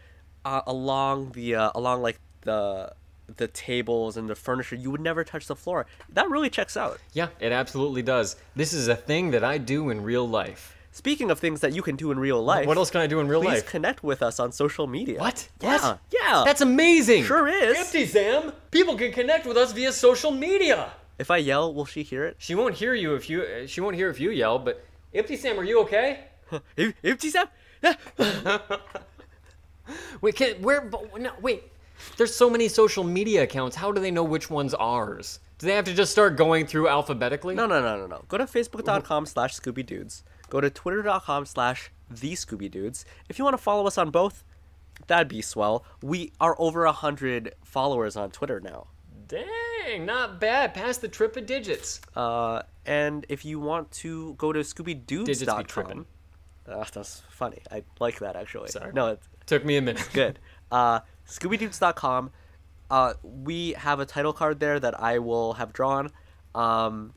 uh, 0.44 0.62
along 0.66 1.32
the 1.32 1.54
uh, 1.54 1.70
along 1.74 2.02
like 2.02 2.18
the 2.42 2.92
the 3.36 3.46
tables 3.48 4.16
and 4.16 4.28
the 4.28 4.34
furniture. 4.34 4.74
You 4.76 4.90
would 4.90 5.00
never 5.00 5.22
touch 5.24 5.46
the 5.46 5.54
floor. 5.56 5.86
That 6.12 6.28
really 6.30 6.50
checks 6.50 6.76
out. 6.76 6.98
yeah, 7.12 7.28
it 7.38 7.52
absolutely 7.52 8.02
does. 8.02 8.36
This 8.56 8.72
is 8.72 8.88
a 8.88 8.96
thing 8.96 9.30
that 9.30 9.44
I 9.44 9.58
do 9.58 9.90
in 9.90 10.02
real 10.02 10.28
life. 10.28 10.76
Speaking 10.92 11.30
of 11.30 11.38
things 11.38 11.60
that 11.60 11.72
you 11.72 11.82
can 11.82 11.94
do 11.94 12.10
in 12.10 12.18
real 12.18 12.42
life, 12.42 12.66
What 12.66 12.76
else 12.76 12.90
can 12.90 13.00
I 13.00 13.06
do 13.06 13.20
in 13.20 13.28
real 13.28 13.40
please 13.40 13.46
life? 13.46 13.62
Please 13.64 13.70
connect 13.70 14.02
with 14.02 14.22
us 14.22 14.40
on 14.40 14.50
social 14.50 14.88
media. 14.88 15.20
What? 15.20 15.48
Yeah, 15.62 15.72
What? 15.80 15.98
yeah. 16.12 16.42
That's 16.44 16.60
amazing. 16.62 17.22
Sure 17.22 17.46
is. 17.46 17.78
Empty 17.78 18.06
Sam. 18.06 18.52
People 18.72 18.96
can 18.96 19.12
connect 19.12 19.46
with 19.46 19.56
us 19.56 19.70
via 19.72 19.92
social 19.92 20.32
media. 20.32 20.90
If 21.16 21.30
I 21.30 21.36
yell, 21.36 21.72
will 21.72 21.84
she 21.84 22.02
hear 22.02 22.24
it? 22.24 22.34
She 22.38 22.56
won't 22.56 22.74
hear 22.74 22.94
you 22.94 23.14
if 23.14 23.30
you 23.30 23.42
uh, 23.42 23.66
she 23.68 23.80
won't 23.80 23.94
hear 23.94 24.10
if 24.10 24.18
you 24.18 24.30
yell, 24.32 24.58
but 24.58 24.84
Empty 25.14 25.36
Sam, 25.36 25.60
are 25.60 25.64
you 25.64 25.80
okay? 25.82 26.24
Empty 26.76 26.94
if 27.04 27.20
she's 27.20 27.36
up, 27.36 27.52
yeah. 27.82 27.94
Wait, 30.20 30.36
can 30.36 30.60
where? 30.62 30.90
No, 31.18 31.32
wait. 31.40 31.64
There's 32.16 32.34
so 32.34 32.48
many 32.48 32.68
social 32.68 33.04
media 33.04 33.42
accounts. 33.42 33.76
How 33.76 33.92
do 33.92 34.00
they 34.00 34.10
know 34.10 34.24
which 34.24 34.48
one's 34.50 34.72
ours? 34.74 35.40
Do 35.58 35.66
they 35.66 35.74
have 35.74 35.84
to 35.84 35.92
just 35.94 36.12
start 36.12 36.36
going 36.36 36.66
through 36.66 36.88
alphabetically? 36.88 37.54
No, 37.54 37.66
no, 37.66 37.82
no, 37.82 37.98
no, 37.98 38.06
no. 38.06 38.24
Go 38.28 38.38
to 38.38 38.44
facebook.com 38.44 39.26
slash 39.26 39.54
Scooby 39.54 39.84
Dudes. 39.84 40.24
Go 40.48 40.60
to 40.62 40.70
twitter.com 40.70 41.44
slash 41.44 41.90
the 42.08 42.32
Scooby 42.32 42.70
Dudes. 42.70 43.04
If 43.28 43.38
you 43.38 43.44
want 43.44 43.54
to 43.54 43.62
follow 43.62 43.86
us 43.86 43.98
on 43.98 44.10
both, 44.10 44.42
that'd 45.06 45.28
be 45.28 45.42
swell. 45.42 45.84
We 46.02 46.32
are 46.40 46.56
over 46.58 46.86
a 46.86 46.92
hundred 46.92 47.54
followers 47.62 48.16
on 48.16 48.30
Twitter 48.30 48.60
now. 48.60 48.86
Dang, 49.28 50.06
not 50.06 50.40
bad. 50.40 50.72
Past 50.74 51.02
the 51.02 51.08
triple 51.08 51.42
digits. 51.42 52.00
Uh, 52.16 52.62
and 52.86 53.26
if 53.28 53.44
you 53.44 53.60
want 53.60 53.90
to 53.92 54.34
go 54.38 54.52
to 54.52 54.60
scoobydudes.com. 54.60 55.24
Digits 55.24 55.40
be 55.40 55.46
ScoobyDudes.com. 55.46 55.64
trippin'. 55.66 56.06
Uh, 56.68 56.84
that's 56.92 57.22
funny. 57.30 57.62
I 57.70 57.82
like 57.98 58.18
that 58.20 58.36
actually. 58.36 58.68
Sorry. 58.70 58.92
No, 58.92 59.08
it's 59.08 59.28
Took 59.50 59.64
me 59.64 59.76
a 59.78 59.82
minute. 59.82 60.08
good. 60.12 60.38
Uh, 60.70 61.00
ScoobyDudes.com. 61.26 62.30
Uh, 62.88 63.14
we 63.24 63.72
have 63.72 63.98
a 63.98 64.06
title 64.06 64.32
card 64.32 64.60
there 64.60 64.78
that 64.78 65.00
I 65.02 65.18
will 65.18 65.54
have 65.54 65.72
drawn. 65.72 66.12
Um, 66.54 67.14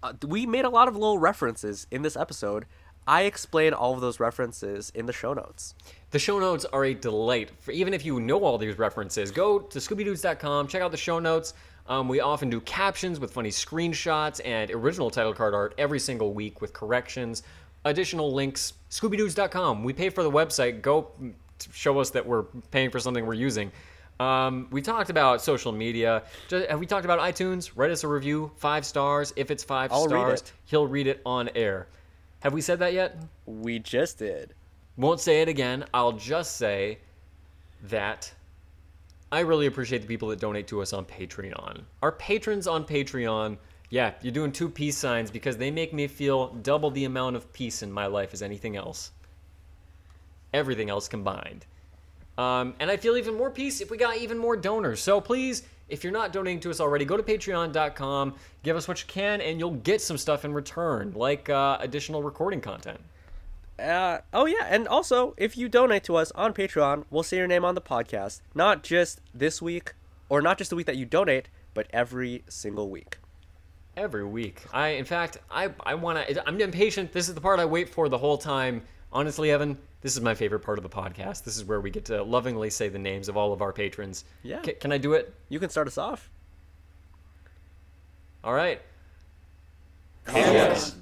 uh, 0.00 0.12
we 0.28 0.46
made 0.46 0.64
a 0.64 0.68
lot 0.68 0.86
of 0.86 0.94
little 0.94 1.18
references 1.18 1.88
in 1.90 2.02
this 2.02 2.16
episode. 2.16 2.66
I 3.04 3.22
explain 3.22 3.74
all 3.74 3.94
of 3.94 4.00
those 4.00 4.20
references 4.20 4.92
in 4.94 5.06
the 5.06 5.12
show 5.12 5.34
notes. 5.34 5.74
The 6.12 6.20
show 6.20 6.38
notes 6.38 6.66
are 6.66 6.84
a 6.84 6.94
delight. 6.94 7.50
For 7.58 7.72
even 7.72 7.94
if 7.94 8.04
you 8.04 8.20
know 8.20 8.44
all 8.44 8.56
these 8.56 8.78
references, 8.78 9.32
go 9.32 9.58
to 9.58 9.78
ScoobyDudes.com, 9.80 10.68
check 10.68 10.82
out 10.82 10.92
the 10.92 10.96
show 10.96 11.18
notes. 11.18 11.54
Um, 11.88 12.08
we 12.08 12.20
often 12.20 12.48
do 12.48 12.60
captions 12.60 13.18
with 13.18 13.32
funny 13.32 13.50
screenshots 13.50 14.40
and 14.44 14.70
original 14.70 15.10
title 15.10 15.34
card 15.34 15.52
art 15.52 15.74
every 15.78 15.98
single 15.98 16.32
week 16.32 16.60
with 16.60 16.72
corrections. 16.72 17.42
Additional 17.84 18.32
links, 18.32 18.74
ScoobyDudes.com. 18.90 19.84
We 19.84 19.92
pay 19.92 20.08
for 20.08 20.22
the 20.22 20.30
website. 20.30 20.80
Go 20.80 21.10
show 21.72 21.98
us 21.98 22.10
that 22.10 22.26
we're 22.26 22.44
paying 22.70 22.90
for 22.90 22.98
something 22.98 23.24
we're 23.26 23.34
using. 23.34 23.70
Um, 24.20 24.68
we 24.70 24.80
talked 24.80 25.10
about 25.10 25.42
social 25.42 25.72
media. 25.72 26.22
Just, 26.48 26.68
have 26.70 26.78
we 26.78 26.86
talked 26.86 27.04
about 27.04 27.18
iTunes? 27.18 27.72
Write 27.74 27.90
us 27.90 28.04
a 28.04 28.08
review, 28.08 28.50
five 28.56 28.86
stars. 28.86 29.32
If 29.36 29.50
it's 29.50 29.64
5 29.64 29.92
I'll 29.92 30.04
read 30.04 30.10
stars, 30.10 30.40
it. 30.40 30.52
he'll 30.66 30.86
read 30.86 31.06
it 31.06 31.20
on 31.26 31.50
air. 31.54 31.88
Have 32.40 32.52
we 32.52 32.60
said 32.60 32.78
that 32.78 32.92
yet? 32.92 33.16
We 33.46 33.78
just 33.78 34.18
did. 34.18 34.54
Won't 34.96 35.20
say 35.20 35.42
it 35.42 35.48
again. 35.48 35.84
I'll 35.92 36.12
just 36.12 36.56
say 36.56 36.98
that 37.84 38.32
I 39.32 39.40
really 39.40 39.66
appreciate 39.66 40.02
the 40.02 40.06
people 40.06 40.28
that 40.28 40.38
donate 40.38 40.68
to 40.68 40.80
us 40.80 40.92
on 40.92 41.04
Patreon. 41.06 41.82
Our 42.02 42.12
patrons 42.12 42.68
on 42.68 42.84
Patreon, 42.84 43.56
yeah, 43.90 44.12
you're 44.22 44.32
doing 44.32 44.52
two 44.52 44.68
peace 44.68 44.96
signs 44.96 45.30
because 45.30 45.56
they 45.56 45.70
make 45.70 45.92
me 45.92 46.06
feel 46.06 46.48
double 46.48 46.90
the 46.90 47.04
amount 47.04 47.36
of 47.36 47.52
peace 47.52 47.82
in 47.82 47.92
my 47.92 48.06
life 48.06 48.32
as 48.32 48.42
anything 48.42 48.76
else. 48.76 49.12
Everything 50.52 50.90
else 50.90 51.08
combined. 51.08 51.66
Um, 52.36 52.74
and 52.80 52.90
I 52.90 52.96
feel 52.96 53.16
even 53.16 53.36
more 53.36 53.50
peace 53.50 53.80
if 53.80 53.90
we 53.90 53.96
got 53.96 54.16
even 54.16 54.38
more 54.38 54.56
donors. 54.56 55.00
So 55.00 55.20
please, 55.20 55.62
if 55.88 56.02
you're 56.02 56.12
not 56.12 56.32
donating 56.32 56.60
to 56.60 56.70
us 56.70 56.80
already, 56.80 57.04
go 57.04 57.16
to 57.16 57.22
patreon.com, 57.22 58.34
give 58.62 58.76
us 58.76 58.88
what 58.88 59.00
you 59.00 59.06
can, 59.06 59.40
and 59.40 59.58
you'll 59.58 59.72
get 59.72 60.00
some 60.00 60.18
stuff 60.18 60.44
in 60.44 60.52
return, 60.52 61.12
like 61.14 61.48
uh, 61.48 61.76
additional 61.80 62.22
recording 62.22 62.60
content. 62.60 63.00
Uh, 63.78 64.18
oh 64.32 64.46
yeah, 64.46 64.66
and 64.68 64.86
also 64.86 65.34
if 65.36 65.56
you 65.56 65.68
donate 65.68 66.04
to 66.04 66.16
us 66.16 66.30
on 66.32 66.54
Patreon, 66.54 67.04
we'll 67.10 67.24
say 67.24 67.36
your 67.36 67.46
name 67.48 67.64
on 67.64 67.74
the 67.74 67.80
podcast. 67.80 68.40
Not 68.54 68.82
just 68.82 69.20
this 69.34 69.60
week, 69.60 69.94
or 70.28 70.40
not 70.40 70.58
just 70.58 70.70
the 70.70 70.76
week 70.76 70.86
that 70.86 70.96
you 70.96 71.04
donate, 71.04 71.48
but 71.74 71.88
every 71.92 72.44
single 72.48 72.88
week. 72.88 73.18
Every 73.96 74.24
week. 74.24 74.62
I, 74.72 74.88
in 74.88 75.04
fact, 75.04 75.38
I, 75.50 75.70
I 75.84 75.94
want 75.94 76.26
to. 76.26 76.48
I'm 76.48 76.60
impatient. 76.60 77.12
This 77.12 77.28
is 77.28 77.34
the 77.34 77.40
part 77.40 77.60
I 77.60 77.64
wait 77.64 77.88
for 77.88 78.08
the 78.08 78.18
whole 78.18 78.38
time. 78.38 78.82
Honestly, 79.12 79.52
Evan, 79.52 79.78
this 80.00 80.16
is 80.16 80.20
my 80.20 80.34
favorite 80.34 80.60
part 80.60 80.78
of 80.78 80.82
the 80.82 80.88
podcast. 80.88 81.44
This 81.44 81.56
is 81.56 81.64
where 81.64 81.80
we 81.80 81.90
get 81.90 82.04
to 82.06 82.22
lovingly 82.22 82.70
say 82.70 82.88
the 82.88 82.98
names 82.98 83.28
of 83.28 83.36
all 83.36 83.52
of 83.52 83.62
our 83.62 83.72
patrons. 83.72 84.24
Yeah. 84.42 84.60
C- 84.62 84.72
can 84.72 84.90
I 84.90 84.98
do 84.98 85.12
it? 85.12 85.32
You 85.48 85.60
can 85.60 85.70
start 85.70 85.86
us 85.86 85.96
off. 85.96 86.28
All 88.42 88.52
right. 88.52 88.80
Yes. 90.26 90.96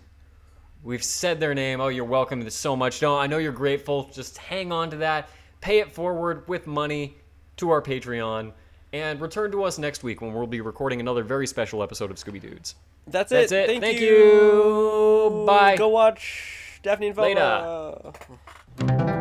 We've 0.84 1.02
said 1.02 1.40
their 1.40 1.54
name. 1.54 1.80
Oh, 1.80 1.88
you're 1.88 2.04
welcome 2.04 2.44
to 2.44 2.50
so 2.50 2.76
much. 2.76 3.00
No, 3.00 3.16
I 3.16 3.26
know 3.26 3.38
you're 3.38 3.52
grateful. 3.52 4.10
Just 4.12 4.36
hang 4.36 4.72
on 4.72 4.90
to 4.90 4.96
that. 4.98 5.30
Pay 5.60 5.78
it 5.78 5.92
forward 5.92 6.46
with 6.48 6.66
money 6.66 7.16
to 7.56 7.70
our 7.70 7.80
Patreon. 7.80 8.52
And 8.92 9.20
return 9.20 9.50
to 9.52 9.64
us 9.64 9.78
next 9.78 10.02
week 10.02 10.20
when 10.20 10.34
we'll 10.34 10.46
be 10.46 10.60
recording 10.60 11.00
another 11.00 11.22
very 11.22 11.46
special 11.46 11.82
episode 11.82 12.10
of 12.10 12.18
Scooby 12.18 12.40
Dudes. 12.40 12.74
That's, 13.06 13.30
That's 13.30 13.50
it. 13.50 13.64
it. 13.64 13.66
Thank, 13.68 13.82
Thank 13.82 14.00
you. 14.00 14.08
you. 14.08 15.44
Bye. 15.46 15.76
Go 15.76 15.88
watch 15.88 16.80
Daphne 16.82 17.08
and 17.08 17.16
Later. 17.16 17.40
Velma. 18.78 19.08